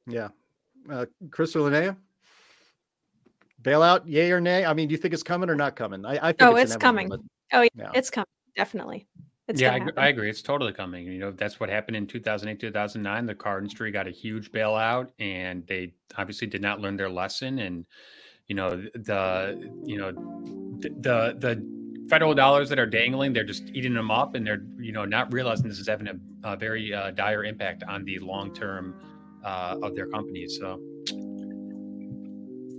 Yeah. 0.07 0.29
Uh, 0.89 1.05
Chris 1.29 1.55
or 1.55 1.69
Linnea? 1.69 1.95
Bailout, 3.61 4.01
yay 4.05 4.31
or 4.31 4.41
nay? 4.41 4.65
I 4.65 4.73
mean, 4.73 4.87
do 4.87 4.93
you 4.93 4.97
think 4.97 5.13
it's 5.13 5.23
coming 5.23 5.49
or 5.49 5.55
not 5.55 5.75
coming? 5.75 6.05
I, 6.05 6.29
I 6.29 6.31
think 6.31 6.41
oh, 6.41 6.55
it's, 6.55 6.71
it's 6.71 6.81
coming. 6.81 7.09
But, 7.09 7.19
oh, 7.53 7.61
yeah, 7.61 7.69
yeah, 7.75 7.91
it's 7.93 8.09
coming. 8.09 8.25
Definitely. 8.55 9.07
It's 9.47 9.61
yeah, 9.61 9.77
I, 9.97 10.05
I, 10.05 10.07
agree. 10.07 10.29
It's 10.29 10.41
totally 10.41 10.71
coming. 10.71 11.05
You 11.05 11.19
know, 11.19 11.31
that's 11.31 11.59
what 11.59 11.69
happened 11.69 11.97
in 11.97 12.07
2008, 12.07 12.59
2009. 12.59 13.25
The 13.25 13.35
car 13.35 13.57
industry 13.57 13.91
got 13.91 14.07
a 14.07 14.11
huge 14.11 14.51
bailout 14.51 15.09
and 15.19 15.65
they 15.67 15.93
obviously 16.17 16.47
did 16.47 16.61
not 16.61 16.79
learn 16.79 16.95
their 16.95 17.09
lesson. 17.09 17.59
And, 17.59 17.85
you 18.47 18.55
know, 18.55 18.69
the, 18.69 19.71
you 19.83 19.97
know, 19.97 20.11
the, 20.79 21.35
the, 21.37 21.81
federal 22.09 22.33
dollars 22.33 22.67
that 22.67 22.77
are 22.77 22.85
dangling, 22.85 23.31
they're 23.31 23.45
just 23.45 23.69
eating 23.73 23.93
them 23.93 24.11
up 24.11 24.35
and 24.35 24.45
they're, 24.45 24.63
you 24.77 24.91
know, 24.91 25.05
not 25.05 25.31
realizing 25.31 25.69
this 25.69 25.79
is 25.79 25.87
having 25.87 26.07
a, 26.09 26.15
a 26.43 26.57
very 26.57 26.93
uh, 26.93 27.11
dire 27.11 27.45
impact 27.45 27.83
on 27.87 28.03
the 28.03 28.19
long 28.19 28.53
term 28.53 28.93
uh, 29.43 29.77
of 29.81 29.95
their 29.95 30.07
companies. 30.07 30.57
So, 30.59 30.79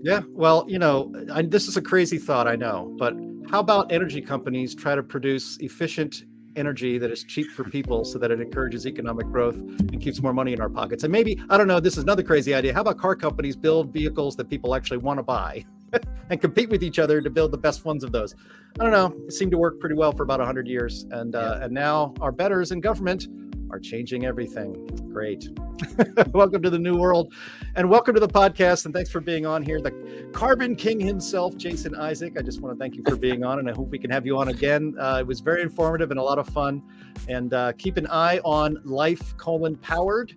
yeah, 0.02 0.22
well, 0.30 0.64
you 0.68 0.78
know, 0.78 1.12
I, 1.32 1.42
this 1.42 1.68
is 1.68 1.76
a 1.76 1.82
crazy 1.82 2.18
thought, 2.18 2.48
I 2.48 2.56
know, 2.56 2.94
but 2.98 3.14
how 3.50 3.60
about 3.60 3.92
energy 3.92 4.20
companies 4.20 4.74
try 4.74 4.94
to 4.94 5.02
produce 5.02 5.58
efficient 5.60 6.24
energy 6.54 6.98
that 6.98 7.10
is 7.10 7.24
cheap 7.24 7.50
for 7.50 7.64
people 7.64 8.04
so 8.04 8.18
that 8.18 8.30
it 8.30 8.40
encourages 8.40 8.86
economic 8.86 9.26
growth 9.26 9.56
and 9.56 10.00
keeps 10.00 10.20
more 10.20 10.32
money 10.32 10.52
in 10.52 10.60
our 10.60 10.68
pockets? 10.68 11.04
And 11.04 11.12
maybe, 11.12 11.40
I 11.50 11.56
don't 11.56 11.68
know, 11.68 11.80
this 11.80 11.96
is 11.96 12.02
another 12.02 12.22
crazy 12.22 12.54
idea. 12.54 12.74
How 12.74 12.80
about 12.80 12.98
car 12.98 13.14
companies 13.14 13.56
build 13.56 13.92
vehicles 13.92 14.36
that 14.36 14.48
people 14.48 14.74
actually 14.74 14.98
want 14.98 15.18
to 15.18 15.22
buy? 15.22 15.64
and 16.30 16.40
compete 16.40 16.68
with 16.70 16.82
each 16.82 16.98
other 16.98 17.20
to 17.20 17.30
build 17.30 17.50
the 17.50 17.58
best 17.58 17.84
ones 17.84 18.02
of 18.04 18.12
those. 18.12 18.34
I 18.80 18.82
don't 18.82 18.92
know. 18.92 19.14
It 19.26 19.32
seemed 19.32 19.50
to 19.52 19.58
work 19.58 19.78
pretty 19.78 19.94
well 19.94 20.12
for 20.12 20.22
about 20.22 20.40
100 20.40 20.66
years. 20.66 21.06
And, 21.10 21.34
uh, 21.34 21.58
and 21.60 21.72
now 21.72 22.14
our 22.20 22.32
betters 22.32 22.72
in 22.72 22.80
government 22.80 23.26
are 23.72 23.80
changing 23.80 24.26
everything. 24.26 24.86
Great. 25.12 25.48
welcome 26.32 26.62
to 26.62 26.70
the 26.70 26.78
new 26.78 26.96
world 26.96 27.32
and 27.74 27.88
welcome 27.88 28.14
to 28.14 28.20
the 28.20 28.28
podcast. 28.28 28.84
And 28.84 28.94
thanks 28.94 29.10
for 29.10 29.20
being 29.20 29.46
on 29.46 29.62
here. 29.62 29.80
The 29.80 30.28
Carbon 30.32 30.76
King 30.76 31.00
himself, 31.00 31.56
Jason 31.56 31.94
Isaac. 31.96 32.34
I 32.38 32.42
just 32.42 32.60
want 32.60 32.76
to 32.76 32.78
thank 32.78 32.94
you 32.94 33.02
for 33.08 33.16
being 33.16 33.44
on 33.44 33.58
and 33.58 33.68
I 33.68 33.72
hope 33.72 33.88
we 33.88 33.98
can 33.98 34.10
have 34.10 34.26
you 34.26 34.38
on 34.38 34.48
again. 34.48 34.94
Uh, 34.98 35.18
it 35.20 35.26
was 35.26 35.40
very 35.40 35.62
informative 35.62 36.10
and 36.10 36.20
a 36.20 36.22
lot 36.22 36.38
of 36.38 36.46
fun. 36.48 36.82
And 37.28 37.52
uh, 37.54 37.72
keep 37.72 37.96
an 37.96 38.06
eye 38.08 38.38
on 38.44 38.78
Life 38.84 39.36
colon 39.38 39.76
powered 39.76 40.34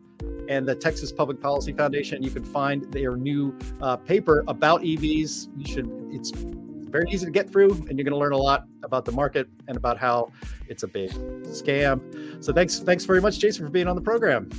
and 0.48 0.68
the 0.68 0.76
Texas 0.76 1.12
Public 1.12 1.42
Policy 1.42 1.74
Foundation. 1.74 2.24
You 2.24 2.32
can 2.32 2.44
find 2.44 2.92
their 2.92 3.16
new 3.16 3.58
uh, 3.82 3.98
paper 3.98 4.44
about 4.48 4.82
EVs. 4.82 5.50
You 5.58 5.66
should, 5.66 5.92
it's 6.12 6.32
very 6.96 7.12
easy 7.12 7.26
to 7.26 7.32
get 7.32 7.52
through, 7.52 7.72
and 7.72 7.98
you're 7.98 8.06
going 8.06 8.14
to 8.14 8.18
learn 8.18 8.32
a 8.32 8.38
lot 8.38 8.68
about 8.84 9.04
the 9.04 9.12
market 9.12 9.50
and 9.68 9.76
about 9.76 9.98
how 9.98 10.32
it's 10.70 10.84
a 10.84 10.88
big 10.88 11.12
scam. 11.44 12.00
So 12.42 12.54
thanks, 12.54 12.80
thanks 12.80 13.04
very 13.04 13.20
much, 13.20 13.38
Jason, 13.38 13.66
for 13.66 13.72
being 13.72 13.88
on 13.88 13.98
the 13.98 14.02
program. 14.02 14.50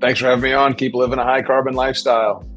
Thanks 0.00 0.20
for 0.20 0.26
having 0.26 0.42
me 0.42 0.54
on. 0.54 0.72
Keep 0.74 0.94
living 0.94 1.18
a 1.18 1.22
high 1.22 1.42
carbon 1.42 1.74
lifestyle. 1.74 2.48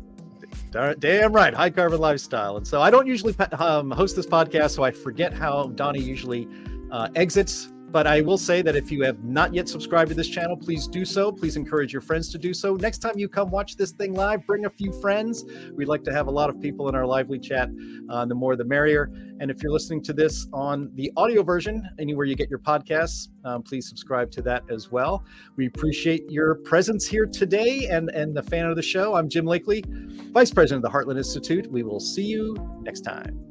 Damn 0.72 1.34
right, 1.34 1.54
high 1.54 1.70
carbon 1.70 2.00
lifestyle. 2.00 2.56
And 2.56 2.66
so 2.66 2.82
I 2.82 2.90
don't 2.90 3.08
usually 3.08 3.36
um, 3.60 3.92
host 3.92 4.16
this 4.16 4.26
podcast, 4.26 4.72
so 4.72 4.84
I 4.84 4.92
forget 4.92 5.34
how 5.34 5.68
Donny 5.76 6.00
usually 6.00 6.48
uh, 6.90 7.10
exits 7.16 7.70
but 7.90 8.06
I 8.06 8.22
will 8.22 8.38
say 8.38 8.62
that 8.62 8.76
if 8.76 8.92
you 8.92 9.04
have 9.04 9.24
not 9.24 9.54
yet 9.54 9.70
subscribed 9.70 10.10
to 10.10 10.16
this 10.16 10.28
channel, 10.28 10.58
please 10.58 10.88
do 10.88 11.06
so. 11.06 11.32
Please 11.32 11.56
encourage 11.56 11.94
your 11.94 12.02
friends 12.02 12.30
to 12.32 12.38
do 12.38 12.54
so. 12.54 12.76
Next 12.76 13.00
time 13.00 13.14
you 13.18 13.30
come 13.30 13.50
watch 13.50 13.78
this 13.78 13.92
thing 13.92 14.14
live, 14.14 14.46
bring 14.46 14.66
a 14.66 14.70
few 14.70 14.92
friends. 15.02 15.46
We'd 15.74 15.88
like 15.88 16.04
to 16.04 16.14
have 16.14 16.28
a 16.28 16.32
lot 16.32 16.50
of 16.50 16.60
people 16.62 16.90
in 16.90 16.96
our 16.96 17.06
lively 17.06 17.40
chat. 17.40 17.70
Uh, 18.10 18.26
the 18.26 18.36
more, 18.36 18.56
the 18.56 18.66
merrier. 18.66 19.12
And 19.40 19.50
if 19.50 19.62
you're 19.62 19.72
listening 19.72 20.04
to 20.04 20.14
this 20.14 20.48
on 20.52 20.92
the 20.96 21.12
audio 21.16 21.44
version, 21.44 21.88
anywhere 22.00 22.26
you 22.26 22.36
get 22.36 22.50
your 22.50 22.60
podcasts, 22.60 23.30
um, 23.46 23.64
please 23.64 23.88
subscribe 23.88 24.32
to 24.32 24.42
that 24.44 24.64
as 24.70 24.92
well. 24.92 25.24
We 25.56 25.68
appreciate 25.68 26.30
your 26.30 26.56
presence 26.56 27.08
here 27.08 27.26
today 27.26 27.88
and, 27.90 28.10
and 28.10 28.36
the 28.36 28.44
fan 28.44 28.66
of 28.66 28.76
the 28.76 28.82
show. 28.82 29.16
I'm 29.16 29.30
Jim 29.30 29.46
Lakely, 29.46 29.86
Vice 30.32 30.52
President 30.52 30.84
of 30.84 30.92
the 30.92 30.98
Heartland 30.98 31.18
Institute. 31.18 31.72
We 31.72 31.84
will 31.84 32.00
see 32.00 32.24
you 32.24 32.56
next 32.84 33.02
time. 33.02 33.47